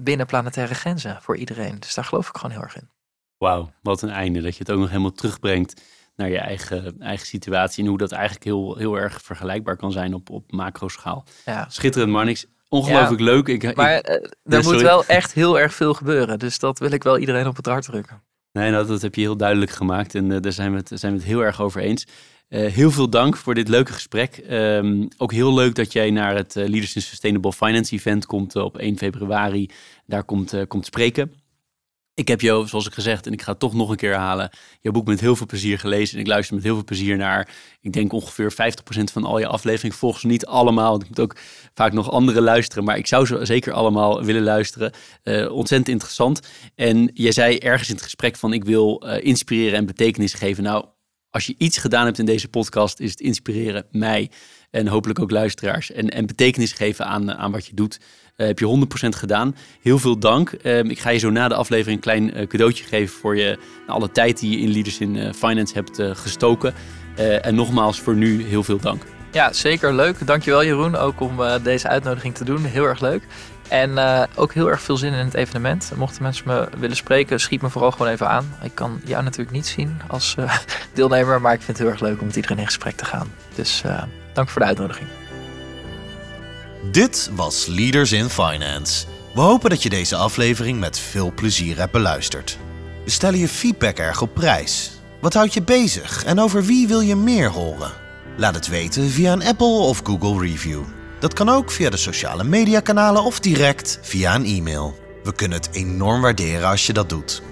binnen 0.00 0.26
planetaire 0.26 0.74
grenzen 0.74 1.22
voor 1.22 1.36
iedereen. 1.36 1.80
Dus 1.80 1.94
daar 1.94 2.04
geloof 2.04 2.28
ik 2.28 2.36
gewoon 2.36 2.50
heel 2.50 2.62
erg 2.62 2.76
in. 2.76 2.90
Wauw, 3.38 3.72
wat 3.82 4.02
een 4.02 4.10
einde 4.10 4.40
dat 4.40 4.52
je 4.52 4.58
het 4.58 4.70
ook 4.70 4.78
nog 4.78 4.88
helemaal 4.88 5.12
terugbrengt 5.12 5.82
naar 6.20 6.30
je 6.30 6.38
eigen, 6.38 6.94
eigen 6.98 7.26
situatie. 7.26 7.82
En 7.82 7.88
hoe 7.88 7.98
dat 7.98 8.12
eigenlijk 8.12 8.44
heel, 8.44 8.76
heel 8.76 8.98
erg 8.98 9.22
vergelijkbaar 9.22 9.76
kan 9.76 9.92
zijn 9.92 10.14
op, 10.14 10.30
op 10.30 10.52
macro-schaal. 10.52 11.24
Ja. 11.44 11.66
Schitterend, 11.68 12.12
Marnix. 12.12 12.46
Ongelooflijk 12.68 13.20
leuk. 13.20 13.48
Ik, 13.48 13.76
maar 13.76 13.96
ik, 13.96 14.08
uh, 14.08 14.56
er 14.56 14.62
moet 14.62 14.80
wel 14.80 15.04
echt 15.04 15.32
heel 15.32 15.58
erg 15.58 15.74
veel 15.74 15.94
gebeuren. 15.94 16.38
Dus 16.38 16.58
dat 16.58 16.78
wil 16.78 16.90
ik 16.90 17.02
wel 17.02 17.18
iedereen 17.18 17.46
op 17.46 17.56
het 17.56 17.66
hart 17.66 17.84
drukken. 17.84 18.22
Nee, 18.52 18.70
nou, 18.70 18.86
dat 18.86 19.02
heb 19.02 19.14
je 19.14 19.20
heel 19.20 19.36
duidelijk 19.36 19.70
gemaakt. 19.70 20.14
En 20.14 20.30
uh, 20.30 20.40
daar 20.40 20.52
zijn 20.52 20.70
we, 20.70 20.76
het, 20.76 20.90
zijn 20.94 21.12
we 21.12 21.18
het 21.18 21.26
heel 21.26 21.44
erg 21.44 21.60
over 21.60 21.80
eens. 21.80 22.06
Uh, 22.48 22.72
heel 22.72 22.90
veel 22.90 23.10
dank 23.10 23.36
voor 23.36 23.54
dit 23.54 23.68
leuke 23.68 23.92
gesprek. 23.92 24.44
Um, 24.50 25.08
ook 25.16 25.32
heel 25.32 25.54
leuk 25.54 25.74
dat 25.74 25.92
jij 25.92 26.10
naar 26.10 26.36
het 26.36 26.54
Leaders 26.54 26.94
in 26.94 27.02
Sustainable 27.02 27.52
Finance 27.52 27.94
event 27.94 28.26
komt 28.26 28.56
op 28.56 28.78
1 28.78 28.98
februari. 28.98 29.70
Daar 30.06 30.24
komt, 30.24 30.54
komt 30.68 30.86
spreken. 30.86 31.32
Ik 32.20 32.28
heb 32.28 32.40
jou, 32.40 32.68
zoals 32.68 32.86
ik 32.86 32.92
gezegd, 32.92 33.26
en 33.26 33.32
ik 33.32 33.42
ga 33.42 33.50
het 33.50 33.60
toch 33.60 33.74
nog 33.74 33.90
een 33.90 33.96
keer 33.96 34.14
halen, 34.14 34.50
jouw 34.80 34.92
boek 34.92 35.06
met 35.06 35.20
heel 35.20 35.36
veel 35.36 35.46
plezier 35.46 35.78
gelezen. 35.78 36.14
En 36.14 36.20
ik 36.20 36.26
luister 36.26 36.54
met 36.54 36.64
heel 36.64 36.74
veel 36.74 36.84
plezier 36.84 37.16
naar, 37.16 37.48
ik 37.80 37.92
denk 37.92 38.12
ongeveer 38.12 38.52
50% 38.52 38.54
van 39.12 39.24
al 39.24 39.38
je 39.38 39.46
afleveringen. 39.46 39.96
Volgens 39.96 40.24
niet 40.24 40.46
allemaal, 40.46 40.90
want 40.90 41.02
ik 41.02 41.08
moet 41.08 41.20
ook 41.20 41.36
vaak 41.74 41.92
nog 41.92 42.10
andere 42.10 42.40
luisteren. 42.40 42.84
Maar 42.84 42.96
ik 42.96 43.06
zou 43.06 43.26
ze 43.26 43.44
zeker 43.44 43.72
allemaal 43.72 44.24
willen 44.24 44.42
luisteren. 44.42 44.92
Uh, 45.24 45.52
ontzettend 45.52 45.88
interessant. 45.88 46.40
En 46.74 47.10
jij 47.14 47.32
zei 47.32 47.58
ergens 47.58 47.88
in 47.88 47.94
het 47.94 48.04
gesprek 48.04 48.36
van, 48.36 48.52
ik 48.52 48.64
wil 48.64 49.02
uh, 49.06 49.24
inspireren 49.24 49.78
en 49.78 49.86
betekenis 49.86 50.34
geven. 50.34 50.62
Nou, 50.62 50.84
als 51.30 51.46
je 51.46 51.54
iets 51.58 51.78
gedaan 51.78 52.04
hebt 52.04 52.18
in 52.18 52.26
deze 52.26 52.48
podcast, 52.48 53.00
is 53.00 53.10
het 53.10 53.20
inspireren 53.20 53.86
mij 53.90 54.30
en 54.70 54.86
hopelijk 54.86 55.18
ook 55.18 55.30
luisteraars. 55.30 55.92
En, 55.92 56.08
en 56.08 56.26
betekenis 56.26 56.72
geven 56.72 57.06
aan, 57.06 57.32
aan 57.32 57.52
wat 57.52 57.66
je 57.66 57.74
doet. 57.74 57.98
Uh, 58.40 58.46
heb 58.46 58.58
je 58.58 58.86
100% 59.04 59.08
gedaan. 59.08 59.56
Heel 59.82 59.98
veel 59.98 60.18
dank. 60.18 60.52
Uh, 60.62 60.78
ik 60.78 60.98
ga 60.98 61.10
je 61.10 61.18
zo 61.18 61.30
na 61.30 61.48
de 61.48 61.54
aflevering 61.54 61.96
een 61.96 62.02
klein 62.02 62.38
uh, 62.38 62.46
cadeautje 62.46 62.84
geven 62.84 63.18
voor 63.18 63.36
je 63.36 63.58
alle 63.86 64.10
tijd 64.10 64.40
die 64.40 64.50
je 64.50 64.58
in 64.58 64.72
Leaders 64.72 64.98
in 64.98 65.34
Finance 65.34 65.74
hebt 65.74 66.02
gestoken. 66.18 66.74
en 67.42 67.54
nogmaals 67.54 68.00
voor 68.00 68.14
nu 68.14 68.44
heel 68.44 68.62
veel 68.62 68.78
dank. 68.78 69.02
Ja, 69.32 69.52
zeker 69.52 69.94
leuk. 69.94 70.26
Dankjewel 70.26 70.64
Jeroen 70.64 70.96
ook 70.96 71.20
om 71.20 71.38
deze 71.62 71.88
uitnodiging 71.88 72.34
te 72.34 72.44
doen. 72.44 72.64
Heel 72.64 72.84
erg 72.84 73.00
leuk. 73.00 73.22
En 73.68 73.98
ook 74.34 74.52
heel 74.52 74.70
erg 74.70 74.80
veel 74.80 74.96
zin 74.96 75.12
in 75.12 75.24
het 75.24 75.34
evenement. 75.34 75.92
Mochten 75.96 76.22
mensen 76.22 76.44
me 76.46 76.68
willen 76.78 76.96
spreken, 76.96 77.40
schiet 77.40 77.62
me 77.62 77.68
vooral 77.68 77.90
gewoon 77.90 78.12
even 78.12 78.28
aan. 78.28 78.54
Ik 78.62 78.74
kan 78.74 79.00
jou 79.04 79.22
natuurlijk 79.22 79.50
niet 79.50 79.66
zien 79.66 80.00
als 80.06 80.34
deelnemer, 80.94 81.40
maar 81.40 81.52
ik 81.52 81.62
vind 81.62 81.78
het 81.78 81.86
heel 81.86 81.96
erg 81.96 82.00
leuk 82.00 82.20
om 82.20 82.26
met 82.26 82.36
iedereen 82.36 82.58
in 82.58 82.66
gesprek 82.66 82.96
te 82.96 83.04
gaan. 83.04 83.32
Dus 83.54 83.82
dank 84.32 84.48
voor 84.48 84.60
de 84.60 84.66
uitnodiging. 84.66 85.19
Dit 86.90 87.30
was 87.34 87.66
Leaders 87.66 88.12
in 88.12 88.28
Finance. 88.28 89.06
We 89.34 89.40
hopen 89.40 89.70
dat 89.70 89.82
je 89.82 89.88
deze 89.88 90.16
aflevering 90.16 90.80
met 90.80 90.98
veel 90.98 91.32
plezier 91.34 91.78
hebt 91.78 91.92
beluisterd. 91.92 92.58
We 93.04 93.10
stellen 93.10 93.38
je 93.38 93.48
feedback 93.48 93.98
erg 93.98 94.22
op 94.22 94.34
prijs. 94.34 94.90
Wat 95.20 95.34
houdt 95.34 95.54
je 95.54 95.62
bezig 95.62 96.24
en 96.24 96.40
over 96.40 96.64
wie 96.64 96.88
wil 96.88 97.00
je 97.00 97.16
meer 97.16 97.50
horen? 97.50 97.92
Laat 98.36 98.54
het 98.54 98.68
weten 98.68 99.10
via 99.10 99.32
een 99.32 99.44
Apple 99.44 99.66
of 99.66 100.00
Google 100.04 100.40
review. 100.40 100.82
Dat 101.20 101.32
kan 101.32 101.48
ook 101.48 101.70
via 101.70 101.90
de 101.90 101.96
sociale 101.96 102.44
mediakanalen 102.44 103.22
of 103.22 103.40
direct 103.40 103.98
via 104.02 104.34
een 104.34 104.44
e-mail. 104.44 104.98
We 105.22 105.34
kunnen 105.34 105.58
het 105.58 105.68
enorm 105.72 106.20
waarderen 106.20 106.68
als 106.68 106.86
je 106.86 106.92
dat 106.92 107.08
doet. 107.08 107.42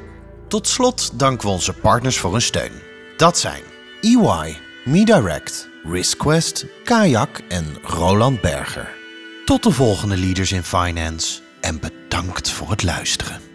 Tot 0.48 0.68
slot 0.68 1.18
danken 1.18 1.46
we 1.46 1.52
onze 1.52 1.72
partners 1.72 2.18
voor 2.18 2.32
hun 2.32 2.42
steun. 2.42 2.72
Dat 3.16 3.38
zijn 3.38 3.62
EY, 4.00 4.56
MeDirect, 4.84 5.68
RiskQuest, 5.84 6.66
Kayak 6.84 7.40
en 7.48 7.76
Roland 7.82 8.40
Berger. 8.40 8.97
Tot 9.48 9.62
de 9.62 9.70
volgende 9.70 10.16
Leaders 10.16 10.52
in 10.52 10.62
Finance 10.62 11.40
en 11.60 11.80
bedankt 11.80 12.50
voor 12.50 12.70
het 12.70 12.82
luisteren. 12.82 13.47